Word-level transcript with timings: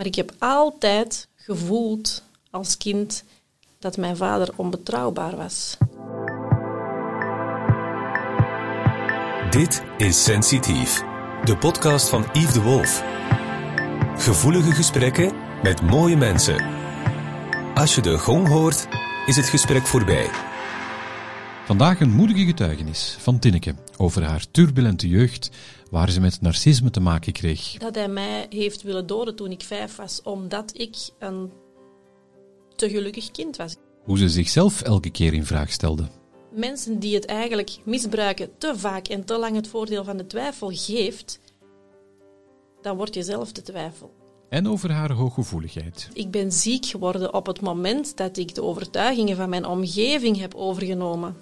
Maar 0.00 0.08
ik 0.08 0.14
heb 0.14 0.32
altijd 0.38 1.28
gevoeld 1.34 2.22
als 2.50 2.76
kind 2.76 3.24
dat 3.78 3.96
mijn 3.96 4.16
vader 4.16 4.48
onbetrouwbaar 4.56 5.36
was. 5.36 5.76
Dit 9.50 9.82
is 9.98 10.24
Sensitief, 10.24 11.02
de 11.44 11.56
podcast 11.58 12.08
van 12.08 12.26
Yves 12.32 12.52
de 12.52 12.62
Wolf. 12.62 13.02
Gevoelige 14.16 14.72
gesprekken 14.72 15.32
met 15.62 15.82
mooie 15.82 16.16
mensen. 16.16 16.64
Als 17.74 17.94
je 17.94 18.00
de 18.00 18.18
gong 18.18 18.48
hoort, 18.48 18.88
is 19.26 19.36
het 19.36 19.48
gesprek 19.48 19.86
voorbij. 19.86 20.30
Vandaag 21.64 22.00
een 22.00 22.12
moedige 22.12 22.44
getuigenis 22.44 23.16
van 23.18 23.38
Tinneke 23.38 23.74
over 23.96 24.24
haar 24.24 24.44
turbulente 24.50 25.08
jeugd, 25.08 25.50
waar 25.90 26.10
ze 26.10 26.20
met 26.20 26.40
narcisme 26.40 26.90
te 26.90 27.00
maken 27.00 27.32
kreeg. 27.32 27.72
Dat 27.72 27.94
hij 27.94 28.08
mij 28.08 28.46
heeft 28.48 28.82
willen 28.82 29.06
doden 29.06 29.36
toen 29.36 29.50
ik 29.50 29.62
vijf 29.62 29.96
was, 29.96 30.22
omdat 30.22 30.78
ik 30.78 30.96
een 31.18 31.50
te 32.76 32.90
gelukkig 32.90 33.30
kind 33.30 33.56
was. 33.56 33.76
Hoe 34.04 34.18
ze 34.18 34.28
zichzelf 34.28 34.82
elke 34.82 35.10
keer 35.10 35.34
in 35.34 35.46
vraag 35.46 35.72
stelde. 35.72 36.08
Mensen 36.52 36.98
die 36.98 37.14
het 37.14 37.26
eigenlijk 37.26 37.76
misbruiken 37.84 38.50
te 38.58 38.78
vaak 38.78 39.08
en 39.08 39.24
te 39.24 39.38
lang 39.38 39.54
het 39.54 39.68
voordeel 39.68 40.04
van 40.04 40.16
de 40.16 40.26
twijfel 40.26 40.70
geeft, 40.72 41.40
dan 42.82 42.96
word 42.96 43.14
je 43.14 43.22
zelf 43.22 43.52
de 43.52 43.62
twijfel. 43.62 44.14
En 44.48 44.68
over 44.68 44.90
haar 44.90 45.12
hooggevoeligheid. 45.12 46.08
Ik 46.12 46.30
ben 46.30 46.52
ziek 46.52 46.86
geworden 46.86 47.34
op 47.34 47.46
het 47.46 47.60
moment 47.60 48.16
dat 48.16 48.36
ik 48.36 48.54
de 48.54 48.62
overtuigingen 48.62 49.36
van 49.36 49.48
mijn 49.48 49.66
omgeving 49.66 50.38
heb 50.38 50.54
overgenomen. 50.54 51.36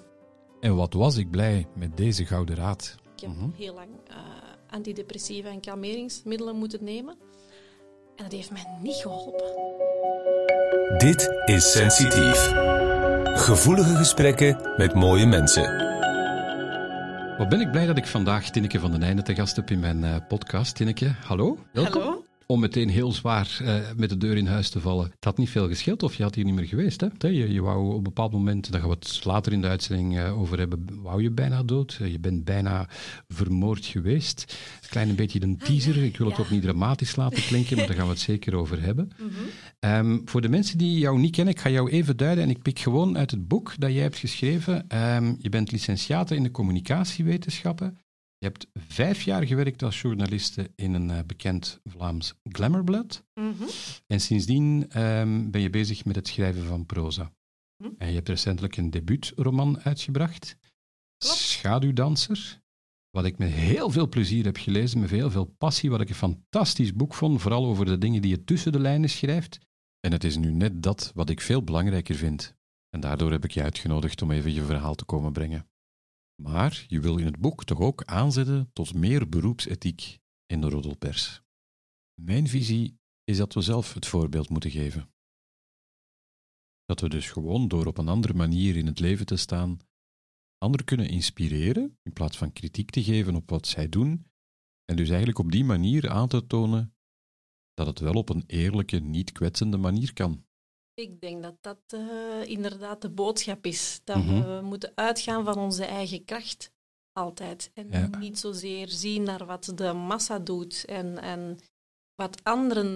En 0.59 0.75
wat 0.75 0.93
was 0.93 1.17
ik 1.17 1.31
blij 1.31 1.67
met 1.75 1.97
deze 1.97 2.25
gouden 2.25 2.55
raad. 2.55 2.95
Ik 3.15 3.21
heb 3.21 3.31
heel 3.57 3.73
lang 3.73 3.89
uh, 4.09 4.38
antidepressiva 4.69 5.49
en 5.49 5.61
kalmeringsmiddelen 5.61 6.55
moeten 6.55 6.83
nemen. 6.83 7.15
En 8.15 8.23
dat 8.23 8.31
heeft 8.31 8.51
mij 8.51 8.65
niet 8.81 8.95
geholpen. 8.95 9.77
Dit 10.97 11.29
is 11.45 11.71
Sensitief. 11.71 12.51
Gevoelige 13.23 13.95
gesprekken 13.95 14.73
met 14.77 14.93
mooie 14.93 15.25
mensen. 15.25 15.87
Wat 17.37 17.49
ben 17.49 17.61
ik 17.61 17.71
blij 17.71 17.85
dat 17.85 17.97
ik 17.97 18.07
vandaag 18.07 18.49
Tinneke 18.49 18.79
van 18.79 18.91
den 18.91 19.03
Einde 19.03 19.21
te 19.21 19.35
gast 19.35 19.55
heb 19.55 19.71
in 19.71 19.79
mijn 19.79 20.03
uh, 20.03 20.15
podcast. 20.27 20.75
Tinneke, 20.75 21.15
hallo. 21.25 21.57
Welkom. 21.71 22.01
Hallo 22.01 22.18
om 22.51 22.59
meteen 22.59 22.89
heel 22.89 23.11
zwaar 23.11 23.59
uh, 23.61 23.75
met 23.97 24.09
de 24.09 24.17
deur 24.17 24.37
in 24.37 24.47
huis 24.47 24.69
te 24.69 24.79
vallen. 24.79 25.05
Het 25.05 25.25
had 25.25 25.37
niet 25.37 25.49
veel 25.49 25.67
gescheeld 25.67 26.03
of 26.03 26.15
je 26.15 26.23
had 26.23 26.35
hier 26.35 26.45
niet 26.45 26.53
meer 26.53 26.65
geweest. 26.65 27.01
Hè? 27.01 27.27
Je, 27.27 27.53
je 27.53 27.61
wou 27.61 27.87
op 27.87 27.97
een 27.97 28.03
bepaald 28.03 28.31
moment, 28.31 28.71
daar 28.71 28.79
gaan 28.81 28.89
we 28.89 28.95
het 28.95 29.25
later 29.25 29.53
in 29.53 29.61
de 29.61 29.67
uitzending 29.67 30.17
uh, 30.17 30.39
over 30.39 30.57
hebben, 30.57 30.85
wou 31.01 31.21
je 31.21 31.31
bijna 31.31 31.63
dood. 31.63 31.97
Uh, 32.01 32.11
je 32.11 32.19
bent 32.19 32.43
bijna 32.43 32.89
vermoord 33.27 33.85
geweest. 33.85 34.57
Een 34.81 34.89
klein 34.89 35.15
beetje 35.15 35.41
een 35.41 35.57
teaser. 35.57 36.03
Ik 36.03 36.17
wil 36.17 36.27
het 36.27 36.37
ja. 36.37 36.43
ook 36.43 36.49
niet 36.49 36.61
dramatisch 36.61 37.15
laten 37.15 37.43
klinken, 37.43 37.77
maar 37.77 37.87
daar 37.87 37.95
gaan 37.95 38.05
we 38.05 38.11
het 38.11 38.21
zeker 38.21 38.55
over 38.55 38.81
hebben. 38.81 39.11
Mm 39.17 39.29
-hmm. 39.79 39.91
um, 39.91 40.21
voor 40.25 40.41
de 40.41 40.49
mensen 40.49 40.77
die 40.77 40.99
jou 40.99 41.19
niet 41.19 41.35
kennen, 41.35 41.53
ik 41.53 41.59
ga 41.59 41.69
jou 41.69 41.89
even 41.89 42.17
duiden 42.17 42.43
en 42.43 42.49
ik 42.49 42.61
pik 42.61 42.79
gewoon 42.79 43.17
uit 43.17 43.31
het 43.31 43.47
boek 43.47 43.73
dat 43.77 43.91
jij 43.91 44.01
hebt 44.01 44.17
geschreven. 44.17 44.97
Um, 45.15 45.37
je 45.39 45.49
bent 45.49 45.71
licentiate 45.71 46.35
in 46.35 46.43
de 46.43 46.51
communicatiewetenschappen. 46.51 47.97
Je 48.39 48.45
hebt 48.45 48.67
vijf 48.73 49.21
jaar 49.21 49.47
gewerkt 49.47 49.83
als 49.83 50.01
journaliste 50.01 50.71
in 50.75 50.93
een 50.93 51.09
uh, 51.09 51.19
bekend 51.25 51.79
Vlaams 51.83 52.33
glamourblad. 52.43 53.23
Mm 53.33 53.53
-hmm. 53.57 53.67
En 54.07 54.21
sindsdien 54.21 54.99
um, 55.01 55.51
ben 55.51 55.61
je 55.61 55.69
bezig 55.69 56.05
met 56.05 56.15
het 56.15 56.27
schrijven 56.27 56.63
van 56.63 56.85
proza. 56.85 57.23
Mm 57.23 57.31
-hmm. 57.77 57.95
En 57.97 58.07
je 58.07 58.15
hebt 58.15 58.29
recentelijk 58.29 58.77
een 58.77 58.89
debuutroman 58.89 59.79
uitgebracht, 59.79 60.57
Klopt. 61.17 61.37
Schaduwdanser. 61.37 62.61
Wat 63.09 63.25
ik 63.25 63.37
met 63.37 63.49
heel 63.49 63.89
veel 63.89 64.09
plezier 64.09 64.45
heb 64.45 64.57
gelezen, 64.57 64.99
met 64.99 65.09
heel 65.09 65.31
veel 65.31 65.45
passie, 65.45 65.89
wat 65.89 66.01
ik 66.01 66.09
een 66.09 66.15
fantastisch 66.15 66.93
boek 66.93 67.13
vond, 67.13 67.41
vooral 67.41 67.65
over 67.65 67.85
de 67.85 67.97
dingen 67.97 68.21
die 68.21 68.31
je 68.31 68.43
tussen 68.43 68.71
de 68.71 68.79
lijnen 68.79 69.09
schrijft. 69.09 69.59
En 69.99 70.11
het 70.11 70.23
is 70.23 70.37
nu 70.37 70.51
net 70.51 70.83
dat 70.83 71.11
wat 71.15 71.29
ik 71.29 71.41
veel 71.41 71.63
belangrijker 71.63 72.15
vind. 72.15 72.55
En 72.89 72.99
daardoor 72.99 73.31
heb 73.31 73.43
ik 73.43 73.51
je 73.51 73.63
uitgenodigd 73.63 74.21
om 74.21 74.31
even 74.31 74.53
je 74.53 74.63
verhaal 74.63 74.95
te 74.95 75.05
komen 75.05 75.33
brengen. 75.33 75.68
Maar 76.41 76.85
je 76.87 76.99
wil 76.99 77.17
in 77.17 77.25
het 77.25 77.39
boek 77.39 77.63
toch 77.65 77.79
ook 77.79 78.03
aanzetten 78.03 78.69
tot 78.73 78.93
meer 78.93 79.29
beroepsethiek 79.29 80.19
in 80.45 80.61
de 80.61 80.69
roddelpers. 80.69 81.41
Mijn 82.21 82.47
visie 82.47 82.99
is 83.23 83.37
dat 83.37 83.53
we 83.53 83.61
zelf 83.61 83.93
het 83.93 84.05
voorbeeld 84.05 84.49
moeten 84.49 84.71
geven. 84.71 85.13
Dat 86.85 86.99
we 86.99 87.09
dus 87.09 87.29
gewoon 87.29 87.67
door 87.67 87.85
op 87.85 87.97
een 87.97 88.07
andere 88.07 88.33
manier 88.33 88.75
in 88.75 88.85
het 88.85 88.99
leven 88.99 89.25
te 89.25 89.35
staan, 89.35 89.79
anderen 90.57 90.85
kunnen 90.85 91.09
inspireren 91.09 91.97
in 92.03 92.13
plaats 92.13 92.37
van 92.37 92.53
kritiek 92.53 92.89
te 92.89 93.03
geven 93.03 93.35
op 93.35 93.49
wat 93.49 93.67
zij 93.67 93.89
doen, 93.89 94.25
en 94.85 94.95
dus 94.95 95.07
eigenlijk 95.07 95.39
op 95.39 95.51
die 95.51 95.63
manier 95.63 96.09
aan 96.09 96.27
te 96.27 96.47
tonen 96.47 96.95
dat 97.73 97.87
het 97.87 97.99
wel 97.99 98.13
op 98.13 98.29
een 98.29 98.43
eerlijke, 98.47 98.99
niet 98.99 99.31
kwetsende 99.31 99.77
manier 99.77 100.13
kan. 100.13 100.45
Ik 100.99 101.21
denk 101.21 101.43
dat 101.43 101.55
dat 101.61 101.79
uh, 101.93 102.45
inderdaad 102.45 103.01
de 103.01 103.09
boodschap 103.09 103.65
is. 103.65 104.01
Dat 104.03 104.15
mm 104.15 104.27
-hmm. 104.27 104.41
we 104.43 104.61
moeten 104.61 104.91
uitgaan 104.95 105.45
van 105.45 105.57
onze 105.57 105.85
eigen 105.85 106.25
kracht. 106.25 106.71
Altijd. 107.11 107.71
En 107.73 107.87
ja. 107.91 108.09
niet 108.17 108.39
zozeer 108.39 108.87
zien 108.87 109.23
naar 109.23 109.45
wat 109.45 109.71
de 109.75 109.93
massa 109.93 110.39
doet 110.39 110.85
en, 110.85 111.17
en 111.17 111.59
wat 112.15 112.43
anderen 112.43 112.87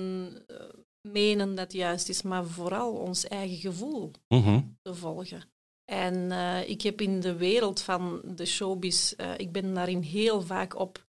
uh, 0.48 0.58
menen 1.02 1.56
dat 1.56 1.74
juist 1.74 2.10
is, 2.10 2.22
maar 2.22 2.46
vooral 2.46 2.94
ons 2.94 3.28
eigen 3.28 3.58
gevoel 3.58 4.12
mm 4.28 4.44
-hmm. 4.44 4.78
te 4.82 4.96
volgen. 4.96 5.42
En 5.86 6.16
uh, 6.16 6.70
ik 6.70 6.82
heb 6.82 7.02
in 7.02 7.20
de 7.20 7.36
wereld 7.36 7.82
van 7.82 8.22
de 8.36 8.46
showbiz, 8.46 9.14
ik 9.38 9.52
ben 9.52 9.74
daarin 9.74 10.02
heel 10.02 10.42
vaak 10.42 10.76
op 10.76 11.06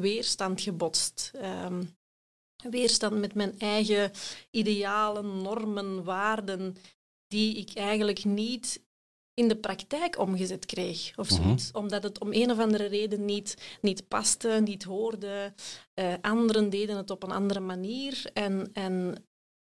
weerstand 0.00 0.60
gebotst. 0.60 1.30
Um, 1.64 1.98
weerstand 2.62 3.18
met 3.18 3.34
mijn 3.34 3.58
eigen 3.58 4.10
idealen, 4.50 5.42
normen, 5.42 6.04
waarden, 6.04 6.76
die 7.26 7.56
ik 7.56 7.74
eigenlijk 7.74 8.24
niet 8.24 8.82
in 9.34 9.48
de 9.48 9.56
praktijk 9.56 10.18
omgezet 10.18 10.66
kreeg. 10.66 11.18
Of 11.18 11.28
zoiets. 11.28 11.66
Mm-hmm. 11.66 11.82
Omdat 11.82 12.02
het 12.02 12.20
om 12.20 12.32
een 12.32 12.50
of 12.50 12.58
andere 12.58 12.86
reden 12.86 13.24
niet, 13.24 13.78
niet 13.80 14.08
paste, 14.08 14.60
niet 14.64 14.84
hoorde. 14.84 15.54
Uh, 15.94 16.14
anderen 16.20 16.70
deden 16.70 16.96
het 16.96 17.10
op 17.10 17.22
een 17.22 17.30
andere 17.30 17.60
manier. 17.60 18.30
En, 18.32 18.70
en 18.72 19.24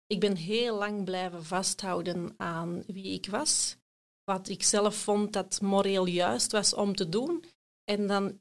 ik 0.06 0.20
ben 0.20 0.36
heel 0.36 0.76
lang 0.76 1.04
blijven 1.04 1.44
vasthouden 1.44 2.34
aan 2.36 2.82
wie 2.86 3.12
ik 3.12 3.26
was. 3.26 3.76
Wat 4.24 4.48
ik 4.48 4.62
zelf 4.62 4.94
vond 4.94 5.32
dat 5.32 5.60
moreel 5.60 6.06
juist 6.06 6.52
was 6.52 6.74
om 6.74 6.94
te 6.94 7.08
doen. 7.08 7.44
En 7.84 8.06
dan 8.06 8.40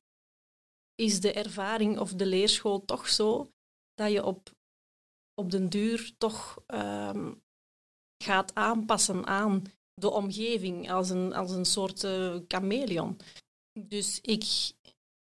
is 0.95 1.19
de 1.19 1.34
ervaring 1.34 2.00
of 2.00 2.13
de 2.13 2.25
leerschool 2.25 2.85
toch 2.85 3.09
zo 3.09 3.51
dat 3.94 4.12
je 4.12 4.25
op, 4.25 4.52
op 5.34 5.52
den 5.52 5.69
duur 5.69 6.13
toch 6.18 6.63
um, 6.68 7.44
gaat 8.24 8.56
aanpassen 8.56 9.28
aan 9.28 9.63
de 9.94 10.09
omgeving 10.09 10.91
als 10.91 11.09
een, 11.09 11.34
als 11.34 11.52
een 11.52 11.66
soort 11.66 12.03
uh, 12.03 12.40
chameleon. 12.47 13.18
Dus 13.79 14.19
ik 14.22 14.74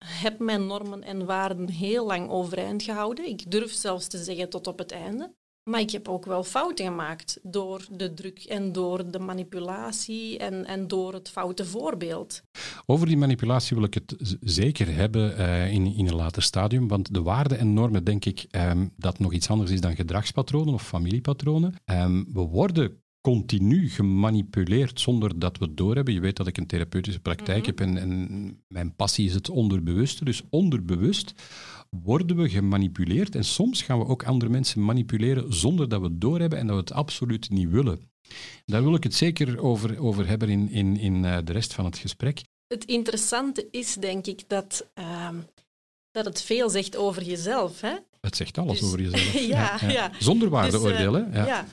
heb 0.05 0.39
mijn 0.39 0.65
normen 0.65 1.03
en 1.03 1.25
waarden 1.25 1.69
heel 1.69 2.05
lang 2.05 2.29
overeind 2.29 2.83
gehouden. 2.83 3.25
Ik 3.25 3.51
durf 3.51 3.71
zelfs 3.71 4.07
te 4.07 4.23
zeggen 4.23 4.49
tot 4.49 4.67
op 4.67 4.77
het 4.77 4.91
einde. 4.91 5.35
Maar 5.63 5.79
ik 5.79 5.91
heb 5.91 6.07
ook 6.07 6.25
wel 6.25 6.43
fouten 6.43 6.85
gemaakt 6.85 7.39
door 7.43 7.85
de 7.91 8.13
druk 8.13 8.43
en 8.43 8.71
door 8.71 9.11
de 9.11 9.19
manipulatie 9.19 10.37
en, 10.37 10.65
en 10.65 10.87
door 10.87 11.13
het 11.13 11.29
foute 11.29 11.65
voorbeeld. 11.65 12.43
Over 12.85 13.07
die 13.07 13.17
manipulatie 13.17 13.75
wil 13.75 13.85
ik 13.85 13.93
het 13.93 14.37
zeker 14.41 14.95
hebben 14.95 15.39
uh, 15.39 15.71
in, 15.73 15.95
in 15.95 16.07
een 16.07 16.15
later 16.15 16.41
stadium, 16.41 16.87
want 16.87 17.13
de 17.13 17.21
waarden 17.21 17.57
en 17.57 17.73
normen 17.73 18.03
denk 18.03 18.25
ik 18.25 18.45
um, 18.51 18.93
dat 18.97 19.19
nog 19.19 19.33
iets 19.33 19.49
anders 19.49 19.71
is 19.71 19.81
dan 19.81 19.95
gedragspatronen 19.95 20.73
of 20.73 20.87
familiepatronen. 20.87 21.75
Um, 21.85 22.25
we 22.33 22.41
worden 22.41 23.01
continu 23.21 23.89
gemanipuleerd 23.89 24.99
zonder 24.99 25.39
dat 25.39 25.57
we 25.57 25.65
het 25.65 25.77
doorhebben. 25.77 26.13
Je 26.13 26.19
weet 26.19 26.35
dat 26.35 26.47
ik 26.47 26.57
een 26.57 26.67
therapeutische 26.67 27.19
praktijk 27.19 27.67
mm-hmm. 27.67 27.95
heb 27.95 28.01
en, 28.03 28.11
en 28.11 28.63
mijn 28.67 28.95
passie 28.95 29.25
is 29.25 29.33
het 29.33 29.49
onderbewuste. 29.49 30.25
Dus 30.25 30.41
onderbewust 30.49 31.33
worden 32.01 32.37
we 32.37 32.49
gemanipuleerd 32.49 33.35
en 33.35 33.43
soms 33.43 33.81
gaan 33.81 33.99
we 33.99 34.05
ook 34.05 34.23
andere 34.23 34.51
mensen 34.51 34.85
manipuleren 34.85 35.53
zonder 35.53 35.89
dat 35.89 35.99
we 36.01 36.07
het 36.07 36.21
doorhebben 36.21 36.59
en 36.59 36.67
dat 36.67 36.75
we 36.75 36.81
het 36.81 36.93
absoluut 36.93 37.49
niet 37.49 37.69
willen. 37.69 38.11
Daar 38.65 38.83
wil 38.83 38.95
ik 38.95 39.03
het 39.03 39.13
zeker 39.13 39.59
over, 39.59 39.99
over 39.99 40.27
hebben 40.27 40.49
in, 40.49 40.69
in, 40.69 40.97
in 40.97 41.23
uh, 41.23 41.37
de 41.43 41.51
rest 41.51 41.73
van 41.73 41.85
het 41.85 41.97
gesprek. 41.97 42.41
Het 42.67 42.85
interessante 42.85 43.67
is, 43.71 43.93
denk 43.95 44.25
ik, 44.25 44.43
dat, 44.47 44.89
uh, 44.99 45.29
dat 46.11 46.25
het 46.25 46.41
veel 46.41 46.69
zegt 46.69 46.95
over 46.95 47.23
jezelf. 47.23 47.81
Hè? 47.81 47.95
Het 48.21 48.35
zegt 48.35 48.57
alles 48.57 48.79
dus, 48.79 48.87
over 48.87 49.01
jezelf. 49.01 49.33
ja, 49.55 49.77
ja, 49.81 49.89
ja. 49.89 50.11
Zonder 50.19 50.49
waardeoordeel. 50.49 51.11
Dus, 51.11 51.27
uh, 51.27 51.33
ja. 51.33 51.45
ja. 51.45 51.65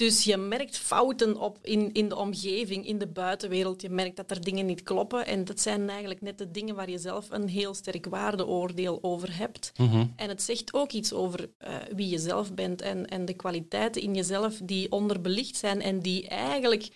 Dus 0.00 0.24
je 0.24 0.36
merkt 0.36 0.78
fouten 0.78 1.36
op 1.36 1.58
in, 1.62 1.92
in 1.92 2.08
de 2.08 2.16
omgeving, 2.16 2.86
in 2.86 2.98
de 2.98 3.06
buitenwereld. 3.06 3.82
Je 3.82 3.90
merkt 3.90 4.16
dat 4.16 4.30
er 4.30 4.40
dingen 4.40 4.66
niet 4.66 4.82
kloppen. 4.82 5.26
En 5.26 5.44
dat 5.44 5.60
zijn 5.60 5.88
eigenlijk 5.88 6.20
net 6.20 6.38
de 6.38 6.50
dingen 6.50 6.74
waar 6.74 6.90
je 6.90 6.98
zelf 6.98 7.30
een 7.30 7.48
heel 7.48 7.74
sterk 7.74 8.06
waardeoordeel 8.06 8.98
over 9.02 9.36
hebt. 9.36 9.72
Mm-hmm. 9.76 10.12
En 10.16 10.28
het 10.28 10.42
zegt 10.42 10.74
ook 10.74 10.92
iets 10.92 11.12
over 11.12 11.50
uh, 11.58 11.76
wie 11.94 12.08
je 12.08 12.18
zelf 12.18 12.54
bent 12.54 12.82
en, 12.82 13.06
en 13.06 13.24
de 13.24 13.34
kwaliteiten 13.34 14.02
in 14.02 14.14
jezelf 14.14 14.60
die 14.64 14.92
onderbelicht 14.92 15.56
zijn 15.56 15.82
en 15.82 16.00
die 16.00 16.28
eigenlijk 16.28 16.88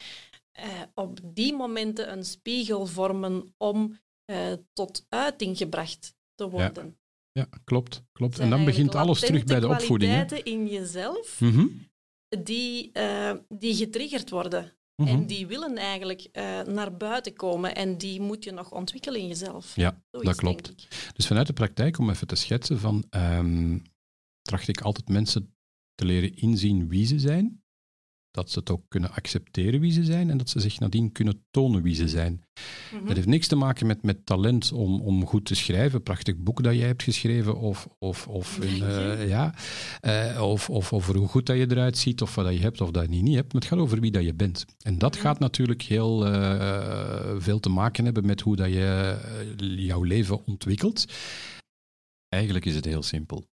uh, 0.58 0.64
op 0.94 1.20
die 1.24 1.54
momenten 1.54 2.12
een 2.12 2.24
spiegel 2.24 2.86
vormen 2.86 3.54
om 3.56 3.98
uh, 4.30 4.36
tot 4.72 5.06
uiting 5.08 5.56
gebracht 5.56 6.14
te 6.34 6.48
worden. 6.48 6.96
ja, 7.32 7.46
klopt. 7.64 8.02
klopt. 8.12 8.38
En 8.38 8.50
dan 8.50 8.64
begint 8.64 8.94
alles 8.94 9.20
terug 9.20 9.44
bij 9.44 9.60
de 9.60 9.68
opvoeding. 9.68 10.12
Hè? 10.12 10.24
kwaliteiten 10.24 10.52
in 10.52 10.66
jezelf 10.66 11.40
Mhm, 11.40 11.66
die, 12.42 12.92
eh, 12.92 13.32
die 13.48 13.74
getriggerd 13.74 14.30
worden. 14.30 14.72
mhm. 14.96 15.08
En 15.08 15.26
die 15.26 15.46
willen 15.46 15.76
eigenlijk 15.76 16.28
eh, 16.32 16.60
naar 16.60 16.96
buiten 16.96 17.34
komen 17.34 17.74
en 17.74 17.98
die 17.98 18.20
moet 18.20 18.44
je 18.44 18.50
nog 18.50 18.72
ontwikkelen 18.72 19.20
in 19.20 19.26
jezelf. 19.26 19.76
Ja, 19.76 20.02
Zoiets, 20.10 20.30
dat 20.30 20.38
klopt. 20.38 20.88
Dus 21.14 21.26
vanuit 21.26 21.46
de 21.46 21.52
praktijk, 21.52 21.98
om 21.98 22.10
even 22.10 22.26
te 22.26 22.34
schetsen, 22.34 22.78
van, 22.78 23.04
ehm, 23.10 23.78
tracht 24.42 24.68
ik 24.68 24.80
altijd 24.80 25.08
mensen 25.08 25.54
te 25.94 26.04
leren 26.04 26.36
inzien 26.36 26.88
wie 26.88 27.06
ze 27.06 27.18
zijn, 27.18 27.63
dat 28.34 28.50
ze 28.50 28.58
het 28.58 28.70
ook 28.70 28.82
kunnen 28.88 29.12
accepteren 29.12 29.80
wie 29.80 29.92
ze 29.92 30.04
zijn 30.04 30.30
en 30.30 30.38
dat 30.38 30.50
ze 30.50 30.60
zich 30.60 30.78
nadien 30.78 31.12
kunnen 31.12 31.44
tonen 31.50 31.82
wie 31.82 31.94
ze 31.94 32.08
zijn. 32.08 32.44
Mhm. 32.94 33.06
Dat 33.06 33.16
heeft 33.16 33.28
niks 33.28 33.46
te 33.46 33.56
maken 33.56 33.86
met, 33.86 34.02
met 34.02 34.26
talent 34.26 34.72
om, 34.72 35.00
om 35.00 35.26
goed 35.26 35.44
te 35.44 35.54
schrijven, 35.54 36.02
prachtig 36.02 36.36
boek 36.36 36.62
dat 36.62 36.74
jij 36.74 36.86
hebt 36.86 37.02
geschreven, 37.02 37.56
of, 37.56 37.88
of, 37.98 38.28
of, 38.28 38.58
eh, 38.58 39.28
ja, 39.28 39.54
eh, 40.00 40.42
of, 40.42 40.70
of 40.70 40.92
over 40.92 41.16
hoe 41.16 41.28
goed 41.28 41.46
dat 41.46 41.56
je 41.56 41.70
eruit 41.70 41.98
ziet, 41.98 42.22
of 42.22 42.34
wat 42.34 42.44
dat 42.44 42.54
je 42.54 42.60
hebt 42.60 42.80
of 42.80 42.90
dat 42.90 43.02
je 43.02 43.22
niet 43.22 43.34
hebt. 43.34 43.52
Maar 43.52 43.62
het 43.62 43.70
gaat 43.70 43.80
over 43.80 44.00
wie 44.00 44.10
dat 44.10 44.24
je 44.24 44.34
bent. 44.34 44.64
En 44.82 44.98
dat 44.98 45.14
Mhm. 45.14 45.22
gaat 45.22 45.38
natuurlijk 45.38 45.82
heel 45.82 46.26
eh, 46.26 47.34
veel 47.38 47.60
te 47.60 47.68
maken 47.68 48.04
hebben 48.04 48.26
met 48.26 48.40
hoe 48.40 48.56
dat 48.56 48.68
je 48.68 49.16
jouw 49.76 50.02
leven 50.02 50.46
ontwikkelt. 50.46 51.04
Eigenlijk 52.28 52.64
is 52.64 52.74
het 52.74 52.84
heel 52.84 53.02
simpel. 53.02 53.44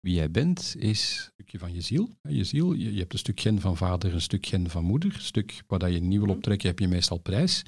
Wie 0.00 0.14
jij 0.14 0.30
bent 0.30 0.74
is 0.78 1.24
een 1.26 1.32
stukje 1.32 1.58
van 1.58 1.74
je 1.74 1.80
ziel. 1.80 2.08
Je 2.28 2.44
ziel, 2.44 2.72
je, 2.72 2.92
je 2.92 2.98
hebt 2.98 3.12
een 3.12 3.18
stuk 3.18 3.40
gen 3.40 3.60
van 3.60 3.76
vader, 3.76 4.14
een 4.14 4.20
stuk 4.20 4.46
gen 4.46 4.70
van 4.70 4.84
moeder. 4.84 5.14
Een 5.14 5.20
stuk 5.20 5.62
wat 5.66 5.80
dat 5.80 5.92
je 5.92 6.00
niet 6.00 6.18
wil 6.18 6.26
Mhm. 6.26 6.36
optrekken, 6.36 6.68
heb 6.68 6.78
je 6.78 6.88
meestal 6.88 7.18
prijs. 7.18 7.62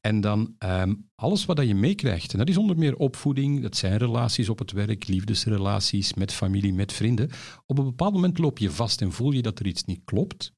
En 0.00 0.20
dan 0.20 0.54
ehm, 0.58 0.94
alles 1.14 1.44
wat 1.44 1.56
dat 1.56 1.66
je 1.66 1.74
meekrijgt. 1.74 2.32
En 2.32 2.38
dat 2.38 2.48
is 2.48 2.56
onder 2.56 2.78
meer 2.78 2.96
opvoeding, 2.96 3.62
dat 3.62 3.76
zijn 3.76 3.96
relaties 3.96 4.48
op 4.48 4.58
het 4.58 4.72
werk, 4.72 5.06
liefdesrelaties 5.08 6.14
met 6.14 6.32
familie, 6.32 6.72
met 6.72 6.92
vrienden. 6.92 7.30
Op 7.66 7.78
een 7.78 7.84
bepaald 7.84 8.12
moment 8.14 8.38
loop 8.38 8.58
je 8.58 8.70
vast 8.70 9.00
en 9.00 9.12
voel 9.12 9.30
je 9.32 9.42
dat 9.42 9.58
er 9.58 9.66
iets 9.66 9.84
niet 9.84 10.00
klopt. 10.04 10.52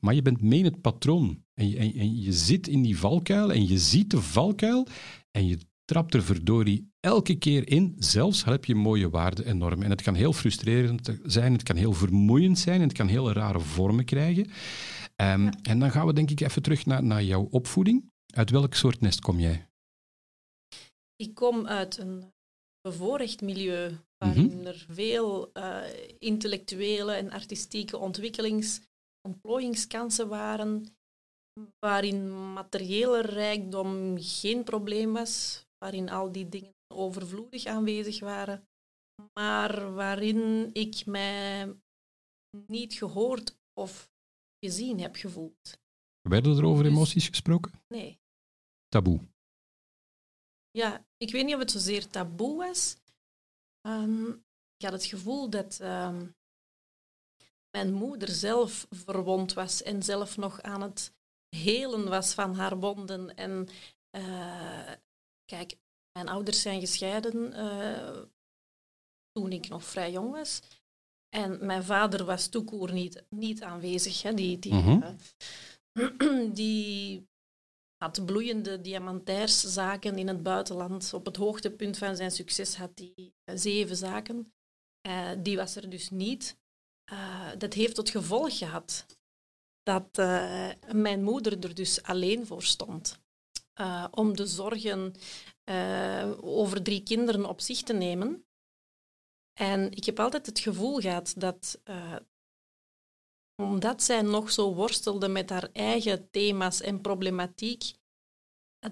Maar 0.00 0.14
je 0.14 0.22
bent 0.22 0.40
mee 0.42 0.58
in 0.58 0.64
het 0.64 0.80
patroon. 0.80 1.42
En 1.54 1.68
je, 1.68 1.76
en, 1.76 1.94
en 1.94 2.20
je 2.20 2.32
zit 2.32 2.68
in 2.68 2.82
die 2.82 2.98
valkuil 2.98 3.52
en 3.52 3.68
je 3.68 3.78
ziet 3.78 4.10
de 4.10 4.22
valkuil 4.22 4.86
en 5.30 5.46
je 5.46 5.58
trapt 5.88 6.14
er 6.14 6.22
verdorie 6.22 6.90
elke 7.00 7.34
keer 7.34 7.68
in, 7.68 7.94
zelfs 7.98 8.44
al 8.44 8.52
heb 8.52 8.64
je 8.64 8.74
mooie 8.74 9.10
waarden 9.10 9.44
en 9.44 9.58
normen. 9.58 9.84
En 9.84 9.90
het 9.90 10.02
kan 10.02 10.14
heel 10.14 10.32
frustrerend 10.32 11.18
zijn, 11.22 11.52
het 11.52 11.62
kan 11.62 11.76
heel 11.76 11.92
vermoeiend 11.92 12.58
zijn, 12.58 12.80
en 12.80 12.88
het 12.88 12.96
kan 12.96 13.06
hele 13.08 13.32
rare 13.32 13.60
vormen 13.60 14.04
krijgen. 14.04 14.46
Ehm, 15.16 15.42
Ja. 15.42 15.52
En 15.62 15.78
dan 15.78 15.90
gaan 15.90 16.06
we 16.06 16.12
denk 16.12 16.30
ik 16.30 16.40
even 16.40 16.62
terug 16.62 16.86
naar, 16.86 17.02
naar 17.04 17.22
jouw 17.22 17.42
opvoeding. 17.50 18.10
Uit 18.34 18.50
welk 18.50 18.74
soort 18.74 19.00
nest 19.00 19.20
kom 19.20 19.40
jij? 19.40 19.68
Ik 21.16 21.34
kom 21.34 21.66
uit 21.66 21.98
een 21.98 22.32
bevoorrecht 22.80 23.40
milieu 23.40 23.98
waarin 24.18 24.56
Mhm. 24.56 24.66
er 24.66 24.86
veel 24.88 25.52
eh, 25.52 25.80
intellectuele 26.18 27.12
en 27.12 27.30
artistieke 27.30 27.96
ontwikkelings- 27.98 28.80
ontplooiingskansen 29.28 30.28
waren, 30.28 30.96
waarin 31.78 32.52
materiële 32.52 33.20
rijkdom 33.20 34.16
geen 34.18 34.64
probleem 34.64 35.12
was, 35.12 35.64
waarin 35.78 36.08
al 36.08 36.32
die 36.32 36.48
dingen 36.48 36.74
overvloedig 36.94 37.64
aanwezig 37.64 38.20
waren, 38.20 38.68
maar 39.32 39.92
waarin 39.94 40.70
ik 40.74 41.06
mij 41.06 41.74
niet 42.66 42.94
gehoord 42.94 43.58
of 43.80 44.10
gezien 44.64 45.00
heb 45.00 45.14
gevoeld. 45.16 45.78
Werden 46.20 46.56
er 46.56 46.64
over 46.64 46.84
Dus- 46.84 46.92
emoties 46.92 47.28
gesproken? 47.28 47.72
Nee. 47.88 48.20
Taboe. 48.88 49.20
Ja, 50.70 51.06
ik 51.16 51.30
weet 51.30 51.44
niet 51.44 51.54
of 51.54 51.60
het 51.60 51.70
zozeer 51.70 52.08
taboe 52.08 52.56
was. 52.56 52.96
Ehm, 53.80 54.28
ik 54.76 54.82
had 54.84 54.92
het 54.92 55.04
gevoel 55.04 55.50
dat 55.50 55.80
ehm, 55.80 56.26
mijn 57.70 57.92
moeder 57.92 58.28
zelf 58.28 58.86
verwond 58.90 59.52
was 59.52 59.82
en 59.82 60.02
zelf 60.02 60.36
nog 60.36 60.62
aan 60.62 60.82
het 60.82 61.12
helen 61.56 62.08
was 62.08 62.34
van 62.34 62.54
haar 62.54 62.78
wonden. 62.78 63.34
En 63.36 63.68
eh, 64.10 64.92
kijk, 65.48 65.76
mijn 66.12 66.28
ouders 66.28 66.62
zijn 66.62 66.80
gescheiden 66.80 67.52
eh, 67.52 68.22
toen 69.32 69.52
ik 69.52 69.68
nog 69.68 69.84
vrij 69.84 70.10
jong 70.12 70.30
was. 70.30 70.60
En 71.28 71.66
mijn 71.66 71.84
vader 71.84 72.24
was 72.24 72.48
toekoer 72.48 72.92
niet, 72.92 73.24
niet 73.30 73.62
aanwezig. 73.62 74.22
Hè. 74.22 74.34
Die, 74.34 74.58
die, 74.58 74.74
Mhm. 74.74 75.02
eh, 75.02 76.50
die 76.60 77.26
had 77.96 78.26
bloeiende 78.26 78.80
diamantairszaken 78.80 80.18
in 80.18 80.28
het 80.28 80.42
buitenland. 80.42 81.12
Op 81.14 81.24
het 81.26 81.36
hoogtepunt 81.36 81.98
van 81.98 82.16
zijn 82.16 82.30
succes 82.30 82.76
had 82.76 82.90
hij 82.94 83.32
eh, 83.44 83.56
zeven 83.56 83.96
zaken. 83.96 84.52
Die 85.42 85.56
was 85.56 85.76
er 85.76 85.90
dus 85.90 86.10
niet. 86.10 86.58
Dat 87.58 87.74
heeft 87.74 87.94
tot 87.94 88.10
gevolg 88.10 88.58
gehad 88.58 89.06
dat 89.82 90.16
mijn 90.92 91.22
moeder 91.22 91.64
er 91.64 91.74
dus 91.74 92.02
alleen 92.02 92.46
voor 92.46 92.62
stond. 92.62 93.20
Eh, 93.78 94.04
om 94.10 94.36
de 94.36 94.46
zorgen 94.46 95.14
eh, 95.64 96.32
over 96.40 96.82
drie 96.82 97.02
kinderen 97.02 97.48
op 97.48 97.60
zich 97.60 97.82
te 97.82 97.92
nemen. 97.92 98.44
En 99.60 99.90
ik 99.90 100.04
heb 100.04 100.20
altijd 100.20 100.46
het 100.46 100.58
gevoel 100.58 101.00
gehad 101.00 101.34
dat, 101.36 101.80
eh, 101.84 102.16
omdat 103.62 104.02
zij 104.02 104.22
nog 104.22 104.50
zo 104.50 104.74
worstelde 104.74 105.28
met 105.28 105.50
haar 105.50 105.68
eigen 105.72 106.30
thema's 106.30 106.80
en 106.80 107.00
problematiek, 107.00 107.92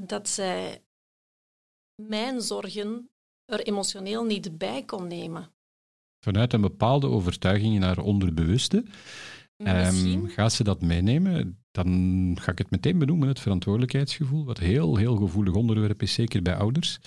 dat 0.01 0.29
zij 0.29 0.85
mijn 2.03 2.41
zorgen 2.41 3.11
er 3.45 3.61
emotioneel 3.61 4.25
niet 4.25 4.59
bij 4.59 4.85
kon 4.85 5.07
nemen. 5.07 5.55
Vanuit 6.25 6.53
een 6.53 6.61
bepaalde 6.61 7.07
overtuiging 7.07 7.75
in 7.75 7.83
haar 7.83 7.99
onderbewuste 7.99 8.85
Misschien. 9.57 10.29
gaat 10.29 10.53
ze 10.53 10.65
dat 10.65 10.81
meenemen? 10.83 11.59
Dan 11.71 12.37
ga 12.41 12.53
ik 12.53 12.59
het 12.59 12.71
meteen 12.71 12.99
benoemen, 12.99 13.29
het 13.29 13.41
verantwoordelijkheidsgevoel, 13.41 14.45
wat 14.45 14.59
heel, 14.59 14.97
heel 14.97 15.17
gevoelig 15.17 15.55
onderwerp 15.55 16.03
is, 16.03 16.13
zeker 16.13 16.43
bij 16.43 16.57
ouders. 16.57 16.99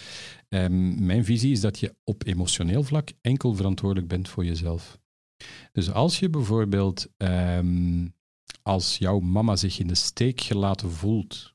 Ehm, 0.50 1.06
mijn 1.06 1.26
visie 1.26 1.52
is 1.52 1.62
dat 1.62 1.80
je 1.80 1.96
op 2.04 2.26
emotioneel 2.26 2.84
vlak 2.84 3.10
enkel 3.22 3.56
verantwoordelijk 3.56 4.08
bent 4.08 4.30
voor 4.30 4.46
jezelf. 4.46 5.00
Dus 5.72 5.92
als 5.92 6.20
je 6.20 6.30
bijvoorbeeld, 6.30 7.08
ehm, 7.18 8.08
als 8.62 8.98
jouw 8.98 9.20
mama 9.20 9.56
zich 9.56 9.80
in 9.80 9.88
de 9.88 9.96
steek 9.96 10.42
gelaten 10.42 10.92
voelt, 10.92 11.54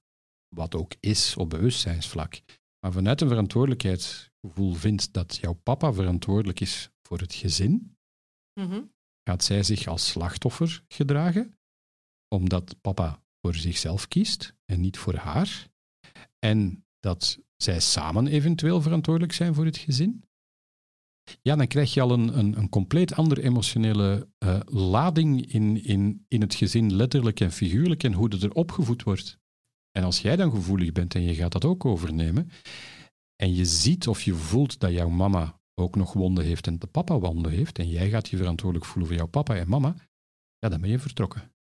wat 0.48 0.74
ook 0.74 0.92
is 1.00 1.36
op 1.36 1.50
bewustzijnsvlak, 1.50 2.40
maar 2.80 2.92
vanuit 2.92 3.20
een 3.20 3.28
verantwoordelijkheidsgevoel 3.28 4.74
vindt 4.74 5.12
dat 5.12 5.36
jouw 5.36 5.52
papa 5.62 5.92
verantwoordelijk 5.92 6.60
is 6.60 6.90
voor 7.02 7.18
het 7.18 7.34
gezin, 7.34 7.96
Mhm. 8.60 8.82
Gaat 9.24 9.44
zij 9.44 9.62
zich 9.62 9.86
als 9.86 10.08
slachtoffer 10.08 10.84
gedragen, 10.88 11.58
omdat 12.28 12.80
papa 12.80 13.22
voor 13.40 13.54
zichzelf 13.54 14.08
kiest 14.08 14.54
en 14.64 14.80
niet 14.80 14.98
voor 14.98 15.14
haar, 15.14 15.68
en 16.38 16.86
dat 17.00 17.38
zij 17.56 17.80
samen 17.80 18.26
eventueel 18.26 18.82
verantwoordelijk 18.82 19.32
zijn 19.32 19.54
voor 19.54 19.64
het 19.64 19.76
gezin, 19.76 20.24
ja, 21.42 21.56
dan 21.56 21.66
krijg 21.66 21.94
je 21.94 22.00
al 22.00 22.10
een, 22.10 22.38
een, 22.38 22.58
een 22.58 22.68
compleet 22.68 23.14
andere 23.14 23.42
emotionele 23.42 24.28
eh, 24.38 24.60
lading 24.64 25.52
in, 25.52 25.84
in, 25.84 26.24
in 26.28 26.40
het 26.40 26.54
gezin, 26.54 26.94
letterlijk 26.94 27.40
en 27.40 27.52
figuurlijk, 27.52 28.02
en 28.02 28.12
hoe 28.12 28.28
er 28.28 28.52
opgevoed 28.52 29.02
wordt. 29.02 29.38
En 29.90 30.04
als 30.04 30.20
jij 30.20 30.36
dan 30.36 30.50
gevoelig 30.50 30.92
bent 30.92 31.14
en 31.14 31.22
je 31.22 31.34
gaat 31.34 31.52
dat 31.52 31.64
ook 31.64 31.84
overnemen, 31.84 32.50
en 33.36 33.54
je 33.54 33.64
ziet 33.64 34.08
of 34.08 34.22
je 34.22 34.34
voelt 34.34 34.80
dat 34.80 34.92
jouw 34.92 35.08
mama 35.08 35.60
ook 35.74 35.96
nog 35.96 36.12
wonden 36.12 36.44
heeft 36.44 36.66
en 36.66 36.78
de 36.78 36.86
papa 36.86 37.18
wonden 37.18 37.52
heeft, 37.52 37.78
en 37.78 37.88
jij 37.88 38.08
gaat 38.10 38.28
je 38.28 38.36
verantwoordelijk 38.36 38.88
voelen 38.90 39.06
voor 39.08 39.16
jouw 39.18 39.26
papa 39.28 39.56
en 39.56 39.68
mama, 39.68 39.94
ja, 40.58 40.68
dan 40.68 40.80
ben 40.80 40.90
je 40.90 40.98
vertrokken. 40.98 41.52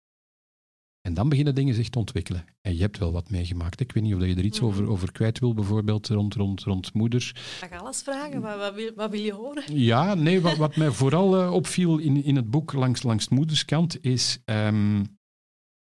En 1.02 1.14
dan 1.14 1.30
beginnen 1.30 1.56
dingen 1.56 1.74
zich 1.76 1.90
te 1.90 2.00
ontwikkelen. 2.00 2.46
En 2.62 2.76
je 2.76 2.82
hebt 2.82 2.98
wel 2.98 3.12
wat 3.12 3.30
meegemaakt. 3.30 3.80
Ik 3.80 3.92
weet 3.92 4.04
niet 4.04 4.14
of 4.16 4.22
je 4.26 4.36
er 4.36 4.44
iets 4.46 4.60
Mhm. 4.60 4.68
over, 4.68 4.88
over 4.88 5.12
kwijt 5.12 5.40
wil, 5.40 5.54
bijvoorbeeld 5.54 6.08
rond, 6.08 6.34
rond, 6.36 6.62
rond 6.64 6.94
moeders. 6.94 7.30
Ik 7.62 7.70
mag 7.70 7.80
alles 7.82 8.02
vragen, 8.02 8.42
maar 8.42 8.58
wat 8.58 8.74
wil, 8.74 8.92
wat 8.96 9.12
wil 9.12 9.20
je 9.20 9.34
horen? 9.34 9.78
Ja, 9.80 10.14
nee, 10.14 10.42
wat, 10.42 10.58
wat 10.58 10.76
mij 10.76 10.92
vooral 10.92 11.42
eh, 11.42 11.52
opviel 11.54 11.98
in, 11.98 12.24
in 12.24 12.36
het 12.36 12.50
boek 12.50 12.74
langs, 12.74 13.04
langs 13.04 13.28
de 13.28 13.36
moederskant 13.36 14.04
is... 14.04 14.40
ehm, 14.46 15.04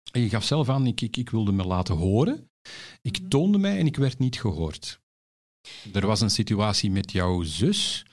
je 0.02 0.28
gaf 0.28 0.44
zelf 0.44 0.68
aan, 0.68 0.86
ik, 0.86 1.00
ik, 1.00 1.16
ik 1.16 1.30
wilde 1.30 1.52
me 1.52 1.64
laten 1.64 1.94
horen. 1.94 2.50
Ik 3.02 3.20
Mhm. 3.20 3.28
toonde 3.28 3.58
mij 3.58 3.78
en 3.78 3.86
ik 3.86 3.96
werd 3.96 4.18
niet 4.18 4.40
gehoord. 4.40 5.00
Er 5.92 6.06
was 6.06 6.20
een 6.20 6.30
situatie 6.30 6.90
met 6.90 7.12
jouw 7.12 7.42
zus, 7.42 8.06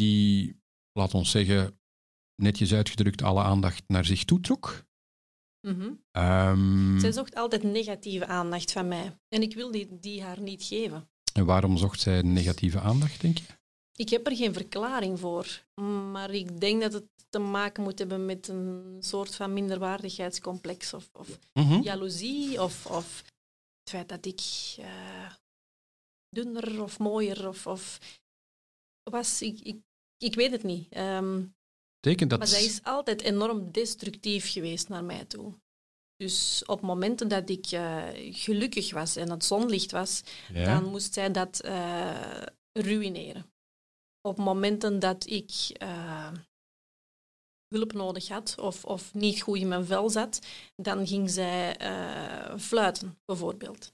die, 0.00 0.60
laat 0.92 1.14
ons 1.14 1.30
zeggen, 1.30 1.80
netjes 2.42 2.72
uitgedrukt 2.74 3.22
alle 3.22 3.42
aandacht 3.42 3.82
naar 3.86 4.04
zich 4.04 4.24
toetrok. 4.24 4.84
Mhm. 5.66 5.92
Ehm, 6.10 6.98
Zij 6.98 7.12
zocht 7.12 7.34
altijd 7.34 7.62
negatieve 7.62 8.26
aandacht 8.26 8.72
van 8.72 8.88
mij. 8.88 9.18
En 9.28 9.42
ik 9.42 9.54
wil 9.54 9.70
die, 9.70 9.98
die 9.98 10.22
haar 10.22 10.40
niet 10.40 10.62
geven. 10.62 11.08
en 11.34 11.44
waarom 11.44 11.76
zocht 11.76 12.00
zij 12.00 12.22
negatieve 12.22 12.80
aandacht, 12.80 13.20
denk 13.20 13.38
je? 13.38 13.44
Ik 13.94 14.08
heb 14.08 14.26
er 14.26 14.36
geen 14.36 14.52
verklaring 14.52 15.18
voor. 15.18 15.64
Maar 16.12 16.30
ik 16.30 16.60
denk 16.60 16.80
dat 16.80 16.92
het 16.92 17.06
te 17.28 17.38
maken 17.38 17.82
moet 17.82 17.98
hebben 17.98 18.24
met 18.26 18.48
een 18.48 18.96
soort 19.00 19.34
van 19.34 19.52
minderwaardigheidscomplex. 19.52 20.94
Of, 20.94 21.10
of 21.12 21.38
Mhm. 21.52 21.80
jaloezie. 21.82 22.62
Of, 22.62 22.86
of 22.86 23.16
het 23.80 23.90
feit 23.90 24.08
dat 24.08 24.26
ik 24.26 24.40
eh, 24.78 25.32
dunner 26.28 26.82
of 26.82 26.98
mooier 26.98 27.48
of, 27.48 27.66
of 27.66 27.98
was, 29.10 29.42
ik, 29.42 29.60
ik, 29.60 29.80
ik 30.22 30.34
weet 30.34 30.50
het 30.50 30.62
niet. 30.62 30.92
Ehm, 30.92 31.42
dat... 32.00 32.38
maar 32.38 32.46
zij 32.46 32.64
is 32.64 32.82
altijd 32.82 33.22
enorm 33.22 33.72
destructief 33.72 34.52
geweest 34.52 34.88
naar 34.88 35.04
mij 35.04 35.24
toe. 35.24 35.54
Dus 36.16 36.64
op 36.64 36.80
momenten 36.80 37.28
dat 37.28 37.48
ik 37.48 37.66
eh, 37.66 38.08
gelukkig 38.14 38.92
was 38.92 39.16
en 39.16 39.30
het 39.30 39.44
zonlicht 39.44 39.90
was, 39.90 40.22
ja? 40.52 40.64
dan 40.64 40.90
moest 40.90 41.14
zij 41.14 41.30
dat 41.30 41.60
eh, 41.60 42.42
ruïneren. 42.72 43.52
Op 44.20 44.36
momenten 44.36 44.98
dat 44.98 45.26
ik 45.26 45.50
eh, 45.72 46.32
hulp 47.68 47.92
nodig 47.92 48.28
had 48.28 48.58
of, 48.58 48.84
of 48.84 49.14
niet 49.14 49.42
goed 49.42 49.56
in 49.56 49.68
mijn 49.68 49.84
vel 49.84 50.10
zat, 50.10 50.46
dan 50.76 51.06
ging 51.06 51.30
zij 51.30 51.76
fluiten, 52.58 53.18
bijvoorbeeld. 53.24 53.92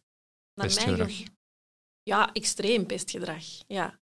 Naar 0.55 0.67
Pestgedrag. 0.67 1.13
Ja, 2.03 2.33
extreem 2.33 2.87
pestgedrag. 2.87 3.45
Ja. 3.67 4.01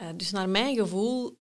Eh, 0.00 0.08
dus 0.16 0.30
naar 0.30 0.48
mijn 0.48 0.76
gevoel 0.76 1.38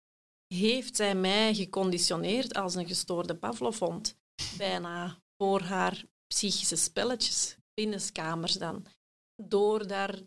heeft 0.47 0.95
zij 0.95 1.15
mij 1.15 1.53
geconditioneerd 1.53 2.53
als 2.53 2.75
een 2.75 2.87
gestoorde 2.87 3.35
Pavlovhond. 3.35 4.17
Bijna 4.57 5.21
voor 5.37 5.61
haar 5.61 6.05
psychische 6.27 6.75
spelletjes, 6.75 7.57
binnenskamers 7.73 8.53
dan. 8.53 8.85
Door 9.35 9.87
daar 9.87 10.19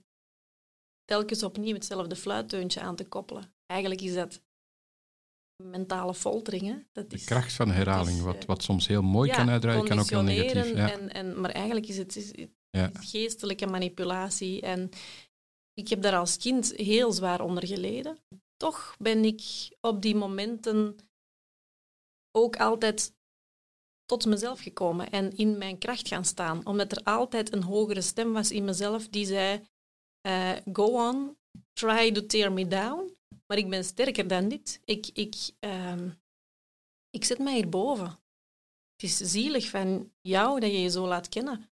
telkens 1.05 1.43
opnieuw 1.43 1.75
hetzelfde 1.75 2.17
fluitteuntje 2.17 2.81
aan 2.81 2.97
te 2.97 3.05
koppelen. 3.09 3.55
Eigenlijk 3.67 4.01
is 4.01 4.15
dat 4.15 4.43
mentale 5.62 6.15
foltering. 6.15 6.62
Hè? 6.62 6.75
Dat 6.93 7.11
De 7.11 7.17
is, 7.17 7.25
kracht 7.25 7.53
van 7.53 7.71
herhaling, 7.71 8.17
is, 8.17 8.23
wat, 8.23 8.37
eh, 8.37 8.45
wat 8.45 8.62
soms 8.62 8.87
heel 8.87 9.03
mooi 9.03 9.29
ja, 9.29 9.37
kan 9.37 9.51
uitdraaien, 9.51 9.85
kan 9.85 9.99
ook 9.99 10.11
heel 10.11 10.23
negatief. 10.23 10.75
Ja. 10.75 10.93
En, 10.93 11.12
en, 11.12 11.41
maar 11.41 11.51
eigenlijk 11.51 11.87
is 11.87 11.99
het, 11.99 12.17
is, 12.17 12.27
het 12.27 12.51
Ja. 12.71 12.91
is 13.01 13.11
geestelijke 13.11 13.67
manipulatie. 13.67 14.61
En 14.61 14.91
ik 15.75 15.88
heb 15.88 16.02
daar 16.02 16.17
als 16.17 16.37
kind 16.37 16.73
heel 16.76 17.12
zwaar 17.12 17.41
onder 17.41 17.67
geleden. 17.67 18.19
Toch 18.57 18.97
ben 18.99 19.25
ik 19.25 19.43
op 19.81 20.02
die 20.02 20.14
momenten 20.14 20.97
ook 22.31 22.57
altijd 22.57 23.14
tot 24.05 24.26
mezelf 24.26 24.61
gekomen 24.61 25.11
en 25.11 25.37
in 25.37 25.59
mijn 25.59 25.79
kracht 25.79 26.09
gaan 26.09 26.25
staan. 26.25 26.67
Omdat 26.67 26.93
er 26.93 27.05
altijd 27.05 27.52
een 27.52 27.62
hogere 27.62 28.00
stem 28.00 28.33
was 28.33 28.50
in 28.50 28.64
mezelf 28.64 29.09
die 29.09 29.26
zei: 29.26 29.62
eh, 30.21 30.57
Go 30.73 30.85
on, 30.85 31.37
try 31.73 32.12
to 32.12 32.26
tear 32.26 32.52
me 32.52 32.67
down. 32.69 33.17
Maar 33.47 33.59
ik 33.59 33.71
ben 33.71 33.85
sterker 33.85 34.29
dan 34.29 34.49
dit. 34.49 34.81
Ik, 34.85 35.07
ik, 35.12 35.35
ehm, 35.59 36.11
ik 37.11 37.25
zet 37.25 37.38
mij 37.38 37.55
hierboven. 37.55 38.07
Het 38.97 39.11
is 39.11 39.17
zielig 39.17 39.69
van 39.69 40.12
jou 40.21 40.61
dat 40.61 40.71
je 40.71 40.81
je 40.81 40.91
zo 40.91 41.07
laat 41.07 41.29
kennen. 41.29 41.71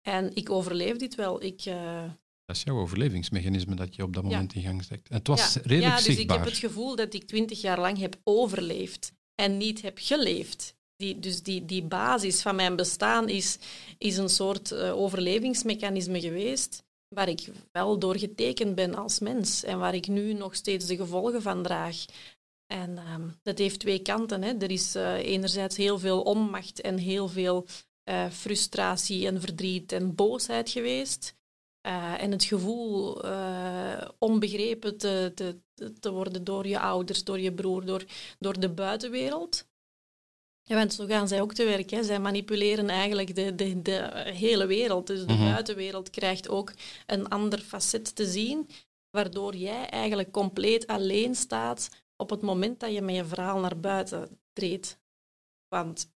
En 0.00 0.34
ik 0.34 0.50
overleef 0.50 0.96
dit 0.96 1.14
wel. 1.14 1.42
Ik, 1.42 1.64
eh, 1.64 2.12
Dat 2.50 2.58
is 2.58 2.64
jouw 2.64 2.78
overlevingsmechanisme 2.78 3.74
dat 3.74 3.94
je 3.94 4.02
op 4.02 4.14
dat 4.14 4.22
moment 4.22 4.54
in 4.54 4.62
gang 4.62 4.84
zet. 4.84 5.08
En 5.08 5.16
het 5.16 5.26
was 5.26 5.54
ja, 5.54 5.60
redelijk 5.64 5.84
ja, 5.84 5.96
dus 5.96 6.04
zichtbaar. 6.04 6.36
ik 6.36 6.42
heb 6.42 6.52
het 6.52 6.60
gevoel 6.60 6.96
dat 6.96 7.14
ik 7.14 7.24
twintig 7.24 7.60
jaar 7.60 7.80
lang 7.80 7.98
heb 7.98 8.20
overleefd 8.24 9.12
en 9.34 9.56
niet 9.56 9.82
heb 9.82 9.98
geleefd. 10.00 10.74
Die, 10.96 11.18
dus 11.18 11.42
die, 11.42 11.64
die 11.64 11.82
basis 11.82 12.42
van 12.42 12.56
mijn 12.56 12.76
bestaan 12.76 13.28
is, 13.28 13.58
is 13.98 14.16
een 14.16 14.28
soort 14.28 14.72
eh, 14.72 14.96
overlevingsmechanisme 14.96 16.20
geweest 16.20 16.82
waar 17.08 17.28
ik 17.28 17.48
wel 17.72 17.98
door 17.98 18.18
getekend 18.18 18.74
ben 18.74 18.94
als 18.94 19.18
mens 19.18 19.64
en 19.64 19.78
waar 19.78 19.94
ik 19.94 20.08
nu 20.08 20.32
nog 20.32 20.54
steeds 20.54 20.86
de 20.86 20.96
gevolgen 20.96 21.42
van 21.42 21.62
draag. 21.62 22.04
En 22.66 22.98
ehm, 22.98 23.28
dat 23.42 23.58
heeft 23.58 23.80
twee 23.80 24.02
kanten. 24.02 24.42
Hè. 24.42 24.52
Er 24.58 24.70
is 24.70 24.94
eh, 24.94 25.14
enerzijds 25.14 25.76
heel 25.76 25.98
veel 25.98 26.22
onmacht 26.22 26.80
en 26.80 26.98
heel 26.98 27.28
veel 27.28 27.66
eh, 28.02 28.30
frustratie 28.30 29.26
en 29.26 29.40
verdriet 29.40 29.92
en 29.92 30.14
boosheid 30.14 30.70
geweest. 30.70 31.38
Eh, 31.80 32.22
en 32.22 32.30
het 32.30 32.44
gevoel 32.44 33.24
eh, 33.24 34.08
onbegrepen 34.18 34.96
te, 34.98 35.32
te, 35.34 35.60
te 36.00 36.10
worden 36.12 36.44
door 36.44 36.66
je 36.66 36.78
ouders, 36.80 37.24
door 37.24 37.40
je 37.40 37.52
broer, 37.54 37.84
door, 37.84 38.04
door 38.38 38.60
de 38.60 38.68
buitenwereld. 38.70 39.68
Ja, 40.62 40.76
want 40.76 40.94
zo 40.94 41.06
gaan 41.06 41.28
zij 41.28 41.40
ook 41.40 41.54
te 41.54 41.64
werk. 41.64 41.90
Hè. 41.90 42.02
Zij 42.02 42.20
manipuleren 42.20 42.88
eigenlijk 42.88 43.34
de, 43.34 43.54
de, 43.54 43.82
de 43.82 44.22
hele 44.34 44.66
wereld. 44.66 45.06
Dus 45.06 45.26
de 45.26 45.32
Mhm. 45.32 45.44
buitenwereld 45.52 46.10
krijgt 46.10 46.48
ook 46.48 46.72
een 47.06 47.28
ander 47.28 47.58
facet 47.58 48.14
te 48.16 48.26
zien, 48.26 48.68
waardoor 49.10 49.56
jij 49.56 49.88
eigenlijk 49.88 50.30
compleet 50.30 50.86
alleen 50.86 51.34
staat 51.34 51.88
op 52.16 52.30
het 52.30 52.40
moment 52.40 52.80
dat 52.80 52.92
je 52.92 53.02
met 53.02 53.14
je 53.14 53.24
verhaal 53.24 53.58
naar 53.60 53.80
buiten 53.80 54.40
treedt. 54.52 54.98
Want 55.68 56.12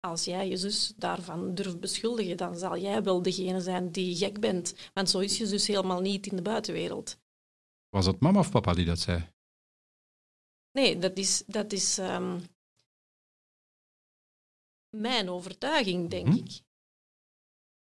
als 0.00 0.24
jij 0.24 0.48
je 0.48 0.56
zus 0.56 0.92
daarvan 0.96 1.54
durft 1.54 1.80
beschuldigen, 1.80 2.36
dan 2.36 2.56
zal 2.58 2.78
jij 2.78 3.02
wel 3.02 3.22
degene 3.22 3.60
zijn 3.60 3.92
die 3.92 4.16
gek 4.16 4.40
bent. 4.40 4.74
Want 4.94 5.10
zo 5.10 5.18
is 5.18 5.38
je 5.38 5.46
zus 5.46 5.66
helemaal 5.66 6.00
niet 6.00 6.26
in 6.26 6.36
de 6.36 6.42
buitenwereld. 6.42 7.18
Was 7.88 8.06
het 8.06 8.20
mama 8.20 8.38
of 8.38 8.50
papa 8.50 8.72
die 8.74 8.84
dat 8.84 8.98
zei? 8.98 9.32
Nee, 10.72 10.98
dat 10.98 11.16
is, 11.16 11.42
dat 11.46 11.72
is 11.72 11.98
ehm, 11.98 12.40
mijn 14.96 15.28
overtuiging, 15.28 16.10
denk 16.10 16.26
Mhm. 16.26 16.36
ik, 16.36 16.60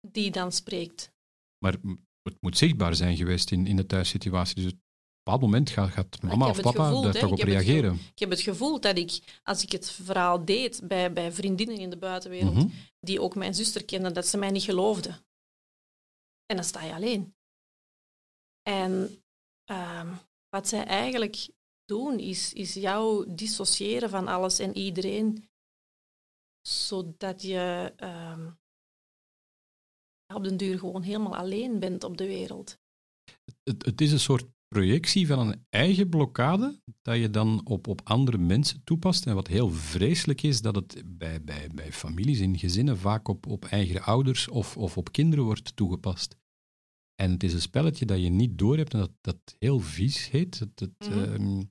die 0.01 0.31
dan 0.31 0.53
spreekt. 0.53 1.13
Maar 1.59 1.77
het 2.23 2.41
moet 2.41 2.59
zichtbaar 2.59 2.95
zijn 2.95 3.17
geweest 3.17 3.51
in, 3.51 3.67
in 3.67 3.77
de 3.77 3.87
thuissituatie. 3.87 4.63
Dus 4.63 4.73
bepaald 5.29 5.51
moment 5.53 5.71
gaat, 5.71 5.91
gaat 5.91 6.23
mama 6.23 6.49
of 6.49 6.61
papa 6.61 6.87
gevoeld, 6.87 7.03
daar 7.03 7.13
toch 7.23 7.31
op 7.31 7.39
reageren. 7.39 7.95
Ik 7.95 8.19
heb 8.19 8.31
het 8.31 8.41
gevoel 8.41 8.81
dat 8.81 8.99
ik, 8.99 9.41
als 9.43 9.63
ik 9.63 9.73
het 9.73 9.91
verhaal 9.91 10.45
deed 10.45 10.81
bij, 10.85 11.13
bij 11.13 11.33
vriendinnen 11.33 11.77
in 11.77 11.91
de 11.91 11.97
buitenwereld, 11.99 12.55
Mhm. 12.55 12.69
die 13.01 13.21
ook 13.21 13.35
mijn 13.35 13.55
zuster 13.55 13.85
kenden, 13.85 14.15
dat 14.15 14.27
ze 14.27 14.39
mij 14.39 14.51
niet 14.51 14.63
geloofden. 14.63 15.27
En 16.47 16.57
dan 16.57 16.65
sta 16.65 16.83
je 16.85 16.95
alleen. 16.95 17.35
En 18.63 19.23
ehm, 19.65 20.15
wat 20.49 20.69
zij 20.69 20.85
eigenlijk 20.85 21.49
doen, 21.85 22.19
is, 22.19 22.53
is 22.53 22.75
jou 22.75 23.35
dissociëren 23.35 24.11
van 24.11 24.29
alles 24.29 24.59
en 24.59 24.77
iedereen, 24.77 25.49
zodat 26.61 27.43
je 27.43 27.93
ehm, 27.97 28.51
op 30.35 30.45
den 30.45 30.57
duur 30.57 30.79
gewoon 30.79 31.03
helemaal 31.03 31.37
alleen 31.37 31.79
bent 31.79 32.05
op 32.05 32.17
de 32.17 32.27
wereld. 32.27 32.79
Het, 33.63 33.85
het 33.85 34.01
is 34.01 34.13
een 34.13 34.21
soort 34.21 34.45
projectie 34.69 35.27
van 35.27 35.39
een 35.39 35.65
eigen 35.71 36.09
blokkade 36.09 36.81
dat 37.03 37.17
je 37.17 37.31
dan 37.31 37.61
op, 37.65 37.87
op 37.89 38.01
andere 38.05 38.39
mensen 38.39 38.81
toepast. 38.85 39.27
En 39.27 39.35
wat 39.35 39.47
heel 39.47 39.71
vreselijk 39.71 40.43
is, 40.43 40.61
dat 40.61 40.75
het 40.75 41.03
bij, 41.07 41.43
bij, 41.43 41.69
bij 41.75 41.93
families 41.93 42.41
in 42.41 42.59
gezinnen 42.59 42.99
vaak 42.99 43.29
op, 43.29 43.47
op 43.47 43.65
eigen 43.65 44.03
ouders 44.03 44.49
of, 44.49 44.77
of 44.77 44.97
op 44.97 45.13
kinderen 45.13 45.45
wordt 45.45 45.77
toegepast. 45.77 46.37
En 47.15 47.31
het 47.31 47.43
is 47.43 47.53
een 47.53 47.61
spelletje 47.61 48.07
dat 48.07 48.21
je 48.23 48.29
niet 48.29 48.59
doorhebt 48.59 48.93
en 48.93 48.99
dat, 48.99 49.13
dat 49.21 49.57
heel 49.59 49.81
vies 49.81 50.31
heet. 50.31 50.59
Het, 50.59 50.81
het, 50.81 51.09
Mhm. 51.11 51.19
ehm, 51.35 51.63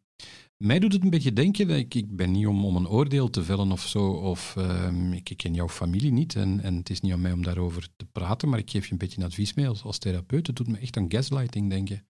mij 0.58 0.80
doet 0.80 0.94
het 0.94 1.04
een 1.04 1.10
beetje 1.10 1.34
denken, 1.34 1.68
dat 1.68 1.78
ik, 1.78 1.94
ik 1.96 2.16
ben 2.16 2.32
niet 2.32 2.48
om, 2.48 2.66
om 2.66 2.76
een 2.76 2.88
oordeel 2.88 3.30
te 3.30 3.44
vellen 3.44 3.72
of 3.72 3.82
zo, 3.88 4.08
of 4.10 4.56
ehm, 4.56 5.14
ik, 5.14 5.30
ik 5.30 5.38
ken 5.38 5.54
jouw 5.54 5.70
familie 5.70 6.12
niet 6.12 6.36
en, 6.36 6.60
en 6.60 6.76
het 6.76 6.90
is 6.90 7.02
niet 7.02 7.12
aan 7.12 7.22
mij 7.22 7.32
om 7.32 7.44
daarover 7.44 7.88
te 7.96 8.06
praten, 8.06 8.50
maar 8.50 8.60
ik 8.60 8.70
geef 8.70 8.86
je 8.86 8.92
een 8.92 8.98
beetje 8.98 9.24
advies 9.26 9.54
mee 9.54 9.68
als, 9.68 9.84
als 9.84 9.98
therapeut. 9.98 10.48
Het 10.48 10.56
doet 10.56 10.68
me 10.68 10.78
echt 10.78 10.98
aan 10.98 11.12
gaslighting 11.12 11.70
denken. 11.70 12.07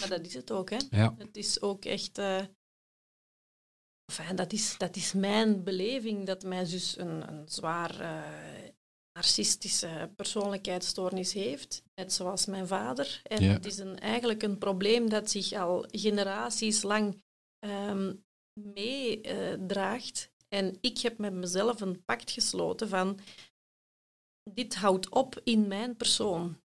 Maar 0.00 0.08
dat 0.08 0.26
is 0.26 0.34
het 0.34 0.50
ook, 0.50 0.70
hè? 0.70 0.78
Ja. 0.90 1.14
Het 1.18 1.36
is 1.36 1.60
ook 1.62 1.84
echt. 1.84 2.18
eh, 2.18 2.44
enfin, 4.12 4.36
dat, 4.36 4.52
is, 4.52 4.78
dat 4.78 4.96
is 4.96 5.12
mijn 5.12 5.64
beleving 5.64 6.26
dat 6.26 6.42
mijn 6.42 6.66
zus 6.66 6.96
een, 6.98 7.28
een 7.32 7.48
zwaar 7.48 8.00
eh, 8.00 8.70
narcistische 9.12 10.12
persoonlijkheidsstoornis 10.16 11.32
heeft. 11.32 11.82
Net 11.94 12.12
zoals 12.12 12.46
mijn 12.46 12.66
vader. 12.66 13.20
En 13.24 13.42
Ja. 13.44 13.52
het 13.52 13.66
is 13.66 13.78
een, 13.78 13.98
eigenlijk 13.98 14.42
een 14.42 14.58
probleem 14.58 15.08
dat 15.08 15.30
zich 15.30 15.52
al 15.52 15.86
generaties 15.90 16.82
lang 16.82 17.22
ehm 17.58 18.14
meedraagt. 18.60 20.30
en 20.48 20.78
ik 20.80 20.98
heb 20.98 21.18
met 21.18 21.32
mezelf 21.32 21.80
een 21.80 22.04
pact 22.04 22.30
gesloten 22.30 22.88
van. 22.88 23.18
Dit 24.50 24.74
houdt 24.74 25.08
op 25.08 25.40
in 25.44 25.68
mijn 25.68 25.96
persoon. 25.96 26.61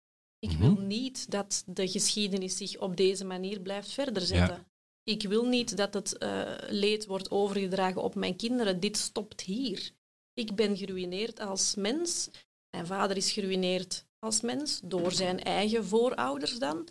Ik 0.46 0.52
Mhm. 0.52 0.62
wil 0.62 0.86
niet 0.86 1.32
dat 1.32 1.64
de 1.66 1.88
geschiedenis 1.88 2.58
zich 2.58 2.78
op 2.80 2.98
deze 2.98 3.26
manier 3.26 3.60
blijft 3.60 3.92
verder 3.92 4.22
zetten. 4.22 4.68
Ik 5.04 5.24
wil 5.24 5.46
niet 5.46 5.78
dat 5.78 5.94
het 5.94 6.18
eh, 6.18 6.52
leed 6.68 7.06
wordt 7.06 7.32
overgedragen 7.32 8.04
op 8.04 8.16
mijn 8.16 8.36
kinderen. 8.36 8.80
Dit 8.80 8.98
stopt 8.98 9.42
hier. 9.42 9.92
Ik 10.34 10.56
ben 10.56 10.78
geruineerd 10.78 11.40
als 11.40 11.76
mens. 11.76 12.30
Mijn 12.70 12.86
vader 12.86 13.18
is 13.18 13.32
geruineerd 13.32 14.06
als 14.20 14.42
mens 14.42 14.80
door 14.84 15.12
zijn 15.12 15.44
eigen 15.44 15.86
voorouders 15.86 16.60
dan. 16.60 16.88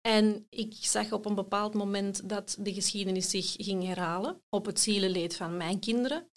En 0.00 0.46
ik 0.50 0.74
zag 0.80 1.12
op 1.12 1.26
een 1.26 1.34
bepaald 1.34 1.74
moment 1.74 2.28
dat 2.28 2.56
de 2.60 2.74
geschiedenis 2.74 3.30
zich 3.30 3.52
ging 3.56 3.84
herhalen 3.84 4.42
op 4.48 4.66
het 4.66 4.80
zielenleed 4.80 5.36
van 5.36 5.56
mijn 5.56 5.78
kinderen. 5.80 6.28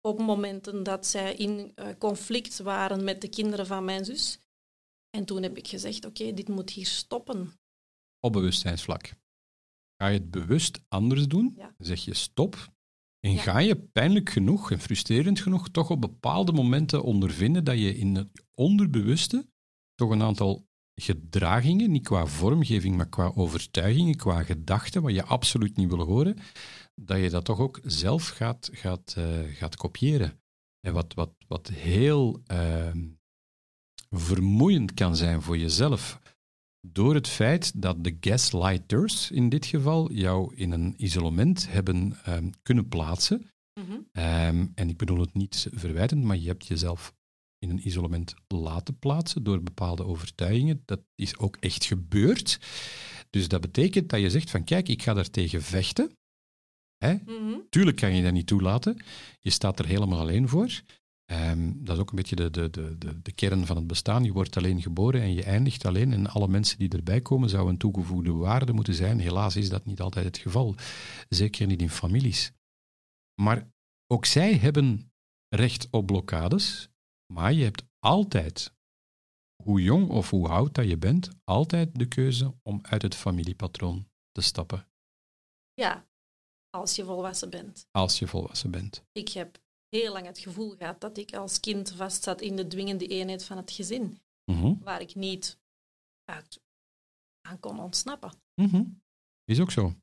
Op 0.00 0.18
momenten 0.18 0.82
dat 0.82 1.06
zij 1.06 1.34
in 1.34 1.72
eh, 1.74 1.88
conflict 1.98 2.58
waren 2.58 3.04
met 3.04 3.20
de 3.20 3.28
kinderen 3.28 3.66
van 3.66 3.84
mijn 3.84 4.04
zus. 4.04 4.38
En 5.16 5.24
toen 5.24 5.42
heb 5.42 5.56
ik 5.56 5.68
gezegd, 5.68 6.04
oké, 6.04 6.32
dit 6.32 6.48
moet 6.48 6.70
hier 6.70 6.86
stoppen. 6.86 7.52
op 8.20 8.32
bewustzijnsvlak. 8.32 9.14
Ga 9.96 10.08
je 10.08 10.18
het 10.18 10.30
bewust 10.30 10.80
anders 10.88 11.26
doen? 11.28 11.54
Ja. 11.56 11.74
Zeg 11.78 12.04
je 12.04 12.14
stop. 12.14 12.72
En 13.20 13.32
Ja. 13.32 13.42
ga 13.42 13.58
je 13.58 13.76
pijnlijk 13.76 14.30
genoeg 14.30 14.70
en 14.70 14.80
frustrerend 14.80 15.40
genoeg 15.40 15.68
toch 15.70 15.90
op 15.90 16.00
bepaalde 16.00 16.52
momenten 16.52 17.02
ondervinden 17.02 17.64
dat 17.64 17.78
je 17.78 17.96
in 17.96 18.14
het 18.14 18.28
onderbewuste 18.54 19.46
toch 19.94 20.10
een 20.10 20.22
aantal 20.22 20.66
gedragingen, 21.00 21.90
niet 21.90 22.04
qua 22.04 22.26
vormgeving, 22.26 22.96
maar 22.96 23.08
qua 23.08 23.32
overtuigingen, 23.34 24.16
qua 24.16 24.42
gedachten, 24.42 25.02
wat 25.02 25.12
je 25.14 25.24
absoluut 25.24 25.76
niet 25.76 25.88
wil 25.88 26.04
horen, 26.06 26.36
dat 26.94 27.18
je 27.20 27.30
dat 27.30 27.44
toch 27.44 27.58
ook 27.60 27.80
zelf 27.82 28.28
gaat, 28.28 28.68
gaat, 28.72 29.14
uh, 29.18 29.56
gaat 29.56 29.76
kopiëren. 29.76 30.40
En 30.80 30.92
wat, 30.92 31.14
wat, 31.14 31.34
wat 31.46 31.68
heel 31.68 32.42
uh, 32.52 32.92
vermoeiend 34.12 34.94
kan 34.94 35.16
zijn 35.16 35.42
voor 35.42 35.58
jezelf, 35.58 36.20
door 36.86 37.14
het 37.14 37.28
feit 37.28 37.82
dat 37.82 38.04
de 38.04 38.16
gaslighters 38.20 39.30
in 39.30 39.48
dit 39.48 39.66
geval 39.66 40.12
jou 40.12 40.54
in 40.54 40.70
een 40.70 40.94
isolement 40.96 41.70
hebben 41.70 42.18
um, 42.28 42.50
kunnen 42.62 42.88
plaatsen. 42.88 43.50
Mm 43.80 43.84
-hmm. 43.86 44.22
um, 44.22 44.72
en 44.74 44.88
ik 44.88 44.96
bedoel 44.96 45.20
het 45.20 45.34
niet 45.34 45.68
verwijtend, 45.72 46.24
maar 46.24 46.36
je 46.36 46.48
hebt 46.48 46.66
jezelf 46.66 47.14
in 47.58 47.70
een 47.70 47.86
isolement 47.86 48.34
laten 48.48 48.98
plaatsen 48.98 49.42
door 49.42 49.62
bepaalde 49.62 50.04
overtuigingen. 50.04 50.82
Dat 50.84 51.00
is 51.14 51.38
ook 51.38 51.56
echt 51.56 51.84
gebeurd. 51.84 52.60
Dus 53.30 53.48
dat 53.48 53.60
betekent 53.60 54.08
dat 54.08 54.20
je 54.20 54.30
zegt 54.30 54.50
van 54.50 54.64
kijk, 54.64 54.88
ik 54.88 55.02
ga 55.02 55.14
daar 55.14 55.30
tegen 55.30 55.62
vechten. 55.62 56.16
Hè? 56.98 57.12
Mm 57.12 57.20
-hmm. 57.24 57.66
Tuurlijk 57.70 57.96
kan 57.96 58.14
je 58.14 58.22
dat 58.22 58.32
niet 58.32 58.46
toelaten. 58.46 59.02
Je 59.40 59.50
staat 59.50 59.78
er 59.78 59.86
helemaal 59.86 60.18
alleen 60.18 60.48
voor. 60.48 60.82
Um, 61.32 61.84
dat 61.84 61.96
is 61.96 62.02
ook 62.02 62.10
een 62.10 62.16
beetje 62.16 62.36
de, 62.36 62.50
de, 62.50 62.70
de, 62.70 63.22
de, 63.22 63.32
kern 63.32 63.66
van 63.66 63.76
het 63.76 63.86
bestaan. 63.86 64.24
Je 64.24 64.32
wordt 64.32 64.56
alleen 64.56 64.82
geboren 64.82 65.20
en 65.20 65.34
je 65.34 65.42
eindigt 65.42 65.84
alleen. 65.84 66.12
En 66.12 66.26
alle 66.26 66.48
mensen 66.48 66.78
die 66.78 66.88
erbij 66.88 67.20
komen 67.20 67.48
zouden 67.48 67.72
een 67.72 67.78
toegevoegde 67.78 68.32
waarde 68.32 68.72
moeten 68.72 68.94
zijn. 68.94 69.20
Helaas 69.20 69.56
is 69.56 69.68
dat 69.68 69.84
niet 69.84 70.00
altijd 70.00 70.24
het 70.24 70.38
geval. 70.38 70.74
Zeker 71.28 71.66
niet 71.66 71.80
in 71.80 71.90
families. 71.90 72.52
Maar 73.42 73.70
ook 74.06 74.24
zij 74.24 74.56
hebben 74.56 75.12
recht 75.48 75.88
op 75.90 76.06
blokkades. 76.06 76.88
Maar 77.32 77.52
je 77.52 77.64
hebt 77.64 77.84
altijd, 77.98 78.72
hoe 79.62 79.82
jong 79.82 80.08
of 80.08 80.30
hoe 80.30 80.48
oud 80.48 80.74
dat 80.74 80.88
je 80.88 80.98
bent, 80.98 81.30
altijd 81.44 81.98
de 81.98 82.06
keuze 82.06 82.54
om 82.62 82.78
uit 82.82 83.02
het 83.02 83.14
familiepatroon 83.14 84.06
te 84.30 84.40
stappen. 84.40 84.88
Ja, 85.74 86.06
als 86.70 86.96
je 86.96 87.04
volwassen 87.04 87.50
bent. 87.50 87.86
Als 87.90 88.18
je 88.18 88.26
volwassen 88.26 88.70
bent. 88.70 89.04
Ik 89.12 89.28
heb 89.28 89.61
heel 89.96 90.12
lang 90.12 90.26
het 90.26 90.38
gevoel 90.38 90.74
gehad 90.76 91.00
dat 91.00 91.16
ik 91.16 91.34
als 91.34 91.60
kind 91.60 91.92
vastzat 91.92 92.40
in 92.40 92.56
de 92.56 92.66
dwingende 92.66 93.06
eenheid 93.06 93.44
van 93.44 93.56
het 93.56 93.70
gezin, 93.70 94.20
mm 94.44 94.60
-hmm. 94.60 94.78
waar 94.82 95.00
ik 95.00 95.14
niet 95.14 95.58
uit 96.24 96.60
aan 97.40 97.60
kon 97.60 97.80
ontsnappen. 97.80 98.32
Mm 98.54 98.68
-hmm. 98.68 99.02
Is 99.44 99.60
ook 99.60 99.70
zo. 99.70 99.94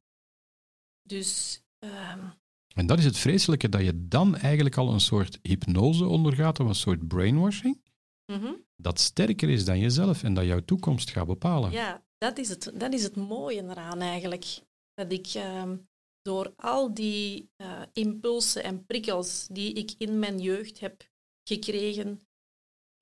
Dus. 1.01 1.62
Um... 1.79 2.34
En 2.75 2.88
dat 2.88 2.98
is 2.98 3.05
het 3.05 3.17
vreselijke, 3.17 3.69
dat 3.69 3.81
je 3.81 4.08
dan 4.08 4.36
eigenlijk 4.36 4.77
al 4.77 4.93
een 4.93 5.00
soort 5.00 5.39
hypnose 5.41 6.05
ondergaat 6.05 6.60
of 6.60 6.67
een 6.67 6.75
soort 6.75 7.08
brainwashing, 7.08 7.81
mm 8.25 8.39
-hmm. 8.39 8.65
dat 8.75 9.00
sterker 9.00 9.50
is 9.50 9.65
dan 9.65 9.79
jezelf 9.79 10.24
en 10.24 10.34
dat 10.34 10.46
jouw 10.46 10.65
toekomst 10.65 11.10
gaat 11.10 11.27
bepalen. 11.27 11.72
Ja, 11.72 12.03
dat 12.17 12.38
is 12.38 12.50
het, 12.50 12.72
dat 12.74 12.93
is 12.93 13.03
het 13.03 13.15
mooie 13.15 13.63
eraan 13.63 14.00
eigenlijk. 14.00 14.62
Dat 14.93 15.12
ik 15.12 15.34
um, 15.36 15.88
door 16.22 16.54
al 16.56 16.94
die 16.94 17.50
uh, 17.58 17.82
impulsen 17.94 18.64
en 18.64 18.86
prikkels 18.86 19.48
die 19.52 19.74
ik 19.74 19.94
in 19.98 20.20
mijn 20.20 20.40
jeugd 20.40 20.80
heb 20.80 21.10
gekregen, 21.44 22.22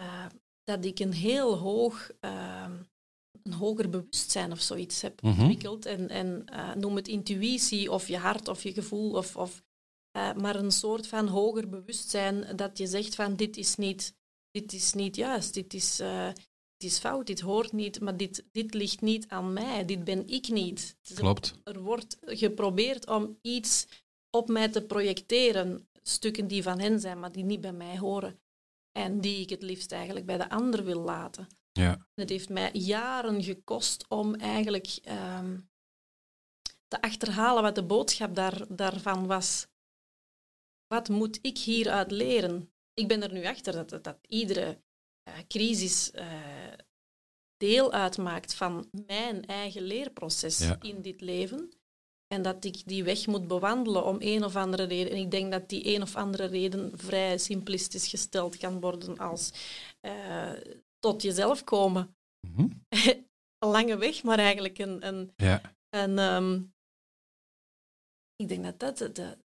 uh, 0.02 0.26
dat 0.64 0.86
ik 0.86 1.00
een 1.00 1.14
heel 1.14 1.58
hoog, 1.58 2.12
uh, 2.22 2.70
een 3.44 3.54
hoger 3.54 3.90
bewustzijn 3.90 4.52
of 4.52 4.62
zoiets 4.62 5.02
heb 5.02 5.22
-hmm. 5.22 5.40
ontwikkeld. 5.40 5.86
En, 5.86 6.10
en 6.10 6.46
noem 6.80 6.96
het 6.96 7.08
intuïtie 7.08 7.92
of 7.92 8.08
je 8.08 8.18
hart 8.18 8.48
of 8.48 8.64
je 8.64 8.74
gevoel, 8.74 9.12
of, 9.12 9.36
of, 9.36 9.64
maar 10.12 10.56
een 10.56 10.72
soort 10.72 11.08
van 11.08 11.28
hoger 11.28 11.70
bewustzijn 11.70 12.56
dat 12.56 12.78
je 12.78 12.88
zegt 12.88 13.16
van 13.16 13.36
dit 13.36 13.58
is 13.58 13.76
niet, 13.76 14.16
dit 14.52 14.74
is 14.74 14.94
niet 14.94 15.16
juist, 15.16 15.54
dit 15.54 15.74
is, 15.74 16.02
het 16.78 16.86
is 16.86 17.00
fout, 17.00 17.28
dit 17.28 17.40
hoort 17.40 17.72
niet, 17.72 18.00
maar 18.00 18.18
dit, 18.18 18.46
dit 18.52 18.74
ligt 18.74 19.02
niet 19.02 19.28
aan 19.28 19.54
mij, 19.54 19.86
dit 19.86 20.04
ben 20.04 20.28
ik 20.28 20.48
niet. 20.48 20.98
Klopt. 21.14 21.54
Er 21.64 21.80
wordt 21.80 22.18
geprobeerd 22.22 23.08
om 23.08 23.38
iets 23.42 23.88
op 24.30 24.48
mij 24.48 24.70
te 24.70 24.82
projecteren, 24.82 25.90
stukken 26.02 26.48
die 26.48 26.64
van 26.64 26.80
hen 26.80 27.00
zijn, 27.00 27.20
maar 27.20 27.32
die 27.32 27.44
niet 27.44 27.62
bij 27.62 27.74
mij 27.74 27.98
horen. 27.98 28.40
En 28.92 29.22
die 29.22 29.42
ik 29.42 29.50
het 29.50 29.62
liefst 29.62 29.92
eigenlijk 29.92 30.26
bij 30.26 30.38
de 30.38 30.50
ander 30.50 30.84
wil 30.84 31.02
laten. 31.02 31.48
Ja. 31.72 32.08
Het 32.16 32.30
heeft 32.30 32.50
mij 32.50 32.70
jaren 32.74 33.44
gekost 33.44 34.06
om 34.08 34.36
eigenlijk 34.36 35.00
um, 35.40 35.70
te 36.88 37.02
achterhalen 37.02 37.64
wat 37.64 37.76
de 37.76 37.84
boodschap 37.84 38.36
daar, 38.36 38.66
daarvan 38.70 39.28
was. 39.28 39.68
Wat 40.88 41.10
moet 41.10 41.40
ik 41.42 41.58
hieruit 41.58 42.12
leren? 42.12 42.72
Ik 42.94 43.08
ben 43.08 43.24
er 43.24 43.34
nu 43.34 43.46
achter 43.46 43.74
dat, 43.74 44.04
dat 44.04 44.18
iedere 44.28 44.82
crisis 45.48 46.12
uh, 46.16 46.24
deel 47.58 47.92
uitmaakt 47.92 48.54
van 48.54 48.90
mijn 49.06 49.46
eigen 49.46 49.82
leerproces 49.82 50.60
ja. 50.60 50.78
in 50.82 51.02
dit 51.02 51.22
leven. 51.22 51.72
En 52.28 52.42
dat 52.42 52.66
ik 52.66 52.82
die 52.86 53.04
weg 53.04 53.28
moet 53.28 53.48
bewandelen 53.48 54.06
om 54.06 54.16
een 54.20 54.44
of 54.44 54.56
andere 54.56 54.84
reden. 54.84 55.12
En 55.12 55.18
ik 55.18 55.32
denk 55.32 55.52
dat 55.52 55.70
die 55.70 55.96
een 55.96 56.02
of 56.02 56.16
andere 56.16 56.46
reden 56.46 56.92
vrij 56.98 57.38
simplistisch 57.38 58.08
gesteld 58.08 58.58
kan 58.58 58.80
worden 58.80 59.18
als 59.18 59.52
uh, 60.02 60.52
tot 61.00 61.22
jezelf 61.22 61.64
komen. 61.64 62.16
Mm 62.48 62.54
-hmm. 62.56 62.86
een 63.60 63.70
lange 63.70 63.98
weg, 63.98 64.24
maar 64.24 64.40
eigenlijk 64.40 64.78
een. 64.78 65.08
een, 65.08 65.34
ja. 65.36 65.62
een 65.90 66.18
um, 66.20 66.76
ik 68.36 68.48
denk 68.48 68.64
dat 68.64 68.80
dat 68.80 69.16
de, 69.16 69.38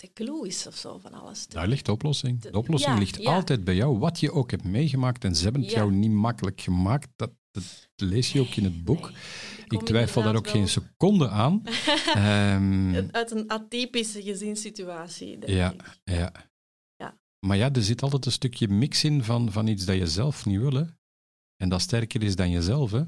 de, 0.00 0.10
clue 0.12 0.46
is 0.46 0.66
of 0.66 0.74
zo 0.74 0.98
van 0.98 1.12
alles. 1.12 1.46
Daar 1.46 1.68
ligt 1.68 1.86
de 1.86 1.92
oplossing. 1.92 2.40
De 2.40 2.58
oplossing 2.58 2.92
ja, 2.92 2.98
ligt 2.98 3.22
ja. 3.22 3.34
altijd 3.34 3.64
bij 3.64 3.74
jou, 3.74 3.98
wat 3.98 4.20
je 4.20 4.32
ook 4.32 4.50
hebt 4.50 4.64
meegemaakt. 4.64 5.24
En 5.24 5.36
ze 5.36 5.42
hebben 5.42 5.62
het 5.62 5.70
jou 5.70 5.92
niet 5.92 6.10
makkelijk 6.10 6.60
gemaakt. 6.60 7.08
Dat, 7.16 7.30
dat 7.50 7.64
lees 7.96 8.32
je 8.32 8.40
ook 8.40 8.54
in 8.54 8.64
het 8.64 8.84
boek. 8.84 9.10
Nee, 9.10 9.80
ik 9.80 9.86
twijfel 9.86 10.22
daar 10.22 10.36
ook 10.36 10.44
wel. 10.44 10.54
geen 10.54 10.68
seconde 10.68 11.28
aan. 11.28 11.62
um, 12.56 13.10
Uit 13.10 13.30
een 13.30 13.48
atypische 13.48 14.22
gezinssituatie. 14.22 15.38
Ja, 15.46 15.72
ik. 15.72 15.98
ja. 16.04 16.32
ja. 16.96 17.18
Maar 17.46 17.56
ja, 17.56 17.72
er 17.72 17.82
zit 17.82 18.02
altijd 18.02 18.26
een 18.26 18.32
stukje 18.32 18.68
mix 18.68 19.04
in 19.04 19.24
van, 19.24 19.52
van 19.52 19.66
iets 19.66 19.84
dat 19.84 19.96
je 19.96 20.06
zelf 20.06 20.46
niet 20.46 20.60
wil. 20.60 20.72
Hè? 20.72 20.84
En 21.56 21.68
dat 21.68 21.80
sterker 21.80 22.22
is 22.22 22.36
dan 22.36 22.50
jezelf. 22.50 22.90
Hè? 22.90 23.02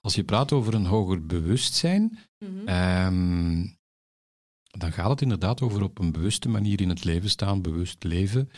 Als 0.00 0.14
je 0.14 0.24
praat 0.24 0.52
over 0.52 0.74
een 0.74 0.86
hoger 0.86 1.26
bewustzijn, 1.26 2.18
mm 2.38 2.58
-hmm. 2.58 2.68
um, 2.68 3.77
dan 4.68 4.92
gaat 4.92 5.10
het 5.10 5.22
inderdaad 5.22 5.60
over 5.60 5.82
op 5.82 5.98
een 5.98 6.12
bewuste 6.12 6.48
manier 6.48 6.80
in 6.80 6.88
het 6.88 7.04
leven 7.04 7.30
staan, 7.30 7.62
bewust 7.62 8.04
leven. 8.04 8.50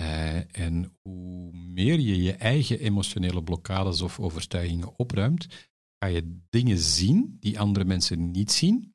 Uh, 0.00 0.56
en 0.56 0.96
hoe 1.02 1.52
meer 1.52 1.98
je 1.98 2.22
je 2.22 2.32
eigen 2.32 2.80
emotionele 2.80 3.42
blokkades 3.42 4.00
of 4.00 4.20
overtuigingen 4.20 4.98
opruimt, 4.98 5.70
ga 5.98 6.06
je 6.06 6.38
dingen 6.50 6.78
zien 6.78 7.36
die 7.40 7.60
andere 7.60 7.84
mensen 7.84 8.30
niet 8.30 8.52
zien, 8.52 8.94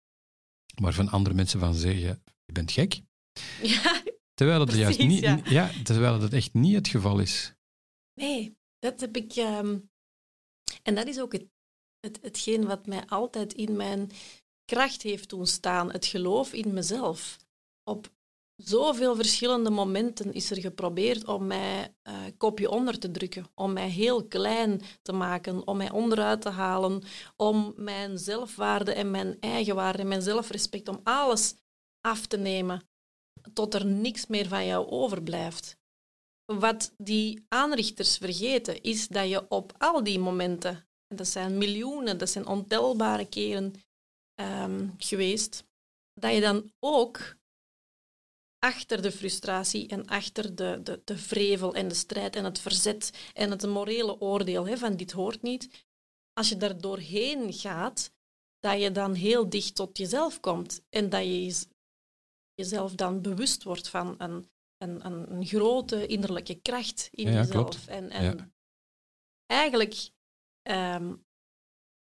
waarvan 0.75 1.09
andere 1.09 1.35
mensen 1.35 1.59
van 1.59 1.73
zeggen, 1.73 2.21
je 2.45 2.53
bent 2.53 2.71
gek. 2.71 3.01
Ja, 3.61 4.03
terwijl 4.39 4.59
het 4.59 4.69
precies, 4.69 4.97
juist 4.97 4.99
niet, 4.99 5.19
ja. 5.19 5.39
ja. 5.43 5.71
terwijl 5.83 6.21
het 6.21 6.33
echt 6.33 6.53
niet 6.53 6.75
het 6.75 6.87
geval 6.87 7.19
is. 7.19 7.53
Nee, 8.13 8.57
dat 8.79 8.99
heb 8.99 9.15
ik. 9.15 9.35
Um, 9.35 9.89
en 10.83 10.95
dat 10.95 11.07
is 11.07 11.19
ook 11.19 11.31
het, 11.31 11.47
het, 11.99 12.19
hetgeen 12.21 12.65
wat 12.65 12.85
mij 12.85 13.05
altijd 13.05 13.53
in 13.53 13.75
mijn 13.75 14.09
kracht 14.67 15.01
heeft 15.01 15.29
doen 15.29 15.47
staan, 15.47 15.91
het 15.91 16.05
geloof 16.05 16.53
in 16.53 16.73
mezelf. 16.73 17.37
Op 17.83 18.09
zoveel 18.55 19.15
verschillende 19.15 19.69
momenten 19.69 20.33
is 20.33 20.51
er 20.51 20.61
geprobeerd 20.61 21.27
om 21.27 21.47
mij 21.47 21.95
uh, 22.03 22.13
kopje 22.37 22.69
onder 22.69 22.99
te 22.99 23.11
drukken, 23.11 23.47
om 23.55 23.73
mij 23.73 23.89
heel 23.89 24.27
klein 24.27 24.81
te 25.01 25.13
maken, 25.13 25.67
om 25.67 25.77
mij 25.77 25.91
onderuit 25.91 26.41
te 26.41 26.49
halen, 26.49 27.03
om 27.35 27.73
mijn 27.75 28.17
zelfwaarde 28.17 28.93
en 28.93 29.11
mijn 29.11 29.37
eigenwaarde 29.39 30.01
en 30.01 30.07
mijn 30.07 30.21
zelfrespect, 30.21 30.87
om 30.87 30.99
alles 31.03 31.55
af 32.01 32.25
te 32.25 32.37
nemen, 32.37 32.81
tot 33.53 33.73
er 33.73 33.85
niks 33.85 34.27
meer 34.27 34.47
van 34.47 34.65
jou 34.65 34.87
overblijft. 34.87 35.77
Wat 36.45 36.93
die 36.97 37.45
aanrichters 37.47 38.17
vergeten, 38.17 38.81
is 38.81 39.07
dat 39.07 39.29
je 39.29 39.49
op 39.49 39.73
al 39.77 40.03
die 40.03 40.19
momenten, 40.19 40.87
en 41.07 41.15
dat 41.15 41.27
zijn 41.27 41.57
miljoenen, 41.57 42.17
dat 42.17 42.29
zijn 42.29 42.47
ontelbare 42.47 43.25
keren 43.25 43.73
um, 44.39 44.93
geweest, 44.97 45.65
dat 46.13 46.33
je 46.33 46.41
dan 46.41 46.71
ook 46.79 47.35
achter 48.59 49.01
de 49.01 49.11
frustratie 49.11 49.87
en 49.87 50.05
achter 50.05 50.55
de, 50.55 50.79
de, 50.83 51.01
de 51.03 51.17
vrevel 51.17 51.75
en 51.75 51.87
de 51.87 51.95
strijd 51.95 52.35
en 52.35 52.43
het 52.43 52.59
verzet 52.59 53.31
en 53.33 53.51
het 53.51 53.67
morele 53.67 54.19
oordeel 54.19 54.67
hè, 54.67 54.77
van 54.77 54.95
dit 54.95 55.11
hoort 55.11 55.41
niet, 55.41 55.85
als 56.33 56.49
je 56.49 56.57
daar 56.57 56.77
doorheen 56.77 57.53
gaat, 57.53 58.11
dat 58.59 58.81
je 58.81 58.91
dan 58.91 59.13
heel 59.13 59.49
dicht 59.49 59.75
tot 59.75 59.97
jezelf 59.97 60.39
komt 60.39 60.81
en 60.89 61.09
dat 61.09 61.23
je 61.23 61.65
jezelf 62.53 62.95
dan 62.95 63.21
bewust 63.21 63.63
wordt 63.63 63.89
van 63.89 64.15
een, 64.17 64.49
een, 64.77 65.05
een, 65.05 65.45
grote 65.45 66.05
innerlijke 66.05 66.55
kracht 66.55 67.09
in 67.11 67.31
ja, 67.31 67.37
jezelf. 67.37 67.69
Klopt. 67.69 67.87
En, 67.87 68.09
en 68.09 68.23
ja. 68.23 68.49
eigenlijk 69.45 70.09
um, 70.69 71.25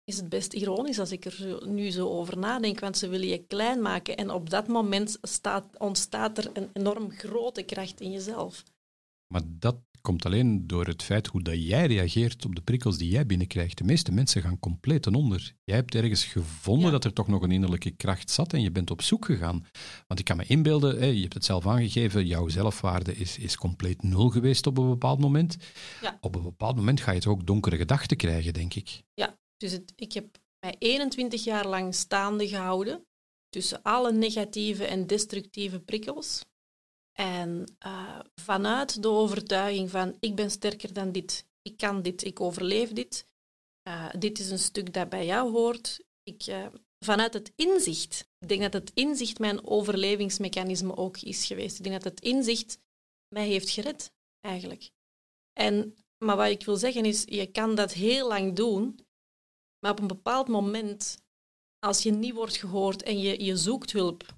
is 0.05 0.17
het 0.17 0.29
best 0.29 0.53
ironisch 0.53 0.99
als 0.99 1.12
ik 1.12 1.25
er 1.25 1.62
nu 1.67 1.90
zo 1.90 2.09
over 2.09 2.38
nadenk, 2.38 2.81
want 2.81 2.99
ze 2.99 3.09
willen 3.09 3.29
je 3.29 3.45
klein 3.47 3.83
maken 3.83 4.17
en 4.17 4.31
op 4.31 4.51
dat 4.51 4.69
moment 4.69 5.19
staat, 5.23 5.64
ontstaat 5.79 6.38
er 6.38 6.51
een 6.53 6.69
enorm 6.73 7.11
grote 7.11 7.62
kracht 7.62 8.01
in 8.01 8.11
jezelf. 8.11 8.62
Maar 9.35 9.43
dat 9.47 9.77
komt 10.01 10.25
alleen 10.27 10.67
door 10.67 10.87
het 10.87 11.03
feit 11.03 11.27
hoe 11.27 11.43
dat 11.43 11.67
jij 11.67 11.87
reageert 11.87 12.45
op 12.45 12.55
de 12.55 12.61
prikkels 12.61 12.99
die 12.99 13.11
jij 13.11 13.27
binnenkrijgt. 13.27 13.79
De 13.79 13.85
meeste 13.85 14.12
mensen 14.12 14.43
gaan 14.43 14.59
compleet 14.59 15.03
ten 15.03 15.14
onder. 15.14 15.55
Jij 15.64 15.77
hebt 15.77 15.95
ergens 15.95 16.25
gevonden 16.25 16.85
Ja. 16.87 16.90
dat 16.90 17.05
er 17.05 17.12
toch 17.12 17.29
nog 17.29 17.43
een 17.43 17.51
innerlijke 17.51 17.90
kracht 17.90 18.31
zat 18.31 18.53
en 18.53 18.62
je 18.62 18.71
bent 18.71 18.90
op 18.90 19.03
zoek 19.03 19.25
gegaan. 19.25 19.67
Want 20.07 20.21
ik 20.21 20.25
kan 20.27 20.37
me 20.37 20.45
inbeelden, 20.47 21.14
je 21.14 21.21
hebt 21.21 21.35
het 21.35 21.45
zelf 21.45 21.67
aangegeven, 21.67 22.27
jouw 22.27 22.49
zelfwaarde 22.49 23.17
is, 23.17 23.38
is 23.38 23.57
compleet 23.57 24.03
nul 24.03 24.29
geweest 24.29 24.67
op 24.67 24.79
een 24.79 24.88
bepaald 24.88 25.21
moment. 25.21 25.57
Ja. 26.03 26.19
Op 26.21 26.35
een 26.35 26.43
bepaald 26.43 26.77
moment 26.77 27.01
ga 27.01 27.12
je 27.12 27.21
toch 27.21 27.33
ook 27.33 27.47
donkere 27.47 27.77
gedachten 27.77 28.17
krijgen, 28.17 28.53
denk 28.53 28.75
ik. 28.75 29.03
Dus 29.57 29.73
het, 29.73 29.93
ik 29.97 30.12
heb 30.12 30.38
mij 30.61 30.77
21 30.79 31.45
jaar 31.45 31.67
lang 31.67 31.95
staande 31.95 32.49
gehouden 32.49 33.07
tussen 33.49 33.83
alle 33.83 34.12
negatieve 34.12 34.87
en 34.87 35.07
destructieve 35.07 35.81
prikkels. 35.81 36.45
En 37.12 37.77
eh, 37.79 38.21
vanuit 38.35 39.03
de 39.03 39.09
overtuiging 39.09 39.90
van 39.90 40.17
ik 40.21 40.35
ben 40.35 40.51
sterker 40.51 40.93
dan 40.93 41.12
dit, 41.12 41.47
ik 41.62 41.77
kan 41.77 42.03
dit, 42.03 42.25
ik 42.25 42.40
overleef 42.40 42.93
dit, 42.93 43.27
eh, 43.83 44.11
dit 44.19 44.38
is 44.38 44.51
een 44.51 44.59
stuk 44.59 44.93
dat 44.93 45.09
bij 45.09 45.27
jou 45.27 45.51
hoort. 45.53 46.05
Ik, 46.23 46.43
eh, 46.43 46.67
vanuit 47.05 47.35
het 47.35 47.53
inzicht, 47.57 48.29
ik 48.38 48.49
denk 48.49 48.62
dat 48.62 48.73
het 48.73 48.90
inzicht 48.95 49.38
mijn 49.38 49.67
overlevingsmechanisme 49.67 50.97
ook 50.97 51.19
is 51.19 51.47
geweest. 51.47 51.77
Ik 51.79 51.85
denk 51.85 52.03
dat 52.03 52.12
het 52.12 52.21
inzicht 52.21 52.79
mij 53.29 53.47
heeft 53.47 53.71
gered, 53.71 54.12
eigenlijk. 54.40 54.90
En, 55.53 55.97
maar 56.25 56.37
wat 56.37 56.51
ik 56.51 56.64
wil 56.64 56.77
zeggen 56.77 57.05
is, 57.05 57.23
je 57.27 57.47
kan 57.47 57.75
dat 57.75 57.93
heel 57.93 58.29
lang 58.29 58.57
doen, 58.57 59.04
maar 59.85 59.92
op 59.92 60.01
een 60.01 60.07
bepaald 60.07 60.49
moment, 60.49 61.23
als 61.79 62.03
je 62.03 62.11
niet 62.11 62.35
wordt 62.35 62.57
gehoord 62.57 63.03
en 63.03 63.18
je, 63.18 63.44
je 63.44 63.57
zoekt 63.57 63.92
hulp 63.92 64.35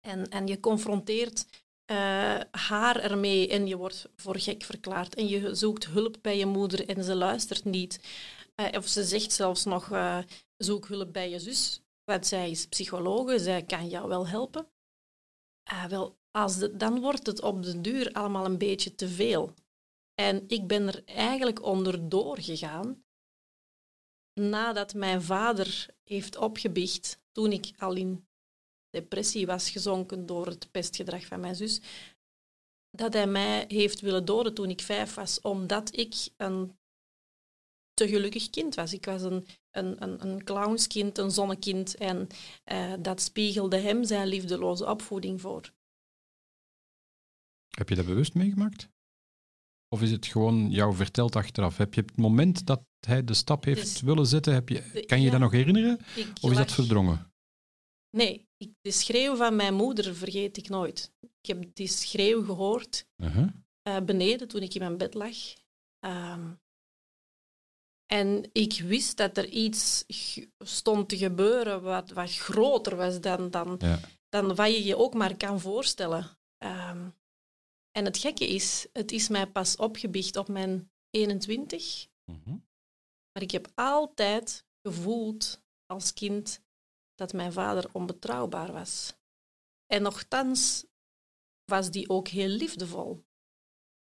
en, 0.00 0.28
en 0.28 0.46
je 0.46 0.60
confronteert 0.60 1.46
eh, 1.84 2.40
haar 2.50 2.96
ermee 2.96 3.48
en 3.48 3.66
je 3.66 3.76
wordt 3.76 4.08
voor 4.16 4.38
gek 4.38 4.62
verklaard 4.62 5.14
en 5.14 5.28
je 5.28 5.54
zoekt 5.54 5.86
hulp 5.86 6.16
bij 6.22 6.38
je 6.38 6.46
moeder 6.46 6.88
en 6.88 7.04
ze 7.04 7.14
luistert 7.14 7.64
niet. 7.64 8.00
Eh, 8.54 8.78
of 8.78 8.88
ze 8.88 9.04
zegt 9.04 9.32
zelfs 9.32 9.64
nog, 9.64 9.90
eh, 9.90 10.18
zoek 10.56 10.88
hulp 10.88 11.12
bij 11.12 11.30
je 11.30 11.38
zus, 11.38 11.82
want 12.04 12.26
zij 12.26 12.50
is 12.50 12.66
psychologe, 12.66 13.38
zij 13.38 13.62
kan 13.62 13.88
jou 13.88 14.08
wel 14.08 14.28
helpen. 14.28 14.68
Wel, 15.88 16.18
als 16.30 16.58
de, 16.58 16.76
dan 16.76 17.00
wordt 17.00 17.26
het 17.26 17.42
op 17.42 17.62
de 17.62 17.80
duur 17.80 18.12
allemaal 18.12 18.44
een 18.44 18.58
beetje 18.58 18.94
te 18.94 19.08
veel. 19.08 19.54
En 20.14 20.44
ik 20.46 20.66
ben 20.66 20.86
er 20.86 21.04
eigenlijk 21.04 21.62
onderdoor 21.62 22.40
gegaan 22.40 23.04
nadat 24.40 24.94
mijn 24.94 25.22
vader 25.22 25.86
heeft 26.04 26.36
opgebiecht, 26.36 27.20
toen 27.32 27.52
ik 27.52 27.72
al 27.78 27.94
in 27.94 28.26
depressie 28.90 29.46
was 29.46 29.70
gezonken 29.70 30.26
door 30.26 30.46
het 30.46 30.70
pestgedrag 30.70 31.26
van 31.26 31.40
mijn 31.40 31.56
zus, 31.56 31.80
dat 32.90 33.12
hij 33.12 33.26
mij 33.26 33.64
heeft 33.68 34.00
willen 34.00 34.24
doden 34.24 34.54
toen 34.54 34.70
ik 34.70 34.80
vijf 34.80 35.14
was, 35.14 35.40
omdat 35.40 35.96
ik 35.96 36.14
een 36.36 36.76
te 37.94 38.08
gelukkig 38.08 38.50
kind 38.50 38.74
was. 38.74 38.92
Ik 38.92 39.04
was 39.04 39.22
een, 39.22 39.46
een, 39.70 40.02
een, 40.02 40.26
een 40.26 40.44
clownskind, 40.44 41.18
een 41.18 41.30
zonnekind 41.30 41.94
en 41.94 42.26
eh, 42.64 42.92
dat 42.98 43.20
spiegelde 43.20 43.76
hem 43.76 44.04
zijn 44.04 44.26
liefdeloze 44.26 44.86
opvoeding 44.86 45.40
voor. 45.40 45.72
Heb 47.68 47.88
je 47.88 47.94
dat 47.94 48.06
bewust 48.06 48.34
meegemaakt? 48.34 48.88
Of 49.88 50.02
is 50.02 50.10
het 50.10 50.26
gewoon 50.26 50.70
jou 50.70 50.94
verteld 50.94 51.36
achteraf? 51.36 51.76
Heb 51.76 51.94
je 51.94 52.00
het 52.00 52.16
moment 52.16 52.66
dat 52.66 52.82
hij 53.06 53.24
de 53.24 53.34
stap 53.34 53.64
heeft 53.64 53.82
is- 53.86 54.00
willen 54.00 54.26
zetten, 54.26 54.54
heb 54.54 54.68
je, 54.68 55.04
kan 55.06 55.18
je 55.18 55.24
ja. 55.24 55.30
dat 55.30 55.40
nog 55.40 55.52
herinneren? 55.52 55.98
Of 56.40 56.50
is 56.50 56.56
dat 56.56 56.72
verdrongen? 56.72 57.32
Nee, 58.10 58.46
ik, 58.56 58.70
de 58.80 58.90
schreeuw 58.90 59.36
van 59.36 59.56
mijn 59.56 59.74
moeder 59.74 60.14
vergeet 60.14 60.56
ik 60.56 60.68
nooit. 60.68 61.12
Ik 61.20 61.46
heb 61.54 61.74
die 61.74 61.88
schreeuw 61.88 62.44
gehoord 62.44 63.06
Uh-huh. 63.16 63.48
eh, 63.82 64.00
beneden 64.04 64.48
toen 64.48 64.62
ik 64.62 64.74
in 64.74 64.80
mijn 64.80 64.96
bed 64.96 65.14
lag. 65.14 65.36
Ehm, 65.98 66.50
en 68.06 68.48
ik 68.52 68.80
wist 68.80 69.16
dat 69.16 69.36
er 69.36 69.48
iets 69.48 70.04
stond 70.58 71.08
te 71.08 71.16
gebeuren 71.16 71.82
wat, 71.82 72.10
wat 72.10 72.32
groter 72.36 72.96
was 72.96 73.20
dan, 73.20 73.50
dan, 73.50 73.74
Ja. 73.78 74.00
dan 74.28 74.54
wat 74.54 74.72
je 74.74 74.84
je 74.84 74.96
ook 74.96 75.14
maar 75.14 75.36
kan 75.36 75.60
voorstellen. 75.60 76.38
Ehm, 76.58 77.08
en 77.90 78.04
het 78.04 78.18
gekke 78.18 78.48
is, 78.48 78.86
het 78.92 79.12
is 79.12 79.28
mij 79.28 79.46
pas 79.46 79.76
opgebiecht 79.76 80.36
op 80.36 80.48
mijn 80.48 80.90
21. 81.10 82.06
Mhm. 82.24 82.56
Maar 83.36 83.44
ik 83.44 83.50
heb 83.50 83.72
altijd 83.74 84.66
gevoeld 84.82 85.62
als 85.86 86.12
kind 86.12 86.60
dat 87.14 87.32
mijn 87.32 87.52
vader 87.52 87.88
onbetrouwbaar 87.92 88.72
was. 88.72 89.14
En 89.86 90.02
nochtans 90.02 90.84
was 91.64 91.90
die 91.90 92.08
ook 92.08 92.28
heel 92.28 92.48
liefdevol. 92.48 93.24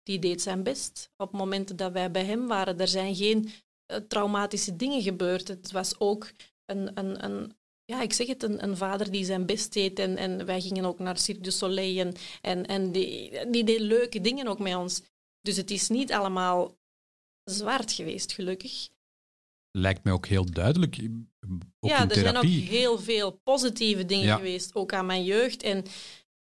Die 0.02 0.18
deed 0.18 0.42
zijn 0.42 0.62
best. 0.62 1.10
Op 1.16 1.32
momenten 1.32 1.76
dat 1.76 1.92
wij 1.92 2.10
bij 2.10 2.24
hem 2.24 2.46
waren, 2.46 2.80
er 2.80 2.88
zijn 2.88 3.14
geen 3.14 3.50
eh, 3.86 3.96
traumatische 3.96 4.76
dingen 4.76 5.02
gebeurd. 5.02 5.48
Het 5.48 5.70
was 5.72 6.00
ook 6.00 6.30
een, 6.64 6.98
een, 6.98 7.24
een 7.24 7.56
ja, 7.84 8.02
ik 8.02 8.12
zeg 8.12 8.26
het, 8.26 8.42
een, 8.42 8.62
een 8.62 8.76
vader 8.76 9.10
die 9.10 9.24
zijn 9.24 9.46
best 9.46 9.72
deed. 9.72 9.98
En, 9.98 10.16
en 10.16 10.46
wij 10.46 10.60
gingen 10.60 10.84
ook 10.84 10.98
naar 10.98 11.18
Cirque 11.18 11.42
du 11.42 11.50
Soleil 11.50 12.12
en, 12.40 12.66
en, 12.66 12.92
die, 12.92 13.50
die 13.50 13.64
deed 13.64 13.80
leuke 13.80 14.20
dingen 14.20 14.46
ook 14.46 14.58
met 14.58 14.76
ons. 14.76 15.02
Dus 15.40 15.56
het 15.56 15.70
is 15.70 15.88
niet 15.88 16.12
allemaal 16.12 16.76
zwart 17.44 17.92
geweest, 17.92 18.32
gelukkig. 18.32 18.88
Lijkt 19.78 20.04
mij 20.04 20.12
ook 20.12 20.26
heel 20.26 20.44
duidelijk. 20.50 20.98
Ook 21.80 21.90
ja, 21.90 22.08
er 22.08 22.14
zijn 22.14 22.36
ook 22.36 22.44
heel 22.44 22.98
veel 22.98 23.30
positieve 23.32 24.04
dingen 24.04 24.26
Ja. 24.26 24.36
geweest, 24.36 24.74
ook 24.74 24.92
aan 24.92 25.06
mijn 25.06 25.24
jeugd. 25.24 25.62
En 25.62 25.84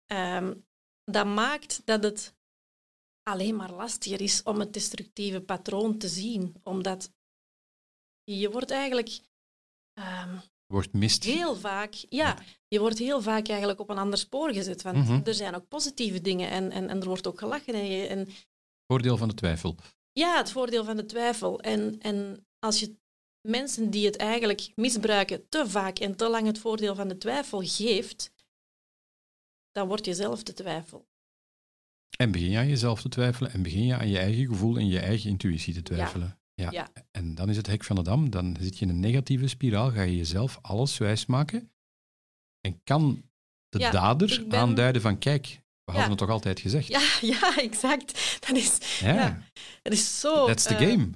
ehm, 0.06 0.54
dat 1.04 1.26
maakt 1.26 1.82
dat 1.84 2.02
het 2.02 2.34
alleen 3.22 3.56
maar 3.56 3.72
lastiger 3.72 4.20
is 4.20 4.42
om 4.42 4.60
het 4.60 4.72
destructieve 4.72 5.40
patroon 5.40 5.98
te 5.98 6.08
zien. 6.08 6.56
Omdat 6.62 7.12
je 8.24 8.50
wordt 8.50 8.70
eigenlijk 8.70 9.18
ehm, 9.92 10.36
Wordt 10.66 10.92
mist. 10.92 11.24
heel 11.24 11.56
vaak... 11.56 11.94
Ja, 12.08 12.38
je 12.68 12.80
wordt 12.80 12.98
heel 12.98 13.22
vaak 13.22 13.48
eigenlijk 13.48 13.80
op 13.80 13.90
een 13.90 13.98
ander 13.98 14.18
spoor 14.18 14.52
gezet. 14.52 14.82
Want 14.82 14.96
Mhm. 14.96 15.20
er 15.24 15.34
zijn 15.34 15.54
ook 15.54 15.68
positieve 15.68 16.20
dingen 16.20 16.50
en, 16.50 16.70
en, 16.70 16.88
en 16.88 17.00
er 17.00 17.06
wordt 17.06 17.26
ook 17.26 17.38
gelachen. 17.38 17.74
En, 17.74 17.86
je- 17.86 18.06
en 18.06 18.28
Voordeel 18.86 19.16
van 19.16 19.28
de 19.28 19.34
twijfel. 19.34 19.76
ja, 20.12 20.36
het 20.36 20.50
voordeel 20.50 20.84
van 20.84 20.96
de 20.96 21.06
twijfel. 21.06 21.60
En, 21.60 21.98
en 22.00 22.46
als 22.58 22.80
je 22.80 22.96
mensen 23.46 23.90
die 23.90 24.06
het 24.06 24.16
eigenlijk 24.16 24.72
misbruiken 24.74 25.48
te 25.48 25.68
vaak 25.68 25.98
en 25.98 26.16
te 26.16 26.28
lang 26.28 26.46
het 26.46 26.58
voordeel 26.58 26.94
van 26.94 27.08
de 27.08 27.18
twijfel 27.18 27.60
geeft, 27.64 28.32
dan 29.72 29.88
word 29.88 30.04
je 30.04 30.14
zelf 30.14 30.42
de 30.42 30.52
twijfel. 30.52 31.08
En 32.16 32.30
begin 32.30 32.50
je 32.50 32.58
aan 32.58 32.68
jezelf 32.68 33.00
te 33.00 33.08
twijfelen 33.08 33.52
en 33.52 33.62
begin 33.62 33.84
je 33.84 33.94
aan 33.94 34.08
je 34.08 34.18
eigen 34.18 34.46
gevoel 34.46 34.76
en 34.76 34.86
je 34.86 34.98
eigen 34.98 35.30
intuïtie 35.30 35.74
te 35.74 35.82
twijfelen. 35.82 36.38
Ja. 36.54 36.70
Ja. 36.70 36.88
En 37.10 37.34
dan 37.34 37.48
is 37.48 37.56
het 37.56 37.66
hek 37.66 37.84
van 37.84 37.96
de 37.96 38.02
dam, 38.02 38.30
dan 38.30 38.56
zit 38.60 38.78
je 38.78 38.84
in 38.84 38.90
een 38.90 39.00
negatieve 39.00 39.46
spiraal, 39.46 39.90
ga 39.90 40.02
je 40.02 40.16
jezelf 40.16 40.58
alles 40.62 40.98
wijsmaken 40.98 41.72
en 42.60 42.80
kan 42.84 43.22
de 43.68 43.78
Ja, 43.78 43.90
dader 43.90 44.44
ben- 44.48 44.58
aanduiden 44.58 45.02
van 45.02 45.18
kijk, 45.18 45.62
we 45.84 45.92
hadden 45.92 46.10
het 46.10 46.18
toch 46.18 46.30
altijd 46.30 46.60
gezegd. 46.60 46.86
Ja, 46.86 47.00
ja, 47.40 47.56
exact. 47.56 48.38
Dat 48.46 48.56
is, 48.56 48.98
Ja, 49.00 49.14
ja, 49.14 49.42
dat 49.82 49.92
is 49.92 50.20
zo... 50.20 50.46
that's 50.46 50.64
the 50.64 50.74
eh, 50.76 50.88
game. 50.88 51.08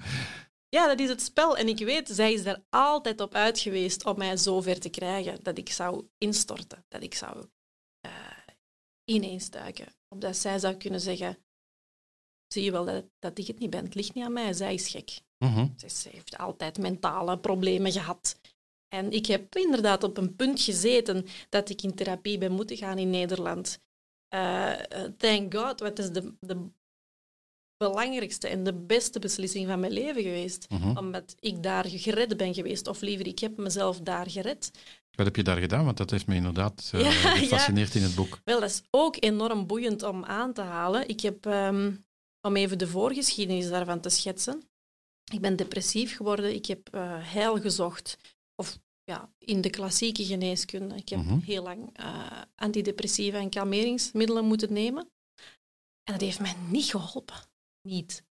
Ja, 0.69 0.87
dat 0.87 1.01
is 1.01 1.09
het 1.09 1.23
spel. 1.23 1.57
En 1.57 1.69
ik 1.69 1.79
weet, 1.79 2.09
zij 2.09 2.33
is 2.33 2.45
er 2.45 2.65
altijd 2.71 3.21
op 3.21 3.35
uit 3.35 3.59
geweest 3.59 4.05
om 4.05 4.19
mij 4.19 4.37
zo 4.37 4.61
ver 4.61 4.81
te 4.81 4.89
krijgen 4.89 5.43
dat 5.43 5.59
ik 5.59 5.71
zou 5.71 6.09
instorten, 6.19 6.85
dat 6.89 7.03
ik 7.03 7.15
zou 7.15 7.47
eh 8.01 8.37
ineens 9.05 9.51
duiken. 9.51 9.87
Omdat 10.09 10.37
zij 10.37 10.59
zou 10.59 10.75
kunnen 10.77 11.01
zeggen, 11.01 11.39
zie 12.47 12.65
je 12.65 12.71
wel 12.71 12.85
dat, 12.85 13.05
dat 13.19 13.39
ik 13.39 13.47
het 13.47 13.59
niet 13.59 13.71
ben, 13.71 13.85
het 13.85 13.95
ligt 13.95 14.15
niet 14.15 14.25
aan 14.25 14.33
mij, 14.33 14.53
zij 14.53 14.75
is 14.75 14.89
gek. 14.89 15.21
Ze 15.77 15.89
ze 15.89 16.09
heeft 16.09 16.39
altijd 16.39 16.79
mentale 16.79 17.39
problemen 17.39 17.93
gehad. 17.93 18.41
En 18.89 19.13
ik 19.13 19.27
heb 19.27 19.57
inderdaad 19.57 20.03
op 20.03 20.17
een 20.17 20.37
punt 20.37 20.61
gezeten 20.61 21.27
dat 21.49 21.71
ik 21.71 21.83
in 21.83 21.95
therapie 21.95 22.39
ben 22.39 22.53
moeten 22.53 22.77
gaan 22.77 22.99
in 22.99 23.11
Nederland. 23.11 23.81
Eh, 24.29 24.93
eh, 24.93 25.13
thank 25.17 25.55
God, 25.55 25.81
wat 25.81 25.99
is 25.99 26.11
de, 26.11 26.35
de 26.41 26.71
belangrijkste 27.79 28.49
en 28.49 28.65
de 28.65 28.75
beste 28.75 29.19
beslissing 29.19 29.67
van 29.67 29.81
mijn 29.81 29.93
leven 29.93 30.23
geweest. 30.23 30.67
Mhm. 30.71 30.97
Omdat 30.97 31.35
ik 31.41 31.63
daar 31.63 31.85
gered 31.89 32.37
ben 32.37 32.55
geweest. 32.55 32.87
Of 32.87 33.01
liever, 33.01 33.27
ik 33.27 33.39
heb 33.39 33.57
mezelf 33.57 34.01
daar 34.01 34.31
gered. 34.31 34.71
Wat 35.11 35.27
heb 35.27 35.37
je 35.37 35.43
daar 35.43 35.59
gedaan? 35.59 35.85
Want 35.85 35.97
dat 35.97 36.11
heeft 36.11 36.27
me 36.27 36.35
inderdaad 36.35 36.91
eh, 36.95 37.01
Ja, 37.01 37.11
ja. 37.31 37.37
gefascineerd 37.37 37.95
in 37.95 38.03
het 38.03 38.15
boek. 38.15 38.41
Wel, 38.45 38.61
dat 38.61 38.71
is 38.71 38.83
ook 38.91 39.17
enorm 39.21 39.67
boeiend 39.67 40.03
om 40.03 40.25
aan 40.25 40.53
te 40.53 40.61
halen. 40.61 41.09
Ik 41.09 41.21
heb, 41.21 41.47
ehm, 41.47 41.93
om 42.41 42.57
even 42.57 42.79
de 42.79 42.87
voorgeschiedenis 42.87 43.69
daarvan 43.69 44.01
te 44.01 44.09
schetsen. 44.09 44.63
Ik 45.33 45.41
ben 45.41 45.57
depressief 45.57 46.17
geworden. 46.17 46.55
Ik 46.55 46.67
heb 46.67 46.89
eh, 46.95 47.01
heil 47.33 47.61
gezocht. 47.61 48.17
Of 48.57 48.79
ja, 49.05 49.31
in 49.39 49.61
de 49.61 49.71
klassieke 49.71 50.25
geneeskunde. 50.25 50.95
Ik 50.95 51.09
heb 51.09 51.19
Mhm. 51.19 51.39
heel 51.39 51.63
lang 51.63 51.91
eh, 51.93 52.43
antidepressiva 52.55 53.39
en 53.39 53.51
kalmeringsmiddelen 53.51 54.45
moeten 54.45 54.73
nemen. 54.73 55.09
En 56.05 56.13
dat 56.13 56.21
heeft 56.21 56.41
mij 56.41 56.55
niet 56.71 56.85
geholpen. 56.85 57.37
Niet. 57.89 58.25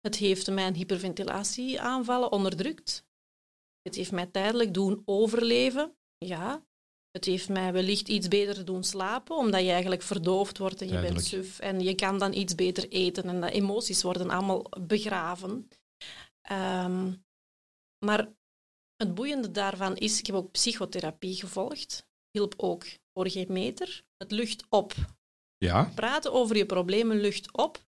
Het 0.00 0.16
heeft 0.16 0.50
mijn 0.50 0.74
hyperventilatieaanvallen 0.74 2.32
onderdrukt. 2.32 3.04
Het 3.82 3.94
heeft 3.94 4.12
mij 4.12 4.26
tijdelijk 4.26 4.74
doen 4.74 5.02
overleven. 5.04 5.96
Ja. 6.18 6.64
Het 7.10 7.24
heeft 7.24 7.48
mij 7.48 7.72
wellicht 7.72 8.08
iets 8.08 8.28
beter 8.28 8.64
doen 8.64 8.84
slapen, 8.84 9.36
omdat 9.36 9.60
je 9.60 9.70
eigenlijk 9.70 10.02
verdoofd 10.02 10.58
wordt 10.58 10.80
en 10.80 10.86
je 10.86 10.92
Duidelijk. 10.92 11.30
bent 11.30 11.44
suf. 11.44 11.58
En 11.58 11.80
je 11.80 11.94
kan 11.94 12.18
dan 12.18 12.32
iets 12.32 12.54
beter 12.54 12.88
eten 12.88 13.24
en 13.24 13.40
de 13.40 13.50
emoties 13.50 14.02
worden 14.02 14.30
allemaal 14.30 14.66
begraven. 14.80 15.68
Ehm, 16.40 17.12
maar 18.04 18.32
het 18.96 19.14
boeiende 19.14 19.50
daarvan 19.50 19.96
is, 19.96 20.18
ik 20.18 20.26
heb 20.26 20.34
ook 20.36 20.50
psychotherapie 20.50 21.34
gevolgd. 21.34 22.06
Hielp 22.30 22.54
ook 22.56 22.84
voor 23.12 23.30
geen 23.30 23.52
meter. 23.52 24.02
Het 24.16 24.30
lucht 24.30 24.64
op. 24.68 24.94
Ja, 25.56 25.92
Praten 25.94 26.32
over 26.32 26.56
je 26.56 26.66
problemen 26.66 27.20
lucht 27.20 27.52
op, 27.52 27.84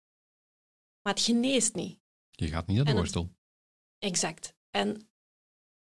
maar 1.03 1.15
het 1.15 1.23
geneest 1.23 1.75
niet. 1.75 1.99
je 2.31 2.49
gaat 2.49 2.67
niet 2.67 2.77
naar 2.77 2.87
de 2.87 2.93
wortel. 2.95 3.31
Exact. 3.99 4.55
En 4.71 5.11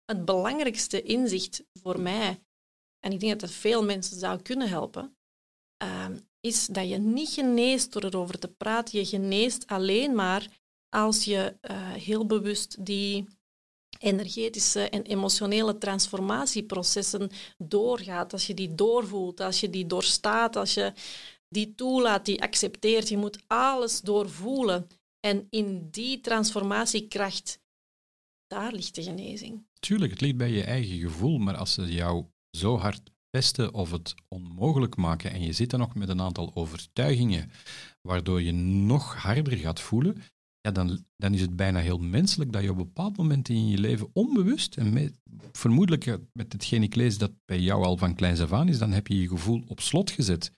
het 0.06 0.26
belangrijkste 0.26 1.02
inzicht 1.02 1.63
voor 1.74 2.00
mij, 2.00 2.43
en 3.00 3.12
ik 3.12 3.19
denk 3.19 3.39
dat 3.39 3.50
het 3.50 3.60
veel 3.60 3.84
mensen 3.84 4.19
zou 4.19 4.41
kunnen 4.41 4.69
helpen, 4.69 5.17
ehm, 5.78 6.19
is 6.39 6.65
dat 6.65 6.89
je 6.89 6.97
niet 6.97 7.30
geneest 7.30 7.93
door 7.93 8.04
erover 8.04 8.39
te 8.39 8.47
praten. 8.47 9.00
Je 9.00 9.06
geneest 9.06 9.67
alleen 9.67 10.15
maar 10.15 10.60
als 10.89 11.24
je 11.24 11.58
eh, 11.62 11.91
heel 11.91 12.26
bewust 12.26 12.86
die 12.86 13.28
energetische 14.00 14.89
en 14.89 15.04
emotionele 15.04 15.78
transformatieprocessen 15.78 17.30
doorgaat. 17.58 18.34
Als 18.34 18.47
je 18.47 18.54
die 18.54 18.76
doorvoelt, 18.76 19.39
als 19.39 19.60
je 19.60 19.69
die 19.69 19.86
doorstaat, 19.86 20.56
als 20.56 20.74
je 20.74 20.93
die 21.47 21.76
toelaat, 21.76 22.26
die 22.26 22.41
accepteert. 22.41 23.10
Je 23.10 23.17
moet 23.17 23.39
alles 23.47 24.02
doorvoelen. 24.02 24.88
En 25.28 25.48
in 25.50 25.90
die 25.90 26.22
transformatiekracht 26.22 27.60
daar 28.48 28.74
ligt 28.74 28.96
de 28.96 29.04
genezing. 29.04 29.66
Tuurlijk, 29.80 30.12
het 30.12 30.22
ligt 30.22 30.38
bij 30.38 30.52
je 30.52 30.64
eigen 30.64 31.00
gevoel, 31.00 31.38
maar 31.38 31.56
als 31.56 31.74
ze 31.74 31.94
jou 31.94 32.26
zo 32.58 32.78
hard 32.78 33.12
pesten 33.30 33.74
of 33.74 33.92
het 33.92 34.16
onmogelijk 34.28 34.96
maken 34.96 35.32
en 35.32 35.42
je 35.42 35.54
zit 35.54 35.70
dan 35.70 35.80
nog 35.80 35.96
met 35.96 36.10
een 36.10 36.22
aantal 36.22 36.56
overtuigingen 36.56 37.52
waardoor 38.02 38.42
je 38.42 38.52
nog 38.52 39.16
harder 39.16 39.58
gaat 39.58 39.80
voelen, 39.80 40.24
ja, 40.62 40.72
dan, 40.72 41.06
dan 41.18 41.34
is 41.34 41.42
het 41.42 41.56
bijna 41.56 41.80
heel 41.80 41.98
menselijk 41.98 42.52
dat 42.52 42.64
je 42.64 42.70
op 42.70 42.78
een 42.78 42.84
bepaald 42.84 43.18
moment 43.18 43.50
in 43.50 43.68
je 43.68 43.78
leven 43.78 44.10
onbewust, 44.14 44.78
en 44.78 44.94
met, 44.94 45.14
vermoedelijk 45.52 46.20
met 46.34 46.54
hetgeen 46.54 46.84
ik 46.84 46.96
lees 46.96 47.18
dat 47.18 47.32
bij 47.46 47.60
jou 47.60 47.84
al 47.84 47.98
van 47.98 48.16
kleins 48.16 48.40
af 48.40 48.54
aan 48.54 48.70
is, 48.70 48.78
dan 48.78 48.92
heb 48.92 49.08
je 49.08 49.20
je 49.20 49.28
gevoel 49.28 49.64
op 49.68 49.80
slot 49.80 50.12
gezet. 50.12 50.54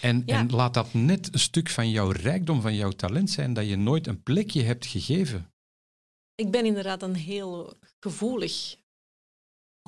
En, 0.00 0.22
Ja. 0.26 0.38
en 0.38 0.50
laat 0.50 0.74
dat 0.74 0.94
net 0.94 1.32
een 1.34 1.38
stuk 1.40 1.68
van 1.68 1.90
jouw 1.90 2.10
rijkdom, 2.10 2.60
van 2.60 2.74
jouw 2.74 2.90
talent 2.90 3.30
zijn, 3.30 3.52
dat 3.52 3.66
je 3.68 3.76
nooit 3.76 4.06
een 4.06 4.22
plekje 4.22 4.62
hebt 4.62 4.86
gegeven. 4.86 5.52
Ik 6.34 6.50
ben 6.50 6.64
inderdaad 6.66 7.02
een 7.02 7.14
heel 7.14 7.74
gevoelig, 8.00 8.76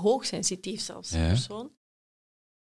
hoogsensitief 0.00 0.80
zelfs 0.80 1.10
Ja. 1.10 1.28
persoon. 1.28 1.72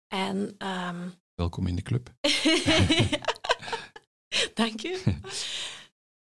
En 0.07 0.55
ehm, 0.57 1.09
Welkom 1.41 1.67
in 1.67 1.75
de 1.75 1.81
club. 1.81 2.13
Dank 4.53 4.83
u. 4.83 4.97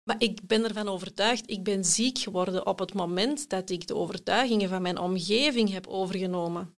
Maar 0.08 0.22
ik 0.22 0.46
ben 0.46 0.64
ervan 0.64 0.88
overtuigd, 0.88 1.50
ik 1.50 1.62
ben 1.62 1.84
ziek 1.84 2.18
geworden 2.18 2.66
op 2.66 2.78
het 2.78 2.94
moment 2.94 3.48
dat 3.48 3.70
ik 3.70 3.86
de 3.86 3.94
overtuigingen 3.94 4.68
van 4.68 4.82
mijn 4.82 4.98
omgeving 4.98 5.70
heb 5.70 5.86
overgenomen. 5.86 6.76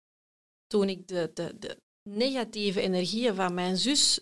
Toen 0.66 0.88
ik 0.88 1.08
de, 1.08 1.30
de, 1.34 1.56
de 1.58 1.82
negatieve 2.08 2.80
energieën 2.80 3.34
van 3.34 3.54
mijn 3.54 3.76
zus 3.76 4.20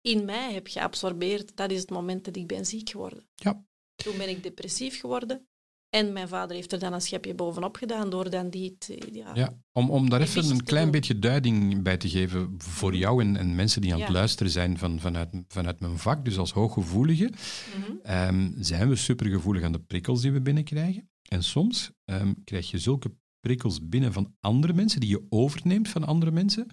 in 0.00 0.24
mij 0.24 0.52
heb 0.52 0.66
geabsorbeerd, 0.66 1.56
dat 1.56 1.70
is 1.70 1.80
het 1.80 1.90
moment 1.90 2.24
dat 2.24 2.36
ik 2.36 2.46
ben 2.46 2.66
ziek 2.66 2.90
geworden. 2.90 3.28
Ja. 3.34 3.64
Toen 3.94 4.16
ben 4.16 4.28
ik 4.28 4.42
depressief 4.42 5.00
geworden. 5.00 5.46
En 5.90 6.12
mijn 6.12 6.28
vader 6.28 6.56
heeft 6.56 6.72
er 6.72 6.78
dan 6.78 6.92
een 6.92 7.00
schepje 7.00 7.34
bovenop 7.34 7.76
gedaan 7.76 8.10
door 8.10 8.30
dan 8.30 8.50
die... 8.50 8.78
te- 8.78 9.08
ja, 9.12 9.34
Ja, 9.34 9.58
om, 9.72 9.90
om 9.90 10.10
daar 10.10 10.20
even 10.20 10.50
een 10.50 10.64
klein 10.64 10.82
doen. 10.82 10.92
beetje 10.92 11.18
duiding 11.18 11.82
bij 11.82 11.96
te 11.96 12.08
geven 12.08 12.54
voor 12.58 12.94
jou 12.96 13.22
en, 13.22 13.36
en 13.36 13.54
mensen 13.54 13.80
die 13.80 13.94
aan 13.94 14.00
het 14.00 14.08
luisteren 14.08 14.52
zijn 14.52 14.78
van, 14.78 15.00
vanuit, 15.00 15.28
vanuit 15.48 15.80
mijn 15.80 15.98
vak, 15.98 16.24
dus 16.24 16.38
als 16.38 16.52
hooggevoelige, 16.52 17.30
Mhm. 17.78 17.92
ehm, 18.02 18.50
zijn 18.58 18.88
we 18.88 18.96
supergevoelig 18.96 19.62
aan 19.62 19.72
de 19.72 19.80
prikkels 19.80 20.20
die 20.20 20.32
we 20.32 20.40
binnenkrijgen. 20.40 21.10
En 21.28 21.42
soms 21.44 21.90
ehm, 22.04 22.32
krijg 22.44 22.70
je 22.70 22.78
zulke 22.78 23.12
prikkels 23.48 23.88
binnen 23.88 24.12
van 24.12 24.34
andere 24.40 24.72
mensen, 24.72 25.00
die 25.00 25.08
je 25.08 25.26
overneemt 25.28 25.88
van 25.88 26.04
andere 26.04 26.30
mensen. 26.30 26.66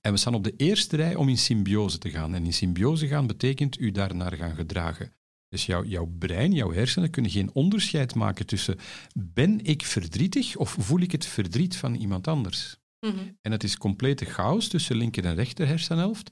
En 0.00 0.12
we 0.12 0.18
staan 0.18 0.34
op 0.34 0.44
de 0.44 0.54
eerste 0.56 0.96
rij 0.96 1.14
om 1.14 1.28
in 1.28 1.38
symbiose 1.38 1.98
te 1.98 2.10
gaan. 2.10 2.34
En 2.34 2.44
in 2.44 2.52
symbiose 2.52 3.06
gaan 3.06 3.26
betekent 3.26 3.80
u 3.80 3.90
daarnaar 3.90 4.32
gaan 4.32 4.54
gedragen. 4.54 5.12
Dus 5.48 5.66
jouw, 5.66 5.84
jouw 5.84 6.06
brein, 6.06 6.52
jouw 6.52 6.72
hersenen 6.72 7.10
kunnen 7.10 7.30
geen 7.30 7.54
onderscheid 7.54 8.14
maken 8.14 8.46
tussen 8.46 8.78
ben 9.14 9.64
ik 9.64 9.84
verdrietig 9.84 10.56
of 10.56 10.70
voel 10.78 11.00
ik 11.00 11.12
het 11.12 11.26
verdriet 11.26 11.76
van 11.76 11.94
iemand 11.94 12.28
anders. 12.28 12.76
Mhm. 13.06 13.32
En 13.40 13.52
het 13.52 13.64
is 13.64 13.76
complete 13.76 14.24
chaos 14.24 14.68
tussen 14.68 14.96
linker 14.96 15.24
en 15.24 15.34
rechter 15.34 15.66
hersenhelft. 15.66 16.30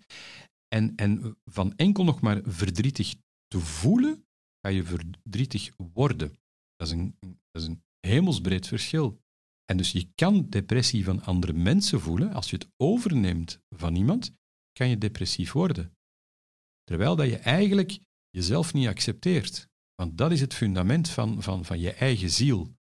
En, 0.68 0.92
en 0.96 1.36
van 1.44 1.72
enkel 1.76 2.04
nog 2.04 2.20
maar 2.20 2.40
verdrietig 2.44 3.14
te 3.46 3.58
voelen, 3.58 4.26
ga 4.60 4.68
je 4.68 4.84
verdrietig 4.84 5.70
worden. 5.92 6.38
Dat 6.76 6.86
is 6.86 6.92
een, 6.92 7.16
dat 7.50 7.62
is 7.62 7.68
een 7.68 7.82
hemelsbreed 8.00 8.66
verschil. 8.66 9.24
En 9.66 9.76
dus 9.76 9.92
je 9.92 10.10
kan 10.14 10.48
depressie 10.48 11.04
van 11.04 11.22
andere 11.22 11.52
mensen 11.52 12.00
voelen. 12.00 12.32
Als 12.32 12.50
je 12.50 12.56
het 12.56 12.68
overneemt 12.76 13.60
van 13.68 13.94
iemand, 13.94 14.34
kan 14.72 14.88
je 14.88 14.98
depressief 14.98 15.52
worden. 15.52 15.96
Terwijl 16.84 17.16
dat 17.16 17.28
je 17.28 17.36
eigenlijk 17.36 17.98
jezelf 18.30 18.74
niet 18.74 18.88
accepteert. 18.88 19.68
Want 19.94 20.18
dat 20.18 20.32
is 20.32 20.40
het 20.40 20.54
fundament 20.54 21.08
van, 21.08 21.42
van, 21.42 21.64
van 21.64 21.80
je 21.80 21.92
eigen 21.92 22.30
ziel. 22.30 22.75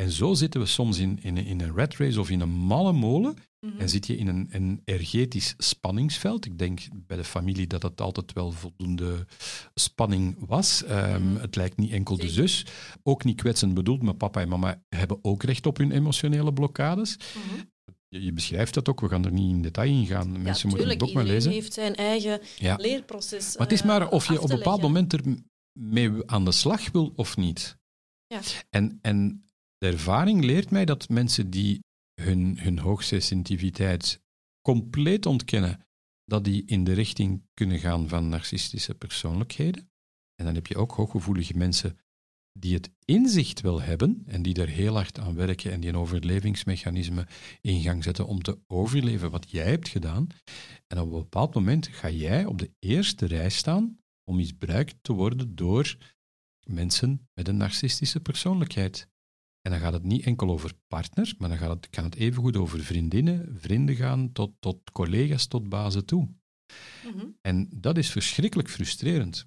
En 0.00 0.10
zo 0.10 0.34
zitten 0.34 0.60
we 0.60 0.66
soms 0.66 0.98
in, 0.98 1.18
in, 1.22 1.36
in 1.36 1.60
een 1.60 1.74
rat 1.76 1.96
race 1.96 2.20
of 2.20 2.30
in 2.30 2.40
een 2.40 2.50
malle 2.50 2.92
molen 2.92 3.36
Mhm. 3.60 3.78
en 3.80 3.88
zit 3.88 4.06
je 4.06 4.16
in 4.16 4.26
een, 4.26 4.46
een 4.50 4.80
energetisch 4.84 5.54
spanningsveld. 5.58 6.44
Ik 6.46 6.58
denk 6.58 6.80
bij 6.94 7.16
de 7.16 7.24
familie 7.24 7.66
dat 7.66 7.82
het 7.82 8.00
altijd 8.00 8.32
wel 8.32 8.52
voldoende 8.52 9.26
spanning 9.74 10.36
was. 10.46 10.84
Ehm, 10.84 11.22
Mhm. 11.22 11.40
Het 11.40 11.56
lijkt 11.56 11.76
niet 11.76 11.90
enkel 11.92 12.16
de 12.16 12.28
zus. 12.28 12.66
Ook 13.02 13.24
niet 13.24 13.36
kwetsend 13.40 13.74
bedoeld, 13.74 14.02
maar 14.02 14.14
papa 14.14 14.40
en 14.40 14.48
mama 14.48 14.82
hebben 14.88 15.18
ook 15.22 15.42
recht 15.42 15.66
op 15.66 15.76
hun 15.76 15.90
emotionele 15.90 16.52
blokkades. 16.52 17.16
Mhm. 17.16 17.60
Je, 18.08 18.22
je 18.24 18.32
beschrijft 18.32 18.74
dat 18.74 18.88
ook, 18.88 19.00
we 19.00 19.08
gaan 19.08 19.24
er 19.24 19.32
niet 19.32 19.50
in 19.54 19.62
detail 19.62 19.90
in 19.90 20.06
gaan. 20.06 20.42
Mensen 20.42 20.68
ja, 20.68 20.74
moeten 20.76 20.88
het 20.88 20.98
boek 20.98 21.12
maar 21.12 21.22
iedereen 21.22 21.42
lezen. 21.44 21.52
heeft 21.52 21.72
zijn 21.72 21.94
eigen 21.94 22.40
Ja. 22.58 22.74
leerproces. 22.76 23.56
Maar 23.56 23.66
het 23.66 23.76
is 23.76 23.80
eh, 23.80 23.86
maar 23.86 24.08
of 24.10 24.28
je 24.28 24.40
op 24.42 24.50
een 24.50 24.56
bepaald 24.56 24.80
moment 24.82 25.14
ermee 25.74 26.10
aan 26.26 26.44
de 26.44 26.52
slag 26.52 26.90
wil 26.90 27.12
of 27.16 27.36
niet. 27.36 27.76
Ja. 28.26 28.40
En, 28.70 28.98
en 29.02 29.44
ervaring 29.86 30.44
leert 30.44 30.70
mij 30.70 30.84
dat 30.84 31.08
mensen 31.08 31.50
die 31.50 31.80
hun, 32.20 32.58
hun 32.58 32.78
hoogsensitiviteit 32.78 34.20
compleet 34.60 35.26
ontkennen, 35.26 35.86
dat 36.24 36.44
die 36.44 36.64
in 36.66 36.84
de 36.84 36.92
richting 36.92 37.42
kunnen 37.54 37.78
gaan 37.78 38.08
van 38.08 38.28
narcistische 38.28 38.94
persoonlijkheden. 38.94 39.90
En 40.34 40.44
dan 40.44 40.54
heb 40.54 40.66
je 40.66 40.76
ook 40.76 40.92
hooggevoelige 40.92 41.56
mensen 41.56 41.98
die 42.58 42.74
het 42.74 42.90
inzicht 43.04 43.60
wel 43.60 43.82
hebben 43.82 44.22
en 44.26 44.42
die 44.42 44.54
er 44.54 44.68
heel 44.68 44.94
hard 44.94 45.18
aan 45.18 45.34
werken 45.34 45.72
en 45.72 45.80
die 45.80 45.90
een 45.90 45.96
overlevingsmechanisme 45.96 47.26
in 47.60 47.82
gang 47.82 48.04
zetten 48.04 48.26
om 48.26 48.42
te 48.42 48.58
overleven 48.66 49.30
wat 49.30 49.50
jij 49.50 49.70
hebt 49.70 49.88
gedaan. 49.88 50.26
En 50.86 50.98
op 50.98 51.12
een 51.12 51.18
bepaald 51.18 51.54
moment 51.54 51.86
ga 51.88 52.10
jij 52.10 52.44
op 52.44 52.58
de 52.58 52.70
eerste 52.78 53.26
rij 53.26 53.50
staan 53.50 53.98
om 54.24 54.36
misbruikt 54.36 54.96
te 55.00 55.12
worden 55.12 55.54
door 55.54 55.96
mensen 56.68 57.28
met 57.34 57.48
een 57.48 57.56
narcistische 57.56 58.20
persoonlijkheid. 58.20 59.08
En 59.66 59.72
dan 59.72 59.80
gaat 59.80 59.92
het 59.92 60.02
niet 60.02 60.24
enkel 60.24 60.50
over 60.50 60.72
partners, 60.88 61.36
maar 61.36 61.48
dan 61.48 61.58
gaat 61.58 61.70
het, 61.70 61.90
kan 61.90 62.04
het 62.04 62.14
evengoed 62.14 62.56
over 62.56 62.80
vriendinnen, 62.84 63.56
vrienden 63.58 63.94
gaan, 63.94 64.32
tot, 64.32 64.52
tot 64.60 64.90
collega's, 64.92 65.46
tot 65.46 65.68
bazen 65.68 66.04
toe. 66.04 66.28
Mhm. 67.04 67.26
En 67.40 67.68
dat 67.70 67.98
is 67.98 68.10
verschrikkelijk 68.10 68.70
frustrerend. 68.70 69.46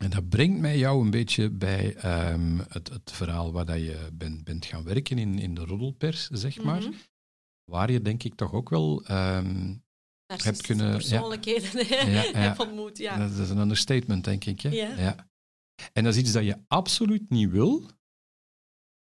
En 0.00 0.10
dat 0.10 0.28
brengt 0.28 0.60
mij 0.60 0.78
jou 0.78 1.04
een 1.04 1.10
beetje 1.10 1.50
bij 1.50 1.94
ehm, 1.94 2.58
het, 2.68 2.88
het 2.88 3.12
verhaal 3.12 3.52
waar 3.52 3.64
dat 3.64 3.78
je 3.78 4.08
bent, 4.12 4.44
bent 4.44 4.64
gaan 4.64 4.84
werken 4.84 5.18
in, 5.18 5.38
in 5.38 5.54
de 5.54 5.64
roddelpers, 5.64 6.28
zeg 6.28 6.62
maar. 6.62 6.80
Mhm. 6.82 6.92
Waar 7.64 7.92
je 7.92 8.02
denk 8.02 8.22
ik 8.22 8.34
toch 8.34 8.52
ook 8.52 8.68
wel... 8.68 9.04
ehm, 9.04 9.74
Narcistische 10.26 10.62
kunnen- 10.62 10.86
ja. 10.86 10.96
persoonlijkheden 10.96 11.86
Ja, 11.86 12.22
ja. 12.22 12.38
heb 12.48 12.60
ontmoet. 12.60 12.98
Ja. 12.98 13.28
Dat 13.28 13.38
is 13.38 13.50
een 13.50 13.58
understatement, 13.58 14.24
denk 14.24 14.44
ik. 14.44 14.60
Hè? 14.60 14.68
Ja. 14.68 15.28
En 15.92 16.04
dat 16.04 16.14
is 16.14 16.20
iets 16.20 16.32
dat 16.32 16.44
je 16.44 16.58
absoluut 16.66 17.30
niet 17.30 17.50
wil. 17.50 17.96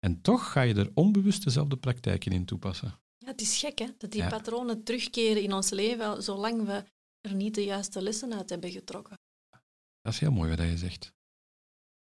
En 0.06 0.22
toch 0.22 0.52
ga 0.52 0.62
je 0.62 0.74
er 0.74 0.92
onbewust 0.94 1.44
dezelfde 1.44 1.78
praktijken 1.78 2.32
in 2.32 2.46
toepassen. 2.46 3.00
Ja, 3.18 3.28
het 3.28 3.42
is 3.42 3.58
gek 3.60 3.80
hè, 3.80 3.88
dat 3.98 4.12
die 4.12 4.22
Ja. 4.22 4.30
patronen 4.30 4.84
terugkeren 4.84 5.44
in 5.44 5.54
ons 5.54 5.70
leven, 5.70 6.24
zolang 6.24 6.66
we 6.66 6.84
er 7.22 7.34
niet 7.34 7.56
de 7.56 7.64
juiste 7.64 8.02
lessen 8.02 8.34
uit 8.34 8.50
hebben 8.50 8.72
getrokken. 8.72 9.20
Dat 10.02 10.14
is 10.14 10.20
heel 10.20 10.32
mooi 10.32 10.50
wat 10.56 10.60
je 10.68 10.78
zegt. 10.78 11.14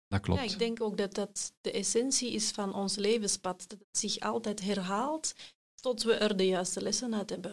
Dat 0.07 0.21
klopt. 0.21 0.41
Ja, 0.41 0.51
ik 0.51 0.59
denk 0.59 0.81
ook 0.81 0.97
dat 0.97 1.13
dat 1.13 1.53
de 1.61 1.71
essentie 1.71 2.31
is 2.31 2.51
van 2.51 2.73
ons 2.73 2.95
levenspad. 2.95 3.59
Dat 3.69 3.79
het 3.79 3.97
zich 3.97 4.19
altijd 4.19 4.61
herhaalt 4.61 5.33
tot 5.75 6.03
we 6.03 6.13
er 6.13 6.37
de 6.37 6.45
juiste 6.47 6.81
lessen 6.81 7.15
uit 7.15 7.29
hebben. 7.29 7.51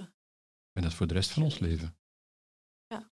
En 0.73 0.83
dat 0.83 0.91
is 0.91 0.97
voor 0.97 1.07
de 1.07 1.15
rest 1.15 1.31
van 1.31 1.43
ons 1.43 1.59
leven. 1.59 1.99
Ja. 2.87 3.11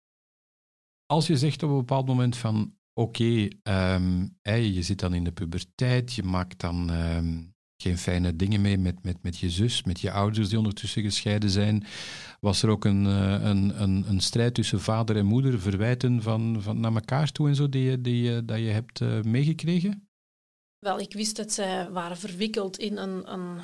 Als 1.07 1.27
je 1.27 1.37
zegt 1.37 1.63
op 1.63 1.71
een 1.71 1.77
bepaald 1.77 2.07
moment 2.07 2.37
van, 2.37 2.79
oké, 2.99 3.49
ehm, 3.63 4.27
hey, 4.43 4.67
je 4.71 4.83
zit 4.83 5.01
dan 5.01 5.15
in 5.15 5.25
de 5.25 5.33
puberteit, 5.33 6.15
je 6.15 6.23
maakt 6.23 6.61
dan, 6.61 6.91
ehm, 6.91 7.43
geen 7.77 7.99
fijne 7.99 8.37
dingen 8.37 8.61
mee 8.61 8.79
met, 8.79 9.03
met, 9.05 9.23
met 9.23 9.39
je 9.39 9.51
zus, 9.51 9.83
met 9.83 10.01
je 10.01 10.11
ouders 10.11 10.49
die 10.49 10.59
ondertussen 10.59 11.03
gescheiden 11.03 11.51
zijn. 11.51 11.85
Was 12.41 12.63
er 12.63 12.69
ook 12.69 12.85
een, 12.85 13.07
eh, 13.07 13.43
een, 13.43 13.83
een, 13.83 14.09
een 14.09 14.21
strijd 14.21 14.55
tussen 14.55 14.81
vader 14.81 15.17
en 15.17 15.27
moeder, 15.27 15.61
verwijten 15.61 16.23
van, 16.23 16.63
van 16.63 16.81
naar 16.81 16.95
elkaar 16.95 17.33
toe 17.33 17.49
en 17.49 17.55
zo, 17.55 17.69
die, 17.69 18.01
die, 18.01 18.45
dat 18.45 18.59
je 18.59 18.65
hebt 18.65 19.01
uh, 19.01 19.23
meegekregen? 19.23 20.09
Wel, 20.79 20.99
ik 20.99 21.13
wist 21.13 21.37
dat 21.37 21.53
zij 21.53 21.91
waren 21.91 22.17
verwikkeld 22.17 22.79
in 22.79 22.97
een, 22.97 23.33
een 23.33 23.61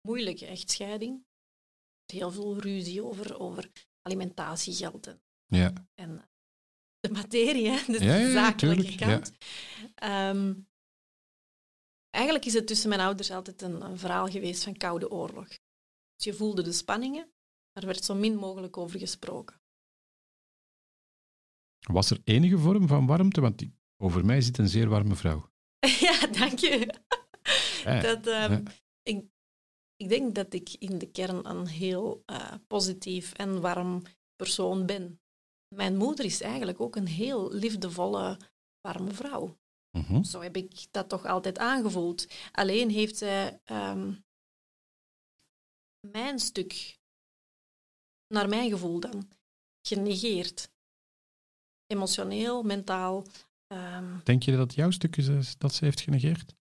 moeilijke 0.00 0.46
echtscheiding. 0.46 1.26
Heel 2.06 2.30
veel 2.30 2.58
ruzie 2.58 3.04
over, 3.04 3.38
over 3.38 3.70
alimentatiegeld 4.02 5.06
en, 5.06 5.20
ja. 5.46 5.72
en 5.94 6.27
de 7.00 7.10
materie, 7.10 7.68
hè? 7.68 7.92
de 7.92 8.04
Ja, 8.04 8.14
ja, 8.14 8.16
ja, 8.16 8.32
zakelijke 8.32 8.82
tuurlijk, 8.82 8.96
kant. 8.96 9.32
Ehm, 9.94 10.54
eigenlijk 12.10 12.44
is 12.44 12.54
het 12.54 12.66
tussen 12.66 12.88
mijn 12.88 13.00
ouders 13.00 13.30
altijd 13.30 13.62
een, 13.62 13.82
een 13.82 13.98
verhaal 13.98 14.26
geweest 14.28 14.64
van 14.64 14.76
koude 14.76 15.10
oorlog. 15.10 15.48
Dus 16.14 16.24
je 16.24 16.34
voelde 16.34 16.62
de 16.62 16.72
spanningen, 16.72 17.32
maar 17.72 17.82
er 17.82 17.86
werd 17.86 18.04
zo 18.04 18.14
min 18.14 18.36
mogelijk 18.36 18.76
over 18.76 18.98
gesproken. 18.98 19.60
Was 21.78 22.10
er 22.10 22.20
enige 22.24 22.58
vorm 22.58 22.88
van 22.88 23.06
warmte? 23.06 23.40
Want 23.40 23.58
die, 23.58 23.74
over 23.96 24.24
mij 24.24 24.40
zit 24.40 24.58
een 24.58 24.68
zeer 24.68 24.88
warme 24.88 25.14
vrouw. 25.14 25.50
ja, 26.06 26.26
dank 26.26 26.58
je. 26.58 26.94
Ja, 27.84 28.00
Dat, 28.00 28.26
ehm, 28.26 28.52
ja. 28.52 28.62
ik, 29.02 29.24
ik 29.96 30.08
denk 30.08 30.34
dat 30.34 30.52
ik 30.54 30.74
in 30.78 30.98
de 30.98 31.10
kern 31.10 31.48
een 31.48 31.66
heel 31.66 32.22
eh, 32.26 32.54
positief 32.66 33.32
en 33.32 33.60
warm 33.60 34.02
persoon 34.36 34.86
ben. 34.86 35.20
Mijn 35.74 35.96
moeder 35.96 36.24
is 36.24 36.40
eigenlijk 36.40 36.80
ook 36.80 36.96
een 36.96 37.06
heel 37.06 37.52
liefdevolle, 37.52 38.38
warme 38.80 39.12
vrouw. 39.12 39.58
Mhm. 39.90 40.22
Zo 40.22 40.40
heb 40.40 40.56
ik 40.56 40.86
dat 40.90 41.08
toch 41.08 41.24
altijd 41.26 41.58
aangevoeld. 41.58 42.26
Alleen 42.52 42.90
heeft 42.90 43.16
zij 43.16 43.60
ehm, 43.64 44.12
mijn 46.00 46.38
stuk, 46.38 46.98
naar 48.34 48.48
mijn 48.48 48.70
gevoel 48.70 49.00
dan, 49.00 49.28
genegeerd. 49.86 50.70
Emotioneel, 51.86 52.62
mentaal. 52.62 53.24
ehm, 53.66 54.18
Denk 54.24 54.42
je 54.42 54.56
dat 54.56 54.74
jouw 54.74 54.90
stuk 54.90 55.16
is 55.16 55.58
dat 55.58 55.74
ze 55.74 55.84
heeft 55.84 56.00
genegeerd? 56.00 56.56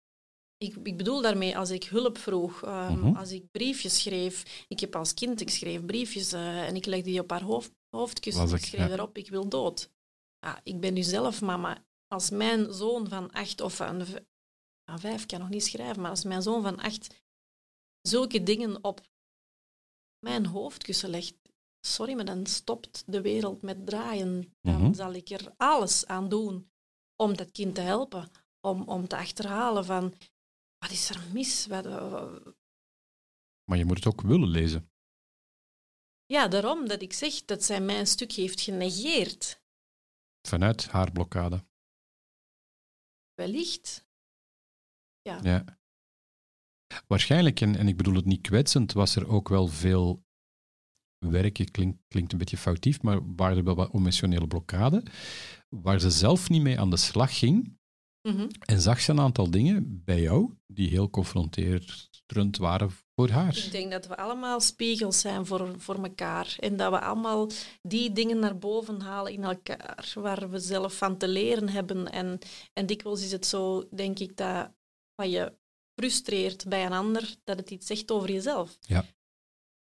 ik, 0.58 0.76
ik 0.76 0.96
bedoel 0.96 1.22
daarmee, 1.22 1.58
als 1.58 1.70
ik 1.70 1.84
hulp 1.84 2.18
vroeg, 2.18 2.62
ehm, 2.62 2.98
Mhm. 2.98 3.16
als 3.16 3.30
ik 3.30 3.50
briefjes 3.50 4.00
schreef. 4.02 4.64
Ik 4.68 4.80
heb 4.80 4.96
als 4.96 5.14
kind, 5.14 5.40
ik 5.40 5.50
schreef 5.50 5.84
briefjes 5.84 6.32
eh, 6.32 6.66
en 6.68 6.76
ik 6.76 6.86
legde 6.86 7.10
die 7.10 7.20
op 7.20 7.30
haar 7.30 7.42
hoofd, 7.42 7.72
hoofdkussen. 7.96 8.48
Schreef 8.48 8.90
erop, 8.90 9.16
ik 9.16 9.30
wil 9.30 9.48
dood. 9.48 9.90
Ja, 10.38 10.60
ik 10.62 10.80
ben 10.80 10.94
nu 10.94 11.02
zelf 11.02 11.40
mama. 11.40 11.84
Als 12.06 12.30
mijn 12.30 12.72
zoon 12.72 13.08
van 13.08 13.30
acht, 13.32 13.60
of 13.60 13.76
van 13.76 14.04
van 14.90 14.98
vijf 15.00 15.26
kan 15.26 15.40
nog 15.40 15.48
niet 15.48 15.64
schrijven, 15.64 16.00
maar 16.02 16.10
als 16.10 16.24
mijn 16.24 16.42
zoon 16.42 16.62
van 16.62 16.78
acht 16.78 17.22
zulke 18.00 18.42
dingen 18.42 18.84
op 18.84 19.00
mijn 20.18 20.46
hoofdkussen 20.46 21.10
legt, 21.10 21.34
sorry, 21.80 22.14
maar 22.14 22.24
dan 22.24 22.46
stopt 22.46 23.02
de 23.06 23.20
wereld 23.20 23.62
met 23.62 23.86
draaien. 23.86 24.52
Dan 24.60 24.80
Mhm. 24.82 24.94
zal 24.94 25.12
ik 25.12 25.28
er 25.30 25.54
alles 25.56 26.06
aan 26.06 26.28
doen 26.28 26.70
om 27.16 27.36
dat 27.36 27.50
kind 27.50 27.74
te 27.74 27.80
helpen. 27.80 28.30
Om, 28.60 28.82
om 28.82 29.08
te 29.08 29.16
achterhalen 29.16 29.84
van, 29.84 30.14
wat 30.78 30.90
is 30.90 31.10
er 31.10 31.20
mis? 31.32 31.66
Wat, 31.66 31.84
Maar 33.64 33.78
je 33.78 33.84
moet 33.84 33.96
het 33.96 34.06
ook 34.06 34.20
willen 34.20 34.48
lezen. 34.48 34.90
Ja, 36.26 36.48
daarom 36.48 36.88
dat 36.88 37.02
ik 37.02 37.12
zeg 37.12 37.44
dat 37.44 37.64
zij 37.64 37.80
mijn 37.80 38.06
stuk 38.06 38.32
heeft 38.32 38.60
genegeerd. 38.60 39.62
Vanuit 40.48 40.86
haar 40.86 41.12
blokkade. 41.12 41.64
Wellicht. 43.34 44.04
Ja. 45.22 45.64
Waarschijnlijk, 47.06 47.60
en, 47.60 47.76
en 47.76 47.88
ik 47.88 47.96
bedoel 47.96 48.14
het 48.14 48.24
niet 48.24 48.40
kwetsend, 48.40 48.92
was 48.92 49.16
er 49.16 49.28
ook 49.28 49.48
wel 49.48 49.66
veel 49.68 50.24
werken, 51.18 51.70
klinkt, 51.70 51.98
klinkt 52.08 52.32
een 52.32 52.38
beetje 52.38 52.56
foutief, 52.56 53.02
maar 53.02 53.34
waren 53.36 53.56
er 53.56 53.64
wel 53.64 53.74
wat 53.74 53.94
emotionele 53.94 54.46
blokkade, 54.46 55.02
waar 55.68 56.00
ze 56.00 56.10
zelf 56.10 56.48
niet 56.48 56.62
mee 56.62 56.80
aan 56.80 56.90
de 56.90 56.96
slag 56.96 57.38
ging 57.38 57.78
Mhm. 58.28 58.48
en 58.58 58.80
zag 58.80 59.00
ze 59.00 59.10
een 59.10 59.20
aantal 59.20 59.50
dingen 59.50 60.04
bij 60.04 60.20
jou 60.20 60.54
die 60.66 60.88
heel 60.88 61.10
confronterend 61.10 62.56
waren 62.58 62.90
voor 63.16 63.30
haar. 63.30 63.56
Ik 63.56 63.70
denk 63.70 63.90
dat 63.90 64.06
we 64.06 64.16
allemaal 64.16 64.60
spiegels 64.60 65.20
zijn 65.20 65.46
voor, 65.46 65.80
voor 65.80 66.02
elkaar. 66.02 66.56
En 66.58 66.76
dat 66.76 66.90
we 66.90 67.00
allemaal 67.00 67.50
die 67.82 68.12
dingen 68.12 68.38
naar 68.38 68.58
boven 68.58 69.00
halen 69.00 69.32
in 69.32 69.44
elkaar, 69.44 70.12
waar 70.14 70.50
we 70.50 70.58
zelf 70.58 70.96
van 70.96 71.16
te 71.16 71.28
leren 71.28 71.68
hebben. 71.68 72.10
En, 72.10 72.38
en 72.72 72.86
dikwijls 72.86 73.22
is 73.22 73.32
het 73.32 73.46
zo, 73.46 73.88
denk 73.90 74.18
ik, 74.18 74.36
dat 74.36 74.70
wat 75.14 75.30
je 75.30 75.52
frustreert 76.00 76.68
bij 76.68 76.86
een 76.86 76.92
ander, 76.92 77.36
dat 77.44 77.58
het 77.58 77.70
iets 77.70 77.86
zegt 77.86 78.10
over 78.10 78.32
jezelf. 78.32 78.78
Ja. 78.80 79.04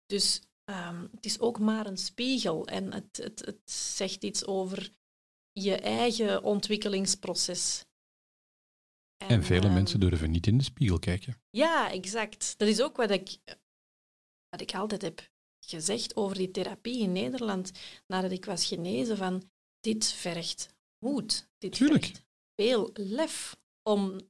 Dus 0.06 0.42
ehm, 0.64 1.02
het 1.14 1.24
is 1.24 1.40
ook 1.40 1.58
maar 1.58 1.86
een 1.86 1.98
spiegel. 1.98 2.66
En 2.66 2.92
het, 2.92 3.16
het, 3.16 3.44
het 3.44 3.70
zegt 3.70 4.24
iets 4.24 4.46
over 4.46 4.90
je 5.52 5.76
eigen 5.76 6.42
ontwikkelingsproces. 6.42 7.84
En 9.16 9.42
vele 9.44 9.64
ehm, 9.66 9.74
mensen 9.74 10.00
durven 10.00 10.30
niet 10.30 10.46
in 10.46 10.58
de 10.58 10.64
spiegel 10.64 10.98
kijken. 10.98 11.42
ja, 11.50 11.90
exact. 11.90 12.58
Dat 12.58 12.68
is 12.68 12.82
ook 12.82 12.96
wat 12.96 13.10
ik, 13.10 13.36
wat 14.48 14.60
ik 14.60 14.74
altijd 14.74 15.02
heb 15.02 15.30
gezegd 15.66 16.16
over 16.16 16.36
die 16.36 16.50
therapie 16.50 16.98
in 16.98 17.12
Nederland, 17.12 17.72
nadat 18.06 18.30
ik 18.30 18.44
was 18.44 18.66
genezen, 18.66 19.16
van 19.16 19.50
dit 19.80 20.06
vergt 20.06 20.74
moed. 20.98 21.48
Dit 21.58 21.72
Tuurlijk. 21.72 22.04
vergt 22.04 22.24
veel 22.54 22.90
lef 22.94 23.56
om 23.82 24.20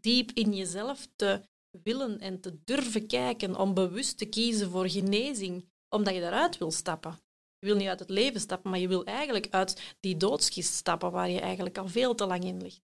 diep 0.00 0.30
in 0.30 0.54
jezelf 0.54 1.08
te 1.16 1.42
willen 1.82 2.20
en 2.20 2.40
te 2.40 2.58
durven 2.64 3.06
kijken, 3.06 3.56
om 3.56 3.74
bewust 3.74 4.18
te 4.18 4.26
kiezen 4.26 4.70
voor 4.70 4.88
genezing, 4.88 5.68
omdat 5.88 6.14
je 6.14 6.20
daaruit 6.20 6.58
wil 6.58 6.70
stappen. 6.70 7.18
Je 7.58 7.66
wil 7.66 7.76
niet 7.76 7.88
uit 7.88 7.98
het 7.98 8.10
leven 8.10 8.40
stappen, 8.40 8.70
maar 8.70 8.80
je 8.80 8.88
wil 8.88 9.04
eigenlijk 9.04 9.48
uit 9.50 9.96
die 10.00 10.16
doodskist 10.16 10.74
stappen 10.74 11.10
waar 11.10 11.30
je 11.30 11.40
eigenlijk 11.40 11.78
al 11.78 11.88
veel 11.88 12.14
te 12.14 12.26
lang 12.26 12.44
in 12.44 12.62
ligt. 12.62 12.89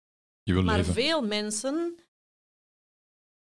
Je 0.43 0.53
wil 0.53 0.63
Maar 0.63 0.77
leven. 0.77 0.93
veel 0.93 1.21
mensen, 1.21 1.95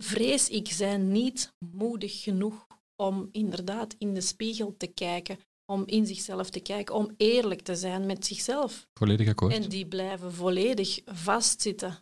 vrees 0.03 0.49
ik, 0.49 0.67
zijn 0.67 1.11
niet 1.11 1.53
moedig 1.73 2.21
genoeg 2.23 2.67
om 2.95 3.29
inderdaad 3.31 3.95
in 3.97 4.13
de 4.13 4.21
spiegel 4.21 4.75
te 4.77 4.87
kijken, 4.87 5.37
om 5.65 5.83
in 5.85 6.05
zichzelf 6.07 6.49
te 6.49 6.59
kijken, 6.59 6.95
om 6.95 7.13
eerlijk 7.17 7.61
te 7.61 7.75
zijn 7.75 8.05
met 8.05 8.25
zichzelf. 8.25 8.87
Volledig 8.99 9.27
akkoord. 9.27 9.53
En 9.53 9.69
die 9.69 9.87
blijven 9.87 10.33
volledig 10.33 10.99
vastzitten. 11.05 11.97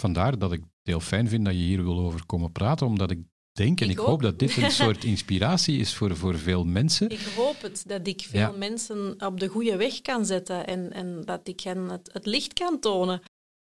Vandaar 0.00 0.38
dat 0.38 0.52
ik 0.52 0.60
het 0.60 0.68
heel 0.82 1.00
fijn 1.00 1.28
vind 1.28 1.44
dat 1.44 1.54
je 1.54 1.60
hier 1.60 1.82
wil 1.82 1.98
over 1.98 2.26
komen 2.26 2.52
praten, 2.52 2.86
omdat 2.86 3.10
ik 3.10 3.20
denk 3.52 3.80
en 3.80 3.90
Ik 3.90 3.98
hoop 3.98 4.22
dat 4.22 4.38
dit 4.38 4.56
een 4.56 4.70
soort 4.84 5.04
inspiratie 5.04 5.78
is 5.78 5.94
voor, 5.94 6.16
voor 6.16 6.38
veel 6.38 6.64
mensen. 6.64 7.10
Ik 7.10 7.20
hoop 7.36 7.60
het, 7.62 7.82
dat 7.86 8.06
ik 8.06 8.20
veel 8.20 8.40
Ja. 8.40 8.50
mensen 8.50 9.14
op 9.26 9.40
de 9.40 9.48
goede 9.48 9.76
weg 9.76 10.00
kan 10.00 10.26
zetten 10.26 10.66
en, 10.66 10.92
en 10.92 11.22
dat 11.24 11.48
ik 11.48 11.60
hen 11.60 11.88
het, 11.88 12.10
het 12.12 12.26
licht 12.26 12.52
kan 12.52 12.78
tonen. 12.80 13.20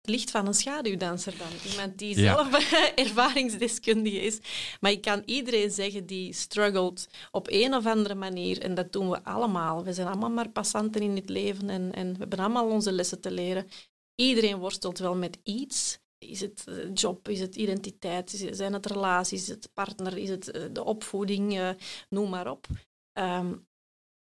Het 0.03 0.11
licht 0.11 0.31
van 0.31 0.47
een 0.47 0.55
schaduwdanser 0.55 1.35
dan. 1.39 1.71
Iemand 1.71 1.99
die 1.99 2.21
Ja. 2.21 2.35
zelf 2.35 2.73
ervaringsdeskundige 2.95 4.21
is. 4.21 4.39
Maar 4.81 4.91
ik 4.91 5.03
kan 5.03 5.23
iedereen 5.27 5.71
zeggen 5.71 6.07
die 6.07 6.33
struggelt 6.33 7.07
op 7.31 7.47
een 7.51 7.75
of 7.75 7.87
andere 7.87 8.15
manier. 8.15 8.61
En 8.63 8.75
dat 8.75 8.93
doen 8.93 9.11
we 9.11 9.25
allemaal. 9.25 9.85
We 9.85 9.93
zijn 9.93 10.07
allemaal 10.07 10.31
maar 10.31 10.49
passanten 10.51 11.01
in 11.03 11.17
het 11.17 11.29
leven 11.29 11.69
en, 11.71 11.93
en 11.93 12.13
we 12.13 12.19
hebben 12.19 12.39
allemaal 12.39 12.69
onze 12.69 12.93
lessen 12.93 13.21
te 13.21 13.31
leren. 13.31 13.69
Iedereen 14.15 14.59
worstelt 14.59 14.99
wel 14.99 15.15
met 15.15 15.39
iets. 15.43 16.01
Is 16.19 16.41
het 16.41 16.65
eh, 16.67 16.75
job, 16.95 17.29
is 17.29 17.41
het 17.41 17.57
identiteit, 17.57 18.47
zijn 18.51 18.73
het 18.73 18.87
relaties, 18.87 19.43
is 19.43 19.49
het 19.49 19.69
partner, 19.73 20.19
is 20.19 20.29
het 20.29 20.51
eh, 20.51 20.63
de 20.73 20.85
opvoeding, 20.85 21.59
eh, 21.59 21.71
noem 22.09 22.31
maar 22.31 22.51
op. 22.51 22.67
Ehm, 23.13 23.55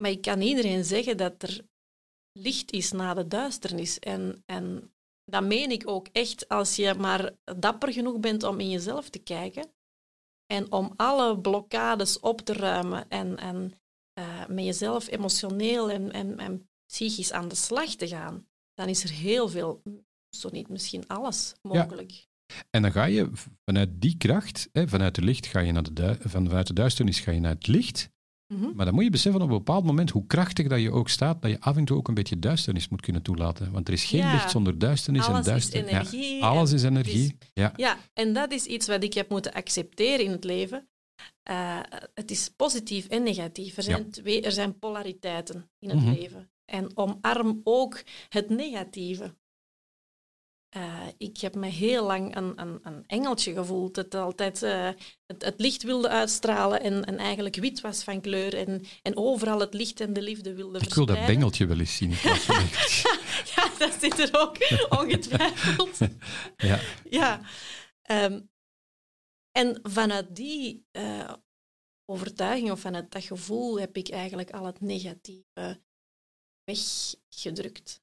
maar 0.01 0.12
ik 0.12 0.21
kan 0.21 0.41
iedereen 0.41 0.86
zeggen 0.86 1.17
dat 1.17 1.43
er 1.43 1.62
licht 2.32 2.71
is 2.71 2.91
na 2.91 3.13
de 3.13 3.27
duisternis. 3.27 3.99
En, 3.99 4.43
en 4.45 4.91
dat 5.30 5.44
meen 5.44 5.72
ik 5.72 5.90
ook 5.90 6.08
echt 6.12 6.50
als 6.50 6.76
je 6.76 6.94
maar 6.94 7.32
dapper 7.58 7.94
genoeg 7.94 8.20
bent 8.20 8.44
om 8.44 8.60
in 8.60 8.70
jezelf 8.70 9.10
te 9.10 9.20
kijken 9.20 9.72
en 10.46 10.72
om 10.72 10.94
alle 10.96 11.40
blokkades 11.40 12.20
op 12.20 12.42
te 12.42 12.54
ruimen 12.54 13.10
en, 13.10 13.38
en 13.38 13.74
eh, 14.13 14.48
met 14.48 14.66
jezelf 14.66 15.08
emotioneel 15.08 15.90
en, 15.90 16.12
en, 16.12 16.38
en 16.38 16.70
psychisch 16.86 17.32
aan 17.32 17.48
de 17.48 17.56
slag 17.56 17.96
te 17.96 18.08
gaan, 18.08 18.48
dan 18.74 18.88
is 18.88 19.04
er 19.04 19.10
heel 19.10 19.50
veel, 19.50 19.82
zo 20.30 20.50
niet 20.52 20.70
misschien 20.70 21.08
alles, 21.08 21.54
mogelijk. 21.62 22.28
En 22.70 22.82
dan 22.82 22.92
ga 22.92 23.06
je 23.06 23.30
vanuit 23.66 24.01
die 24.01 24.18
kracht, 24.18 24.70
hè, 24.72 24.88
vanuit 24.88 25.16
het 25.16 25.26
licht, 25.26 25.45
ga 25.45 25.60
je 25.60 25.72
naar 25.72 25.93
de 25.93 26.18
vanuit 26.20 26.68
de 26.68 26.74
duisternis 26.74 27.20
ga 27.20 27.32
je 27.32 27.39
naar 27.39 27.54
het 27.54 27.68
licht. 27.68 28.10
Mhm. 28.54 28.76
Maar 28.76 28.86
dan 28.86 28.93
moet 28.93 29.04
je 29.04 29.10
beseffen 29.10 29.41
op 29.41 29.50
een 29.50 29.58
bepaald 29.58 29.84
moment, 29.86 30.10
hoe 30.10 30.26
krachtig 30.28 30.68
dat 30.68 30.82
je 30.82 30.91
ook 30.91 31.10
staat, 31.10 31.41
dat 31.41 31.52
je 31.52 31.60
af 31.60 31.76
en 31.78 31.86
toe 31.86 31.98
ook 31.98 32.08
een 32.08 32.14
beetje 32.14 32.39
duisternis 32.39 32.89
moet 32.89 33.02
kunnen 33.02 33.22
toelaten. 33.22 33.72
Want 33.72 33.88
er 33.88 33.93
is 33.93 34.04
geen 34.04 34.20
Ja. 34.20 34.32
licht 34.32 34.52
zonder 34.52 34.78
duisternis. 34.78 35.26
en 35.26 35.32
Alles 35.34 35.39
is 35.45 35.52
duister, 35.52 35.86
energie. 35.86 36.36
Ja, 36.36 36.48
alles 36.48 36.72
is 36.72 36.84
energie. 36.84 37.38
Ja. 37.54 37.74
Ja, 37.76 37.98
en 38.14 38.34
dat 38.34 38.52
is 38.52 38.66
iets 38.66 38.88
wat 38.88 39.04
ik 39.04 39.14
heb 39.14 39.30
moeten 39.30 39.54
accepteren 39.54 40.26
in 40.26 40.32
het 40.32 40.43
leven. 40.43 40.88
Eh, 41.43 41.80
het 42.14 42.32
is 42.32 42.50
positief 42.56 43.08
en 43.08 43.24
negatief. 43.24 43.78
Er 43.78 43.84
zijn, 43.84 44.10
twee, 44.10 44.41
er 44.41 44.52
zijn 44.52 44.80
polariteiten 44.80 45.70
in 45.80 45.89
het 45.89 46.00
Mhm. 46.00 46.12
leven. 46.14 46.50
En 46.66 46.98
omarm 46.98 47.62
ook 47.64 48.04
het 48.30 48.50
negatieve. 48.50 49.36
Uh, 50.78 51.07
ik 51.17 51.38
heb 51.38 51.55
me 51.55 51.67
heel 51.67 52.05
lang 52.05 52.36
een, 52.36 52.61
een, 52.61 52.80
een 52.84 53.03
engeltje 53.07 53.53
gevoeld, 53.53 53.95
dat 53.95 54.15
altijd 54.15 54.63
uh, 54.63 54.89
het, 55.25 55.43
het, 55.43 55.59
licht 55.59 55.84
wilde 55.84 56.09
uitstralen 56.09 56.82
en, 56.82 57.05
en, 57.05 57.17
eigenlijk 57.17 57.55
wit 57.55 57.82
was 57.82 58.03
van 58.03 58.21
kleur 58.21 58.55
en, 58.55 58.86
en 59.01 59.17
overal 59.17 59.59
het 59.59 59.73
licht 59.73 59.99
en 59.99 60.13
de 60.13 60.21
liefde 60.21 60.53
wilde 60.53 60.80
Ik 60.80 60.93
wil 60.93 61.05
dat 61.05 61.25
bengeltje 61.25 61.65
wel 61.65 61.80
eens 61.80 61.95
zien. 61.95 62.09
ja, 63.55 63.71
dat 63.78 63.93
zit 63.99 64.19
er 64.19 64.30
ook 64.39 64.57
ongetwijfeld. 64.89 65.97
ja. 66.57 66.80
ja. 67.09 67.41
Um, 68.11 68.49
en 69.51 69.80
vanuit 69.84 70.36
die 70.36 70.88
uh, 70.91 71.34
overtuiging 72.05 72.71
of 72.71 72.80
vanuit 72.80 73.11
dat 73.11 73.23
gevoel 73.23 73.80
heb 73.80 73.97
ik 73.97 74.09
eigenlijk 74.09 74.51
al 74.51 74.65
het 74.65 74.82
negatieve 74.82 75.82
weggedrukt. 76.63 78.01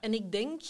En 0.00 0.14
ik 0.14 0.32
denk 0.32 0.62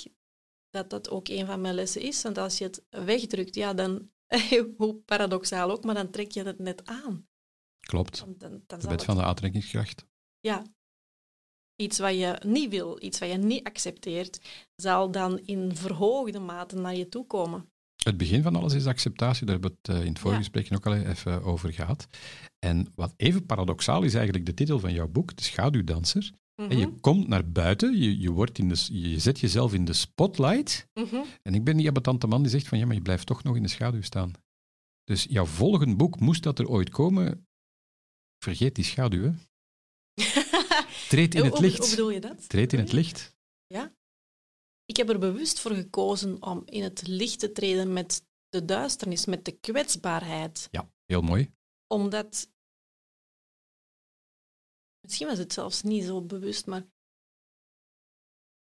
dat 0.77 0.91
dat 0.91 1.11
ook 1.11 1.29
een 1.29 1.47
van 1.47 1.61
mijn 1.61 1.75
lessen 1.75 2.03
is. 2.03 2.23
Want 2.23 2.39
als 2.39 2.59
je 2.59 2.65
het 2.65 2.85
wegdrukt, 2.91 3.55
ja, 3.55 3.75
dan, 3.75 4.11
hoe 4.77 4.95
paradoxaal 4.95 5.71
ook, 5.71 5.85
maar 5.85 5.95
dan 5.95 6.11
trek 6.11 6.31
je 6.31 6.43
het 6.43 6.59
net 6.59 6.87
aan. 6.87 7.27
Klopt. 7.81 8.19
Dan, 8.19 8.35
dan, 8.39 8.63
dan 8.67 8.79
de 8.79 8.89
wet 8.89 9.05
van 9.05 9.17
de 9.17 9.23
aantrekkingskracht. 9.23 10.05
Ja. 10.41 10.65
Iets 11.77 11.99
wat 11.99 12.15
je 12.15 12.41
niet 12.47 12.71
wil, 12.71 13.03
iets 13.03 13.19
wat 13.19 13.31
je 13.31 13.37
niet 13.37 13.67
accepteert, 13.67 14.41
zal 14.77 15.11
dan 15.11 15.39
in 15.39 15.77
verhoogde 15.77 16.39
mate 16.39 16.77
naar 16.77 16.95
je 16.95 17.09
toe 17.09 17.27
komen. 17.27 17.71
Het 18.03 18.17
begin 18.17 18.43
van 18.43 18.57
alles 18.57 18.75
is 18.75 18.87
acceptatie, 18.87 19.47
daar 19.47 19.55
hebben 19.55 19.79
we 19.83 19.93
het 19.93 19.97
eh, 19.97 20.07
in 20.07 20.13
het 20.13 20.19
vorige 20.19 20.39
gesprek 20.41 20.69
ook 20.75 20.87
al 20.87 20.95
even 20.95 21.43
over 21.43 21.73
gehad. 21.73 22.07
En 22.59 22.93
wat 22.95 23.15
even 23.17 23.47
paradoxaal 23.47 24.03
is 24.03 24.15
eigenlijk 24.15 24.47
de 24.47 24.55
titel 24.55 24.79
van 24.79 24.93
jouw 24.93 25.09
boek, 25.09 25.37
De 25.37 25.43
Schaduwdanser. 25.43 26.33
En 26.57 26.79
je 26.79 26.87
mhm. 26.87 27.01
komt 27.01 27.29
naar 27.29 27.51
buiten, 27.51 27.97
je, 27.97 28.21
je, 28.21 28.31
wordt 28.31 28.59
in 28.59 28.69
de, 28.69 28.87
je 28.89 29.19
zet 29.19 29.41
jezelf 29.41 29.75
in 29.75 29.85
de 29.85 29.93
spotlight. 29.93 30.89
Mhm. 30.95 31.23
En 31.43 31.55
ik 31.55 31.65
ben 31.65 31.77
die 31.77 31.89
abatante 31.89 32.27
man 32.27 32.43
die 32.43 32.51
zegt 32.51 32.69
van 32.69 32.79
ja, 32.79 32.87
maar 32.87 32.95
je 32.95 33.03
blijft 33.03 33.27
toch 33.27 33.43
nog 33.43 33.57
in 33.57 33.63
de 33.63 33.69
schaduw 33.69 34.03
staan. 34.03 34.33
Dus 35.05 35.27
jouw 35.29 35.45
volgende 35.45 35.97
boek, 35.97 36.21
moest 36.21 36.43
dat 36.43 36.59
er 36.59 36.69
ooit 36.69 36.91
komen, 36.91 37.47
vergeet 38.39 38.75
die 38.75 38.85
schaduw. 38.85 39.23
Hè? 39.23 39.33
Treed 41.09 41.35
in 41.35 41.45
het 41.45 41.59
licht. 41.59 41.79
Hoe 41.79 41.91
bedoel 41.91 42.11
je 42.11 42.21
dat? 42.21 42.49
Treed 42.49 42.73
in 42.73 42.79
het 42.79 42.93
licht. 42.93 43.37
Ja. 43.67 43.95
Ik 44.85 44.97
heb 44.97 45.09
er 45.09 45.19
bewust 45.19 45.61
voor 45.61 45.75
gekozen 45.75 46.43
om 46.43 46.63
in 46.65 46.83
het 46.83 47.07
licht 47.07 47.39
te 47.39 47.53
treden 47.53 47.93
met 47.93 48.27
de 48.49 48.65
duisternis, 48.65 49.27
met 49.27 49.45
de 49.45 49.53
kwetsbaarheid. 49.53 50.69
Ja, 50.71 50.91
heel 51.05 51.23
mooi. 51.23 51.53
Omdat 51.87 52.49
Misschien 55.07 55.27
was 55.27 55.39
het 55.39 55.53
zelfs 55.53 55.83
niet 55.83 56.05
zo 56.05 56.23
bewust, 56.23 56.67
maar 56.67 56.87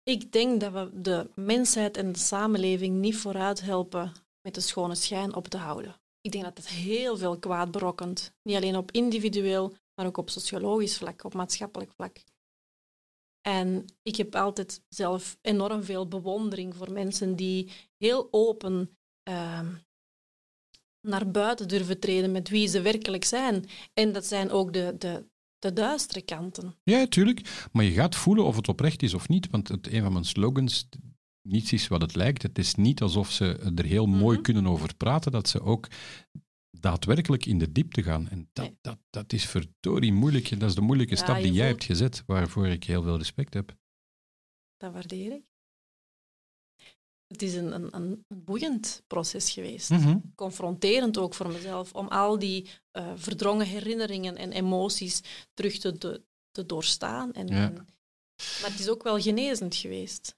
ik 0.03 0.31
denk 0.31 0.61
dat 0.61 0.73
we 0.73 1.01
de 1.01 1.29
mensheid 1.35 1.97
en 1.97 2.11
de 2.11 2.19
samenleving 2.19 2.95
niet 2.95 3.17
vooruit 3.17 3.61
helpen 3.61 4.11
met 4.41 4.55
de 4.55 4.61
schone 4.61 4.95
schijn 4.95 5.35
op 5.35 5.47
te 5.47 5.57
houden. 5.57 6.01
Ik 6.21 6.31
denk 6.31 6.43
dat 6.43 6.57
het 6.57 6.67
heel 6.67 7.17
veel 7.17 7.39
kwaad 7.39 7.71
berokkent. 7.71 8.33
Niet 8.41 8.55
alleen 8.55 8.75
op 8.75 8.91
individueel, 8.91 9.75
maar 9.95 10.05
ook 10.05 10.17
op 10.17 10.29
sociologisch 10.29 10.97
vlak, 10.97 11.23
op 11.23 11.33
maatschappelijk 11.33 11.91
vlak. 11.91 12.23
En 13.41 13.85
ik 14.01 14.15
heb 14.15 14.35
altijd 14.35 14.83
zelf 14.89 15.37
enorm 15.41 15.83
veel 15.83 16.07
bewondering 16.07 16.75
voor 16.75 16.91
mensen 16.91 17.35
die 17.35 17.71
heel 17.97 18.27
open 18.31 18.97
uh, 19.29 19.69
naar 21.07 21.31
buiten 21.31 21.67
durven 21.67 21.99
treden 21.99 22.31
met 22.31 22.49
wie 22.49 22.67
ze 22.67 22.81
werkelijk 22.81 23.23
zijn. 23.23 23.69
En 23.93 24.11
dat 24.11 24.25
zijn 24.25 24.51
ook 24.51 24.73
de, 24.73 24.95
de, 24.97 25.29
de 25.61 25.73
duistere 25.73 26.21
kanten. 26.21 26.75
Ja, 26.83 27.07
tuurlijk. 27.07 27.67
Maar 27.71 27.83
je 27.83 27.91
gaat 27.91 28.15
voelen 28.15 28.45
of 28.45 28.55
het 28.55 28.67
oprecht 28.67 29.03
is 29.03 29.13
of 29.13 29.27
niet. 29.27 29.49
Want 29.49 29.67
het, 29.67 29.91
een 29.91 30.01
van 30.01 30.11
mijn 30.11 30.25
slogans, 30.25 30.87
niets 31.41 31.73
is 31.73 31.87
wat 31.87 32.01
het 32.01 32.15
lijkt. 32.15 32.41
Het 32.41 32.57
is 32.57 32.75
niet 32.75 33.01
alsof 33.01 33.31
ze 33.31 33.71
er 33.75 33.85
heel 33.85 34.05
mooi 34.05 34.35
mhm. 34.35 34.43
kunnen 34.43 34.67
over 34.67 34.95
praten, 34.95 35.31
dat 35.31 35.49
ze 35.49 35.61
ook 35.61 35.87
daadwerkelijk 36.71 37.45
in 37.45 37.57
de 37.57 37.71
diepte 37.71 38.03
gaan. 38.03 38.29
En 38.29 38.49
dat, 38.53 38.71
dat, 38.81 38.97
dat 39.09 39.33
is 39.33 39.45
verdorie 39.45 40.13
moeilijk. 40.13 40.59
Dat 40.59 40.69
is 40.69 40.75
de 40.75 40.81
moeilijke 40.81 41.15
stap 41.15 41.41
die 41.41 41.53
jij 41.53 41.67
hebt 41.67 41.83
gezet, 41.83 42.23
waarvoor 42.25 42.67
ik 42.67 42.83
heel 42.83 43.03
veel 43.03 43.17
respect 43.17 43.53
heb. 43.53 43.75
Dat 44.77 44.93
waardeer 44.93 45.31
ik 45.31 45.50
het 47.31 47.41
is 47.41 47.53
een, 47.55 47.73
een, 47.73 47.95
een 47.95 48.25
boeiend 48.27 49.03
proces 49.07 49.51
geweest. 49.51 49.89
Mhm. 49.89 50.17
Confronterend 50.35 51.17
ook 51.17 51.33
voor 51.33 51.47
mezelf, 51.47 51.93
om 51.93 52.07
al 52.07 52.39
die 52.39 52.69
uh, 52.97 53.11
verdrongen 53.15 53.65
herinneringen 53.65 54.37
en 54.37 54.51
emoties 54.51 55.21
terug 55.53 55.77
te, 55.77 55.97
te, 55.97 56.23
te 56.51 56.65
doorstaan. 56.65 57.33
En, 57.33 57.47
en, 57.47 57.73
maar 58.61 58.69
het 58.69 58.79
is 58.79 58.89
ook 58.89 59.03
wel 59.03 59.19
genezend 59.19 59.75
geweest. 59.75 60.35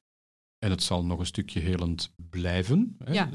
En 0.57 0.69
het 0.69 0.83
zal 0.83 1.05
nog 1.05 1.19
een 1.19 1.25
stukje 1.25 1.59
helend 1.59 2.13
blijven. 2.29 2.95
Hè? 2.97 3.13
Ja. 3.13 3.29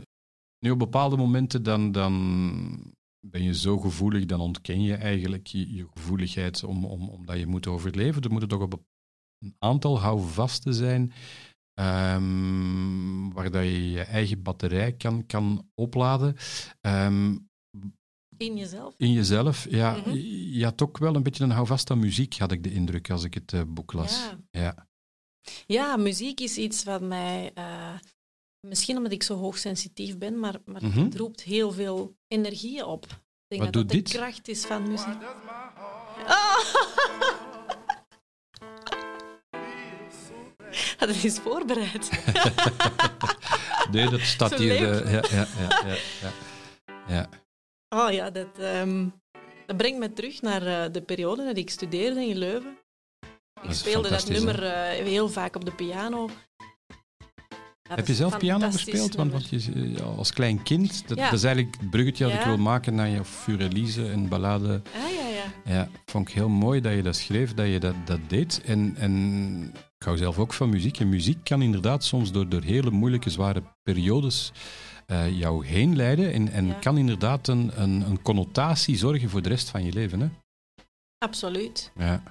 Nu, 0.59 0.71
op 0.71 0.79
bepaalde 0.79 1.17
momenten 1.17 1.63
dan, 1.63 1.93
dan 1.93 2.95
ben 3.21 3.43
je 3.43 3.55
zo 3.55 3.79
gevoelig, 3.79 4.25
dan 4.25 4.41
ontken 4.41 4.83
je 4.83 4.95
eigenlijk 4.95 5.47
je, 5.47 5.75
je 5.75 5.87
gevoeligheid 5.95 6.65
om, 6.65 6.85
om, 6.85 7.09
omdat 7.09 7.39
je 7.39 7.47
moet 7.47 7.67
overleven. 7.67 8.23
Er 8.23 8.31
moeten 8.31 8.49
toch 8.49 8.63
op 8.63 8.83
een 9.39 9.55
aantal 9.59 10.01
houvasten 10.01 10.75
zijn 10.75 11.13
um, 11.79 13.33
waar 13.33 13.51
dat 13.51 13.63
je 13.63 13.91
je 13.91 14.03
eigen 14.03 14.43
batterij 14.43 14.93
kan, 14.93 15.27
kan 15.27 15.71
opladen. 15.75 16.37
Um, 16.81 17.49
in 18.37 18.57
jezelf? 18.57 18.95
In 18.97 19.13
jezelf, 19.13 19.67
ja. 19.71 19.97
Mm 19.97 20.03
-hmm. 20.03 20.15
Je 20.53 20.65
had 20.65 20.83
ook 20.83 20.99
wel 20.99 21.15
een 21.15 21.23
beetje 21.23 21.45
een 21.45 21.51
houvast 21.51 21.91
aan 21.91 21.99
muziek, 21.99 22.39
had 22.39 22.53
ik 22.53 22.63
de 22.63 22.73
indruk 22.73 23.11
als 23.11 23.25
ik 23.25 23.35
het 23.35 23.53
uh, 23.53 23.61
boek 23.69 23.93
las. 23.93 24.31
Ja. 24.51 24.61
ja. 24.61 24.87
Ja. 25.67 25.97
muziek 25.97 26.41
is 26.41 26.57
iets 26.57 26.85
wat 26.85 27.01
mij... 27.01 27.53
Uh, 27.59 27.95
misschien 28.67 28.97
omdat 28.97 29.13
ik 29.13 29.23
zo 29.23 29.37
hoogsensitief 29.37 30.19
ben, 30.19 30.39
maar, 30.39 30.61
maar 30.65 30.85
mm 30.85 30.91
-hmm. 30.91 31.05
het 31.05 31.17
roept 31.17 31.43
heel 31.43 31.73
veel 31.73 32.17
energie 32.27 32.87
op. 32.87 33.05
Ik 33.05 33.11
denk 33.49 33.63
wat 33.63 33.73
dat 33.73 33.83
doet 33.83 33.93
dat 33.93 34.05
dit? 34.05 34.13
de 34.13 34.19
kracht 34.19 34.49
is 34.49 34.65
van 34.65 34.89
muziek. 34.89 35.23
Oh. 36.27 36.88
Had 40.99 41.09
het 41.09 41.25
eens 41.25 41.39
voorbereid. 41.39 42.11
nee, 43.93 44.09
dat 44.11 44.21
staat 44.21 44.51
Zo 44.51 44.57
hier. 44.57 45.03
eh, 45.03 45.13
ja, 45.13 45.23
ja, 45.31 45.47
ja, 45.59 45.87
ja, 45.87 45.97
ja. 46.21 46.33
ja. 47.09 47.29
Oh 47.89 48.13
ja, 48.13 48.31
dat, 48.31 48.59
ehm, 48.59 49.09
dat 49.67 49.77
brengt 49.77 49.99
me 49.99 50.13
terug 50.13 50.43
naar 50.43 50.67
eh, 50.67 50.93
de 50.93 51.03
periode 51.03 51.45
dat 51.45 51.57
ik 51.57 51.71
studeerde 51.71 52.27
in 52.27 52.37
Leuven. 52.39 52.79
Ik 53.63 53.73
speelde 53.73 54.09
dat 54.09 54.29
nummer 54.29 54.63
eh, 54.65 55.05
heel 55.05 55.29
vaak 55.29 55.57
op 55.57 55.65
de 55.65 55.75
piano. 55.75 56.29
Heb 57.89 58.07
je 58.07 58.15
zelf 58.15 58.39
piano 58.39 58.71
gespeeld? 58.71 59.15
Want, 59.15 59.33
want 59.33 59.49
je, 59.49 60.03
als 60.17 60.33
klein 60.33 60.63
kind, 60.63 61.09
dat, 61.09 61.19
dat 61.19 61.33
is 61.33 61.45
eigenlijk 61.45 61.77
het 61.81 61.91
bruggetje 61.91 62.25
dat 62.25 62.35
ik 62.35 62.41
wil 62.41 62.59
maken 62.59 62.95
naar 62.95 63.09
je 63.09 63.25
Furelise 63.25 64.09
en 64.11 64.29
ballade. 64.29 64.83
Ah 64.95 65.11
ja, 65.13 65.29
ja. 65.29 65.73
Ja, 65.75 65.89
vond 66.05 66.29
ik 66.29 66.35
heel 66.35 66.49
mooi 66.49 66.81
dat 66.81 66.93
je 66.95 67.03
dat 67.03 67.17
schreef, 67.17 67.55
dat 67.55 67.67
je 67.67 67.81
dat, 67.81 67.95
dat 68.05 68.21
deed. 68.27 68.63
En, 68.65 68.95
en 68.97 69.63
ik 69.99 70.05
hou 70.05 70.17
zelf 70.17 70.39
ook 70.39 70.53
van 70.53 70.69
muziek. 70.69 71.01
En 71.01 71.09
muziek 71.09 71.45
kan 71.45 71.63
inderdaad 71.63 72.05
soms 72.05 72.33
door, 72.33 72.49
door 72.49 72.63
hele 72.63 72.91
moeilijke, 72.91 73.31
zware 73.31 73.63
periodes 73.83 74.53
eh, 75.07 75.39
jou 75.39 75.67
heen 75.67 75.97
leiden. 75.97 76.33
En, 76.33 76.49
en 76.53 76.67
Ja. 76.67 76.73
kan 76.73 76.99
inderdaad 76.99 77.49
een, 77.49 77.71
een, 77.75 78.01
een 78.01 78.23
connotatie 78.23 78.97
zorgen 78.97 79.31
voor 79.31 79.43
de 79.43 79.49
rest 79.49 79.69
van 79.71 79.85
je 79.85 79.93
leven. 79.93 80.21
Hè? 80.21 80.29
Absoluut. 81.19 81.93
Ja. 81.97 82.23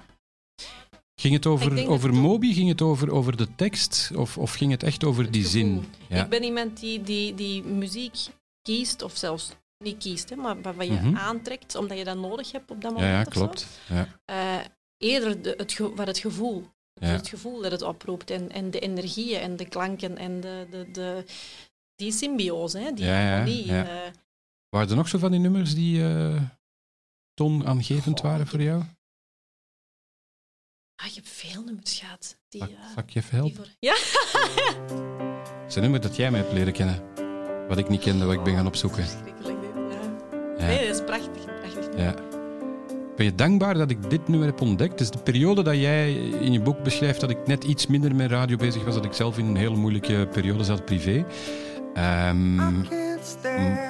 Ging 1.20 1.34
het 1.34 1.46
over, 1.46 1.88
over 1.88 2.08
het- 2.08 2.18
Moby? 2.18 2.52
Ging 2.52 2.68
het 2.68 2.82
over, 2.82 3.10
over 3.12 3.36
de 3.36 3.54
tekst? 3.54 4.10
Of, 4.14 4.38
of 4.38 4.52
ging 4.52 4.70
het 4.70 4.82
echt 4.82 5.04
over 5.04 5.22
Het 5.24 5.32
die 5.32 5.42
gevoel. 5.44 5.60
zin? 5.60 5.84
Ja. 6.08 6.22
Ik 6.24 6.28
ben 6.30 6.42
iemand 6.42 6.80
die, 6.80 7.02
die, 7.02 7.34
die 7.34 7.62
muziek 7.64 8.14
kiest, 8.62 9.02
of 9.02 9.16
zelfs 9.16 9.50
niet 9.84 9.98
kiest, 9.98 10.30
hè, 10.30 10.36
maar 10.36 10.62
wat 10.62 10.86
je 10.86 10.92
Mhm. 10.92 11.16
aantrekt, 11.16 11.74
omdat 11.74 11.98
je 11.98 12.04
dat 12.04 12.16
nodig 12.16 12.52
hebt 12.52 12.70
op 12.70 12.80
dat 12.82 12.90
ja, 12.92 12.96
moment. 12.96 13.12
ja, 13.14 13.18
of 13.26 13.32
zo. 13.32 13.40
klopt. 13.40 13.66
Ja. 13.88 14.08
Eh, 14.24 14.64
eerder 14.96 15.42
de, 15.42 15.54
het, 15.56 15.78
wat 15.78 16.06
het 16.06 16.18
gevoel. 16.18 16.66
Ja. 17.00 17.06
Het 17.06 17.28
gevoel 17.28 17.60
dat 17.62 17.70
het 17.72 17.82
oproept 17.82 18.30
en, 18.30 18.50
en 18.50 18.70
de 18.70 18.78
energieën 18.78 19.40
en 19.40 19.56
de 19.56 19.68
klanken 19.68 20.16
en 20.18 20.40
de, 20.40 20.66
de, 20.70 20.90
de, 20.92 21.24
die 21.94 22.12
symbiose, 22.12 22.78
hè, 22.78 22.92
die 22.92 23.04
Ja, 23.04 23.20
ja, 23.20 23.30
harmonie. 23.36 23.66
ja. 23.66 23.84
eh, 24.04 24.10
Waren 24.68 24.88
er 24.90 24.96
nog 24.96 25.08
zo 25.08 25.18
van 25.18 25.30
die 25.30 25.40
nummers 25.40 25.74
die 25.74 26.02
toonaangevend 27.34 28.20
Goh, 28.20 28.30
waren 28.30 28.46
voor 28.46 28.62
jou? 28.62 28.82
Ah, 31.02 31.06
je 31.06 31.14
hebt 31.14 31.28
veel 31.28 31.62
nummers 31.64 31.98
gehad. 32.00 32.36
Die, 32.48 32.60
Zal, 32.60 32.68
eh, 32.70 32.74
zal 32.94 33.02
ik 33.02 33.10
je 33.10 33.18
even 33.20 33.30
die 33.30 33.38
helpen? 33.40 33.56
voor... 33.56 33.66
Ja, 33.78 33.94
Het 35.62 35.68
is 35.68 35.74
een 35.74 35.82
nummer 35.82 36.00
dat 36.00 36.16
jij 36.16 36.30
mij 36.30 36.40
hebt 36.40 36.52
leren 36.52 36.72
kennen. 36.72 37.02
Wat 37.68 37.78
ik 37.78 37.88
niet 37.88 38.00
kende, 38.00 38.24
wat 38.24 38.34
ik 38.34 38.42
ben 38.42 38.54
gaan 38.54 38.66
opzoeken. 38.66 39.04
verschrikkelijk 39.04 39.60
dit. 39.60 39.70
Ja. 39.74 40.00
Ja. 40.58 40.66
Nee, 40.66 40.86
dat 40.86 40.96
is 40.96 41.04
prachtig. 41.04 41.44
prachtig. 41.60 41.96
Ja. 41.96 42.14
Ben 43.16 43.26
je 43.26 43.34
dankbaar 43.34 43.74
dat 43.74 43.90
ik 43.90 44.10
dit 44.10 44.28
nummer 44.28 44.48
heb 44.48 44.60
ontdekt? 44.60 44.98
Dus 44.98 45.10
de 45.10 45.18
periode 45.18 45.62
dat 45.62 45.74
jij 45.76 46.12
in 46.14 46.52
je 46.52 46.60
boek 46.60 46.82
beschrijft 46.82 47.20
dat 47.20 47.30
ik 47.30 47.46
net 47.46 47.64
iets 47.64 47.86
minder 47.86 48.14
met 48.14 48.30
radio 48.30 48.56
bezig 48.56 48.84
was, 48.84 48.94
dat 48.94 49.04
ik 49.04 49.12
zelf 49.12 49.38
in 49.38 49.46
een 49.46 49.56
hele 49.56 49.76
moeilijke 49.76 50.28
periode 50.32 50.64
zat 50.64 50.84
privé. 50.84 51.24
Ehm, 51.94 52.82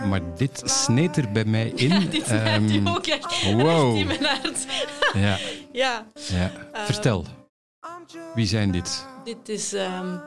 maar 0.09 0.37
dit 0.37 0.63
sneed 0.65 1.17
er 1.17 1.33
bij 1.33 1.45
mij 1.45 1.69
in. 1.69 1.89
Ja, 2.01 2.59
dit 2.59 2.69
die 2.69 2.89
ook 2.89 3.07
echt, 3.07 3.43
wow. 3.53 3.97
echt 3.97 4.01
in 4.01 4.07
mijn 4.07 4.25
hart. 4.25 4.67
ja, 5.25 5.39
Ja, 5.73 6.07
ja. 6.29 6.53
Ehm, 6.73 6.85
Vertel, 6.85 7.25
wie 8.35 8.47
zijn 8.47 8.71
dit? 8.71 9.07
dit 9.25 9.49
is, 9.49 9.73
ehm, 9.73 10.19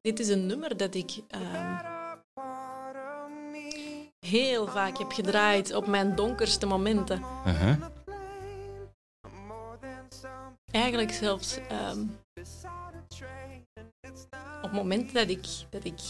dit 0.00 0.20
is 0.20 0.28
een 0.28 0.46
nummer 0.46 0.76
dat 0.76 0.94
ik 0.94 1.20
heel 4.26 4.66
vaak 4.66 4.98
heb 4.98 5.12
gedraaid 5.12 5.74
op 5.74 5.86
mijn 5.86 6.14
donkerste 6.14 6.66
momenten. 6.66 7.22
Uh-huh. 7.46 7.76
Eigenlijk 10.70 11.12
zelfs 11.12 11.58
op 14.62 14.72
momenten 14.72 15.14
dat 15.14 15.28
ik, 15.28 15.46
dat 15.70 15.84
ik 15.84 16.00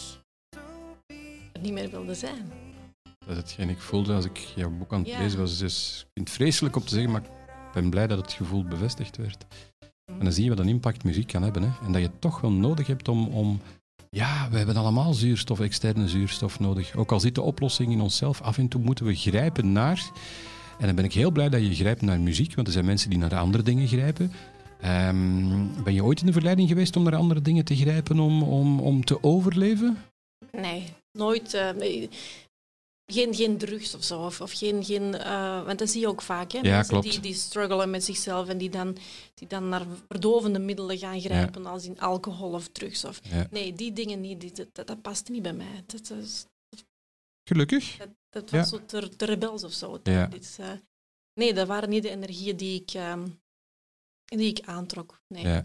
niet 1.63 1.73
meer 1.73 1.89
wilde 1.89 2.13
zijn. 2.13 2.51
Dat 3.25 3.29
is 3.29 3.37
hetgeen 3.37 3.69
ik 3.69 3.79
voelde 3.79 4.13
als 4.13 4.25
ik 4.25 4.37
jouw 4.37 4.69
boek 4.69 4.93
aan 4.93 4.99
het 4.99 5.09
Ja. 5.09 5.19
lezen 5.19 5.39
was. 5.39 5.57
Dus 5.57 5.99
ik 5.99 6.11
vind 6.13 6.27
het 6.27 6.37
vreselijk 6.37 6.75
om 6.75 6.83
te 6.83 6.89
zeggen, 6.93 7.11
maar 7.11 7.21
ik 7.21 7.29
ben 7.73 7.89
blij 7.89 8.07
dat 8.07 8.17
het 8.17 8.31
gevoel 8.31 8.63
bevestigd 8.63 9.17
werd. 9.17 9.45
En 10.05 10.23
dan 10.23 10.33
zie 10.33 10.43
je 10.43 10.49
wat 10.49 10.59
een 10.59 10.67
impact 10.67 11.03
muziek 11.03 11.27
kan 11.27 11.43
hebben. 11.43 11.61
Hè? 11.63 11.69
En 11.85 11.91
dat 11.91 12.01
je 12.01 12.07
het 12.07 12.21
toch 12.21 12.41
wel 12.41 12.51
nodig 12.51 12.87
hebt 12.87 13.07
om, 13.07 13.27
om... 13.27 13.61
Ja, 14.09 14.49
we 14.49 14.57
hebben 14.57 14.75
allemaal 14.75 15.13
zuurstof, 15.13 15.59
externe 15.59 16.07
zuurstof 16.07 16.59
nodig. 16.59 16.95
Ook 16.95 17.11
al 17.11 17.19
zit 17.19 17.35
de 17.35 17.41
oplossing 17.41 17.91
in 17.91 18.01
onszelf, 18.01 18.41
af 18.41 18.57
en 18.57 18.67
toe 18.67 18.81
moeten 18.81 19.05
we 19.05 19.15
grijpen 19.15 19.71
naar... 19.71 20.11
En 20.79 20.85
dan 20.85 20.95
ben 20.95 21.05
ik 21.05 21.13
heel 21.13 21.31
blij 21.31 21.49
dat 21.49 21.61
je 21.61 21.75
grijpt 21.75 22.01
naar 22.01 22.19
muziek, 22.19 22.55
want 22.55 22.67
er 22.67 22.73
zijn 22.73 22.85
mensen 22.85 23.09
die 23.09 23.19
naar 23.19 23.35
andere 23.35 23.63
dingen 23.63 23.87
grijpen. 23.87 24.31
Ehm, 24.79 25.83
ben 25.83 25.93
je 25.93 26.03
ooit 26.03 26.19
in 26.19 26.25
de 26.25 26.31
verleiding 26.31 26.67
geweest 26.67 26.95
om 26.95 27.03
naar 27.03 27.15
andere 27.15 27.41
dingen 27.41 27.65
te 27.65 27.75
grijpen 27.75 28.19
om, 28.19 28.43
om, 28.43 28.79
om 28.79 29.05
te 29.05 29.23
overleven? 29.23 29.97
Nee, 30.51 30.83
nooit. 31.17 31.53
eh, 31.53 32.09
geen, 33.05 33.35
geen 33.35 33.57
drugs 33.57 33.93
of 33.95 34.03
zo. 34.03 34.25
Of, 34.25 34.41
of 34.41 34.51
geen, 34.51 34.83
geen, 34.85 35.13
eh, 35.15 35.65
want 35.65 35.79
dat 35.79 35.89
zie 35.89 36.01
je 36.01 36.07
ook 36.07 36.21
vaak. 36.21 36.51
Hè? 36.51 36.57
Ja, 36.57 36.63
Mensen 36.75 36.89
klopt. 36.93 37.11
Die, 37.11 37.19
die 37.19 37.33
struggelen 37.33 37.89
met 37.89 38.03
zichzelf 38.03 38.47
en 38.47 38.57
die 38.57 38.69
dan, 38.69 38.97
die 39.33 39.47
dan 39.47 39.69
naar 39.69 39.85
verdovende 40.07 40.59
middelen 40.59 40.97
gaan 40.97 41.21
grijpen, 41.21 41.65
als 41.65 41.85
in 41.85 41.99
alcohol 41.99 42.51
of 42.51 42.67
drugs. 42.67 43.05
Of, 43.05 43.19
Ja. 43.23 43.47
Nee, 43.51 43.73
die 43.73 43.93
dingen 43.93 44.21
niet. 44.21 44.41
Die, 44.41 44.51
dat, 44.51 44.67
dat, 44.75 44.87
dat 44.87 45.01
past 45.01 45.29
niet 45.29 45.41
bij 45.41 45.53
mij. 45.53 45.83
Dat, 45.85 46.09
is, 46.09 46.45
Gelukkig. 47.43 47.97
dat, 47.97 48.09
dat 48.29 48.49
was 48.49 48.69
zo 48.69 48.79
rebels 49.17 49.63
of 49.63 49.73
zo. 49.73 50.01
Dit 50.01 50.57
eh, 50.59 50.71
nee, 51.33 51.53
dat 51.53 51.67
waren 51.67 51.89
niet 51.89 52.03
de 52.03 52.09
energieën 52.09 52.55
die 52.57 52.81
ik, 52.81 52.91
ehm, 52.91 53.27
die 54.25 54.49
ik 54.49 54.65
aantrok. 54.65 55.21
Nee. 55.27 55.61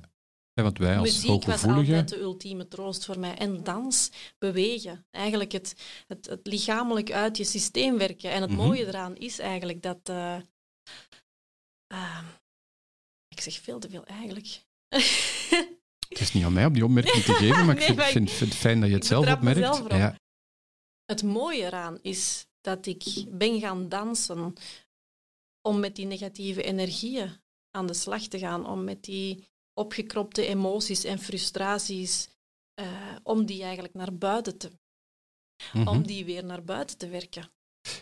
Ja. 0.58 0.64
Want 0.64 0.78
wij 0.78 0.98
als 0.98 1.22
Muziek 1.22 1.44
was 1.44 1.64
altijd 1.64 2.08
de 2.08 2.20
ultieme 2.20 2.68
troost 2.68 3.04
voor 3.04 3.18
mij. 3.18 3.34
En 3.36 3.64
dans, 3.64 4.10
bewegen. 4.38 5.06
Eigenlijk 5.10 5.52
het, 5.52 5.74
het, 6.06 6.26
het 6.26 6.46
lichamelijk 6.46 7.12
uit 7.12 7.36
je 7.36 7.44
systeem 7.44 7.98
werken. 7.98 8.30
En 8.30 8.40
het 8.40 8.50
Mhm. 8.50 8.60
mooie 8.60 8.86
eraan 8.86 9.16
is 9.16 9.38
eigenlijk 9.38 9.82
dat... 9.82 9.98
eh, 10.08 10.36
ah, 11.86 12.24
ik 13.28 13.40
zeg 13.40 13.54
veel 13.54 13.78
te 13.78 13.88
veel 13.90 14.04
eigenlijk. 14.04 14.46
Het 16.08 16.20
is 16.20 16.32
niet 16.32 16.44
aan 16.44 16.52
mij 16.52 16.66
om 16.66 16.72
die 16.72 16.84
opmerking 16.84 17.24
te 17.24 17.32
geven, 17.32 17.66
maar 17.66 17.74
ik 17.78 17.80
Nee, 17.88 17.96
vind, 17.96 17.98
ik- 18.00 18.04
vind, 18.12 18.30
vind 18.30 18.50
het 18.50 18.58
fijn 18.60 18.80
dat 18.80 18.88
je 18.88 18.94
het 18.94 19.06
zelf 19.06 19.32
opmerkt. 19.32 19.90
Ja. 19.90 20.16
het 21.04 21.22
mooie 21.22 21.62
eraan 21.64 21.98
is 22.02 22.46
dat 22.60 22.86
ik 22.86 23.24
ben 23.28 23.60
gaan 23.60 23.88
dansen 23.88 24.54
om 25.68 25.80
met 25.80 25.96
die 25.96 26.06
negatieve 26.06 26.62
energieën 26.62 27.30
aan 27.70 27.86
de 27.86 27.94
slag 27.94 28.22
te 28.22 28.38
gaan. 28.38 28.66
Om 28.66 28.84
met 28.84 29.04
die 29.04 29.44
opgekropte 29.78 30.46
emoties 30.46 31.04
en 31.04 31.18
frustraties, 31.18 32.28
eh, 32.74 33.16
om 33.22 33.46
die 33.46 33.62
eigenlijk 33.62 33.94
naar 33.94 34.14
buiten 34.14 34.58
te 34.58 34.70
Mhm. 35.72 35.88
om 35.88 36.06
die 36.06 36.24
weer 36.24 36.44
naar 36.44 36.64
buiten 36.64 36.98
te 36.98 37.08
werken. 37.08 37.50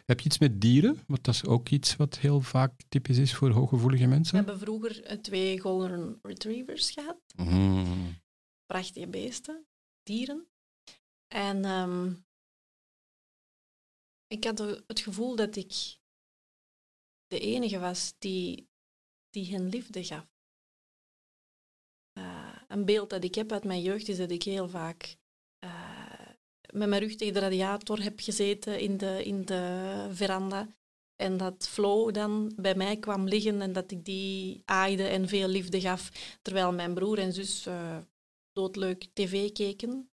Heb 0.05 0.21
je 0.21 0.27
iets 0.27 0.39
met 0.39 0.61
dieren? 0.61 1.03
Want 1.07 1.25
dat 1.25 1.35
is 1.35 1.45
ook 1.47 1.69
iets 1.69 1.97
wat 1.97 2.19
heel 2.19 2.41
vaak 2.41 2.81
typisch 2.89 3.19
is 3.19 3.35
voor 3.35 3.51
hooggevoelige 3.51 4.03
We 4.05 4.09
mensen. 4.11 4.37
hebben 4.37 4.59
vroeger 4.59 5.05
eh, 5.05 5.19
twee 5.19 5.61
golden 5.61 6.19
retrievers 6.23 6.91
gehad, 6.91 7.19
Mhm. 7.37 8.13
prachtige 8.67 9.07
beesten, 9.09 9.67
dieren. 10.03 10.47
En 11.35 11.65
ehm, 11.65 12.13
ik 14.27 14.45
had 14.45 14.59
het 14.87 15.01
gevoel 15.01 15.37
dat 15.37 15.57
ik 15.57 15.99
de 17.27 17.39
enige 17.41 17.79
was 17.79 18.15
die, 18.19 18.69
die 19.31 19.51
hen 19.53 19.69
liefde 19.69 20.05
gaf. 20.05 20.35
Een 22.69 22.85
beeld 22.85 23.11
dat 23.11 23.25
ik 23.25 23.35
heb 23.35 23.53
uit 23.53 23.65
mijn 23.65 23.83
jeugd 23.83 24.09
is 24.09 24.17
dat 24.17 24.31
ik 24.31 24.43
heel 24.43 24.69
vaak 24.69 25.17
eh, 25.59 25.71
met 26.73 26.89
mijn 26.89 27.03
rug 27.03 27.15
tegen 27.15 27.35
de 27.35 27.41
radiator 27.41 28.03
heb 28.03 28.21
gezeten 28.21 28.81
in 28.81 28.97
de, 28.97 29.25
in 29.25 29.45
de 29.45 30.07
veranda. 30.11 30.69
En 31.17 31.37
dat 31.37 31.69
Flo 31.69 32.11
dan 32.11 32.53
bij 32.57 32.75
mij 32.75 32.97
kwam 32.97 33.29
liggen 33.29 33.61
en 33.61 33.73
dat 33.73 33.91
ik 33.91 34.05
die 34.05 34.63
aaide 34.65 35.07
en 35.07 35.29
veel 35.29 35.49
liefde 35.49 35.81
gaf. 35.81 36.37
Terwijl 36.43 36.73
mijn 36.73 36.95
broer 36.95 37.19
en 37.19 37.33
zus 37.33 37.67
eh, 37.67 37.99
doodleuk 38.53 39.09
tv 39.13 39.53
keken. 39.53 40.11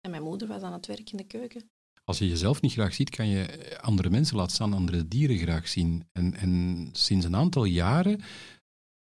En 0.00 0.10
mijn 0.10 0.22
moeder 0.22 0.48
was 0.48 0.62
aan 0.62 0.72
het 0.72 0.86
werk 0.86 1.10
in 1.10 1.16
de 1.16 1.26
keuken. 1.26 1.70
Als 2.04 2.18
je 2.18 2.28
jezelf 2.28 2.60
niet 2.60 2.72
graag 2.72 2.94
ziet, 2.94 3.10
kan 3.10 3.28
je 3.28 3.78
andere 3.80 4.10
mensen, 4.10 4.36
laat 4.36 4.52
staan 4.52 4.72
andere 4.72 5.08
dieren, 5.08 5.38
graag 5.38 5.68
zien. 5.68 6.08
En, 6.12 6.34
en 6.34 6.88
sinds 6.92 7.24
een 7.24 7.36
aantal 7.36 7.64
jaren 7.64 8.20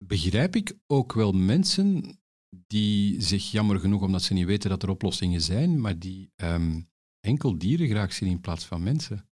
begrijp 0.04 0.56
ik 0.56 0.76
ook 0.86 1.12
wel 1.12 1.32
mensen 1.32 2.18
die 2.66 3.22
zich 3.22 3.50
jammer 3.50 3.80
genoeg, 3.80 4.02
omdat 4.02 4.22
ze 4.22 4.32
niet 4.32 4.46
weten 4.46 4.70
dat 4.70 4.82
er 4.82 4.88
oplossingen 4.88 5.40
zijn, 5.40 5.80
maar 5.80 5.98
die 5.98 6.32
ehm, 6.36 6.80
enkel 7.20 7.58
dieren 7.58 7.88
graag 7.88 8.12
zien 8.12 8.28
in 8.28 8.40
plaats 8.40 8.64
van 8.64 8.82
mensen. 8.82 9.28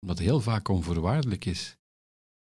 Omdat 0.00 0.18
het 0.18 0.26
heel 0.26 0.40
vaak 0.40 0.68
onvoorwaardelijk 0.68 1.44
is. 1.44 1.76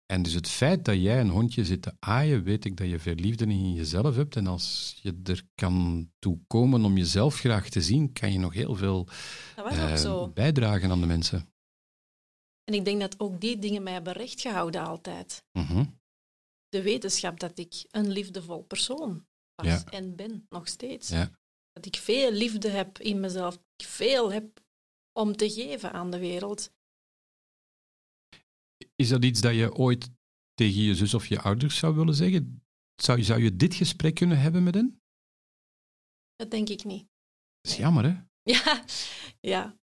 En 0.06 0.22
dus 0.22 0.32
het 0.32 0.48
feit 0.48 0.84
dat 0.84 0.94
jij 0.94 1.20
een 1.20 1.28
hondje 1.28 1.64
zit 1.64 1.82
te 1.82 1.96
aaien, 1.98 2.42
weet 2.42 2.64
ik 2.64 2.76
dat 2.76 2.88
je 2.88 2.98
veel 2.98 3.14
liefde 3.14 3.44
in 3.44 3.72
jezelf 3.72 4.16
hebt. 4.16 4.36
En 4.36 4.46
als 4.46 4.98
je 5.02 5.20
er 5.24 5.42
kan 5.54 6.06
toe 6.18 6.40
komen 6.46 6.84
om 6.84 6.96
jezelf 6.96 7.38
graag 7.38 7.68
te 7.68 7.82
zien, 7.82 8.12
kan 8.12 8.32
je 8.32 8.38
nog 8.38 8.54
heel 8.54 8.74
veel 8.74 9.08
eh, 9.56 10.28
bijdragen 10.32 10.90
aan 10.90 11.00
de 11.00 11.06
mensen. 11.06 11.52
En 12.64 12.74
ik 12.74 12.84
denk 12.84 13.00
dat 13.00 13.20
ook 13.20 13.40
die 13.40 13.58
dingen 13.58 13.82
mij 13.82 13.92
hebben 13.92 14.12
recht 14.12 14.40
gehouden 14.40 14.86
altijd. 14.86 15.44
Mhm. 15.52 15.84
De 16.68 16.82
wetenschap 16.82 17.40
dat 17.40 17.58
ik 17.58 17.84
een 17.90 18.10
liefdevol 18.10 18.62
persoon 18.62 19.26
was 19.54 19.66
Ja. 19.66 19.84
en 19.84 20.16
ben, 20.16 20.46
nog 20.48 20.68
steeds. 20.68 21.08
Ja. 21.08 21.30
Dat 21.72 21.86
ik 21.86 21.96
veel 21.96 22.32
liefde 22.32 22.68
heb 22.68 22.98
in 22.98 23.20
mezelf, 23.20 23.54
dat 23.54 23.64
ik 23.76 23.86
veel 23.86 24.32
heb 24.32 24.60
om 25.12 25.36
te 25.36 25.50
geven 25.50 25.92
aan 25.92 26.10
de 26.10 26.18
wereld. 26.18 26.72
Is 28.96 29.08
dat 29.08 29.24
iets 29.24 29.40
dat 29.40 29.54
je 29.54 29.74
ooit 29.74 30.10
tegen 30.54 30.82
je 30.82 30.94
zus 30.94 31.14
of 31.14 31.26
je 31.26 31.40
ouders 31.40 31.76
zou 31.78 31.94
willen 31.94 32.14
zeggen? 32.14 32.64
Zou, 33.02 33.18
je- 33.18 33.24
zou 33.24 33.42
je 33.42 33.56
dit 33.56 33.74
gesprek 33.74 34.14
kunnen 34.14 34.40
hebben 34.40 34.62
met 34.62 34.74
hen? 34.74 35.00
Dat 36.36 36.50
denk 36.50 36.68
ik 36.68 36.84
niet. 36.84 37.06
Dat 37.60 37.72
is 37.72 37.76
jammer, 37.78 38.04
hè? 38.04 38.20
Ja, 38.42 38.84
ja. 39.54 39.76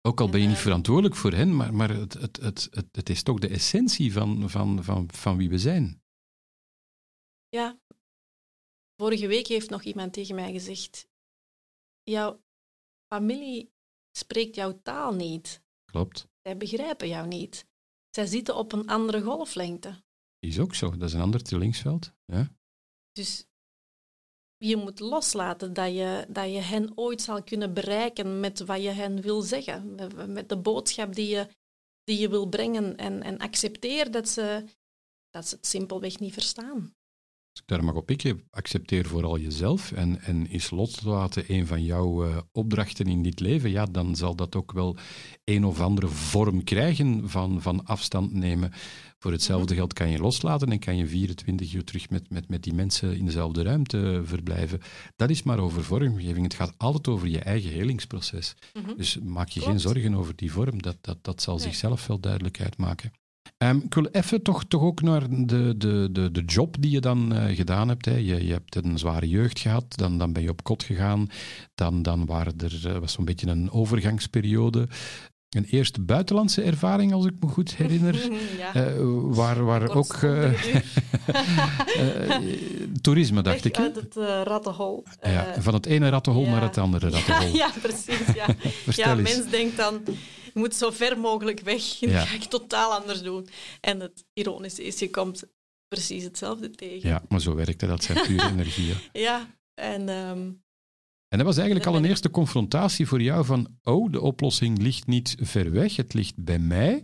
Ook 0.00 0.20
al 0.20 0.28
ben 0.28 0.40
je 0.40 0.46
niet 0.46 0.56
eh, 0.56 0.62
verantwoordelijk 0.62 1.14
voor 1.16 1.32
hen, 1.32 1.56
maar, 1.56 1.74
maar 1.74 1.90
het, 1.90 2.12
het, 2.12 2.36
het, 2.36 2.68
het, 2.70 2.86
het 2.96 3.08
is 3.08 3.22
toch 3.22 3.38
de 3.38 3.48
essentie 3.48 4.12
van, 4.12 4.50
van, 4.50 4.84
van, 4.84 5.10
van 5.12 5.36
wie 5.36 5.48
we 5.48 5.58
zijn. 5.58 6.02
ja. 7.48 7.78
Vorige 8.96 9.26
week 9.26 9.46
heeft 9.46 9.70
nog 9.70 9.82
iemand 9.82 10.12
tegen 10.12 10.34
mij 10.34 10.52
gezegd: 10.52 11.08
Jouw 12.02 12.40
familie 13.12 13.72
spreekt 14.12 14.54
jouw 14.54 14.80
taal 14.82 15.14
niet. 15.14 15.62
Klopt. 15.84 16.28
Zij 16.42 16.56
begrijpen 16.56 17.08
jou 17.08 17.26
niet. 17.26 17.66
Zij 18.10 18.26
zitten 18.26 18.56
op 18.56 18.72
een 18.72 18.86
andere 18.86 19.22
golflengte. 19.22 20.02
Is 20.38 20.58
ook 20.58 20.74
zo. 20.74 20.90
Dat 20.90 21.08
is 21.08 21.14
een 21.14 21.20
ander 21.20 21.42
trillingsveld. 21.42 22.12
Ja. 22.24 22.56
Dus 23.12 23.46
je 24.56 24.76
moet 24.76 25.00
loslaten 25.00 25.72
dat 25.72 25.94
je, 25.94 26.26
dat 26.28 26.52
je 26.52 26.60
hen 26.60 26.98
ooit 26.98 27.22
zal 27.22 27.42
kunnen 27.42 27.74
bereiken 27.74 28.40
met 28.40 28.60
wat 28.60 28.82
je 28.82 28.88
hen 28.88 29.20
wil 29.20 29.42
zeggen. 29.42 29.94
Met- 30.32 30.48
de 30.48 30.58
boodschap 30.58 31.14
die 31.14 31.28
je, 31.28 31.48
die 32.04 32.18
je 32.18 32.28
wil 32.28 32.46
brengen. 32.48 32.96
En, 32.96 33.22
en 33.22 33.38
accepteer 33.38 34.10
dat 34.10 34.28
ze, 34.28 34.64
dat 35.30 35.48
ze 35.48 35.54
het 35.56 35.66
simpelweg 35.66 36.18
niet 36.18 36.32
verstaan. 36.32 36.95
Als 37.56 37.64
ik 37.64 37.70
daar 37.74 37.84
mag 37.84 37.94
op 37.94 38.06
pikken, 38.06 38.42
accepteer 38.50 39.06
vooral 39.06 39.38
jezelf 39.38 39.92
en, 39.92 40.20
en 40.22 40.50
is 40.50 40.70
loslaten 40.70 41.44
een 41.46 41.66
van 41.66 41.84
jouw 41.84 42.24
eh, 42.24 42.36
opdrachten 42.52 43.06
in 43.06 43.22
dit 43.22 43.40
leven, 43.40 43.70
ja, 43.70 43.84
dan 43.86 44.16
zal 44.16 44.34
dat 44.36 44.56
ook 44.56 44.72
wel 44.72 44.96
een 45.44 45.64
of 45.64 45.80
andere 45.80 46.08
vorm 46.08 46.64
krijgen 46.64 47.28
van, 47.30 47.62
van 47.62 47.84
afstand 47.84 48.32
nemen. 48.32 48.72
Voor 49.18 49.32
hetzelfde 49.32 49.74
geld 49.74 49.92
kan 49.92 50.10
je 50.10 50.18
loslaten 50.18 50.68
en 50.68 50.78
kan 50.78 50.96
je 50.96 51.06
24 51.06 51.72
uur 51.74 51.84
terug 51.84 52.10
met, 52.10 52.30
met, 52.30 52.48
met 52.48 52.62
die 52.62 52.74
mensen 52.74 53.16
in 53.16 53.24
dezelfde 53.24 53.62
ruimte 53.62 54.20
verblijven. 54.24 54.80
Dat 55.16 55.30
is 55.30 55.42
maar 55.42 55.58
over 55.58 55.84
vormgeving. 55.84 56.42
Het 56.42 56.54
gaat 56.54 56.74
altijd 56.76 57.08
over 57.08 57.28
je 57.28 57.40
eigen 57.40 57.70
helingsproces. 57.70 58.54
Dus 58.96 59.18
maak 59.18 59.48
je 59.48 59.60
geen 59.60 59.80
zorgen 59.80 60.14
over 60.14 60.36
die 60.36 60.52
vorm. 60.52 60.82
Dat, 60.82 60.96
dat, 61.00 61.18
dat 61.22 61.42
zal 61.42 61.54
Nee. 61.54 61.64
zichzelf 61.64 62.06
wel 62.06 62.20
duidelijk 62.20 62.60
uitmaken. 62.60 63.12
Ehm, 63.58 63.76
ik 63.76 63.94
wil 63.94 64.06
even 64.06 64.42
toch, 64.42 64.64
toch 64.64 64.82
ook 64.82 65.02
naar 65.02 65.22
de, 65.30 65.74
de, 65.76 66.08
de, 66.12 66.30
de 66.30 66.44
job 66.44 66.76
die 66.80 66.90
je 66.90 67.00
dan 67.00 67.34
eh, 67.34 67.56
gedaan 67.56 67.88
hebt. 67.88 68.04
Hè. 68.04 68.14
Je, 68.14 68.46
je 68.46 68.52
hebt 68.52 68.76
een 68.76 68.98
zware 68.98 69.28
jeugd 69.28 69.58
gehad, 69.58 69.84
dan, 69.88 70.18
dan 70.18 70.32
ben 70.32 70.42
je 70.42 70.50
op 70.50 70.62
kot 70.62 70.82
gegaan. 70.82 71.30
Dan, 71.74 72.02
dan 72.02 72.26
waren 72.26 72.54
er, 72.58 72.80
eh, 72.86 72.98
was 72.98 73.12
zo'n 73.12 73.24
beetje 73.24 73.46
een 73.46 73.70
overgangsperiode. 73.70 74.88
een 75.50 75.64
eerste 75.64 76.00
buitenlandse 76.00 76.62
ervaring, 76.62 77.12
als 77.12 77.26
ik 77.26 77.32
me 77.40 77.48
goed 77.48 77.74
herinner. 77.76 78.30
ja. 78.58 78.74
Eh, 78.74 78.92
waar 79.22 79.64
waar 79.64 79.90
ook 79.90 80.16
toerisme, 83.00 83.42
dacht 83.42 83.64
ik. 83.64 83.78
uit 83.78 83.96
het 83.96 84.14
rattenhol. 84.44 85.04
ja, 85.22 85.54
van 85.58 85.74
het 85.74 85.86
ene 85.86 86.08
rattenhol 86.08 86.44
ja. 86.44 86.50
naar 86.50 86.62
het 86.62 86.78
andere 86.78 87.10
rattenhol. 87.10 87.56
ja, 87.62 87.70
precies. 87.82 88.34
Ja. 88.34 88.46
Ja, 88.94 89.14
mens 89.14 89.50
denkt 89.50 89.76
dan, 89.76 90.00
moet 90.56 90.74
zo 90.74 90.90
ver 90.90 91.18
mogelijk 91.18 91.60
weg. 91.60 91.82
Dat 92.00 92.10
Ja. 92.10 92.24
ga 92.24 92.34
ik 92.34 92.42
totaal 92.44 92.92
anders 92.92 93.22
doen. 93.22 93.48
En 93.80 94.00
het 94.00 94.24
ironische 94.32 94.84
is, 94.84 94.98
je 94.98 95.10
komt 95.10 95.44
precies 95.88 96.24
hetzelfde 96.24 96.70
tegen. 96.70 97.08
Ja, 97.08 97.22
maar 97.28 97.40
zo 97.40 97.54
werkt 97.54 97.80
het. 97.80 97.90
Dat 97.90 98.02
zijn 98.04 98.26
pure 98.26 98.48
energieën. 98.54 98.96
Ja, 99.12 99.58
en 99.74 100.08
ehm, 100.08 100.50
En 101.28 101.38
dat 101.38 101.46
was 101.46 101.56
eigenlijk 101.56 101.86
al 101.86 101.96
een 101.96 102.04
eerste 102.04 102.30
confrontatie 102.30 103.06
voor 103.06 103.22
jou 103.22 103.44
van, 103.44 103.78
oh, 103.82 104.12
de 104.12 104.20
oplossing 104.20 104.78
ligt 104.82 105.06
niet 105.06 105.36
ver 105.40 105.70
weg, 105.70 105.96
het 105.96 106.14
ligt 106.14 106.34
bij 106.44 106.58
mij. 106.58 107.02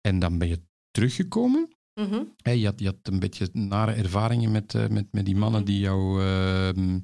En 0.00 0.18
dan 0.18 0.38
ben 0.38 0.48
je 0.48 0.60
teruggekomen. 0.90 1.68
mhm. 2.00 2.22
Je, 2.42 2.64
had, 2.64 2.80
je 2.80 2.86
had 2.86 2.96
een 3.02 3.18
beetje 3.18 3.48
nare 3.52 3.92
ervaringen 3.92 4.50
met, 4.50 4.74
eh, 4.74 4.86
met, 4.88 5.06
met 5.12 5.24
die 5.24 5.36
mannen 5.36 5.60
Mhm. 5.60 5.70
die 5.70 5.78
jou... 5.80 6.22
ehm, 6.22 6.98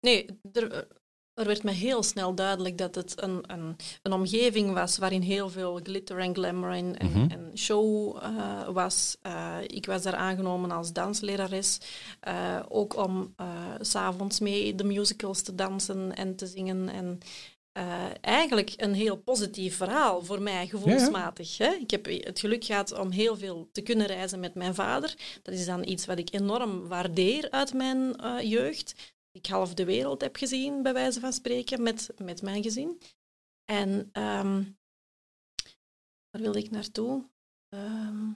nee, 0.00 0.26
er, 0.52 0.86
er 1.34 1.46
werd 1.46 1.62
me 1.62 1.70
heel 1.70 2.02
snel 2.02 2.34
duidelijk 2.34 2.78
dat 2.78 2.94
het 2.94 3.22
een, 3.22 3.44
een, 3.46 3.76
een 4.02 4.12
omgeving 4.12 4.72
was 4.72 4.98
waarin 4.98 5.22
heel 5.22 5.50
veel 5.50 5.80
glitter 5.82 6.18
en 6.18 6.34
glamour 6.34 6.72
en, 6.72 6.98
en, 6.98 7.10
Mhm. 7.10 7.30
en 7.30 7.50
show 7.58 8.16
eh, 8.22 8.68
was. 8.68 9.16
Eh, 9.22 9.56
ik 9.66 9.86
was 9.86 10.02
daar 10.02 10.14
aangenomen 10.14 10.70
als 10.70 10.92
danslerares, 10.92 11.78
eh, 12.20 12.60
ook 12.68 12.96
om 12.96 13.34
s 13.80 13.90
s'avonds 13.90 14.40
mee 14.40 14.74
de 14.74 14.84
musicals 14.84 15.42
te 15.42 15.54
dansen 15.54 16.14
en 16.16 16.36
te 16.36 16.46
zingen. 16.46 16.88
En 16.88 17.18
eigenlijk 18.20 18.72
een 18.76 18.94
heel 18.94 19.16
positief 19.16 19.76
verhaal 19.76 20.22
voor 20.22 20.42
mij, 20.42 20.66
gevoelsmatig. 20.66 21.58
Hè? 21.58 21.70
Ik 21.72 21.90
heb 21.90 22.06
het 22.06 22.40
geluk 22.40 22.64
gehad 22.64 22.98
om 22.98 23.10
heel 23.10 23.36
veel 23.36 23.68
te 23.72 23.80
kunnen 23.80 24.06
reizen 24.06 24.40
met 24.40 24.54
mijn 24.54 24.74
vader. 24.74 25.14
Dat 25.42 25.54
is 25.54 25.66
dan 25.66 25.88
iets 25.88 26.06
wat 26.06 26.18
ik 26.18 26.32
enorm 26.32 26.88
waardeer 26.88 27.50
uit 27.50 27.74
mijn 27.74 28.16
jeugd. 28.48 28.94
Ik 29.32 29.46
half 29.46 29.74
de 29.74 29.84
wereld 29.84 30.20
heb 30.20 30.36
gezien, 30.36 30.82
bij 30.82 30.92
wijze 30.92 31.20
van 31.20 31.32
spreken, 31.32 31.82
met, 31.82 32.10
met 32.18 32.42
mijn 32.42 32.62
gezin. 32.62 33.00
En 33.64 34.08
ehm 34.12 34.62
waar 36.30 36.42
wilde 36.42 36.58
ik 36.58 36.70
naartoe? 36.70 37.30
Ehm, 37.68 38.32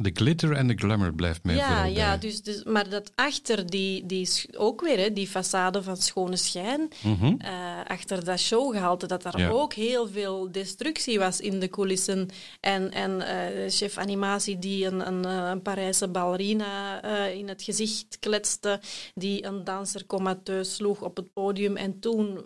de 0.00 0.10
glitter 0.14 0.52
en 0.52 0.66
de 0.66 0.74
glamour 0.74 1.14
blijft 1.14 1.44
mij 1.44 1.54
ja, 1.54 1.66
vooral 1.68 1.92
ja 1.92 2.16
dus, 2.16 2.42
dus, 2.42 2.64
maar 2.64 2.88
dat 2.88 3.12
achter 3.14 3.70
die, 3.70 4.06
die 4.06 4.28
ook 4.56 4.80
weer, 4.80 4.98
hè, 4.98 5.12
die 5.12 5.28
façade 5.28 5.80
van 5.82 5.96
schone 5.96 6.36
schijn, 6.36 6.88
Mhm. 7.02 7.34
eh, 7.38 7.50
achter 7.86 8.24
dat 8.24 8.38
showgehalte, 8.38 9.06
dat 9.06 9.24
er 9.24 9.38
Ja. 9.38 9.48
ook 9.48 9.72
heel 9.74 10.08
veel 10.08 10.52
destructie 10.52 11.18
was 11.18 11.40
in 11.40 11.60
de 11.60 11.68
coulissen. 11.68 12.28
En, 12.60 12.92
en 12.92 13.20
eh, 13.20 13.70
chef 13.70 13.96
animatie 13.98 14.58
die 14.58 14.86
een, 14.86 15.06
een, 15.06 15.24
eh, 15.24 15.48
een 15.50 15.62
Parijse 15.62 16.08
ballerina 16.08 17.02
in 17.28 17.48
het 17.48 17.62
gezicht 17.62 18.18
kletste, 18.20 18.80
die 19.14 19.44
een 19.44 19.64
danser 19.64 20.06
comateus 20.06 20.74
sloeg 20.74 21.02
op 21.02 21.16
het 21.16 21.32
podium. 21.32 21.76
En 21.76 22.00
toen, 22.00 22.40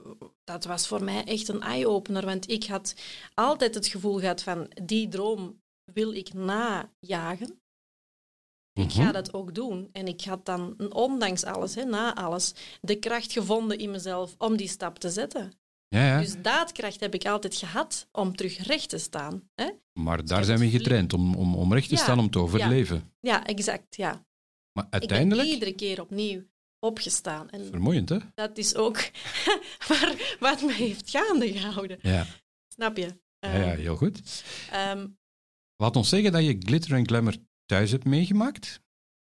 dat 0.44 0.64
was 0.64 0.86
voor 0.86 1.04
mij 1.04 1.24
echt 1.24 1.48
een 1.48 1.62
eye-opener, 1.62 2.24
want 2.24 2.50
ik 2.50 2.64
had 2.64 2.94
altijd 3.34 3.74
het 3.74 3.86
gevoel 3.86 4.18
gehad 4.18 4.42
van, 4.42 4.70
die 4.82 5.08
droom 5.08 5.60
wil 5.84 6.12
ik 6.12 6.32
najagen. 6.34 7.60
Ik 8.72 8.84
Mhm. 8.94 9.02
ga 9.04 9.12
dat 9.12 9.32
ook 9.34 9.54
doen. 9.54 9.88
En 9.92 10.06
ik 10.06 10.24
had 10.24 10.44
dan, 10.46 10.92
ondanks 10.92 11.44
alles, 11.44 11.74
hè, 11.74 11.84
na 11.84 12.14
alles, 12.14 12.54
de 12.80 12.96
kracht 12.98 13.32
gevonden 13.32 13.78
in 13.78 13.90
mezelf 13.90 14.34
om 14.38 14.56
die 14.56 14.68
stap 14.68 14.98
te 14.98 15.10
zetten. 15.10 15.52
Ja, 15.88 16.06
ja. 16.06 16.20
Dus 16.20 16.42
daadkracht 16.42 17.00
heb 17.00 17.14
ik 17.14 17.26
altijd 17.26 17.56
gehad 17.56 18.08
om 18.12 18.36
terug 18.36 18.58
recht 18.58 18.88
te 18.88 18.98
staan. 18.98 19.50
Hè? 19.54 19.70
maar 19.92 20.24
daar 20.24 20.36
het 20.38 20.46
zijn 20.46 20.58
we 20.58 20.70
getraind 20.70 21.12
om, 21.12 21.34
om, 21.34 21.54
om 21.54 21.72
recht 21.72 21.88
te 21.88 21.94
Ja, 21.94 22.00
staan, 22.02 22.18
om 22.18 22.30
te 22.30 22.38
overleven. 22.38 23.12
Ja, 23.20 23.46
exact. 23.46 23.96
Ja. 23.96 24.10
Maar 24.72 24.84
Ik 24.84 24.90
ben 24.90 25.00
uiteindelijk, 25.00 25.48
iedere 25.48 25.72
keer 25.74 26.00
opnieuw 26.00 26.42
opgestaan. 26.78 27.50
En 27.50 27.66
vermoeiend 27.66 28.08
hè? 28.08 28.18
dat 28.34 28.58
is 28.58 28.74
ook 28.74 28.96
waar, 29.88 30.36
wat 30.40 30.62
me 30.62 30.72
heeft 30.72 31.10
gaande 31.10 31.52
gehouden. 31.58 31.98
Ja, 32.02 32.26
Snap 32.74 32.96
je? 32.96 33.20
ja, 33.38 33.54
ja 33.56 33.74
heel 33.76 33.96
goed. 33.96 34.44
Ehm, 34.70 35.08
Laat 35.82 35.96
ons 35.96 36.08
zeggen 36.08 36.32
dat 36.32 36.44
je 36.44 36.56
glitter 36.58 36.92
en 36.92 37.06
glamour 37.06 37.36
thuis 37.66 37.90
hebt 37.90 38.04
meegemaakt. 38.04 38.80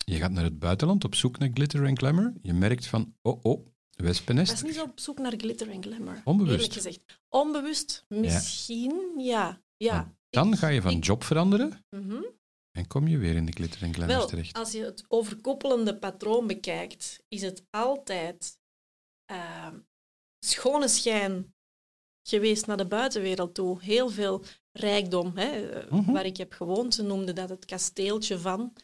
Je 0.05 0.17
gaat 0.17 0.31
naar 0.31 0.45
het 0.45 0.59
buitenland 0.59 1.05
op 1.05 1.15
zoek 1.15 1.39
naar 1.39 1.51
glitter 1.55 1.85
en 1.85 1.99
glamour. 1.99 2.33
Je 2.43 2.53
merkt 2.53 2.87
van, 2.87 3.15
oh 3.23 3.39
oh, 3.43 3.67
wespennest. 3.91 4.51
was 4.53 4.63
niet 4.63 4.75
zo 4.75 4.83
op 4.83 5.01
zoek 5.01 5.19
naar 5.19 5.33
glitter 5.37 5.71
en 5.71 5.83
glamour. 5.83 6.21
Onbewust. 6.25 6.55
Eerlijk 6.55 6.73
gezegd. 6.73 7.21
Onbewust, 7.29 8.05
misschien, 8.09 9.15
ja. 9.19 9.63
ja. 9.77 10.15
Dan 10.31 10.53
Ik- 10.53 10.59
ga 10.59 10.69
je 10.69 10.83
van 10.83 10.91
ik- 10.93 11.05
job 11.05 11.25
veranderen 11.25 11.85
Mhm. 11.91 12.23
en 12.71 12.87
kom 12.87 13.07
je 13.09 13.19
weer 13.19 13.35
in 13.37 13.47
de 13.47 13.53
glitter 13.53 13.83
en 13.83 13.95
glamour 13.95 14.17
Wel, 14.19 14.27
terecht. 14.27 14.57
als 14.57 14.73
je 14.73 14.85
het 14.85 15.05
overkoepelende 15.09 15.99
patroon 15.99 16.47
bekijkt, 16.47 17.23
is 17.29 17.43
het 17.43 17.65
altijd 17.71 18.59
ehm, 19.25 19.79
schone 20.45 20.89
schijn 20.89 21.55
geweest 22.29 22.67
naar 22.67 22.77
de 22.77 22.87
buitenwereld 22.87 23.55
toe. 23.55 23.83
Heel 23.83 24.09
veel 24.09 24.45
rijkdom. 24.73 25.37
Hè, 25.37 25.71
eh, 25.71 25.91
Mhm. 25.93 26.13
Waar 26.13 26.25
ik 26.27 26.37
heb 26.37 26.53
gewoond, 26.53 26.95
ze 26.95 27.03
noemden 27.03 27.35
dat 27.35 27.49
het 27.49 27.65
kasteeltje 27.65 28.39
van. 28.39 28.77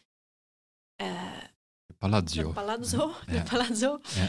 eh 0.97 1.45
Palazzo. 1.99 2.43
de 2.43 2.53
palazzo. 2.53 3.12
Ja. 3.26 3.43
Palazzo. 3.43 3.99
Ja. 4.14 4.28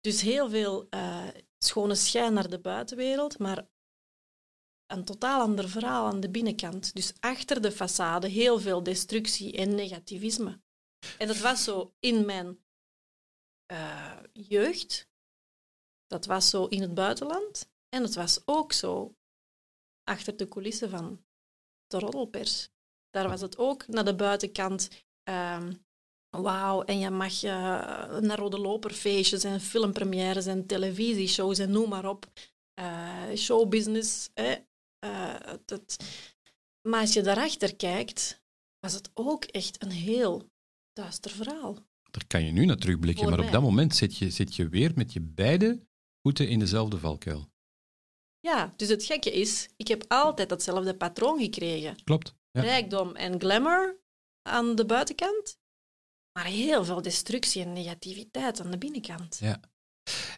Dus 0.00 0.20
heel 0.20 0.50
veel 0.50 0.86
eh, 0.90 1.28
schone 1.58 1.94
schijn 1.94 2.32
naar 2.32 2.48
de 2.48 2.60
buitenwereld, 2.60 3.38
maar 3.38 3.66
een 4.86 5.04
totaal 5.04 5.40
ander 5.40 5.68
verhaal 5.68 6.06
aan 6.06 6.20
de 6.20 6.30
binnenkant. 6.30 6.94
Dus 6.94 7.12
achter 7.20 7.60
de 7.62 7.72
façade 7.72 8.26
heel 8.30 8.60
veel 8.60 8.82
destructie 8.82 9.56
en 9.56 9.74
negativisme. 9.74 10.60
En 11.18 11.26
dat 11.26 11.38
was 11.38 11.64
zo 11.64 11.94
in 12.00 12.24
mijn 12.24 12.58
jeugd, 14.32 15.08
dat 16.06 16.26
was 16.26 16.50
zo 16.50 16.66
in 16.66 16.80
het 16.82 16.94
buitenland 16.94 17.70
en 17.88 18.02
het 18.02 18.14
was 18.14 18.40
ook 18.44 18.72
zo 18.72 19.16
achter 20.08 20.36
de 20.36 20.48
coulissen 20.48 20.90
van 20.90 21.24
de 21.86 21.98
roddelpers. 21.98 22.70
Daar 23.10 23.28
was 23.28 23.40
het 23.40 23.58
ook 23.58 23.86
naar 23.86 24.04
de 24.04 24.14
buitenkant. 24.14 24.88
ehm, 25.22 25.72
Wauw, 26.30 26.82
en 26.82 26.98
je 26.98 27.10
mag 27.10 27.42
eh, 27.42 28.18
naar 28.18 28.38
rode 28.38 28.58
loperfeestjes 28.58 29.44
en 29.44 29.60
filmpremières 29.60 30.46
en 30.46 30.66
televisieshows 30.66 31.58
en 31.58 31.70
noem 31.70 31.88
maar 31.88 32.08
op. 32.08 32.26
Eh, 32.74 33.34
showbusiness. 33.36 34.30
Hè? 34.34 34.54
Eh, 34.98 35.54
dat... 35.64 35.96
Maar 36.88 37.00
als 37.00 37.12
je 37.12 37.22
daarachter 37.22 37.76
kijkt, 37.76 38.42
was 38.80 38.92
het 38.92 39.10
ook 39.14 39.44
echt 39.44 39.82
een 39.82 39.90
heel 39.90 40.50
duister 40.92 41.30
verhaal. 41.30 41.74
Daar 42.10 42.26
kan 42.26 42.44
je 42.44 42.52
nu 42.52 42.64
naar 42.64 42.76
terugblikken, 42.76 43.24
Voor 43.24 43.36
maar 43.36 43.46
op 43.46 43.52
dat 43.52 43.62
moment 43.62 43.96
zit 43.96 44.16
je, 44.16 44.30
zit 44.30 44.56
je 44.56 44.68
weer 44.68 44.92
met 44.94 45.12
je 45.12 45.20
beide 45.20 45.80
voeten 46.22 46.48
in 46.48 46.58
dezelfde 46.58 46.98
valkuil. 46.98 47.48
Ja, 48.40 48.72
dus 48.76 48.88
het 48.88 49.04
gekke 49.04 49.32
is, 49.32 49.68
ik 49.76 49.88
heb 49.88 50.04
altijd 50.08 50.48
datzelfde 50.48 50.94
patroon 50.96 51.38
gekregen. 51.40 52.04
Klopt. 52.04 52.34
Ja. 52.50 52.60
Rijkdom 52.60 53.14
en 53.16 53.40
glamour 53.40 53.96
aan 54.42 54.74
de 54.76 54.86
buitenkant, 54.86 55.58
maar 56.32 56.44
heel 56.46 56.84
veel 56.84 57.02
destructie 57.02 57.62
en 57.62 57.72
negativiteit 57.72 58.60
aan 58.60 58.70
de 58.70 58.78
binnenkant. 58.78 59.38
Ja. 59.40 59.60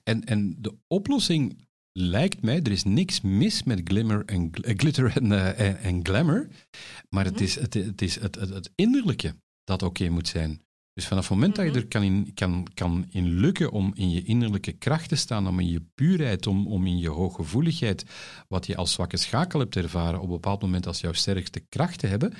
En, 0.04 0.24
en 0.24 0.56
de 0.58 0.74
oplossing 0.86 1.68
lijkt 1.92 2.42
mij, 2.42 2.62
er 2.62 2.70
is 2.72 2.84
niks 2.84 3.20
mis 3.20 3.62
met 3.62 3.80
glimmer 3.84 4.24
en, 4.24 4.50
eh, 4.52 4.74
glitter 4.76 5.16
en, 5.16 5.32
eh, 5.32 5.60
en, 5.60 5.78
en 5.78 6.04
glamour, 6.06 6.48
maar 7.08 7.24
het 7.24 7.34
Mhm. 7.34 7.42
is 7.42 7.54
het, 7.54 7.74
het, 7.74 8.02
is 8.02 8.14
het, 8.14 8.34
het, 8.34 8.48
het 8.48 8.72
innerlijke 8.74 9.36
dat 9.64 9.82
oké 9.82 10.08
moet 10.08 10.28
zijn. 10.28 10.64
Dus 11.00 11.08
vanaf 11.08 11.28
het 11.28 11.38
moment 11.38 11.56
dat 11.56 11.64
je 11.64 11.70
Mhm. 11.70 11.80
er 11.80 11.86
kan 11.86 12.02
in, 12.02 12.34
kan, 12.34 12.66
kan 12.74 13.06
in 13.10 13.28
lukken 13.28 13.70
om 13.70 13.92
in 13.94 14.10
je 14.10 14.22
innerlijke 14.22 14.72
kracht 14.72 15.08
te 15.08 15.16
staan, 15.16 15.48
om 15.48 15.60
in 15.60 15.68
je 15.68 15.82
puurheid, 15.94 16.46
om, 16.46 16.66
om 16.66 16.86
in 16.86 16.98
je 16.98 17.08
hooggevoeligheid, 17.08 18.04
wat 18.48 18.66
je 18.66 18.76
als 18.76 18.92
zwakke 18.92 19.16
schakel 19.16 19.60
hebt 19.60 19.76
ervaren, 19.76 20.18
op 20.20 20.24
een 20.24 20.30
bepaald 20.30 20.62
moment 20.62 20.86
als 20.86 21.00
jouw 21.00 21.12
sterkste 21.12 21.60
kracht 21.60 21.98
te 21.98 22.06
hebben, 22.06 22.32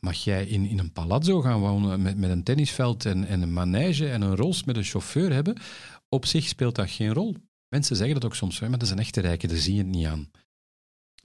mag 0.00 0.16
jij 0.24 0.46
in, 0.46 0.66
in 0.66 0.78
een 0.78 0.92
palazzo 0.92 1.40
gaan 1.40 1.60
wonen 1.60 2.02
met, 2.02 2.16
met 2.16 2.30
een 2.30 2.42
tennisveld 2.42 3.04
en, 3.04 3.24
en 3.24 3.42
een 3.42 3.52
manege 3.52 4.08
en 4.08 4.22
een 4.22 4.36
rols 4.36 4.64
met 4.64 4.76
een 4.76 4.84
chauffeur 4.84 5.32
hebben. 5.32 5.56
Op 6.08 6.26
zich 6.26 6.46
speelt 6.46 6.74
dat 6.74 6.90
geen 6.90 7.12
rol. 7.12 7.36
Mensen 7.68 7.96
zeggen 7.96 8.14
dat 8.14 8.24
ook 8.24 8.34
soms, 8.34 8.60
maar 8.60 8.70
dat 8.70 8.82
is 8.82 8.90
een 8.90 8.98
echte 8.98 9.20
rijke, 9.20 9.46
daar 9.46 9.56
zie 9.56 9.74
je 9.74 9.82
het 9.82 9.90
niet 9.90 10.06
aan. 10.06 10.30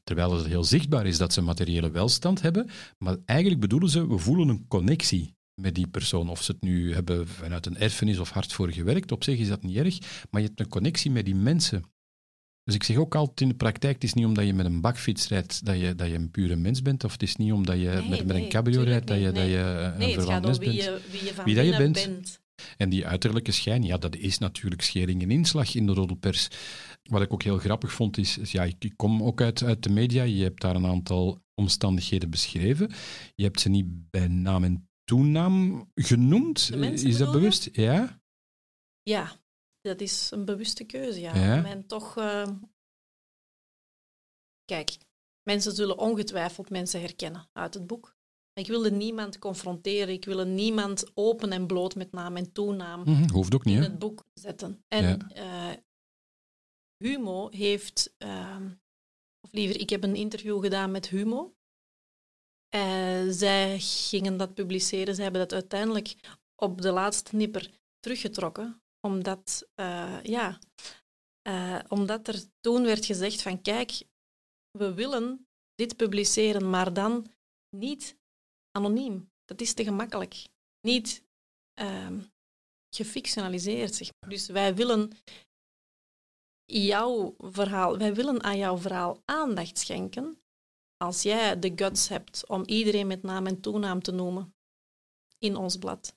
Terwijl 0.04 0.32
het 0.32 0.46
heel 0.46 0.64
zichtbaar 0.64 1.06
is 1.06 1.18
dat 1.18 1.34
ze 1.34 1.42
materiële 1.42 1.92
welstand 1.92 2.42
hebben, 2.42 2.70
maar 2.98 3.18
eigenlijk 3.26 3.60
bedoelen 3.62 3.90
ze, 3.90 4.08
we 4.08 4.18
voelen 4.18 4.48
een 4.48 4.68
connectie 4.68 5.36
met 5.56 5.76
die 5.76 5.88
persoon. 5.88 6.30
Of 6.30 6.44
ze 6.44 6.52
het 6.52 6.62
nu 6.62 6.94
hebben 6.94 7.28
vanuit 7.28 7.66
een 7.66 7.78
erfenis 7.78 8.20
of 8.20 8.30
hard 8.30 8.54
voor 8.54 8.72
gewerkt, 8.72 9.12
op 9.12 9.24
zich 9.24 9.40
is 9.40 9.48
dat 9.48 9.64
niet 9.64 9.78
erg, 9.78 9.98
maar 10.30 10.42
je 10.42 10.48
hebt 10.48 10.60
een 10.60 10.68
connectie 10.68 11.12
met 11.12 11.26
die 11.26 11.36
mensen. 11.36 11.84
Dus 12.64 12.76
ik 12.76 12.84
zeg 12.84 12.98
ook 12.98 13.16
altijd 13.16 13.42
in 13.42 13.48
de 13.48 13.56
praktijk, 13.56 13.94
het 13.94 14.04
is 14.04 14.14
niet 14.14 14.26
omdat 14.26 14.46
je 14.46 14.54
met 14.54 14.66
een 14.66 14.82
bakfiets 14.82 15.28
rijdt 15.28 15.66
dat 15.66 15.80
je, 15.80 15.96
dat 15.96 16.08
je 16.08 16.14
een 16.14 16.32
pure 16.32 16.56
mens 16.56 16.82
bent, 16.82 17.04
of 17.04 17.12
het 17.12 17.24
is 17.24 17.36
niet 17.36 17.52
omdat 17.52 17.80
je 17.80 17.88
Nee, 17.88 18.10
met, 18.10 18.10
met 18.10 18.28
nee, 18.28 18.44
een 18.44 18.50
cabrio 18.50 18.82
rijdt 18.82 19.08
dat 19.08 19.20
je, 19.20 19.32
dat 19.32 19.46
je 19.46 19.58
een 19.58 20.42
mens 20.42 20.58
wie 20.58 20.70
bent. 20.70 20.84
je, 20.84 21.00
wie 21.12 21.24
je 21.26 21.34
van 21.34 21.46
Wie 21.46 21.56
dat 21.56 21.66
je 21.66 21.78
bent. 21.78 21.94
bent. 21.94 22.42
En 22.78 22.90
die 22.90 23.08
uiterlijke 23.08 23.52
schijn, 23.52 23.84
ja, 23.84 23.98
dat 23.98 24.16
is 24.16 24.38
natuurlijk 24.38 24.82
schering 24.82 25.22
en 25.22 25.32
inslag 25.32 25.76
in 25.76 25.86
de 25.86 25.94
roddelpers. 25.94 26.48
Wat 27.04 27.22
ik 27.22 27.34
ook 27.34 27.44
heel 27.44 27.58
grappig 27.58 27.94
vond, 27.94 28.18
is, 28.18 28.38
is 28.38 28.52
ja, 28.52 28.64
ik 28.64 28.94
kom 28.96 29.24
ook 29.24 29.42
uit, 29.42 29.64
uit 29.64 29.84
de 29.84 29.90
media, 29.90 30.24
je 30.24 30.44
hebt 30.44 30.62
daar 30.62 30.76
een 30.76 30.86
aantal 30.86 31.42
omstandigheden 31.56 32.30
beschreven. 32.30 32.92
Je 33.36 33.44
hebt 33.44 33.60
ze 33.60 33.70
niet 33.70 34.10
bij 34.10 34.28
naam 34.28 34.64
en 34.64 34.88
toenaam 35.04 35.90
genoemd. 35.96 36.72
Is 37.04 37.18
dat 37.18 37.32
bewust? 37.32 37.70
Ja? 37.72 38.22
Ja, 39.02 39.32
dat 39.82 40.02
is 40.02 40.32
een 40.32 40.46
bewuste 40.46 40.84
keuze, 40.84 41.20
ja. 41.20 41.36
ja. 41.36 41.66
En 41.66 41.88
toch... 41.88 42.18
Uh... 42.18 42.48
Kijk, 44.66 44.98
mensen 45.44 45.72
zullen 45.72 45.98
ongetwijfeld 45.98 46.70
mensen 46.70 47.02
herkennen 47.02 47.50
uit 47.54 47.74
het 47.74 47.88
boek. 47.88 48.16
Ik 48.54 48.68
wilde 48.68 48.92
niemand 48.92 49.40
confronteren, 49.40 50.14
ik 50.14 50.26
wilde 50.26 50.46
niemand 50.46 51.12
open 51.14 51.52
en 51.52 51.68
bloot 51.68 51.96
met 51.96 52.12
naam 52.12 52.38
en 52.38 52.52
toenaam 52.52 53.04
mm 53.06 53.30
hoeft 53.30 53.56
ook 53.56 53.66
niet, 53.66 53.76
in 53.76 53.82
het 53.82 54.00
boek 54.00 54.26
zetten. 54.34 54.84
En 54.88 55.28
ja. 55.34 55.72
uh, 55.72 55.78
Humo 56.98 57.50
heeft, 57.50 58.16
uh, 58.18 58.66
of 59.42 59.52
liever, 59.52 59.80
ik 59.80 59.90
heb 59.90 60.04
een 60.04 60.16
interview 60.16 60.62
gedaan 60.62 60.92
met 60.92 61.10
Humo. 61.10 61.56
Uh, 62.76 63.24
zij 63.30 63.80
gingen 63.80 64.38
dat 64.38 64.54
publiceren, 64.54 65.16
ze 65.16 65.22
hebben 65.22 65.42
dat 65.42 65.54
uiteindelijk 65.54 66.16
op 66.56 66.82
de 66.82 66.92
laatste 66.92 67.36
nipper 67.36 67.72
teruggetrokken, 68.00 68.82
omdat, 69.08 69.68
uh, 69.76 70.24
ja, 70.24 70.60
omdat 71.88 72.28
er 72.28 72.44
toen 72.60 72.84
werd 72.84 73.06
gezegd 73.06 73.42
van 73.42 73.62
kijk, 73.62 74.04
we 74.78 74.94
willen 74.94 75.48
dit 75.76 75.98
publiceren, 75.98 76.70
maar 76.70 76.94
dan 76.94 77.32
niet 77.76 78.18
anoniem. 78.72 79.32
Dat 79.46 79.62
is 79.62 79.74
te 79.74 79.84
gemakkelijk. 79.84 80.48
Niet 80.82 81.24
uh, 81.82 82.20
gefictionaliseerd. 82.96 83.96
Zeg. 83.96 84.10
Dus 84.28 84.48
wij 84.48 84.76
willen 84.76 85.12
jouw 86.66 87.36
verhaal, 87.38 87.98
wij 87.98 88.14
willen 88.14 88.44
aan 88.44 88.58
jouw 88.58 88.78
verhaal 88.78 89.22
aandacht 89.26 89.78
schenken. 89.78 90.43
Als 91.04 91.22
jij 91.22 91.60
de 91.60 91.72
guts 91.76 92.08
hebt 92.08 92.48
om 92.48 92.64
iedereen 92.66 93.08
met 93.08 93.24
naam 93.24 93.48
en 93.48 93.62
toenaam 93.62 94.02
te 94.02 94.12
noemen 94.12 94.56
in 95.38 95.56
ons 95.56 95.78
blad. 95.78 96.16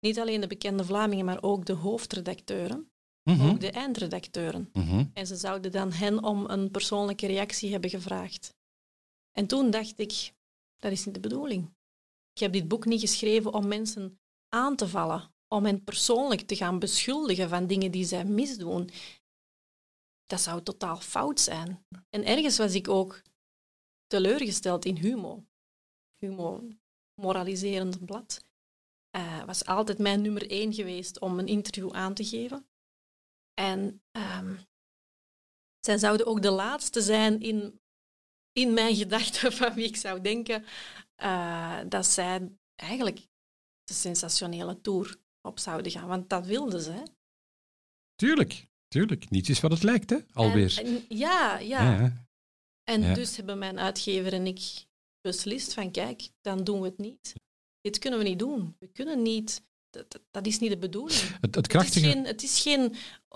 Niet 0.00 0.18
alleen 0.18 0.40
de 0.40 0.46
bekende 0.46 0.84
Vlamingen, 0.84 1.24
maar 1.24 1.42
ook 1.42 1.64
de 1.64 1.72
hoofdredacteuren. 1.72 2.90
Mhm. 3.30 3.48
Ook 3.48 3.60
de 3.60 3.70
eindredacteuren. 3.70 4.70
Mhm. 4.72 5.04
En 5.14 5.26
ze 5.26 5.36
zouden 5.36 5.72
dan 5.72 5.92
hen 5.92 6.22
om 6.22 6.50
een 6.50 6.70
persoonlijke 6.70 7.26
reactie 7.26 7.70
hebben 7.70 7.90
gevraagd. 7.90 8.54
En 9.32 9.46
toen 9.46 9.70
dacht 9.70 9.98
ik, 9.98 10.32
dat 10.78 10.92
is 10.92 11.04
niet 11.04 11.14
de 11.14 11.20
bedoeling. 11.20 11.70
Ik 12.32 12.40
heb 12.40 12.52
dit 12.52 12.68
boek 12.68 12.84
niet 12.84 13.00
geschreven 13.00 13.54
om 13.54 13.68
mensen 13.68 14.20
aan 14.48 14.76
te 14.76 14.88
vallen, 14.88 15.32
om 15.48 15.64
hen 15.64 15.84
persoonlijk 15.84 16.40
te 16.40 16.56
gaan 16.56 16.78
beschuldigen 16.78 17.48
van 17.48 17.66
dingen 17.66 17.90
die 17.90 18.04
zij 18.04 18.24
misdoen. 18.24 18.90
Dat 20.26 20.40
zou 20.40 20.62
totaal 20.62 20.96
fout 20.96 21.40
zijn. 21.40 21.84
En 22.10 22.24
ergens 22.24 22.58
was 22.58 22.74
ik 22.74 22.88
ook 22.88 23.22
teleurgesteld 24.12 24.84
in 24.84 24.96
Humo. 24.96 25.44
Humo, 26.18 26.68
moraliserend 27.20 28.04
blad, 28.04 28.44
uh, 29.16 29.44
was 29.44 29.64
altijd 29.64 29.98
mijn 29.98 30.22
nummer 30.22 30.50
één 30.50 30.72
geweest 30.72 31.20
om 31.20 31.38
een 31.38 31.46
interview 31.46 31.92
aan 31.92 32.14
te 32.14 32.24
geven. 32.24 32.66
En 33.54 34.02
um, 34.12 34.58
zij 35.80 35.98
zouden 35.98 36.26
ook 36.26 36.42
de 36.42 36.50
laatste 36.50 37.00
zijn 37.00 37.40
in, 37.40 37.80
in 38.52 38.74
mijn 38.74 38.94
gedachten 39.02 39.52
van 39.52 39.74
wie 39.74 39.86
ik 39.86 39.96
zou 39.96 40.20
denken 40.20 40.64
uh, 41.22 41.80
dat 41.88 42.06
zij 42.06 42.56
eigenlijk 42.74 43.18
de 43.84 43.94
sensationele 43.94 44.80
tour 44.80 45.16
op 45.40 45.58
zouden 45.58 45.92
gaan. 45.92 46.08
Want 46.08 46.28
dat 46.28 46.46
wilden 46.46 46.80
ze. 46.80 47.02
Tuurlijk, 48.14 48.68
tuurlijk. 48.88 49.30
Niets 49.30 49.48
is 49.48 49.60
wat 49.60 49.70
het 49.70 49.82
lijkt, 49.82 50.10
hè? 50.10 50.18
Alweer. 50.32 50.78
En, 50.78 51.04
ja, 51.08 51.58
ja, 51.58 51.98
ja. 51.98 52.26
En 52.84 53.14
dus 53.14 53.36
hebben 53.36 53.58
mijn 53.58 53.78
uitgever 53.78 54.32
en 54.32 54.46
ik 54.46 54.84
beslist 55.20 55.74
van 55.74 55.90
kijk, 55.90 56.28
dan 56.40 56.64
doen 56.64 56.80
we 56.80 56.86
het 56.86 56.98
niet. 56.98 57.32
Dit 57.80 57.98
kunnen 57.98 58.18
we 58.18 58.24
niet 58.24 58.38
doen. 58.38 58.76
We 58.78 58.86
kunnen 58.86 59.22
niet 59.22 59.62
dat, 59.90 60.20
dat, 60.30 60.46
is 60.46 60.58
niet 60.58 60.70
de 60.70 60.78
bedoeling. 60.78 61.20
Het, 61.40 61.54
het, 61.54 61.66
krachtige... 61.66 62.06
het, 62.06 62.06
is 62.06 62.12
geen, 62.12 62.24
het 62.26 62.42
is 62.42 62.60
geen 62.60 62.94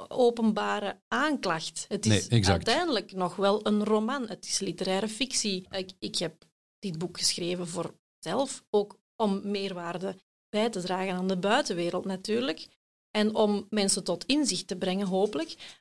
openbare 0.08 1.00
aanklacht. 1.08 1.84
Het 1.88 2.06
is 2.06 2.48
uiteindelijk 2.48 3.12
nog 3.12 3.36
wel 3.36 3.66
een 3.66 3.84
roman. 3.84 4.28
Het 4.28 4.44
is 4.44 4.58
literaire 4.58 5.08
fictie. 5.08 5.66
Ik, 5.70 5.90
ik 5.98 6.16
heb 6.16 6.44
dit 6.78 6.98
boek 6.98 7.18
geschreven 7.18 7.68
voor 7.68 7.94
zelf, 8.18 8.64
ook 8.70 8.98
om 9.16 9.50
meerwaarde 9.50 10.16
bij 10.48 10.70
te 10.70 10.80
dragen 10.80 11.14
aan 11.14 11.28
de 11.28 11.38
buitenwereld 11.38 12.04
natuurlijk. 12.04 12.68
En 13.10 13.34
om 13.34 13.66
mensen 13.70 14.04
tot 14.04 14.24
inzicht 14.24 14.66
te 14.66 14.76
brengen, 14.76 15.06
hopelijk. 15.06 15.80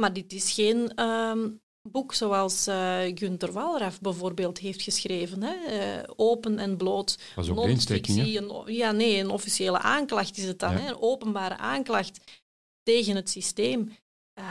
Maar 0.00 0.12
dit 0.12 0.32
is 0.32 0.52
geen 0.52 1.00
um, 1.02 1.60
boek 1.90 2.14
zoals 2.14 2.68
uh, 2.68 2.98
Gunther 3.14 3.52
Walraff 3.52 4.00
bijvoorbeeld 4.00 4.58
heeft 4.58 4.82
geschreven. 4.82 5.42
Hè? 5.42 5.54
Uh, 5.98 6.02
open 6.16 6.58
en 6.58 6.76
bloot. 6.76 7.18
Was 7.34 7.48
ook 7.48 7.56
non-fictie. 7.56 8.40
Ja, 8.66 8.92
nee, 8.92 9.20
een 9.20 9.30
officiële 9.30 9.78
aanklacht 9.78 10.36
is 10.36 10.44
het 10.44 10.58
dan. 10.58 10.72
Hè? 10.72 10.88
Een 10.88 11.00
openbare 11.00 11.56
aanklacht 11.56 12.20
tegen 12.82 13.16
het 13.16 13.30
systeem. 13.30 13.96
Uh, 14.38 14.44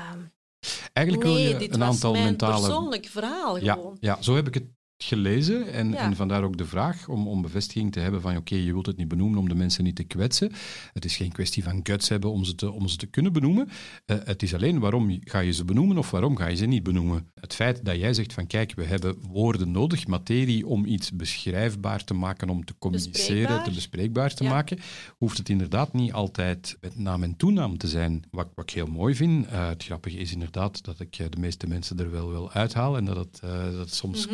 Eigenlijk 0.93 1.27
nee, 1.27 1.51
wil 1.51 1.61
je 1.61 1.73
een 1.73 1.83
aantal 1.83 2.13
mentale... 2.13 2.53
persoonlijk 2.53 3.05
verhaal 3.05 3.57
ja, 3.57 3.73
gewoon. 3.73 3.97
Ja, 3.99 4.21
zo 4.21 4.35
heb 4.35 4.47
ik 4.47 4.53
het 4.53 4.65
gelezen 4.97 5.71
en, 5.71 5.93
en 5.93 6.15
vandaar 6.15 6.43
ook 6.43 6.57
de 6.57 6.65
vraag 6.65 7.07
om, 7.07 7.27
om 7.27 7.41
bevestiging 7.41 7.91
te 7.91 7.99
hebben 7.99 8.21
van 8.21 8.37
oké, 8.37 8.55
je 8.55 8.71
wilt 8.71 8.85
het 8.85 8.97
niet 8.97 9.07
benoemen 9.07 9.39
om 9.39 9.49
de 9.49 9.55
mensen 9.55 9.83
niet 9.83 9.95
te 9.95 10.03
kwetsen. 10.03 10.51
Het 10.93 11.05
is 11.05 11.15
geen 11.15 11.31
kwestie 11.31 11.63
van 11.63 11.79
guts 11.83 12.09
hebben 12.09 12.31
om 12.31 12.43
ze 12.43 12.55
te, 12.55 12.71
om 12.71 12.87
ze 12.87 12.97
te 12.97 13.05
kunnen 13.05 13.33
benoemen. 13.33 13.67
Uh, 14.05 14.17
het 14.23 14.43
is 14.43 14.53
alleen 14.53 14.79
waarom 14.79 15.19
ga 15.21 15.39
je 15.39 15.51
ze 15.51 15.65
benoemen 15.65 15.97
of 15.97 16.11
waarom 16.11 16.37
ga 16.37 16.47
je 16.47 16.55
ze 16.55 16.65
niet 16.65 16.83
benoemen. 16.83 17.31
Het 17.39 17.53
feit 17.53 17.85
dat 17.85 17.95
jij 17.95 18.13
zegt 18.13 18.33
van 18.33 18.47
kijk, 18.47 18.73
we 18.75 18.83
hebben 18.83 19.17
woorden 19.21 19.71
nodig, 19.71 20.07
materie 20.07 20.67
om 20.67 20.85
iets 20.85 21.11
beschrijfbaar 21.11 22.03
te 22.03 22.13
maken, 22.13 22.49
om 22.49 22.65
te 22.65 22.75
communiceren, 22.77 23.11
bespreekbaar. 23.11 23.63
te 23.63 23.71
bespreekbaar 23.71 24.33
te 24.33 24.43
maken, 24.43 24.79
hoeft 25.17 25.37
het 25.37 25.49
inderdaad 25.49 25.93
niet 25.93 26.13
altijd 26.13 26.77
met 26.81 26.97
naam 26.97 27.23
en 27.23 27.35
toenaam 27.35 27.77
te 27.77 27.87
zijn. 27.87 28.23
Wat, 28.31 28.47
wat 28.55 28.69
ik 28.69 28.75
heel 28.75 28.87
mooi 28.87 29.15
vind, 29.15 29.45
uh, 29.45 29.67
het 29.67 29.83
grappige 29.83 30.17
is 30.17 30.31
inderdaad 30.31 30.83
dat 30.83 30.99
ik 30.99 31.19
uh, 31.19 31.27
de 31.29 31.39
meeste 31.39 31.67
mensen 31.67 31.99
er 31.99 32.11
wel 32.11 32.31
wel 32.31 32.51
uithaal 32.51 32.97
en 32.97 33.05
dat 33.05 33.15
het, 33.15 33.39
dat 33.41 33.77
het 33.77 33.93
soms 33.93 34.27
mm 34.27 34.33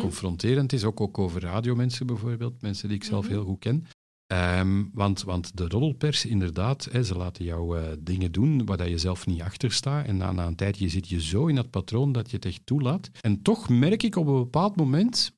Confronterend 0.52 0.72
is, 0.72 0.84
ook, 0.84 1.00
ook 1.00 1.18
over 1.18 1.40
radiomensen 1.40 2.06
bijvoorbeeld, 2.06 2.62
mensen 2.62 2.88
die 2.88 2.96
ik 2.96 3.04
zelf 3.04 3.24
mhm. 3.24 3.32
heel 3.32 3.44
goed 3.44 3.58
ken. 3.58 3.86
Um, 4.32 4.90
want, 4.94 5.22
want 5.22 5.56
de 5.56 5.68
roddelpers, 5.68 6.26
inderdaad, 6.26 6.88
hè, 6.90 7.04
ze 7.04 7.16
laten 7.16 7.44
jou 7.44 7.78
uh, 7.78 7.84
dingen 7.98 8.32
doen 8.32 8.64
waar 8.64 8.88
je 8.88 8.98
zelf 8.98 9.26
niet 9.26 9.42
achter 9.42 9.72
staat. 9.72 10.06
En 10.06 10.16
na, 10.16 10.32
na 10.32 10.46
een 10.46 10.56
tijdje 10.56 10.88
zit 10.88 11.08
je 11.08 11.20
zo 11.20 11.46
in 11.46 11.54
dat 11.54 11.70
patroon 11.70 12.12
dat 12.12 12.30
je 12.30 12.36
het 12.36 12.44
echt 12.44 12.60
toelaat. 12.64 13.10
En 13.20 13.42
toch 13.42 13.68
merk 13.68 14.02
ik 14.02 14.16
op 14.16 14.26
een 14.26 14.34
bepaald 14.34 14.76
moment, 14.76 15.32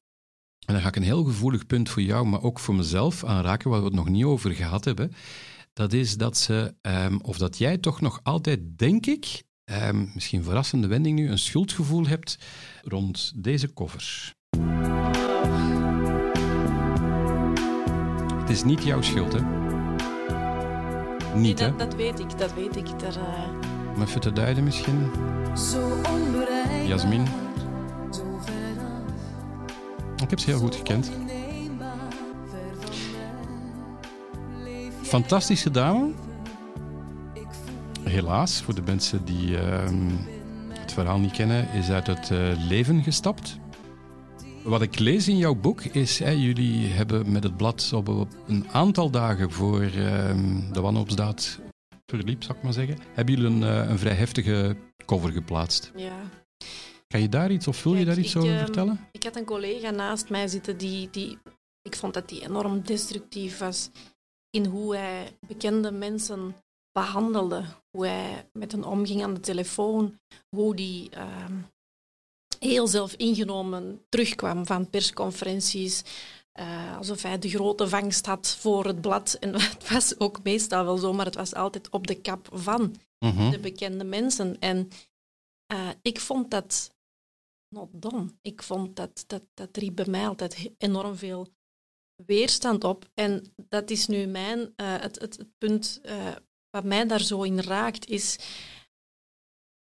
en 0.66 0.74
dan 0.74 0.82
ga 0.82 0.88
ik 0.88 0.96
een 0.96 1.02
heel 1.02 1.24
gevoelig 1.24 1.66
punt 1.66 1.88
voor 1.88 2.02
jou, 2.02 2.26
maar 2.26 2.42
ook 2.42 2.58
voor 2.58 2.74
mezelf 2.74 3.24
aanraken, 3.24 3.70
waar 3.70 3.80
we 3.80 3.86
het 3.86 3.94
nog 3.94 4.08
niet 4.08 4.24
over 4.24 4.50
gehad 4.50 4.84
hebben. 4.84 5.12
Dat 5.72 5.92
is 5.92 6.16
dat 6.16 6.36
ze, 6.36 6.74
um, 6.82 7.20
of 7.20 7.38
dat 7.38 7.58
jij 7.58 7.78
toch 7.78 8.00
nog 8.00 8.20
altijd, 8.22 8.78
denk 8.78 9.06
ik, 9.06 9.42
um, 9.64 10.10
misschien 10.14 10.44
verrassende 10.44 10.86
wending 10.86 11.18
nu, 11.18 11.28
een 11.28 11.38
schuldgevoel 11.38 12.06
hebt 12.06 12.38
rond 12.82 13.32
deze 13.36 13.72
covers. 13.72 14.34
Het 18.40 18.50
is 18.50 18.64
niet 18.64 18.82
jouw 18.82 19.02
schuld, 19.02 19.32
hè? 19.32 19.40
Niet, 21.34 21.42
nee, 21.42 21.54
dat, 21.54 21.70
hè? 21.70 21.76
Dat 21.76 21.94
weet 21.94 22.20
ik, 22.20 22.38
dat 22.38 22.54
weet 22.54 22.76
ik. 22.76 22.86
Er, 22.88 23.16
uh... 23.16 23.94
Om 23.94 24.02
even 24.02 24.20
te 24.20 24.32
duiden 24.32 24.64
misschien. 24.64 25.10
Zo 25.56 26.00
Jasmin. 26.86 27.26
Ik 30.22 30.30
heb 30.30 30.38
ze 30.38 30.50
heel 30.50 30.58
goed 30.58 30.74
gekend. 30.74 31.10
Fantastische 35.02 35.70
dame. 35.70 36.12
Helaas, 38.02 38.62
voor 38.62 38.74
de 38.74 38.82
mensen 38.82 39.24
die 39.24 39.48
uh, 39.48 39.58
het 40.68 40.92
verhaal 40.92 41.18
niet 41.18 41.32
kennen, 41.32 41.68
is 41.72 41.90
uit 41.90 42.06
het 42.06 42.30
uh, 42.30 42.38
leven 42.68 43.02
gestapt. 43.02 43.58
Wat 44.64 44.82
ik 44.82 44.98
lees 44.98 45.28
in 45.28 45.36
jouw 45.36 45.54
boek 45.54 45.80
is, 45.80 46.18
hè, 46.18 46.30
jullie 46.30 46.86
hebben 46.86 47.32
met 47.32 47.42
het 47.42 47.56
blad 47.56 47.92
op 47.92 48.08
een 48.46 48.68
aantal 48.68 49.10
dagen 49.10 49.50
voor 49.50 49.82
uh, 49.82 49.92
de 50.72 50.80
wanhoopsdaad 50.80 51.60
verliep, 52.06 52.42
zou 52.42 52.58
ik 52.58 52.64
maar 52.64 52.72
zeggen, 52.72 52.98
hebben 53.12 53.34
jullie 53.34 53.50
een, 53.50 53.62
uh, 53.62 53.88
een 53.90 53.98
vrij 53.98 54.14
heftige 54.14 54.76
cover 55.06 55.32
geplaatst. 55.32 55.92
Ja. 55.96 56.16
Kan 57.06 57.20
je 57.20 57.28
daar 57.28 57.50
iets 57.50 57.68
of 57.68 57.82
wil 57.82 57.94
je 57.94 58.04
daar 58.04 58.18
iets 58.18 58.34
ik, 58.34 58.40
over 58.40 58.52
uh, 58.52 58.58
vertellen? 58.58 59.00
Ik 59.12 59.22
had 59.22 59.36
een 59.36 59.44
collega 59.44 59.90
naast 59.90 60.28
mij 60.28 60.48
zitten 60.48 60.76
die, 60.76 61.10
die, 61.10 61.38
ik 61.82 61.96
vond 61.96 62.14
dat 62.14 62.28
die 62.28 62.42
enorm 62.42 62.82
destructief 62.82 63.58
was 63.58 63.90
in 64.50 64.66
hoe 64.66 64.96
hij 64.96 65.36
bekende 65.46 65.90
mensen 65.90 66.54
behandelde, 66.92 67.64
hoe 67.90 68.06
hij 68.06 68.48
met 68.52 68.72
hen 68.72 68.84
omging 68.84 69.22
aan 69.22 69.34
de 69.34 69.40
telefoon, 69.40 70.20
hoe 70.56 70.74
die 70.74 71.10
ehm, 71.10 71.54
heel 72.64 72.86
zelf 72.86 73.12
ingenomen 73.14 74.04
terugkwam 74.08 74.66
van 74.66 74.90
persconferenties. 74.90 76.02
uh, 76.60 76.96
alsof 76.96 77.22
hij 77.22 77.38
de 77.38 77.48
grote 77.48 77.88
vangst 77.88 78.26
had 78.26 78.56
voor 78.58 78.84
het 78.86 79.00
blad. 79.00 79.36
En 79.40 79.54
het 79.60 79.90
was 79.90 80.18
ook 80.18 80.42
meestal 80.42 80.84
wel 80.84 80.96
zo, 80.98 81.12
maar 81.12 81.24
het 81.26 81.34
was 81.34 81.54
altijd 81.54 81.90
op 81.90 82.06
de 82.06 82.20
kap 82.20 82.48
van 82.52 82.94
Mhm. 83.18 83.50
de 83.50 83.58
bekende 83.58 84.04
mensen. 84.04 84.58
En 84.60 84.88
uh, 85.72 85.88
ik 86.02 86.20
vond 86.20 86.50
dat 86.50 86.94
not 87.68 87.88
dom. 87.92 88.38
Ik 88.42 88.62
vond 88.62 88.96
dat, 88.96 89.24
dat, 89.26 89.42
dat 89.54 89.76
riep 89.76 89.96
bij 89.96 90.06
mij 90.08 90.26
altijd 90.26 90.70
enorm 90.78 91.16
veel 91.16 91.48
weerstand 92.26 92.84
op. 92.84 93.10
En 93.14 93.54
dat 93.68 93.90
is 93.90 94.06
nu 94.06 94.26
mijn, 94.26 94.58
uh, 94.60 94.66
het, 94.76 95.18
het, 95.20 95.36
het, 95.36 95.58
punt 95.58 96.00
wat 96.70 96.84
mij 96.84 97.06
daar 97.06 97.20
zo 97.22 97.42
in 97.42 97.60
raakt, 97.60 98.06
is 98.06 98.38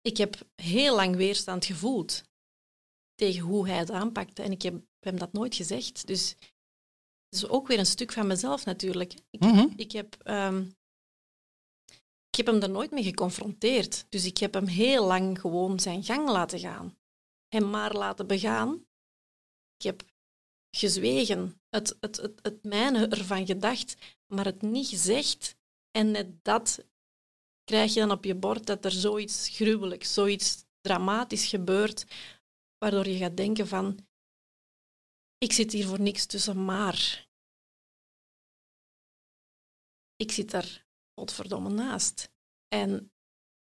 ik 0.01 0.18
heb 0.18 0.36
heel 0.55 0.95
lang 0.95 1.16
weerstand 1.16 1.66
gevoeld 1.66 2.24
tegen 3.16 3.41
hoe 3.41 3.68
hij 3.68 3.78
het 3.78 3.91
aanpakte. 3.91 4.41
En 4.41 4.51
ik 4.51 4.61
heb 4.61 4.82
hem 4.99 5.18
dat 5.18 5.34
nooit 5.34 5.55
gezegd. 5.55 6.07
Dus 6.07 6.30
het 7.30 7.43
is 7.43 7.47
ook 7.47 7.68
weer 7.68 7.80
een 7.80 7.86
stuk 7.86 8.11
van 8.11 8.28
mezelf 8.28 8.66
natuurlijk. 8.66 9.13
Ik, 9.30 9.39
mm 9.39 9.53
-hmm. 9.53 9.74
ik 9.76 9.91
heb... 9.91 10.18
Um, 10.24 10.76
ik 12.30 12.45
heb 12.45 12.53
hem 12.53 12.63
er 12.63 12.70
nooit 12.70 12.91
mee 12.91 13.03
geconfronteerd. 13.03 14.05
Dus 14.09 14.26
ik 14.26 14.38
heb 14.38 14.53
hem 14.53 14.68
heel 14.68 15.05
lang 15.05 15.39
gewoon 15.39 15.80
zijn 15.80 16.03
gang 16.03 16.30
laten 16.30 16.59
gaan. 16.59 16.97
Hem 17.47 17.70
maar 17.70 17.93
laten 17.93 18.28
begaan. 18.28 18.86
Ik 19.78 19.86
heb 19.86 20.03
gezwegen, 20.76 21.61
het, 21.70 21.97
het, 21.99 22.18
het, 22.18 22.39
het 22.41 22.63
mijne 22.63 23.07
ervan 23.07 23.45
gedacht, 23.45 23.95
maar 24.28 24.45
het 24.45 24.61
niet 24.61 24.88
gezegd. 24.88 25.55
En 25.91 26.11
net 26.11 26.43
dat 26.43 26.86
krijg 27.63 27.93
je 27.93 27.99
dan 27.99 28.11
op 28.11 28.24
je 28.24 28.36
bord, 28.36 28.66
dat 28.66 28.86
er 28.86 28.91
zoiets 28.91 29.49
gruwelijks, 29.49 30.13
zoiets 30.13 30.66
dramatisch 30.82 31.45
gebeurt, 31.45 32.05
waardoor 32.86 33.07
je 33.07 33.17
gaat 33.17 33.38
denken 33.38 33.67
van, 33.67 34.07
ik 35.38 35.51
zit 35.51 35.71
hier 35.71 35.88
voor 35.88 36.01
niks 36.01 36.25
tussen 36.25 36.65
maar. 36.65 37.27
Ik 40.15 40.31
zit 40.31 40.51
daar 40.51 40.86
godverdomme 41.19 41.69
naast. 41.69 42.29
En 42.67 43.11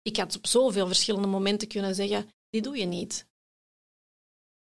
ik 0.03 0.17
had 0.17 0.37
op 0.37 0.47
zoveel 0.47 0.87
verschillende 0.87 1.29
momenten 1.29 1.69
kunnen 1.69 1.95
zeggen, 1.95 2.29
dit 2.49 2.65
doe 2.65 2.77
je 2.77 2.85
niet. 2.85 3.27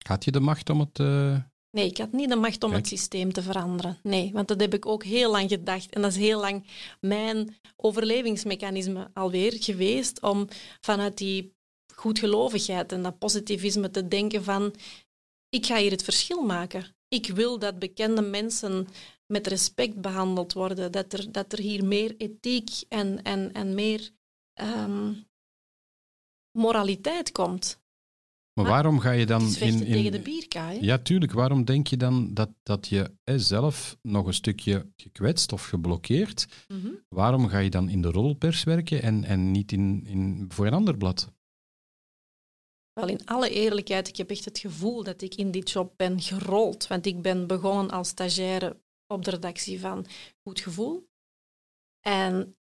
Had 0.06 0.24
je 0.24 0.32
de 0.32 0.40
macht 0.40 0.70
om 0.70 0.80
het... 0.80 1.00
Uh... 1.00 1.44
Nee, 1.70 1.86
ik 1.86 1.98
had 1.98 2.12
niet 2.12 2.30
de 2.30 2.36
macht 2.36 2.64
om 2.64 2.70
Kijk. 2.70 2.82
het 2.82 3.00
systeem 3.00 3.34
te 3.34 3.42
veranderen. 3.42 4.00
Nee, 4.04 4.32
want 4.32 4.48
dat 4.48 4.60
heb 4.60 4.74
ik 4.74 4.86
ook 4.86 5.04
heel 5.04 5.32
lang 5.32 5.50
gedacht. 5.50 5.94
En 5.94 6.02
dat 6.02 6.12
is 6.12 6.18
heel 6.18 6.40
lang 6.40 6.68
mijn 7.00 7.56
overlevingsmechanisme 7.76 9.10
alweer 9.14 9.64
geweest, 9.64 10.22
om 10.22 10.48
vanuit 10.80 11.18
die 11.18 11.58
goedgelovigheid 12.00 12.92
en 12.92 13.04
dat 13.04 13.18
positivisme 13.18 13.92
te 13.92 14.08
denken 14.08 14.44
van, 14.44 14.74
ik 15.50 15.66
ga 15.66 15.78
hier 15.78 15.92
het 15.92 16.04
verschil 16.04 16.46
maken. 16.46 16.86
Ik 17.08 17.28
wil 17.28 17.60
dat 17.60 17.80
bekende 17.80 18.22
mensen 18.22 18.88
met 19.26 19.48
respect 19.48 20.02
behandeld 20.02 20.54
worden, 20.54 20.92
dat 20.92 21.14
er, 21.14 21.32
dat 21.32 21.54
er 21.54 21.60
hier 21.60 21.86
meer 21.86 22.16
ethiek 22.18 22.70
en, 22.90 23.24
en, 23.24 23.52
en 23.54 23.74
meer 23.76 24.10
um, 24.62 25.28
moraliteit 26.58 27.32
komt. 27.32 27.80
Maar 28.54 28.68
waarom 28.68 29.00
ga 29.00 29.12
je 29.12 29.26
dan 29.26 29.56
in, 29.60 29.84
in... 29.84 29.92
tegen 29.92 30.12
de 30.12 30.20
bierkaai. 30.20 30.82
Ja, 30.82 30.98
tuurlijk. 30.98 31.32
Waarom 31.32 31.66
denk 31.66 31.88
je 31.88 31.98
dan 31.98 32.34
dat, 32.34 32.50
dat 32.64 32.88
je 32.88 33.12
eh, 33.24 33.36
zelf 33.38 33.98
nog 34.02 34.26
een 34.26 34.34
stukje 34.34 34.92
gekwetst 34.96 35.52
of 35.52 35.66
geblokkeerd? 35.66 36.48
Mhm. 36.68 36.88
Waarom 37.10 37.48
ga 37.48 37.58
je 37.58 37.70
dan 37.70 37.90
in 37.90 38.02
de 38.02 38.12
roddelpers 38.12 38.64
werken 38.64 39.02
en, 39.02 39.24
en 39.24 39.52
niet 39.52 39.72
in, 39.72 40.04
in, 40.06 40.46
voor 40.50 40.68
een 40.68 40.74
ander 40.74 40.98
blad? 40.98 41.32
Wel, 43.00 43.10
in 43.10 43.26
alle 43.26 43.50
eerlijkheid, 43.50 44.08
ik 44.08 44.16
heb 44.18 44.30
echt 44.30 44.46
het 44.46 44.60
gevoel 44.60 45.04
dat 45.04 45.22
ik 45.22 45.36
in 45.36 45.52
die 45.52 45.64
job 45.64 45.94
ben 45.98 46.22
gerold. 46.22 46.88
Want 46.88 47.06
ik 47.06 47.22
ben 47.22 47.48
begonnen 47.48 47.90
als 47.90 48.08
stagiaire 48.08 48.80
op 49.08 49.26
de 49.26 49.32
redactie 49.32 49.80
van 49.80 50.06
Goed 50.44 50.60
Gevoel. 50.60 51.08
En 52.00 52.58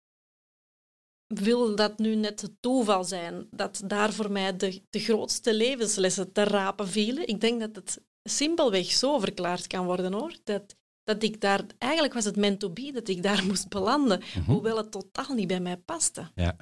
wil 1.27 1.77
dat 1.77 1.99
nu 1.99 2.15
net 2.15 2.41
het 2.41 2.53
toeval 2.63 3.05
zijn 3.05 3.47
dat 3.51 3.83
daar 3.87 4.13
voor 4.13 4.31
mij 4.33 4.57
de, 4.57 4.83
de 4.91 4.99
grootste 4.99 5.55
levenslessen 5.55 6.33
te 6.33 6.45
rapen 6.45 6.89
vielen? 6.89 7.27
Ik 7.27 7.41
denk 7.41 7.61
dat 7.61 7.77
het 7.77 8.03
simpelweg 8.23 8.91
zo 8.91 9.19
verklaard 9.19 9.67
kan 9.67 9.85
worden, 9.85 10.13
hoor. 10.13 10.37
Dat, 10.45 10.77
dat 11.05 11.23
ik 11.23 11.41
daar... 11.41 11.65
Eigenlijk 11.79 12.15
was 12.15 12.25
het 12.25 12.37
meant 12.37 12.61
to 12.61 12.71
be 12.71 12.91
dat 12.93 13.09
ik 13.09 13.23
daar 13.23 13.45
moest 13.49 13.69
belanden, 13.69 14.19
Mhm. 14.19 14.51
hoewel 14.51 14.77
het 14.77 14.91
totaal 14.91 15.35
niet 15.35 15.47
bij 15.49 15.61
mij 15.61 15.77
paste. 15.77 16.31
Ja. 16.35 16.57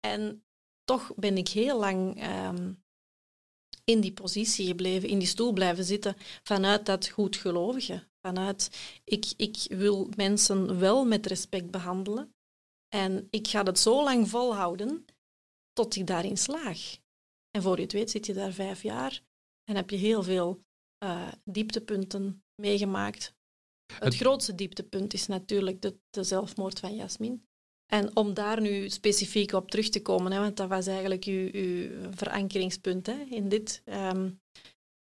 En 0.00 0.44
toch 0.90 1.12
ben 1.16 1.36
ik 1.36 1.48
heel 1.48 1.78
lang 1.78 2.26
um, 2.48 2.82
in 3.84 4.00
die 4.00 4.12
positie 4.12 4.66
gebleven, 4.66 5.08
in 5.08 5.18
die 5.18 5.28
stoel 5.28 5.52
blijven 5.52 5.84
zitten, 5.84 6.16
vanuit 6.42 6.86
dat 6.86 7.08
goedgelovige. 7.08 8.08
Vanuit, 8.20 8.70
ik, 9.04 9.32
ik 9.36 9.56
wil 9.68 10.08
mensen 10.16 10.78
wel 10.78 11.04
met 11.04 11.26
respect 11.26 11.70
behandelen. 11.70 12.34
En 12.88 13.26
ik 13.30 13.48
ga 13.48 13.62
het 13.62 13.78
zo 13.78 14.04
lang 14.04 14.28
volhouden 14.28 15.04
tot 15.72 15.96
ik 15.96 16.06
daarin 16.06 16.36
slaag. 16.36 16.98
En 17.50 17.62
voor 17.62 17.76
je 17.76 17.82
het 17.82 17.92
weet 17.92 18.10
zit 18.10 18.26
je 18.26 18.34
daar 18.34 18.52
vijf 18.52 18.82
jaar 18.82 19.22
en 19.64 19.76
heb 19.76 19.90
je 19.90 19.96
heel 19.96 20.22
veel 20.22 20.64
uh, 21.04 21.32
dieptepunten 21.44 22.44
meegemaakt. 22.54 23.34
Het, 23.92 24.04
het, 24.04 24.14
grootste 24.14 24.54
dieptepunt 24.54 25.12
is 25.12 25.26
natuurlijk 25.26 25.82
de, 25.82 25.98
de 26.10 26.22
zelfmoord 26.22 26.78
van 26.78 26.94
Jasmin. 26.94 27.48
En 27.90 28.16
om 28.16 28.34
daar 28.34 28.60
nu 28.60 28.88
specifiek 28.88 29.52
op 29.52 29.70
terug 29.70 29.88
te 29.88 30.02
komen, 30.02 30.32
hè, 30.32 30.38
want 30.38 30.56
dat 30.56 30.68
was 30.68 30.86
eigenlijk 30.86 31.24
uw, 31.24 31.48
uw 31.52 32.10
verankeringspunt 32.14 33.06
hè, 33.06 33.20
in 33.20 33.48
dit. 33.48 33.82
Um, 33.84 34.40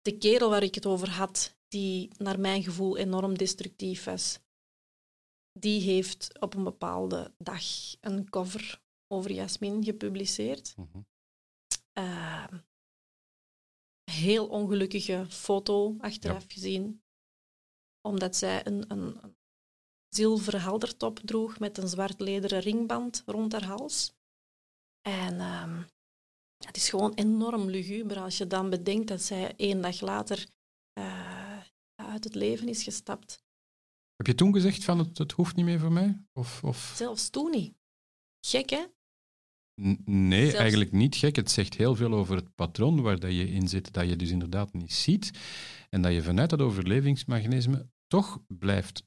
de 0.02 0.18
kerel 0.18 0.50
waar 0.50 0.64
ik 0.64 0.76
het 0.76 0.86
over 0.86 1.10
had, 1.10 1.58
die 1.68 2.12
naar 2.18 2.40
mijn 2.40 2.64
gevoel 2.64 2.98
enorm 2.98 3.38
destructief 3.38 4.04
was, 4.04 4.40
die 5.60 5.82
heeft 5.82 6.40
op 6.40 6.54
een 6.54 6.64
bepaalde 6.64 7.34
dag 7.38 7.64
een 8.02 8.30
cover 8.30 8.82
over 9.08 9.32
Jasmin 9.32 9.84
gepubliceerd. 9.84 10.74
Mm 10.78 10.90
-hmm. 10.92 11.06
uh, 12.00 12.48
heel 14.12 14.48
ongelukkige 14.48 15.26
foto 15.30 15.96
achteraf 16.00 16.42
ja. 16.42 16.54
gezien, 16.54 17.04
omdat 18.08 18.36
zij 18.36 18.66
een, 18.66 18.92
een, 18.92 19.24
een 19.24 19.36
zilveren 20.10 20.62
haldertop 20.62 21.20
droeg 21.20 21.60
met 21.60 21.78
een 21.78 21.88
zwart 21.88 22.20
lederen 22.20 22.60
ringband 22.60 23.24
rond 23.26 23.52
haar 23.52 23.66
hals. 23.66 24.14
En 25.02 25.42
um, 25.42 25.86
het 26.66 26.76
is 26.76 26.90
gewoon 26.90 27.14
enorm 27.14 27.70
luguber 27.70 28.20
als 28.20 28.38
je 28.38 28.48
dan 28.48 28.70
bedenkt 28.70 29.08
dat 29.08 29.22
zij 29.22 29.54
één 29.56 29.82
dag 29.82 30.02
later 30.02 30.48
uh, 31.00 31.58
uit 31.96 32.24
het 32.24 32.36
leven 32.36 32.68
is 32.68 32.84
gestapt. 32.84 33.44
Heb 34.16 34.28
je 34.28 34.36
toen 34.36 34.54
gezegd 34.54 34.84
van 34.84 35.00
het, 35.00 35.18
het 35.18 35.32
hoeft 35.32 35.56
niet 35.56 35.66
meer 35.66 35.80
voor 35.80 35.92
mij? 35.92 36.22
Of, 36.34 36.64
of... 36.64 36.94
Zelfs 36.96 37.30
toen 37.30 37.52
niet. 37.52 37.74
Gek, 38.40 38.70
hè? 38.70 38.86
N 39.82 40.02
nee, 40.06 40.42
Zelfs... 40.42 40.56
eigenlijk 40.60 40.92
niet 40.92 41.16
gek. 41.16 41.36
Het 41.36 41.52
zegt 41.52 41.76
heel 41.76 41.96
veel 41.96 42.14
over 42.14 42.36
het 42.36 42.56
patroon 42.56 43.02
waar 43.02 43.20
dat 43.20 43.32
je 43.32 43.50
in 43.50 43.68
zit, 43.68 43.94
dat 43.94 44.10
je 44.10 44.16
dus 44.16 44.30
inderdaad 44.30 44.74
niet 44.74 44.94
ziet. 44.94 45.32
En 45.90 46.02
dat 46.02 46.14
je 46.14 46.22
vanuit 46.22 46.50
dat 46.50 46.62
overlevingsmechanisme 46.62 47.90
toch 48.08 48.44
blijft 48.48 49.04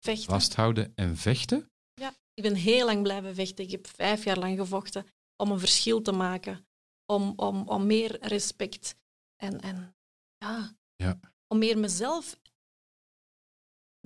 vechten. 0.00 0.30
vasthouden 0.30 0.92
en 0.94 1.16
vechten. 1.16 1.70
Ja, 1.94 2.14
ik 2.34 2.42
ben 2.42 2.54
heel 2.54 2.86
lang 2.86 3.02
blijven 3.02 3.34
vechten. 3.34 3.64
Ik 3.64 3.70
heb 3.70 3.86
vijf 3.86 4.24
jaar 4.24 4.38
lang 4.38 4.58
gevochten 4.58 5.06
om 5.36 5.50
een 5.50 5.58
verschil 5.58 6.02
te 6.02 6.12
maken. 6.12 6.66
Om, 7.06 7.32
om, 7.36 7.68
om 7.68 7.86
meer 7.86 8.18
respect 8.26 8.96
en, 9.36 9.60
en 9.60 9.96
ja, 10.38 10.76
ja, 10.96 11.18
om 11.46 11.58
meer 11.58 11.78
mezelf. 11.78 12.38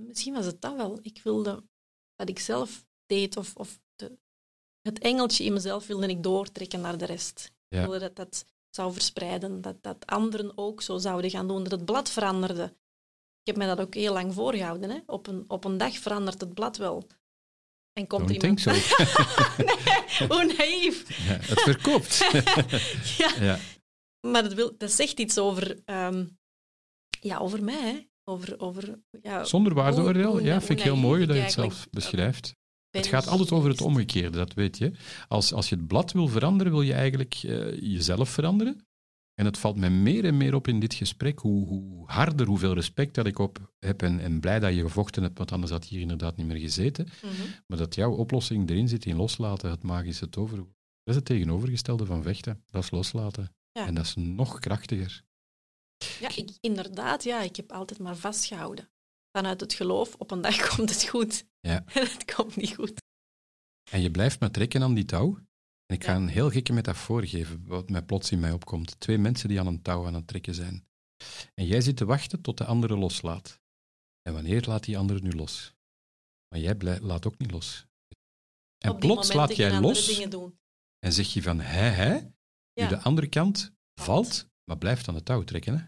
Misschien 0.01 0.33
was 0.33 0.45
het 0.45 0.61
dat 0.61 0.75
wel. 0.75 0.99
Ik 1.01 1.21
wilde 1.23 1.63
wat 2.15 2.29
ik 2.29 2.39
zelf 2.39 2.85
deed, 3.05 3.37
of, 3.37 3.55
of 3.55 3.79
de, 3.95 4.17
het 4.81 4.99
engeltje 4.99 5.43
in 5.43 5.53
mezelf 5.53 5.87
wilde 5.87 6.07
ik 6.07 6.23
doortrekken 6.23 6.81
naar 6.81 6.97
de 6.97 7.05
rest. 7.05 7.51
Ja. 7.67 7.79
Ik 7.79 7.87
wilde 7.89 7.99
dat 7.99 8.15
dat 8.15 8.45
zou 8.69 8.93
verspreiden, 8.93 9.61
dat, 9.61 9.83
dat 9.83 10.05
anderen 10.05 10.57
ook 10.57 10.81
zo 10.81 10.97
zouden 10.97 11.29
gaan 11.29 11.47
doen, 11.47 11.63
dat 11.63 11.71
het 11.71 11.85
blad 11.85 12.09
veranderde. 12.09 12.75
Ik 13.45 13.55
heb 13.55 13.57
mij 13.65 13.75
dat 13.75 13.85
ook 13.85 13.93
heel 13.93 14.13
lang 14.13 14.33
voorgehouden. 14.33 14.89
Hè? 14.89 14.97
Op, 15.05 15.27
een, 15.27 15.43
op 15.47 15.65
een 15.65 15.77
dag 15.77 15.97
verandert 15.97 16.41
het 16.41 16.53
blad 16.53 16.77
wel. 16.77 17.07
En 17.93 18.07
komt 18.07 18.27
Don't 18.27 18.43
iemand... 18.43 18.63
think 18.63 18.79
so. 18.79 18.95
nee, 19.63 20.27
hoe 20.27 20.53
naïef. 20.57 21.27
Ja, 21.27 21.37
het 21.41 21.61
verkoopt. 21.61 22.17
ja. 23.23 23.31
ja. 23.39 23.59
Maar 24.27 24.43
dat, 24.43 24.53
wil, 24.53 24.77
dat 24.77 24.91
zegt 24.91 25.19
iets 25.19 25.37
over, 25.37 25.77
um, 25.85 26.37
ja, 27.19 27.37
over 27.37 27.63
mij. 27.63 27.81
Hè? 27.81 28.07
Over, 28.23 28.59
over, 28.59 28.99
ja, 29.21 29.43
Zonder 29.43 29.73
waardeoordeel, 29.73 30.39
ja, 30.39 30.61
vind 30.61 30.79
ik 30.79 30.85
heel 30.85 30.95
mooi 30.95 31.25
dat 31.25 31.35
je 31.35 31.41
het 31.41 31.51
zelf 31.51 31.87
beschrijft. 31.91 32.55
Het 32.89 33.07
gaat 33.07 33.27
altijd 33.27 33.51
over 33.51 33.69
het 33.69 33.81
omgekeerde, 33.81 34.37
dat 34.37 34.53
weet 34.53 34.77
je. 34.77 34.91
Als, 35.27 35.53
als 35.53 35.69
je 35.69 35.75
het 35.75 35.87
blad 35.87 36.11
wil 36.11 36.27
veranderen, 36.27 36.71
wil 36.71 36.81
je 36.81 36.93
eigenlijk 36.93 37.33
eh, 37.43 37.81
jezelf 37.81 38.29
veranderen. 38.29 38.87
En 39.35 39.45
het 39.45 39.57
valt 39.57 39.75
mij 39.75 39.89
meer 39.89 40.25
en 40.25 40.37
meer 40.37 40.55
op 40.55 40.67
in 40.67 40.79
dit 40.79 40.93
gesprek 40.93 41.39
hoe, 41.39 41.67
hoe 41.67 42.11
harder, 42.11 42.47
hoeveel 42.47 42.73
respect 42.73 43.15
dat 43.15 43.25
ik 43.25 43.39
op 43.39 43.73
heb 43.79 44.01
en, 44.01 44.19
en 44.19 44.39
blij 44.39 44.59
dat 44.59 44.73
je 44.73 44.81
gevochten 44.81 45.23
hebt, 45.23 45.37
want 45.37 45.51
anders 45.51 45.71
had 45.71 45.83
je 45.83 45.89
hier 45.89 46.01
inderdaad 46.01 46.37
niet 46.37 46.47
meer 46.47 46.59
gezeten. 46.59 47.07
Mhm. 47.21 47.33
Maar 47.67 47.77
dat 47.77 47.95
jouw 47.95 48.11
oplossing 48.11 48.69
erin 48.69 48.87
zit 48.87 49.05
in 49.05 49.15
loslaten, 49.15 49.69
het 49.69 49.83
magische 49.83 50.29
tover. 50.29 50.57
Dat 50.57 50.67
is 51.03 51.15
het 51.15 51.25
tegenovergestelde 51.25 52.05
van 52.05 52.23
vechten. 52.23 52.63
Dat 52.65 52.83
is 52.83 52.91
loslaten. 52.91 53.55
Ja. 53.71 53.87
En 53.87 53.95
dat 53.95 54.05
is 54.05 54.15
nog 54.15 54.59
krachtiger. 54.59 55.23
Ja, 56.19 56.29
ik, 56.35 56.49
inderdaad, 56.59 57.23
ja. 57.23 57.41
Ik 57.41 57.55
heb 57.55 57.71
altijd 57.71 57.99
maar 57.99 58.15
vastgehouden. 58.15 58.89
vanuit 59.31 59.61
het 59.61 59.73
geloof, 59.73 60.15
op 60.15 60.31
een 60.31 60.41
dag 60.41 60.67
komt 60.75 60.89
het 60.89 61.07
goed. 61.07 61.45
Ja. 61.59 61.83
En 61.85 62.07
het 62.07 62.35
komt 62.35 62.55
niet 62.55 62.75
goed. 62.75 63.03
En 63.91 64.01
je 64.01 64.11
blijft 64.11 64.39
maar 64.39 64.51
trekken 64.51 64.83
aan 64.83 64.93
die 64.93 65.05
touw. 65.05 65.39
En 65.85 65.95
ik 65.95 66.03
ga 66.03 66.11
Ja. 66.11 66.17
een 66.17 66.27
heel 66.27 66.49
gekke 66.49 66.73
metafoor 66.73 67.25
geven, 67.25 67.65
wat 67.65 67.89
mij 67.89 68.01
plots 68.01 68.31
in 68.31 68.39
mij 68.39 68.51
opkomt. 68.51 68.99
Twee 68.99 69.17
mensen 69.17 69.49
die 69.49 69.59
aan 69.59 69.67
een 69.67 69.81
touw 69.81 70.05
aan 70.05 70.13
het 70.13 70.27
trekken 70.27 70.53
zijn. 70.55 70.87
En 71.53 71.65
jij 71.65 71.81
zit 71.81 71.97
te 71.97 72.05
wachten 72.05 72.41
tot 72.41 72.57
de 72.57 72.65
andere 72.65 72.97
loslaat. 72.97 73.59
En 74.21 74.33
wanneer 74.33 74.63
laat 74.67 74.83
die 74.83 74.97
andere 74.97 75.19
nu 75.21 75.31
los? 75.31 75.75
Maar 76.49 76.59
jij 76.59 76.99
laat 76.99 77.25
ook 77.27 77.37
niet 77.37 77.51
los. 77.51 77.87
En 78.77 78.97
plots 78.97 79.33
laat 79.33 79.55
jij 79.55 79.79
los 79.79 80.19
en 80.99 81.13
zeg 81.13 81.33
je 81.33 81.41
van 81.41 81.59
hè, 81.59 81.89
hè. 81.89 82.19
Nu 82.73 82.87
de 82.87 82.99
andere 82.99 83.27
kant 83.27 83.57
Valt. 83.59 84.05
valt, 84.27 84.49
maar 84.63 84.77
blijft 84.77 85.07
aan 85.07 85.15
het 85.15 85.25
touw 85.25 85.43
trekken. 85.43 85.77
Hè? 85.77 85.85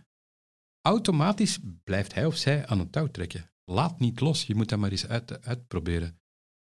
Automatisch 0.82 1.60
blijft 1.84 2.14
hij 2.14 2.26
of 2.26 2.36
zij 2.36 2.68
aan 2.68 2.80
het 2.80 2.92
touw 2.92 3.08
trekken. 3.08 3.52
Laat 3.66 4.00
niet 4.00 4.20
los, 4.20 4.44
je 4.44 4.56
moet 4.56 4.70
dat 4.70 4.80
maar 4.80 4.92
eens 4.92 5.08
uit, 5.08 5.42
uitproberen. 5.46 6.22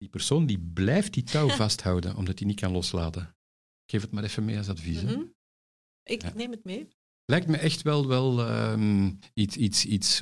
Die 0.05 0.13
persoon 0.13 0.45
die 0.45 0.59
blijft 0.59 1.13
die 1.13 1.23
touw 1.23 1.49
vasthouden, 1.63 2.15
omdat 2.15 2.39
hij 2.39 2.47
niet 2.47 2.59
kan 2.59 2.71
loslaten. 2.71 3.21
Ik 3.85 3.91
geef 3.91 4.01
het 4.01 4.11
maar 4.11 4.23
even 4.23 4.45
mee 4.45 4.57
als 4.57 4.69
advies. 4.69 5.01
Mhm. 5.01 5.21
Ik 6.03 6.21
Ja. 6.21 6.31
neem 6.35 6.51
het 6.51 6.63
mee. 6.63 6.87
Lijkt 7.25 7.47
me 7.47 7.57
echt 7.57 7.81
wel, 7.81 8.07
wel 8.07 8.39
ehm, 8.47 9.11
iets, 9.33 9.55
iets, 9.55 9.85
iets 9.85 10.21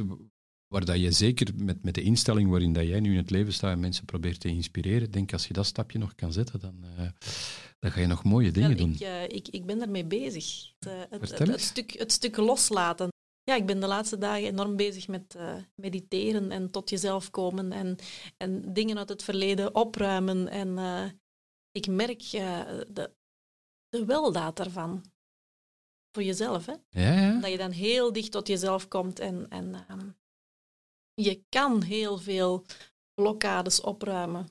waar 0.68 0.86
dat 0.86 1.00
je 1.00 1.12
zeker 1.12 1.48
met, 1.56 1.84
met 1.84 1.94
de 1.96 2.02
instelling 2.02 2.50
waarin 2.50 2.74
dat 2.74 2.88
jij 2.88 3.00
nu 3.00 3.12
in 3.12 3.18
het 3.18 3.30
leven 3.30 3.54
staat 3.54 3.72
en 3.72 3.80
mensen 3.80 4.06
probeert 4.06 4.40
te 4.40 4.48
inspireren, 4.48 5.12
denk 5.12 5.34
als 5.34 5.48
je 5.48 5.54
dat 5.54 5.66
stapje 5.66 5.98
nog 6.00 6.16
kan 6.16 6.34
zetten, 6.34 6.60
dan, 6.60 6.84
eh, 6.98 7.08
dan 7.80 7.92
ga 7.92 8.00
je 8.00 8.08
nog 8.08 8.24
mooie 8.24 8.52
dingen 8.52 8.78
doen. 8.78 8.94
ik, 8.94 9.00
eh, 9.00 9.24
ik, 9.24 9.48
ik 9.48 9.66
ben 9.66 9.80
daarmee 9.80 10.06
bezig. 10.06 10.74
Het, 10.80 11.32
eh, 11.32 11.48
het, 11.48 11.62
stuk, 11.62 11.92
het 11.92 12.12
stuk 12.12 12.38
loslaten. 12.38 13.08
Ja, 13.44 13.56
ik 13.56 13.66
ben 13.66 13.80
de 13.80 13.88
laatste 13.88 14.18
dagen 14.18 14.48
enorm 14.48 14.76
bezig 14.76 15.08
met 15.08 15.36
eh, 15.36 15.56
mediteren 15.76 16.52
en 16.52 16.72
tot 16.72 16.90
jezelf 16.90 17.30
komen 17.30 17.72
en, 17.72 17.98
en 18.38 18.74
dingen 18.74 18.98
uit 18.98 19.10
het 19.10 19.24
verleden 19.24 19.76
opruimen. 19.76 20.48
En 20.48 20.78
eh, 20.78 21.06
ik 21.72 21.88
merk 21.88 22.22
eh, 22.22 22.62
de, 22.88 23.14
de 23.90 24.06
weldaad 24.06 24.58
daarvan. 24.58 25.04
Voor 26.12 26.24
jezelf, 26.24 26.66
hè? 26.66 26.74
Ja, 26.90 27.14
ja. 27.14 27.40
Dat 27.40 27.52
je 27.52 27.58
dan 27.58 27.72
heel 27.72 28.14
dicht 28.14 28.32
tot 28.32 28.48
jezelf 28.48 28.88
komt 28.88 29.20
en, 29.20 29.50
en 29.50 29.86
ehm, 29.88 30.10
je 31.14 31.44
kan 31.50 31.82
heel 31.82 32.18
veel 32.18 32.66
blokkades 33.14 33.82
opruimen. 33.82 34.48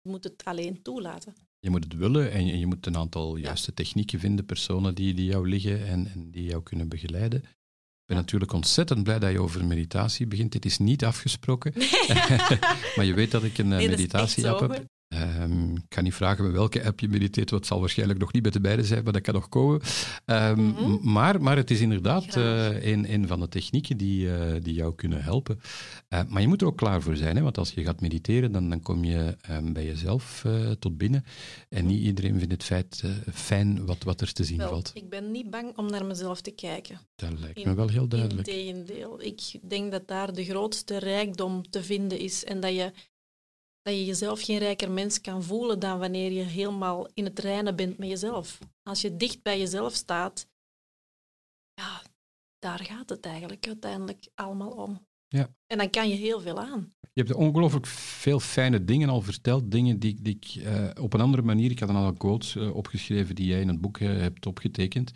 Je 0.00 0.10
moet 0.10 0.24
het 0.24 0.44
alleen 0.44 0.82
toelaten. 0.82 1.34
Je 1.58 1.70
moet 1.70 1.84
het 1.84 1.94
willen 1.94 2.30
en 2.30 2.46
je, 2.46 2.58
je 2.58 2.66
moet 2.66 2.86
een 2.86 2.96
aantal 2.96 3.36
juiste 3.36 3.74
technieken 3.74 4.20
vinden, 4.20 4.46
personen 4.46 4.94
die, 4.94 5.14
die 5.14 5.24
jou 5.24 5.48
liggen 5.48 5.86
en, 5.86 6.06
en 6.06 6.30
die 6.30 6.44
jou 6.44 6.62
kunnen 6.62 6.88
begeleiden. 6.88 7.42
Ik 8.06 8.14
ben 8.14 8.20
natuurlijk 8.20 8.52
ontzettend 8.52 9.02
blij 9.02 9.18
dat 9.18 9.32
je 9.32 9.40
over 9.40 9.64
meditatie 9.64 10.26
begint. 10.26 10.52
Dit 10.52 10.64
is 10.64 10.78
niet 10.78 11.04
afgesproken, 11.04 11.72
maar 12.96 13.04
je 13.04 13.14
weet 13.14 13.30
dat 13.30 13.42
ik 13.44 13.58
een 13.58 13.72
eh, 13.72 13.78
Nee, 13.78 13.88
meditatie-app 13.88 14.60
heb. 14.60 14.84
Ehm, 15.08 15.74
ik 15.76 15.82
kan 15.88 16.04
niet 16.04 16.14
vragen 16.14 16.44
met 16.44 16.52
welke 16.52 16.84
app 16.84 17.00
je 17.00 17.08
mediteert, 17.08 17.50
want 17.50 17.62
het 17.62 17.72
zal 17.72 17.80
waarschijnlijk 17.80 18.18
nog 18.18 18.32
niet 18.32 18.42
bij 18.42 18.50
de 18.50 18.60
beide 18.60 18.84
zijn, 18.84 19.04
maar 19.04 19.12
dat 19.12 19.22
kan 19.22 19.34
nog 19.34 19.48
komen. 19.48 19.80
Ehm, 20.24 20.60
Mhm. 20.60 21.12
maar, 21.12 21.42
maar 21.42 21.56
het 21.56 21.70
is 21.70 21.80
inderdaad 21.80 22.36
eh, 22.36 22.86
een, 22.92 23.12
een 23.12 23.26
van 23.26 23.40
de 23.40 23.48
technieken 23.48 23.96
die, 23.96 24.34
eh, 24.34 24.54
die 24.62 24.74
jou 24.74 24.94
kunnen 24.94 25.22
helpen. 25.22 25.60
Eh, 26.08 26.20
maar 26.28 26.40
je 26.42 26.48
moet 26.48 26.60
er 26.60 26.66
ook 26.66 26.76
klaar 26.76 27.02
voor 27.02 27.16
zijn, 27.16 27.36
hè? 27.36 27.42
want 27.42 27.58
als 27.58 27.70
je 27.70 27.82
gaat 27.84 28.00
mediteren, 28.00 28.52
dan, 28.52 28.68
dan 28.70 28.80
kom 28.82 29.04
je 29.04 29.36
ehm, 29.40 29.72
bij 29.72 29.84
jezelf 29.84 30.44
tot 30.78 30.96
binnen. 30.96 31.24
En 31.68 31.86
niet 31.86 32.00
iedereen 32.02 32.38
vindt 32.38 32.52
het 32.52 32.64
feit, 32.64 33.02
fijn 33.32 33.86
wat, 33.86 34.02
wat 34.02 34.20
er 34.20 34.32
te 34.32 34.44
zien 34.44 34.58
Wel, 34.58 34.68
valt. 34.68 34.90
ik 34.94 35.08
ben 35.08 35.30
niet 35.30 35.50
bang 35.50 35.76
om 35.76 35.90
naar 35.90 36.04
mezelf 36.04 36.40
te 36.40 36.50
kijken. 36.50 37.00
Dat 37.16 37.38
lijkt 37.38 37.58
in- 37.58 37.68
me 37.68 37.74
wel 37.74 37.88
heel 37.88 38.08
duidelijk. 38.08 38.48
Integendeel. 38.48 39.22
Ik 39.22 39.40
denk 39.68 39.90
dat 39.92 40.08
daar 40.08 40.32
de 40.32 40.44
grootste 40.44 40.98
rijkdom 40.98 41.70
te 41.70 41.82
vinden 41.82 42.18
is. 42.18 42.44
En 42.44 42.60
dat 42.60 42.74
je, 42.74 42.92
dat 43.86 43.94
je 43.94 44.04
jezelf 44.04 44.42
geen 44.42 44.58
rijker 44.58 44.90
mens 44.90 45.20
kan 45.20 45.42
voelen 45.42 45.78
dan 45.78 45.98
wanneer 45.98 46.32
je 46.32 46.42
helemaal 46.42 47.08
in 47.14 47.24
het 47.24 47.38
reinen 47.38 47.76
bent 47.76 47.98
met 47.98 48.08
jezelf. 48.08 48.58
Als 48.82 49.00
je 49.00 49.16
dicht 49.16 49.42
bij 49.42 49.58
jezelf 49.58 49.94
staat, 49.94 50.48
ja, 51.74 52.02
daar 52.58 52.84
gaat 52.84 53.08
het 53.08 53.26
eigenlijk 53.26 53.66
uiteindelijk 53.66 54.28
allemaal 54.34 54.70
om. 54.70 55.06
Ja. 55.28 55.54
En 55.66 55.78
dan 55.78 55.90
kan 55.90 56.08
je 56.08 56.14
heel 56.14 56.40
veel 56.40 56.60
aan. 56.60 56.94
Je 57.12 57.22
hebt 57.22 57.34
ongelooflijk 57.34 57.86
veel 57.86 58.40
fijne 58.40 58.84
dingen 58.84 59.08
al 59.08 59.22
verteld. 59.22 59.70
Dingen 59.70 59.98
die, 59.98 60.22
die 60.22 60.38
ik 60.40 60.62
eh, 60.62 60.90
op 61.00 61.12
een 61.12 61.20
andere 61.20 61.42
manier. 61.42 61.70
Ik 61.70 61.78
had 61.78 61.88
een 61.88 61.96
aantal 61.96 62.16
quotes 62.16 62.56
eh, 62.56 62.74
opgeschreven 62.74 63.34
die 63.34 63.46
jij 63.46 63.60
in 63.60 63.68
het 63.68 63.80
boek 63.80 63.98
eh, 63.98 64.08
hebt 64.08 64.46
opgetekend. 64.46 65.12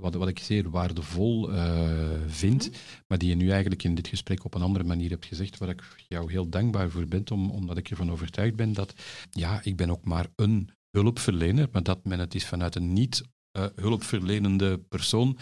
Wat, 0.00 0.14
wat 0.14 0.28
ik 0.28 0.38
zeer 0.38 0.70
waardevol 0.70 1.52
eh, 1.52 2.20
vind. 2.26 2.70
Maar 3.06 3.18
die 3.18 3.28
je 3.28 3.34
nu 3.34 3.50
eigenlijk 3.50 3.82
in 3.82 3.94
dit 3.94 4.08
gesprek 4.08 4.44
op 4.44 4.54
een 4.54 4.62
andere 4.62 4.84
manier 4.84 5.10
hebt 5.10 5.24
gezegd. 5.24 5.58
Waar 5.58 5.68
ik 5.68 5.82
jou 6.08 6.30
heel 6.30 6.48
dankbaar 6.48 6.90
voor 6.90 7.06
ben. 7.06 7.30
Om, 7.32 7.50
omdat 7.50 7.76
ik 7.76 7.90
ervan 7.90 8.10
overtuigd 8.10 8.56
ben 8.56 8.72
dat. 8.72 8.94
Ja, 9.30 9.60
ik 9.64 9.76
ben 9.76 9.90
ook 9.90 10.04
maar 10.04 10.26
een 10.36 10.70
hulpverlener. 10.90 11.68
Maar 11.72 11.82
dat 11.82 12.04
men 12.04 12.18
het 12.18 12.34
is 12.34 12.46
vanuit 12.46 12.74
een 12.74 12.92
niet. 12.92 13.22
eh, 13.50 13.66
hulpverlenende 13.74 14.78
persoon 14.78 15.38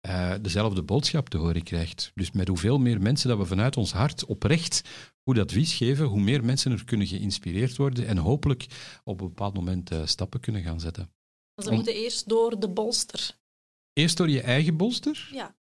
eh, 0.00 0.34
dezelfde 0.42 0.82
boodschap 0.82 1.28
te 1.28 1.36
horen 1.36 1.62
krijgt. 1.62 2.10
Dus 2.14 2.30
met 2.32 2.48
hoeveel 2.48 2.78
meer 2.78 3.00
mensen 3.02 3.28
dat 3.28 3.38
we 3.38 3.44
vanuit 3.44 3.76
ons 3.76 3.92
hart 3.92 4.24
oprecht 4.24 4.82
goed 5.24 5.38
advies 5.38 5.74
geven, 5.74 6.06
hoe 6.06 6.20
meer 6.20 6.44
mensen 6.44 6.72
er 6.72 6.84
kunnen 6.84 7.06
geïnspireerd 7.06 7.76
worden 7.76 8.06
en 8.06 8.16
hopelijk 8.16 8.66
op 9.04 9.20
een 9.20 9.26
bepaald 9.28 9.54
moment 9.54 9.90
stappen 10.04 10.40
kunnen 10.40 10.62
gaan 10.62 10.80
zetten. 10.80 11.10
Ze 11.62 11.68
Om- 11.68 11.74
moeten 11.74 11.94
eerst 11.94 12.28
door 12.28 12.60
de 12.60 12.68
bolster. 12.68 13.36
Eerst 13.98 14.16
door 14.16 14.28
je 14.30 14.40
eigen 14.40 14.76
bolster 14.76 15.28
Ja. 15.32 15.54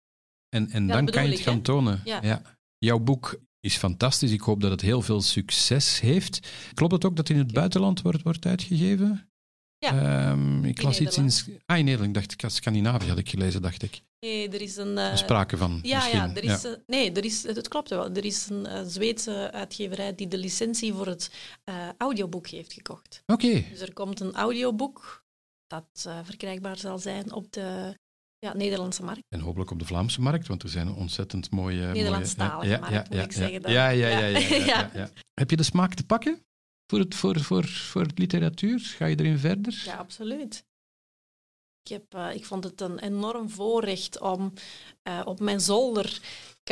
en, 0.49 0.69
en 0.69 0.87
dan 0.87 1.05
kan 1.05 1.23
je 1.23 1.29
het 1.29 1.39
ik, 1.39 1.45
gaan 1.45 1.61
tonen. 1.61 2.01
Ja. 2.03 2.41
Jouw 2.77 2.99
boek 2.99 3.39
is 3.59 3.75
fantastisch. 3.77 4.31
Ik 4.31 4.41
hoop 4.41 4.61
dat 4.61 4.71
het 4.71 4.81
heel 4.81 5.01
veel 5.01 5.21
succes 5.21 5.99
heeft. 5.99 6.49
Klopt 6.73 6.91
het 6.93 7.05
ook 7.05 7.15
dat 7.15 7.29
in 7.29 7.37
het 7.37 7.53
buitenland 7.53 8.01
wordt, 8.01 8.21
wordt 8.21 8.45
uitgegeven? 8.45 9.29
Ja, 9.77 10.29
Ehm, 10.31 10.65
ik 10.65 10.77
in 10.77 10.83
las 10.83 10.99
iets 10.99 11.17
in... 11.17 11.59
Ah, 11.65 11.77
in 11.77 11.85
Nederland. 11.85 12.13
Dacht, 12.13 12.31
ik 12.31 12.43
Scandinavië 12.47 13.07
had 13.07 13.17
ik 13.17 13.29
gelezen, 13.29 13.61
dacht 13.61 13.83
ik. 13.83 14.01
Nee, 14.19 14.49
er 14.49 14.61
is 14.61 14.75
een... 14.75 14.97
eh, 14.97 15.15
sprake 15.15 15.57
van, 15.57 15.79
Ja, 15.81 15.95
misschien. 15.97 16.19
ja, 16.19 16.35
er 16.35 16.43
is, 16.43 16.63
eh, 16.63 16.71
nee, 16.87 17.11
er 17.11 17.25
is, 17.25 17.43
het 17.43 17.67
klopt 17.67 17.89
wel. 17.89 18.09
Er 18.11 18.25
is 18.25 18.49
een 18.49 18.65
eh, 18.65 18.81
Zweedse 18.87 19.51
uitgeverij 19.51 20.15
die 20.15 20.27
de 20.27 20.37
licentie 20.37 20.93
voor 20.93 21.07
het 21.07 21.31
audioboek 21.97 22.47
heeft 22.47 22.73
gekocht. 22.73 23.23
Oké. 23.25 23.63
Dus 23.69 23.79
er 23.79 23.93
komt 23.93 24.19
een 24.19 24.33
audioboek 24.33 25.25
dat 25.67 26.09
verkrijgbaar 26.23 26.77
zal 26.77 26.99
zijn 26.99 27.31
op 27.33 27.51
de 27.51 27.97
ja, 28.43 28.53
Nederlandse 28.53 29.03
markt. 29.03 29.23
En 29.29 29.39
hopelijk 29.39 29.71
op 29.71 29.79
de 29.79 29.85
Vlaamse 29.85 30.21
markt, 30.21 30.47
want 30.47 30.63
er 30.63 30.69
zijn 30.69 30.93
ontzettend 30.93 31.51
mooie... 31.51 31.85
Nederlandstalige 31.85 32.65
mooie, 32.65 32.79
markt, 32.79 33.09
moet 33.09 33.23
ik 33.23 33.31
ja, 33.31 33.37
zeggen 33.37 33.61
dan. 33.61 33.71
Ja, 33.71 33.89
ja, 33.89 34.07
ja. 34.07 34.17
ja, 34.17 34.27
ja, 34.27 34.39
ja, 34.39 34.65
Ja. 34.65 34.89
ja. 35.01 35.09
Heb 35.33 35.49
je 35.49 35.55
de 35.55 35.63
smaak 35.63 35.93
te 35.93 36.05
pakken 36.05 36.45
voor, 36.87 36.99
het, 36.99 37.15
voor, 37.15 37.39
voor, 37.39 37.67
voor 37.67 38.01
het 38.01 38.19
literatuur? 38.19 38.79
Ga 38.79 39.05
je 39.05 39.19
erin 39.19 39.37
verder? 39.37 39.81
Ja, 39.85 39.95
absoluut. 39.95 40.65
Ik, 41.83 41.91
heb, 41.91 42.13
eh, 42.13 42.35
ik 42.35 42.45
vond 42.45 42.63
het 42.63 42.81
een 42.81 42.99
enorm 42.99 43.49
voorrecht 43.49 44.19
om 44.19 44.53
eh, 45.01 45.21
op 45.25 45.39
mijn 45.39 45.59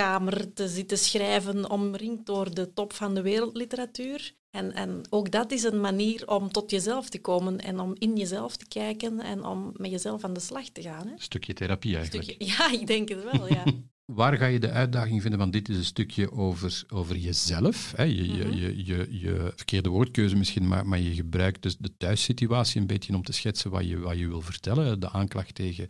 zolderkamer 0.02 0.54
te 0.54 0.68
zitten 0.68 0.98
schrijven, 0.98 1.70
omringd 1.70 2.26
door 2.26 2.54
de 2.54 2.74
top 2.74 2.94
van 2.94 3.14
de 3.16 3.22
wereldliteratuur. 3.22 4.34
En, 4.52 4.74
en 4.74 5.02
ook 5.10 5.32
dat 5.32 5.52
is 5.52 5.64
een 5.64 5.82
manier 5.82 6.28
om 6.28 6.52
tot 6.52 6.72
jezelf 6.72 7.10
te 7.10 7.20
komen 7.22 7.60
en 7.60 7.80
om 7.80 7.94
in 7.98 8.16
jezelf 8.18 8.58
te 8.58 8.68
kijken 8.68 9.20
en 9.20 9.46
om 9.46 9.72
met 9.76 9.92
jezelf 9.92 10.24
aan 10.24 10.34
de 10.34 10.40
slag 10.40 10.70
te 10.70 10.82
gaan. 10.82 11.06
Hè. 11.08 11.12
Een 11.14 11.20
stukje 11.22 11.54
therapie 11.54 11.96
eigenlijk. 11.96 12.24
Stukje- 12.32 12.46
ja, 12.58 12.72
ik 12.80 12.88
denk 12.88 13.10
het 13.10 13.24
wel, 13.32 13.48
ja. 13.48 13.64
Waar 14.06 14.38
ga 14.38 14.46
je 14.46 14.60
de 14.60 14.70
uitdaging 14.70 15.22
vinden? 15.22 15.40
Want 15.40 15.54
dit 15.54 15.70
is 15.70 15.78
een 15.78 15.84
stukje 15.84 16.32
over, 16.32 16.84
over 16.90 17.16
jezelf. 17.18 17.94
Hè? 17.96 18.04
Je, 18.04 18.34
je, 18.36 18.46
Mhm. 18.46 18.58
je, 18.58 18.86
je, 18.86 19.08
je 19.20 19.52
verkeerde 19.56 19.90
woordkeuze 19.90 20.36
misschien, 20.36 20.68
maar, 20.68 20.86
maar 20.88 21.00
je 21.00 21.14
gebruikt 21.16 21.62
dus 21.62 21.78
de 21.78 21.98
thuissituatie 21.98 22.82
een 22.82 22.88
beetje 22.88 23.16
om 23.16 23.24
te 23.24 23.32
schetsen 23.32 23.72
wat 23.72 23.88
je, 23.88 23.98
wat 24.00 24.18
je 24.18 24.28
wil 24.28 24.42
vertellen. 24.42 25.00
De 25.00 25.10
aanklacht 25.10 25.56
tegen, 25.56 25.90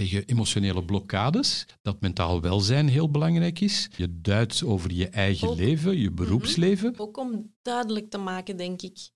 tegen 0.00 0.24
emotionele 0.24 0.84
blokkades. 0.84 1.66
Dat 1.82 2.00
mentaal 2.00 2.40
welzijn 2.40 2.88
heel 2.88 3.10
belangrijk 3.10 3.60
is. 3.60 3.88
Je 3.96 4.20
duidt 4.20 4.64
over 4.64 4.92
je 4.92 5.08
eigen 5.08 5.48
Ook. 5.48 5.56
leven, 5.56 5.96
je 5.96 6.10
beroepsleven. 6.10 6.98
Ook 6.98 7.16
om 7.16 7.54
duidelijk 7.62 8.10
te 8.10 8.18
maken, 8.18 8.56
denk 8.56 8.82
ik, 8.82 9.10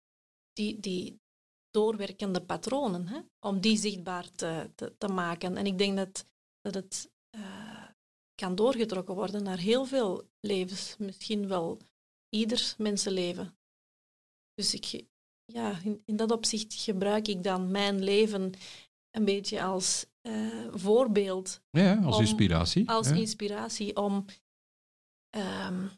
die, 0.52 0.80
die 0.80 1.20
doorwerkende 1.70 2.42
patronen, 2.42 3.08
hè? 3.08 3.20
om 3.40 3.60
die 3.60 3.76
zichtbaar 3.76 4.30
te, 4.30 4.70
te, 4.74 4.94
te 4.98 5.08
maken. 5.08 5.56
En 5.56 5.66
ik 5.66 5.78
denk 5.78 5.96
dat, 5.96 6.26
dat 6.60 6.74
het 6.74 7.10
eh, 7.30 7.88
kan 8.34 8.54
doorgetrokken 8.54 9.14
worden 9.14 9.42
naar 9.42 9.58
heel 9.58 9.84
veel 9.84 10.30
levens, 10.40 10.96
misschien 10.98 11.48
wel 11.48 11.78
ieder 12.28 12.74
mensenleven. 12.78 13.56
Dus 14.54 14.74
ik, 14.74 15.04
ja, 15.44 15.78
in, 15.82 16.02
in 16.04 16.16
dat 16.16 16.30
opzicht 16.30 16.74
gebruik 16.74 17.28
ik 17.28 17.42
dan 17.42 17.70
mijn 17.70 18.02
leven 18.02 18.52
een 19.10 19.24
beetje 19.24 19.62
als 19.62 20.06
eh, 20.24 20.66
voorbeeld 20.74 21.62
Ja, 21.70 21.96
als 22.04 22.14
Om- 22.14 22.20
inspiratie. 22.20 22.88
als 22.88 23.10
inspiratie 23.10 23.96
om 23.96 24.24
ehm, 25.30 25.88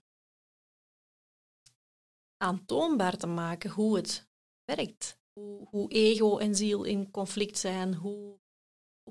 aantoonbaar 2.36 3.16
te 3.16 3.26
maken 3.26 3.70
hoe 3.70 3.96
het 3.96 4.28
werkt. 4.64 5.18
Hoe, 5.32 5.66
hoe 5.68 5.90
ego 5.92 6.38
en 6.38 6.54
ziel 6.54 6.84
in 6.84 7.10
conflict 7.10 7.58
zijn, 7.58 7.94
hoe, 7.94 8.38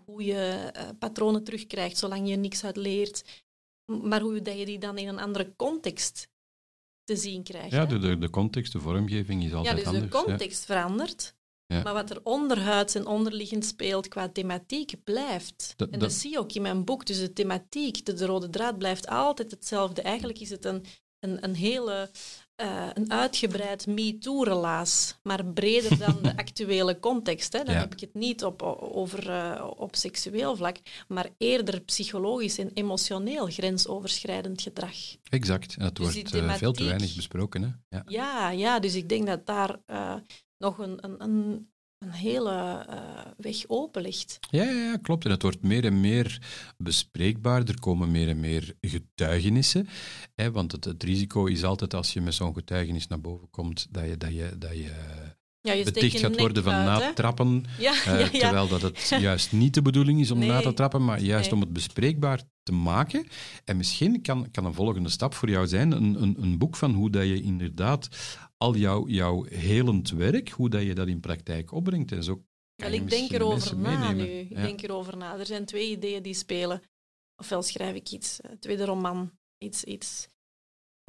hoe 0.05 0.23
je 0.23 0.69
eh, 0.73 0.89
patronen 0.99 1.43
terugkrijgt 1.43 1.97
zolang 1.97 2.29
je 2.29 2.35
niks 2.35 2.63
uit 2.63 2.77
leert. 2.77 3.43
Maar 3.85 4.21
hoe 4.21 4.41
dat 4.41 4.57
je 4.57 4.65
die 4.65 4.79
dan 4.79 4.97
in 4.97 5.07
een 5.07 5.19
andere 5.19 5.55
context 5.55 6.29
te 7.03 7.15
zien 7.15 7.43
krijgt. 7.43 7.71
Ja, 7.71 7.85
de, 7.85 7.99
de, 7.99 8.17
de 8.17 8.29
context, 8.29 8.71
de 8.71 8.79
vormgeving 8.79 9.43
is 9.43 9.49
ja, 9.49 9.55
altijd 9.57 9.75
dus 9.77 9.85
anders. 9.85 10.03
de 10.11 10.23
context 10.23 10.65
verandert, 10.65 11.35
Ja. 11.67 11.81
maar 11.83 11.93
wat 11.93 12.09
er 12.09 12.19
onderhuids 12.23 12.95
en 12.95 13.05
onderliggend 13.07 13.65
speelt 13.65 14.07
qua 14.07 14.29
thematiek 14.29 14.93
blijft. 15.03 15.73
Dat- 15.75 15.89
en 15.89 15.99
dat- 15.99 16.11
zie 16.13 16.31
je 16.31 16.39
ook 16.39 16.51
in 16.53 16.61
mijn 16.61 16.83
boek. 16.85 17.05
Dus 17.05 17.19
de 17.19 17.33
thematiek, 17.33 18.05
de, 18.05 18.13
de 18.13 18.25
rode 18.25 18.49
draad 18.49 18.77
blijft 18.77 19.07
altijd 19.07 19.51
hetzelfde. 19.51 20.01
Eigenlijk 20.01 20.39
is 20.39 20.49
het 20.49 20.65
een, 20.65 20.85
een, 21.19 21.43
een 21.43 21.55
hele... 21.55 22.09
eh, 22.55 22.87
een 22.93 23.11
uitgebreid 23.11 23.87
MeToo-relaas, 23.87 25.15
maar 25.23 25.45
breder 25.45 25.97
dan 25.97 26.19
de 26.21 26.37
actuele 26.43 26.99
context. 26.99 27.53
Hè. 27.53 27.63
Dan 27.63 27.73
Ja. 27.73 27.79
heb 27.79 27.93
ik 27.93 27.99
het 27.99 28.13
niet 28.13 28.43
op, 28.43 28.61
over, 28.91 29.29
eh, 29.29 29.67
op 29.77 29.95
seksueel 29.95 30.55
vlak, 30.55 30.77
maar 31.07 31.29
eerder 31.37 31.79
psychologisch 31.81 32.57
en 32.57 32.71
emotioneel 32.73 33.45
grensoverschrijdend 33.47 34.61
gedrag. 34.61 34.95
Exact. 35.29 35.75
En 35.77 35.83
dat 35.83 35.95
Dus 35.95 36.13
wordt 36.13 36.33
eh, 36.33 36.53
veel 36.53 36.71
te 36.71 36.83
weinig 36.83 37.15
besproken. 37.15 37.61
Hè? 37.63 37.69
Ja. 37.97 38.03
Ja, 38.07 38.49
ja, 38.49 38.79
dus 38.79 38.95
ik 38.95 39.09
denk 39.09 39.27
dat 39.27 39.45
daar 39.45 39.79
nog 40.57 40.77
een, 40.77 40.97
een, 41.05 41.23
een, 41.23 41.69
een 41.99 42.11
hele 42.11 42.85
eh, 42.89 42.97
weg 43.37 43.63
open 43.67 44.01
ligt. 44.01 44.39
Ja, 44.49 44.63
ja, 44.63 44.71
ja, 44.71 44.97
klopt. 44.97 45.25
En 45.25 45.31
het 45.31 45.41
wordt 45.41 45.61
meer 45.63 45.85
en 45.85 45.99
meer 46.01 46.41
bespreekbaar. 46.77 47.63
Er 47.63 47.79
komen 47.79 48.11
meer 48.11 48.29
en 48.29 48.39
meer 48.39 48.73
getuigenissen. 48.81 49.87
Hè, 50.35 50.51
want 50.51 50.71
het, 50.71 50.83
het 50.85 51.03
risico 51.03 51.45
is 51.45 51.63
altijd 51.63 51.93
als 51.93 52.13
je 52.13 52.21
met 52.21 52.33
zo'n 52.33 52.53
getuigenis 52.53 53.07
naar 53.07 53.21
boven 53.21 53.49
komt, 53.49 53.87
dat 53.89 54.05
je, 54.05 54.17
dat 54.17 54.33
je, 54.33 54.55
dat 54.57 54.71
je 54.71 54.91
Ja, 55.61 55.73
je 55.73 55.83
beticht 55.83 56.19
gaat 56.19 56.39
worden 56.39 56.63
van 56.63 56.73
uit, 56.73 57.03
natrappen. 57.03 57.63
Ja, 57.79 57.91
eh, 57.91 58.05
ja, 58.05 58.17
ja. 58.31 58.39
Terwijl 58.39 58.67
dat 58.67 58.81
het 58.81 59.07
juist 59.19 59.51
niet 59.51 59.73
de 59.73 59.81
bedoeling 59.81 60.19
is 60.19 60.31
om 60.31 60.39
Nee. 60.39 60.49
na 60.49 60.61
te 60.61 60.73
trappen, 60.73 61.05
maar 61.05 61.21
juist 61.21 61.45
Nee. 61.45 61.53
om 61.53 61.59
het 61.59 61.73
bespreekbaar 61.73 62.41
te 62.63 62.71
maken. 62.71 63.27
En 63.63 63.77
misschien 63.77 64.21
kan, 64.21 64.51
kan 64.51 64.65
een 64.65 64.73
volgende 64.73 65.09
stap 65.09 65.33
voor 65.33 65.49
jou 65.49 65.67
zijn 65.67 65.91
een, 65.91 66.21
een, 66.21 66.35
een 66.41 66.57
boek 66.57 66.75
van 66.75 66.93
hoe 66.93 67.09
dat 67.09 67.23
je 67.23 67.41
inderdaad 67.41 68.07
al 68.57 68.75
jouw, 68.75 69.07
jouw 69.07 69.43
helend 69.43 70.09
werk, 70.09 70.49
hoe 70.49 70.69
dat 70.69 70.81
je 70.83 70.95
dat 70.95 71.07
in 71.07 71.19
praktijk 71.19 71.71
opbrengt. 71.71 72.11
En 72.11 72.23
zo 72.23 72.43
Wel, 72.75 72.91
ik 72.91 73.09
denk 73.09 73.31
erover 73.31 73.77
na 73.77 74.11
nu. 74.11 74.23
Ik 74.23 74.49
Ja. 74.49 74.61
denk 74.61 74.81
erover 74.81 75.17
na. 75.17 75.37
Er 75.39 75.45
zijn 75.45 75.65
twee 75.65 75.91
ideeën 75.91 76.23
die 76.23 76.33
spelen. 76.33 76.81
Ofwel 77.41 77.61
schrijf 77.61 77.95
ik 77.95 78.11
iets, 78.11 78.39
een 78.41 78.59
tweede 78.59 78.85
roman, 78.85 79.31
iets, 79.57 79.83
iets 79.83 80.27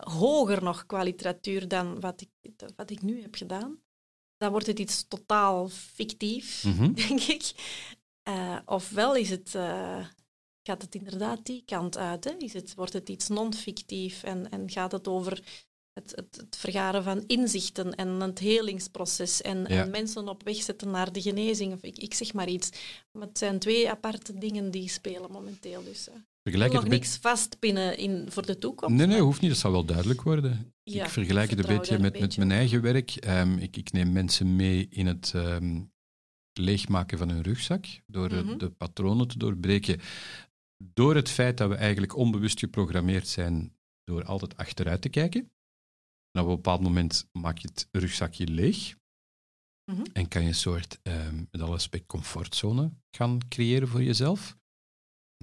hoger 0.02 0.62
nog 0.62 0.86
qua 0.86 1.02
literatuur 1.02 1.68
dan 1.68 2.00
wat 2.00 2.20
ik, 2.20 2.30
wat 2.76 2.90
ik 2.90 3.02
nu 3.02 3.20
heb 3.22 3.34
gedaan. 3.34 3.80
Dan 4.36 4.50
wordt 4.50 4.66
het 4.66 4.78
iets 4.78 5.08
totaal 5.08 5.68
fictief, 5.68 6.64
Mhm. 6.64 6.92
denk 7.08 7.20
ik. 7.22 7.52
Eh, 8.22 8.58
ofwel 8.64 9.14
is 9.14 9.30
het, 9.30 9.54
eh, 9.54 10.06
gaat 10.62 10.82
het 10.82 10.94
inderdaad 10.94 11.44
die 11.46 11.62
kant 11.64 11.96
uit. 11.96 12.24
Hè? 12.24 12.30
Is 12.38 12.52
het, 12.52 12.74
wordt 12.74 12.92
het 12.92 13.08
iets 13.08 13.28
non-fictief 13.28 14.22
en, 14.22 14.50
en 14.50 14.70
gaat 14.70 14.92
het 14.92 15.08
over 15.08 15.42
het, 16.00 16.12
het, 16.14 16.36
het 16.36 16.56
vergaren 16.56 17.02
van 17.02 17.24
inzichten 17.26 17.94
en 17.94 18.08
het 18.08 18.38
helingsproces 18.38 19.42
en, 19.42 19.58
Ja. 19.58 19.82
en 19.82 19.90
mensen 19.90 20.28
op 20.28 20.42
weg 20.42 20.56
zetten 20.62 20.90
naar 20.90 21.12
de 21.12 21.20
genezing. 21.22 21.72
Of 21.72 21.82
ik, 21.82 21.98
ik 21.98 22.14
zeg 22.14 22.32
maar 22.32 22.48
iets. 22.48 22.70
Maar 23.12 23.26
het 23.28 23.38
zijn 23.38 23.58
twee 23.58 23.90
aparte 23.90 24.38
dingen 24.38 24.70
die 24.70 24.88
spelen 24.88 25.30
momenteel. 25.30 25.82
Dus, 25.84 26.08
eh. 26.08 26.14
ik 26.14 26.22
Vergelijk 26.42 26.72
het 26.72 26.82
nog 26.82 26.90
niks 26.90 27.16
vastpinnen 27.16 27.98
in, 27.98 28.26
voor 28.30 28.46
de 28.46 28.58
toekomst. 28.58 28.94
Nee, 28.94 29.06
nee, 29.06 29.20
hoeft 29.20 29.40
niet. 29.40 29.50
Dat 29.50 29.58
zal 29.60 29.72
wel 29.72 29.84
duidelijk 29.84 30.22
worden. 30.22 30.72
Ja, 30.82 31.04
ik 31.04 31.10
vergelijk 31.10 31.50
het 31.50 31.58
een 31.58 31.76
beetje 31.78 31.98
met, 31.98 32.20
met 32.20 32.36
mijn 32.36 32.50
eigen 32.50 32.82
werk. 32.82 33.10
Ehm, 33.10 33.58
ik, 33.58 33.76
ik 33.76 33.92
neem 33.92 34.12
mensen 34.12 34.56
mee 34.56 34.86
in 34.90 35.06
het 35.06 35.32
ehm, 35.34 35.80
leegmaken 36.52 37.18
van 37.18 37.28
hun 37.28 37.42
rugzak, 37.42 37.84
door 38.06 38.32
Mhm. 38.34 38.58
de 38.58 38.70
patronen 38.70 39.28
te 39.28 39.38
doorbreken. 39.38 40.00
Door 40.84 41.14
het 41.14 41.28
feit 41.28 41.56
dat 41.58 41.68
we 41.68 41.74
eigenlijk 41.74 42.16
onbewust 42.16 42.58
geprogrammeerd 42.58 43.28
zijn 43.28 43.74
door 44.04 44.24
altijd 44.24 44.56
achteruit 44.56 45.00
te 45.02 45.08
kijken. 45.08 45.50
En 46.36 46.42
op 46.42 46.48
een 46.48 46.54
bepaald 46.54 46.80
moment 46.80 47.28
maak 47.32 47.58
je 47.58 47.68
het 47.68 47.88
rugzakje 47.92 48.46
leeg. 48.46 48.96
Mhm. 49.92 50.02
En 50.12 50.28
kan 50.28 50.42
je 50.42 50.48
een 50.48 50.54
soort, 50.54 50.98
ehm, 51.02 51.36
met 51.50 51.60
alle 51.60 51.72
respect, 51.72 52.06
comfortzone 52.06 52.92
gaan 53.10 53.38
creëren 53.48 53.88
voor 53.88 54.02
jezelf. 54.02 54.56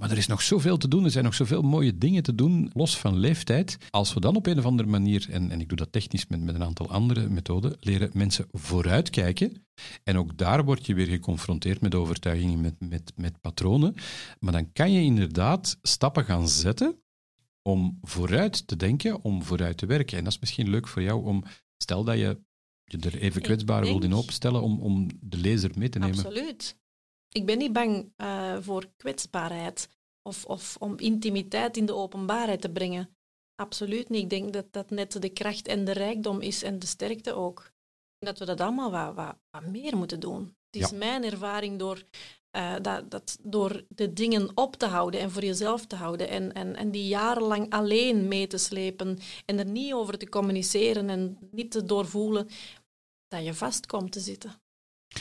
Maar 0.01 0.11
er 0.11 0.17
is 0.17 0.27
nog 0.27 0.41
zoveel 0.41 0.77
te 0.77 0.87
doen, 0.87 1.03
er 1.03 1.11
zijn 1.11 1.23
nog 1.23 1.33
zoveel 1.33 1.61
mooie 1.61 1.97
dingen 1.97 2.23
te 2.23 2.35
doen, 2.35 2.69
los 2.73 2.97
van 2.97 3.17
leeftijd. 3.17 3.77
Als 3.89 4.13
we 4.13 4.19
dan 4.19 4.35
op 4.35 4.45
een 4.45 4.57
of 4.57 4.65
andere 4.65 4.89
manier, 4.89 5.27
en, 5.29 5.51
en 5.51 5.61
ik 5.61 5.67
doe 5.67 5.77
dat 5.77 5.91
technisch 5.91 6.27
met, 6.27 6.41
met 6.41 6.55
een 6.55 6.63
aantal 6.63 6.89
andere 6.89 7.29
methoden, 7.29 7.77
leren 7.79 8.09
mensen 8.13 8.47
vooruitkijken. 8.51 9.65
En 10.03 10.17
ook 10.17 10.37
daar 10.37 10.65
word 10.65 10.85
je 10.85 10.93
weer 10.93 11.07
geconfronteerd 11.07 11.81
met 11.81 11.95
overtuigingen, 11.95 12.61
met, 12.61 12.75
met, 12.79 13.11
met 13.15 13.41
patronen. 13.41 13.95
Maar 14.39 14.53
dan 14.53 14.71
kan 14.71 14.91
je 14.91 15.01
inderdaad 15.01 15.77
stappen 15.81 16.25
gaan 16.25 16.47
zetten 16.47 17.02
om 17.69 17.97
vooruit 18.01 18.67
te 18.67 18.75
denken, 18.75 19.23
om 19.23 19.43
vooruit 19.43 19.77
te 19.77 19.85
werken. 19.85 20.17
En 20.17 20.23
dat 20.23 20.33
is 20.33 20.39
misschien 20.39 20.69
leuk 20.69 20.87
voor 20.87 21.01
jou 21.01 21.25
om, 21.25 21.43
stel 21.77 22.03
dat 22.03 22.17
je 22.17 22.41
je 22.83 22.97
er 22.99 23.17
even 23.17 23.41
kwetsbaar 23.41 23.81
wil 23.81 24.03
in 24.03 24.13
opstellen, 24.13 24.61
om, 24.61 24.79
om 24.81 25.07
de 25.19 25.37
lezer 25.37 25.71
mee 25.77 25.89
te 25.89 25.99
nemen. 25.99 26.25
Absoluut. 26.25 26.77
Ik 27.29 27.45
ben 27.45 27.57
niet 27.57 27.73
bang 27.73 28.11
eh, 28.15 28.57
voor 28.59 28.91
kwetsbaarheid 28.97 29.89
of, 30.21 30.45
of 30.45 30.75
om 30.79 30.97
intimiteit 30.97 31.77
in 31.77 31.85
de 31.85 31.93
openbaarheid 31.95 32.61
te 32.61 32.71
brengen. 32.71 33.17
Absoluut 33.55 34.09
niet. 34.09 34.23
Ik 34.23 34.29
denk 34.29 34.53
dat 34.53 34.73
dat 34.73 34.89
net 34.89 35.21
de 35.21 35.29
kracht 35.29 35.67
en 35.67 35.85
de 35.85 35.91
rijkdom 35.91 36.41
is 36.41 36.63
en 36.63 36.79
de 36.79 36.85
sterkte 36.85 37.33
ook. 37.33 37.71
Dat 38.19 38.39
we 38.39 38.45
dat 38.45 38.61
allemaal 38.61 38.91
wat, 38.91 39.15
wat, 39.15 39.37
wat 39.49 39.65
meer 39.65 39.97
moeten 39.97 40.19
doen. 40.19 40.43
Het 40.71 40.81
is 40.81 40.89
Ja. 40.89 40.97
mijn 40.97 41.23
ervaring 41.23 41.79
door, 41.79 42.03
eh, 42.53 42.73
dat, 42.81 43.11
dat, 43.11 43.37
door 43.43 43.83
de 43.89 44.13
dingen 44.13 44.51
op 44.57 44.75
te 44.75 44.85
houden 44.85 45.19
en 45.19 45.31
voor 45.31 45.43
jezelf 45.43 45.85
te 45.85 45.95
houden 45.95 46.29
en, 46.29 46.53
en, 46.53 46.75
en 46.75 46.91
die 46.91 47.07
jarenlang 47.07 47.69
alleen 47.69 48.27
mee 48.27 48.47
te 48.47 48.57
slepen 48.57 49.17
en 49.45 49.59
er 49.59 49.65
niet 49.65 49.93
over 49.93 50.17
te 50.17 50.29
communiceren 50.29 51.09
en 51.09 51.37
niet 51.51 51.71
te 51.71 51.83
doorvoelen, 51.85 52.47
dat 53.27 53.45
je 53.45 53.53
vast 53.53 53.85
komt 53.85 54.11
te 54.11 54.19
zitten. 54.19 54.61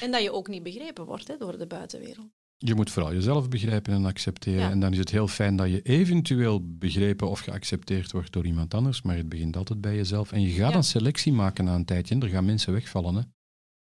En 0.01 0.11
dat 0.11 0.22
je 0.22 0.33
ook 0.33 0.49
niet 0.49 0.62
begrepen 0.62 1.05
wordt 1.05 1.28
hè, 1.28 1.37
door 1.37 1.59
de 1.59 1.66
buitenwereld. 1.66 2.26
Je 2.57 2.74
moet 2.74 2.91
vooral 2.91 3.12
jezelf 3.12 3.49
begrijpen 3.49 3.93
en 3.93 4.05
accepteren. 4.05 4.61
Ja. 4.61 4.70
En 4.70 4.80
dan 4.80 4.93
is 4.93 4.99
het 4.99 5.11
heel 5.11 5.28
fijn 5.28 5.57
dat 5.57 5.70
je 5.70 5.83
eventueel 5.83 6.61
begrepen 6.64 7.28
of 7.28 7.41
geaccepteerd 7.41 8.12
wordt 8.12 8.33
door 8.33 8.47
iemand 8.47 8.74
anders, 8.74 9.03
maar 9.03 9.16
het 9.16 9.28
begint 9.28 9.57
altijd 9.57 9.80
bij 9.80 9.97
jezelf. 9.97 10.33
En 10.33 10.41
je 10.41 10.51
gaat 10.51 10.70
Ja. 10.70 10.76
een 10.76 10.85
selectie 10.85 11.33
maken 11.33 11.64
na 11.64 11.74
een 11.74 11.85
tijdje. 11.85 12.14
en 12.14 12.22
Er 12.22 12.28
gaan 12.28 12.45
mensen 12.45 12.72
wegvallen. 12.72 13.14
Hè? 13.14 13.22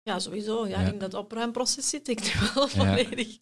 Ja, 0.05 0.19
sowieso. 0.19 0.67
Ja, 0.67 0.81
Ja. 0.81 0.91
In 0.91 0.97
dat 0.97 1.13
opruimproces 1.13 1.89
zit 1.89 2.07
ik 2.07 2.23
nu 2.23 2.31
wel 2.53 2.67
volledig. 2.67 3.39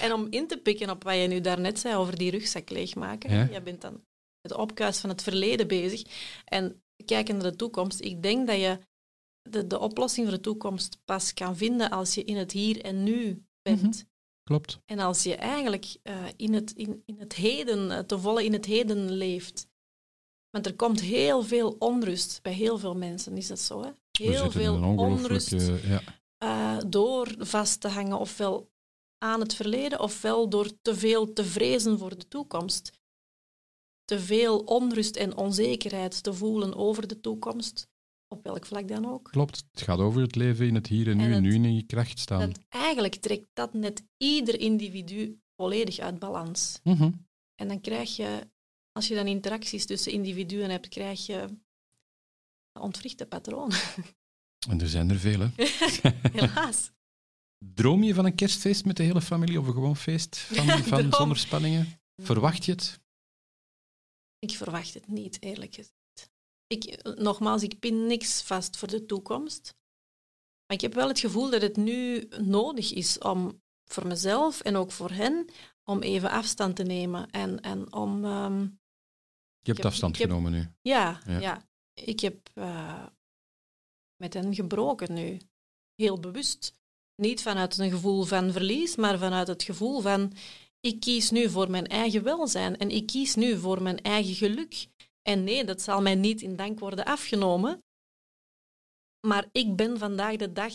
En 0.00 0.12
om 0.12 0.26
in 0.30 0.46
te 0.46 0.56
pikken 0.58 0.90
op 0.90 1.02
wat 1.04 1.14
je 1.14 1.26
nu 1.26 1.40
daarnet 1.40 1.78
zei 1.78 1.96
over 1.96 2.16
die 2.18 2.30
rugzak 2.30 2.70
leegmaken. 2.70 3.34
Ja. 3.34 3.48
Je 3.52 3.62
bent 3.62 3.80
dan 3.80 3.92
met 4.40 4.52
de 4.52 4.58
opkuis 4.58 4.98
van 5.00 5.10
het 5.10 5.22
verleden 5.22 5.66
bezig. 5.68 6.02
En 6.44 6.82
kijken 7.04 7.36
naar 7.36 7.50
de 7.50 7.56
toekomst. 7.56 8.00
Ik 8.00 8.22
denk 8.22 8.46
dat 8.46 8.56
je 8.56 8.78
de, 9.42 9.66
de 9.66 9.78
oplossing 9.78 10.26
voor 10.28 10.36
de 10.36 10.42
toekomst 10.42 10.98
pas 11.04 11.34
kan 11.34 11.56
vinden 11.56 11.90
als 11.90 12.14
je 12.14 12.24
in 12.24 12.36
het 12.36 12.52
hier 12.52 12.80
en 12.80 13.02
nu 13.02 13.44
bent. 13.62 13.82
Mhm. 13.82 14.02
Klopt. 14.42 14.78
En 14.84 14.98
als 14.98 15.22
je 15.22 15.36
eigenlijk 15.36 15.96
eh, 16.02 16.24
in, 16.36 16.54
het, 16.54 16.72
in, 16.72 17.02
in 17.06 17.18
het 17.18 17.32
heden, 17.32 17.90
eh, 17.90 17.98
te 17.98 18.18
volle 18.18 18.44
in 18.44 18.52
het 18.52 18.64
heden 18.64 19.10
leeft. 19.10 19.68
Want 20.50 20.66
er 20.66 20.76
komt 20.76 21.00
heel 21.00 21.42
veel 21.42 21.76
onrust 21.78 22.42
bij 22.42 22.52
heel 22.52 22.78
veel 22.78 22.96
mensen, 22.96 23.36
is 23.36 23.46
dat 23.46 23.60
zo? 23.60 23.82
Hè? 23.82 23.90
Heel 24.18 24.50
veel 24.50 24.74
onrust 24.74 25.52
ongelooflijke... 25.52 25.88
Ja. 25.88 26.02
eh, 26.38 26.84
door 26.88 27.34
vast 27.38 27.80
te 27.80 27.88
hangen, 27.88 28.18
ofwel 28.18 28.70
aan 29.18 29.40
het 29.40 29.54
verleden, 29.54 30.00
ofwel 30.00 30.48
door 30.48 30.80
te 30.82 30.94
veel 30.96 31.32
te 31.32 31.44
vrezen 31.44 31.98
voor 31.98 32.18
de 32.18 32.28
toekomst. 32.28 33.00
Te 34.04 34.20
veel 34.20 34.58
onrust 34.58 35.16
en 35.16 35.36
onzekerheid 35.36 36.22
te 36.22 36.32
voelen 36.34 36.74
over 36.74 37.06
de 37.06 37.20
toekomst, 37.20 37.88
op 38.28 38.44
welk 38.44 38.66
vlak 38.66 38.88
dan 38.88 39.06
ook. 39.06 39.28
Klopt. 39.30 39.64
Het 39.70 39.80
gaat 39.82 39.98
over 39.98 40.22
het 40.22 40.34
leven 40.34 40.66
in 40.66 40.74
het 40.74 40.86
hier 40.86 41.08
en 41.08 41.16
nu, 41.16 41.24
En 41.24 41.30
het- 41.32 41.42
nu 41.42 41.54
in 41.54 41.74
je 41.74 41.82
kracht 41.82 42.18
staan. 42.18 42.40
Dat 42.40 42.58
eigenlijk 42.68 43.14
trekt 43.14 43.48
dat 43.52 43.72
net 43.72 44.02
ieder 44.16 44.60
individu 44.60 45.40
volledig 45.56 45.98
uit 45.98 46.18
balans. 46.18 46.80
Mhm. 46.82 47.10
En 47.54 47.68
dan 47.68 47.80
krijg 47.80 48.16
je, 48.16 48.50
als 48.92 49.08
je 49.08 49.14
dan 49.14 49.26
interacties 49.26 49.86
tussen 49.86 50.12
individuen 50.12 50.70
hebt, 50.70 50.88
krijg 50.88 51.26
je 51.26 51.44
ontwrichte 52.80 53.26
patronen. 53.26 53.78
En 54.68 54.80
er 54.80 54.88
zijn 54.88 55.10
er 55.10 55.18
veel. 55.18 55.40
Hè. 55.40 55.48
Helaas. 56.38 56.90
Droom 57.74 58.02
je 58.02 58.14
van 58.14 58.24
een 58.24 58.34
kerstfeest 58.34 58.84
met 58.84 58.96
de 58.96 59.02
hele 59.02 59.20
familie 59.22 59.60
of 59.60 59.66
een 59.66 59.72
gewoon 59.72 59.96
feest 59.96 60.36
van, 60.36 60.66
van 60.92 61.12
zonder 61.12 61.36
spanningen? 61.38 62.00
Verwacht 62.22 62.64
je 62.64 62.72
het? 62.72 63.00
Ik 64.38 64.50
verwacht 64.56 64.94
het 64.94 65.08
niet, 65.08 65.42
eerlijk 65.42 65.74
gezegd. 65.74 66.30
Ik, 66.66 67.02
nogmaals, 67.18 67.62
ik 67.62 67.78
pin 67.78 68.06
niks 68.06 68.42
vast 68.42 68.76
voor 68.76 68.88
de 68.88 69.06
toekomst. 69.06 69.74
Maar 70.66 70.76
ik 70.76 70.80
heb 70.80 70.94
wel 70.94 71.08
het 71.08 71.18
gevoel 71.18 71.50
dat 71.50 71.62
het 71.62 71.76
nu 71.76 72.28
nodig 72.40 72.92
is 72.92 73.18
om 73.18 73.62
voor 73.84 74.06
mezelf 74.06 74.60
en 74.60 74.76
ook 74.76 74.90
voor 74.92 75.10
hen 75.10 75.48
om 75.84 76.00
even 76.02 76.30
afstand 76.30 76.76
te 76.76 76.82
nemen. 76.82 77.30
En, 77.30 77.60
en 77.60 77.92
om... 77.92 78.24
ehm, 78.24 78.60
Je 78.60 78.68
hebt 79.62 79.76
heb- 79.76 79.86
afstand 79.86 80.18
heb- 80.18 80.26
genomen 80.28 80.52
nu. 80.52 80.68
ja, 80.82 81.20
Ja. 81.26 81.38
ja. 81.38 81.70
Ik 82.04 82.20
heb 82.20 82.48
eh, 82.54 83.06
met 84.16 84.34
hen 84.34 84.54
gebroken 84.54 85.12
nu. 85.12 85.38
Heel 85.94 86.20
bewust. 86.20 86.74
Niet 87.14 87.42
vanuit 87.42 87.78
een 87.78 87.90
gevoel 87.90 88.22
van 88.22 88.52
verlies, 88.52 88.96
maar 88.96 89.18
vanuit 89.18 89.48
het 89.48 89.62
gevoel 89.62 90.00
van 90.00 90.32
ik 90.80 91.00
kies 91.00 91.30
nu 91.30 91.50
voor 91.50 91.70
mijn 91.70 91.86
eigen 91.86 92.22
welzijn 92.22 92.78
en 92.78 92.90
ik 92.90 93.06
kies 93.06 93.34
nu 93.34 93.58
voor 93.58 93.82
mijn 93.82 94.00
eigen 94.02 94.34
geluk. 94.34 94.86
En 95.22 95.44
nee, 95.44 95.64
dat 95.64 95.82
zal 95.82 96.02
mij 96.02 96.14
niet 96.14 96.42
in 96.42 96.56
dank 96.56 96.78
worden 96.78 97.04
afgenomen. 97.04 97.84
Maar 99.26 99.48
ik 99.52 99.76
ben 99.76 99.98
vandaag 99.98 100.36
de 100.36 100.52
dag 100.52 100.74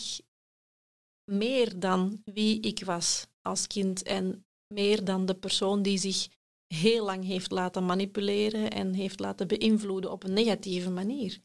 meer 1.30 1.78
dan 1.78 2.22
wie 2.24 2.60
ik 2.60 2.84
was 2.84 3.26
als 3.42 3.66
kind 3.66 4.02
en 4.02 4.46
meer 4.74 5.04
dan 5.04 5.26
de 5.26 5.34
persoon 5.34 5.82
die 5.82 5.98
zich 5.98 6.28
heel 6.74 7.04
lang 7.04 7.24
heeft 7.24 7.50
laten 7.50 7.86
manipuleren 7.86 8.70
en 8.70 8.94
heeft 8.94 9.20
laten 9.20 9.48
beïnvloeden 9.48 10.12
op 10.12 10.24
een 10.24 10.32
negatieve 10.32 10.90
manier. 10.90 11.40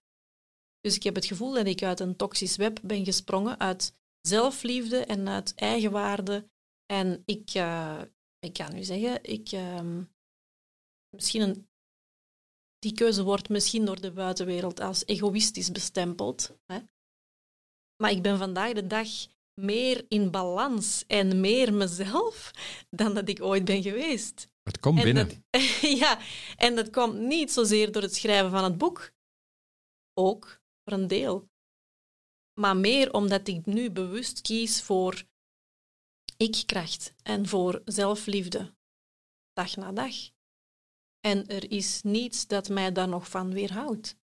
Dus 0.80 0.96
ik 0.96 1.04
heb 1.04 1.16
het 1.16 1.26
gevoel 1.26 1.54
dat 1.54 1.66
ik 1.66 1.84
uit 1.84 2.00
een 2.00 2.16
toxisch 2.16 2.56
web 2.56 2.80
ben 2.84 3.06
gesprongen, 3.06 3.60
uit 3.60 3.96
zelfliefde 4.22 5.06
en 5.06 5.30
uit 5.30 5.56
eigenwaarde. 5.56 6.50
En 6.86 7.24
ik, 7.26 7.54
uh, 7.54 8.02
ik 8.40 8.54
kan 8.54 8.74
nu 8.74 8.84
zeggen, 8.84 9.24
ik, 9.24 9.52
uh, 9.52 10.02
misschien 11.16 11.42
een, 11.42 11.68
die 12.80 12.94
keuze 12.94 13.24
wordt 13.24 13.50
misschien 13.50 13.86
door 13.86 14.02
de 14.02 14.12
buitenwereld 14.12 14.80
als 14.80 15.06
egoïstisch 15.06 15.72
bestempeld. 15.72 16.58
Hè? 16.66 16.80
Maar 18.02 18.12
ik 18.12 18.22
ben 18.22 18.38
vandaag 18.38 18.74
de 18.74 18.88
dag 18.88 19.08
meer 19.62 20.06
in 20.10 20.32
balans 20.32 21.04
en 21.08 21.40
meer 21.40 21.74
mezelf 21.74 22.52
dan 22.90 23.14
dat 23.14 23.30
ik 23.30 23.42
ooit 23.42 23.66
ben 23.66 23.82
geweest. 23.82 24.52
Het 24.64 24.80
komt 24.80 25.04
binnen. 25.04 25.46
ja, 26.02 26.20
en 26.58 26.76
dat 26.76 26.90
komt 26.90 27.20
niet 27.20 27.52
zozeer 27.52 27.92
door 27.92 28.02
het 28.02 28.16
schrijven 28.16 28.52
van 28.52 28.64
het 28.64 28.78
boek. 28.78 29.12
Ook 30.14 30.62
voor 30.84 30.98
een 30.98 31.08
deel. 31.08 31.50
Maar 32.60 32.78
meer 32.78 33.14
omdat 33.14 33.48
ik 33.48 33.66
nu 33.66 33.92
bewust 33.92 34.42
kies 34.42 34.82
voor 34.82 35.24
ikkracht 36.38 37.14
en 37.24 37.48
voor 37.48 37.82
zelfliefde. 37.86 38.76
Dag 39.54 39.76
na 39.76 39.92
dag. 39.92 40.16
En 41.20 41.48
er 41.48 41.72
is 41.72 42.02
niets 42.02 42.48
dat 42.48 42.70
mij 42.70 42.92
daar 42.92 43.08
nog 43.08 43.30
van 43.30 43.54
weerhoudt. 43.54 44.18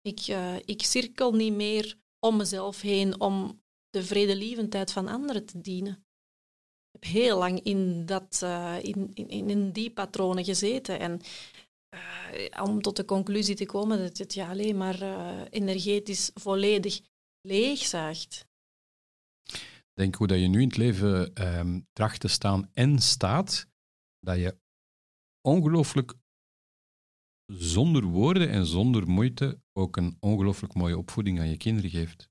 Ik, 0.00 0.26
uh, 0.28 0.56
ik 0.56 0.82
cirkel 0.82 1.32
niet 1.32 1.52
meer 1.52 1.98
om 2.18 2.36
mezelf 2.36 2.80
heen 2.80 3.20
om 3.20 3.62
de 3.90 4.04
vredelievendheid 4.04 4.92
van 4.92 5.08
anderen 5.08 5.46
te 5.46 5.60
dienen. 5.60 6.05
Heb 6.96 7.04
heel 7.04 7.38
lang 7.38 7.60
in, 7.60 8.06
dat, 8.06 8.40
uh, 8.44 8.76
in, 8.82 9.10
in, 9.14 9.50
in 9.50 9.72
die 9.72 9.90
patronen 9.90 10.44
gezeten. 10.44 10.98
En 11.00 11.20
uh, 11.94 12.62
om 12.62 12.82
tot 12.82 12.96
de 12.96 13.04
conclusie 13.04 13.54
te 13.54 13.66
komen 13.66 13.98
dat 13.98 14.18
het 14.18 14.34
ja, 14.34 14.50
alleen 14.50 14.76
maar 14.76 15.02
uh, 15.02 15.40
energetisch 15.50 16.30
volledig 16.34 17.00
leegzuigt. 17.40 18.46
Denk 19.92 20.14
hoe 20.14 20.26
dat 20.26 20.38
je 20.38 20.46
nu 20.46 20.60
in 20.60 20.68
het 20.68 20.76
leven 20.76 21.42
um, 21.58 21.86
tracht 21.92 22.20
te 22.20 22.28
staan 22.28 22.70
en 22.72 22.98
staat, 22.98 23.66
dat 24.18 24.36
je 24.36 24.58
ongelooflijk 25.40 26.14
zonder 27.52 28.04
woorden 28.04 28.48
en 28.50 28.66
zonder 28.66 29.08
moeite 29.08 29.60
ook 29.72 29.96
een 29.96 30.16
ongelooflijk 30.20 30.74
mooie 30.74 30.98
opvoeding 30.98 31.38
aan 31.38 31.48
je 31.48 31.56
kinderen 31.56 31.90
geeft. 31.90 32.28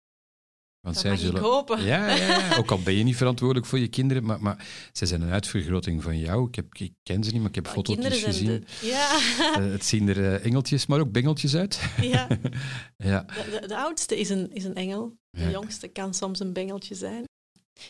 Want 0.85 0.97
dat 0.97 1.05
zij 1.05 1.17
zullen. 1.17 1.41
hopen. 1.41 1.83
Ja, 1.83 2.07
ja, 2.07 2.15
ja, 2.15 2.57
ook 2.59 2.71
al 2.71 2.79
ben 2.79 2.93
je 2.93 3.03
niet 3.03 3.15
verantwoordelijk 3.15 3.65
voor 3.67 3.79
je 3.79 3.87
kinderen, 3.87 4.23
maar, 4.23 4.41
maar 4.41 4.67
zij 4.91 5.07
zijn 5.07 5.21
een 5.21 5.31
uitvergroting 5.31 6.03
van 6.03 6.17
jou. 6.17 6.47
Ik, 6.47 6.55
heb, 6.55 6.75
ik 6.75 6.93
ken 7.03 7.23
ze 7.23 7.31
niet, 7.31 7.39
maar 7.39 7.49
ik 7.49 7.55
heb 7.55 7.67
foto's 7.67 7.95
gezien. 8.23 8.65
ja. 8.81 9.19
Uh, 9.39 9.71
het 9.71 9.85
zien 9.85 10.07
er 10.07 10.17
uh, 10.17 10.45
engeltjes, 10.45 10.85
maar 10.85 10.99
ook 10.99 11.11
bengeltjes 11.11 11.55
uit. 11.55 11.79
Ja. 12.01 12.27
ja. 12.97 13.21
De, 13.21 13.57
de, 13.61 13.67
de, 13.67 13.77
oudste 13.77 14.19
is 14.19 14.29
een, 14.29 14.53
is 14.53 14.63
een 14.63 14.75
engel. 14.75 15.17
De 15.29 15.49
jongste 15.49 15.87
kan 15.87 16.13
soms 16.13 16.39
een 16.39 16.53
bengeltje 16.53 16.95
zijn. 16.95 17.23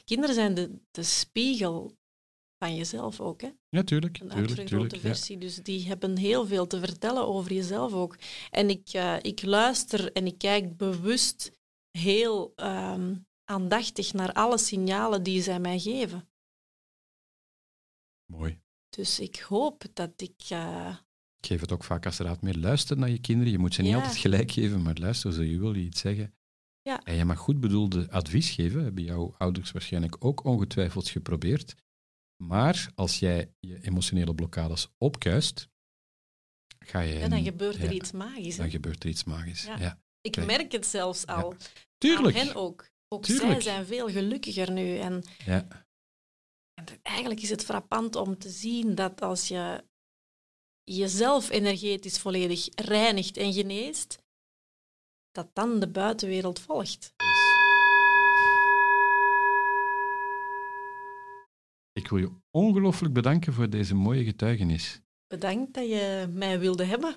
Kinderen 0.06 0.36
zijn 0.36 0.54
de, 0.54 0.72
de 0.92 1.04
spiegel 1.04 1.96
van 2.58 2.76
jezelf 2.76 3.20
ook. 3.20 3.42
Hè? 3.42 3.50
Natuurlijk. 3.70 4.20
Een 4.20 4.34
uitvergrote 4.34 5.00
versie. 5.00 5.38
Dus 5.38 5.56
die 5.56 5.88
hebben 5.88 6.18
heel 6.18 6.48
veel 6.48 6.68
te 6.68 6.80
vertellen 6.80 7.28
over 7.28 7.54
jezelf 7.54 7.94
ook. 7.94 8.18
En 8.52 8.70
ik, 8.70 8.94
uh, 8.96 9.16
ik 9.22 9.44
luister 9.44 10.12
en 10.12 10.26
ik 10.26 10.38
kijk 10.38 10.78
bewust 10.78 11.52
heel 11.98 12.54
um, 12.56 13.28
aandachtig 13.44 14.14
naar 14.14 14.34
alle 14.34 14.58
signalen 14.58 15.24
die 15.24 15.42
zij 15.42 15.60
mij 15.60 15.80
geven. 15.80 16.30
Mooi. 18.32 18.60
Dus 18.90 19.20
ik 19.20 19.40
hoop 19.40 19.84
dat 19.94 20.22
ik. 20.22 20.50
Uh... 20.52 20.98
Ik 21.38 21.46
geef 21.52 21.62
het 21.62 21.72
ook 21.72 21.84
vaak 21.84 22.06
als 22.06 22.18
raad 22.18 22.42
meer. 22.42 22.58
Luister 22.58 22.98
naar 22.98 23.10
je 23.10 23.20
kinderen. 23.20 23.52
Je 23.52 23.58
moet 23.58 23.74
ze 23.74 23.82
niet 23.82 23.96
altijd 23.96 24.18
gelijk 24.18 24.52
geven, 24.52 24.82
maar 24.82 24.96
luister 24.96 25.30
als 25.30 25.38
je 25.40 25.60
wil 25.60 25.76
iets 25.76 26.02
zeggen. 26.02 26.36
Ja. 26.82 27.04
En 27.04 27.16
je 27.16 27.26
mag 27.26 27.38
goed 27.38 27.60
bedoelde 27.60 28.12
advies 28.12 28.50
geven. 28.50 28.84
Hebben 28.84 29.04
jouw 29.04 29.36
ouders 29.38 29.72
waarschijnlijk 29.72 30.26
ook 30.26 30.44
ongetwijfeld 30.44 31.10
geprobeerd. 31.10 31.76
Maar 32.44 32.92
als 32.96 33.20
jij 33.20 33.54
je 33.60 33.82
emotionele 33.82 34.36
blokkades 34.36 34.90
opkuist, 34.98 35.70
ga 36.80 37.00
je. 37.00 37.14
Ja, 37.14 37.28
dan 37.28 37.44
gebeurt 37.44 37.76
er 37.76 37.92
iets 37.92 38.12
magisch. 38.12 38.56
Dan 38.56 38.70
gebeurt 38.70 39.04
er 39.04 39.10
iets 39.10 39.24
magisch. 39.24 39.64
Ja. 39.64 40.00
Ik 40.22 40.46
merk 40.46 40.72
het 40.72 40.86
zelfs 40.86 41.26
al. 41.26 41.56
Tuurlijk. 41.98 42.38
Aan 42.38 42.46
hen 42.46 42.56
ook. 42.56 42.90
Ook 43.08 43.26
zij 43.26 43.62
zijn 43.62 43.86
veel 43.86 44.10
gelukkiger 44.10 44.72
nu. 44.72 44.98
En, 44.98 45.24
ja. 45.46 45.88
en 46.74 46.86
eigenlijk 47.02 47.42
is 47.42 47.50
het 47.50 47.64
frappant 47.64 48.16
om 48.16 48.38
te 48.38 48.50
zien 48.50 48.96
dat 48.96 49.22
als 49.22 49.48
je 49.48 49.84
jezelf 50.84 51.50
energetisch 51.50 52.20
volledig 52.20 52.68
reinigt 52.76 53.38
en 53.38 53.54
geneest, 53.54 54.24
dat 55.32 55.50
dan 55.54 55.80
de 55.80 55.90
buitenwereld 55.90 56.60
volgt. 56.60 57.14
Ik 61.92 62.08
wil 62.08 62.20
je 62.20 62.32
ongelooflijk 62.52 63.14
bedanken 63.14 63.54
voor 63.54 63.70
deze 63.70 63.96
mooie 63.96 64.24
getuigenis. 64.24 65.02
Bedankt 65.28 65.74
dat 65.74 65.88
je 65.88 66.28
mij 66.34 66.60
wilde 66.60 66.84
hebben. 66.84 67.16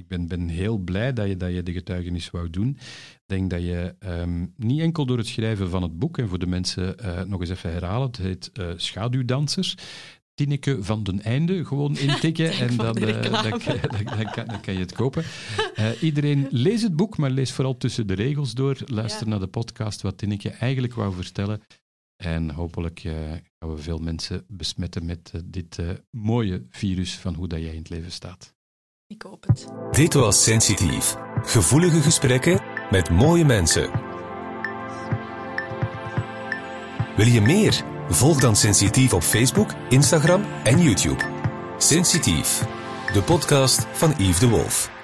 Ik 0.00 0.08
ben, 0.08 0.28
ben 0.28 0.48
heel 0.48 0.78
blij 0.78 1.12
dat 1.12 1.28
je, 1.28 1.36
dat 1.36 1.52
je 1.52 1.62
de 1.62 1.72
getuigenis 1.72 2.30
wou 2.30 2.50
doen. 2.50 2.68
Ik 3.12 3.22
denk 3.26 3.50
dat 3.50 3.62
je 3.62 3.94
um, 4.06 4.54
niet 4.56 4.80
enkel 4.80 5.06
door 5.06 5.18
het 5.18 5.26
schrijven 5.26 5.70
van 5.70 5.82
het 5.82 5.98
boek, 5.98 6.18
en 6.18 6.28
voor 6.28 6.38
de 6.38 6.46
mensen 6.46 6.96
uh, 7.00 7.22
nog 7.22 7.40
eens 7.40 7.50
even 7.50 7.72
herhalen, 7.72 8.06
het 8.06 8.16
heet 8.16 8.50
uh, 8.60 8.72
Schaduwdansers. 8.76 9.74
Tineke 10.34 10.82
van 10.84 11.02
den 11.02 11.22
Einde 11.22 11.64
gewoon 11.64 11.98
intikken 12.08 12.50
en 12.52 12.76
dan, 12.76 12.98
uh, 12.98 13.22
dan, 13.22 13.32
dan, 13.32 13.58
kan, 13.58 14.46
dan, 14.46 14.60
kan, 14.60 14.74
je 14.74 14.80
het 14.80 14.92
kopen. 14.92 15.24
iedereen 16.00 16.46
lees 16.50 16.82
het 16.82 16.96
boek, 16.96 17.16
maar 17.16 17.30
lees 17.30 17.52
vooral 17.52 17.76
tussen 17.76 18.06
de 18.06 18.14
regels 18.14 18.54
door. 18.54 18.78
Luister 18.86 19.24
ja. 19.24 19.30
naar 19.30 19.40
de 19.40 19.46
podcast 19.46 20.02
wat 20.02 20.18
Tineke 20.18 20.50
eigenlijk 20.50 20.94
wou 20.94 21.14
vertellen. 21.14 21.60
En 22.16 22.50
hopelijk 22.50 23.00
gaan 23.58 23.74
we 23.74 23.76
veel 23.76 23.98
mensen 23.98 24.44
besmetten 24.48 25.06
met 25.06 25.32
dit 25.44 25.78
mooie 26.10 26.66
virus 26.70 27.18
van 27.18 27.34
hoe 27.34 27.48
dat 27.48 27.60
jij 27.60 27.72
in 27.72 27.78
het 27.78 27.88
leven 27.88 28.12
staat. 28.12 28.54
Ik 29.10 29.24
het. 29.40 29.66
Dit 29.90 30.14
was 30.14 30.42
Sensitief. 30.42 31.16
Gevoelige 31.42 32.00
gesprekken 32.00 32.60
met 32.90 33.10
mooie 33.10 33.44
mensen. 33.44 33.90
Wil 37.16 37.26
je 37.26 37.40
meer? 37.40 37.84
Volg 38.08 38.40
dan 38.40 38.56
Sensitief 38.56 39.12
op 39.12 39.22
Facebook, 39.22 39.70
Instagram 39.88 40.44
en 40.64 40.82
YouTube. 40.82 41.24
Sensitief, 41.78 42.66
de 43.12 43.22
podcast 43.22 43.86
van 43.92 44.14
Yves 44.18 44.38
de 44.38 44.48
Wolf. 44.48 44.99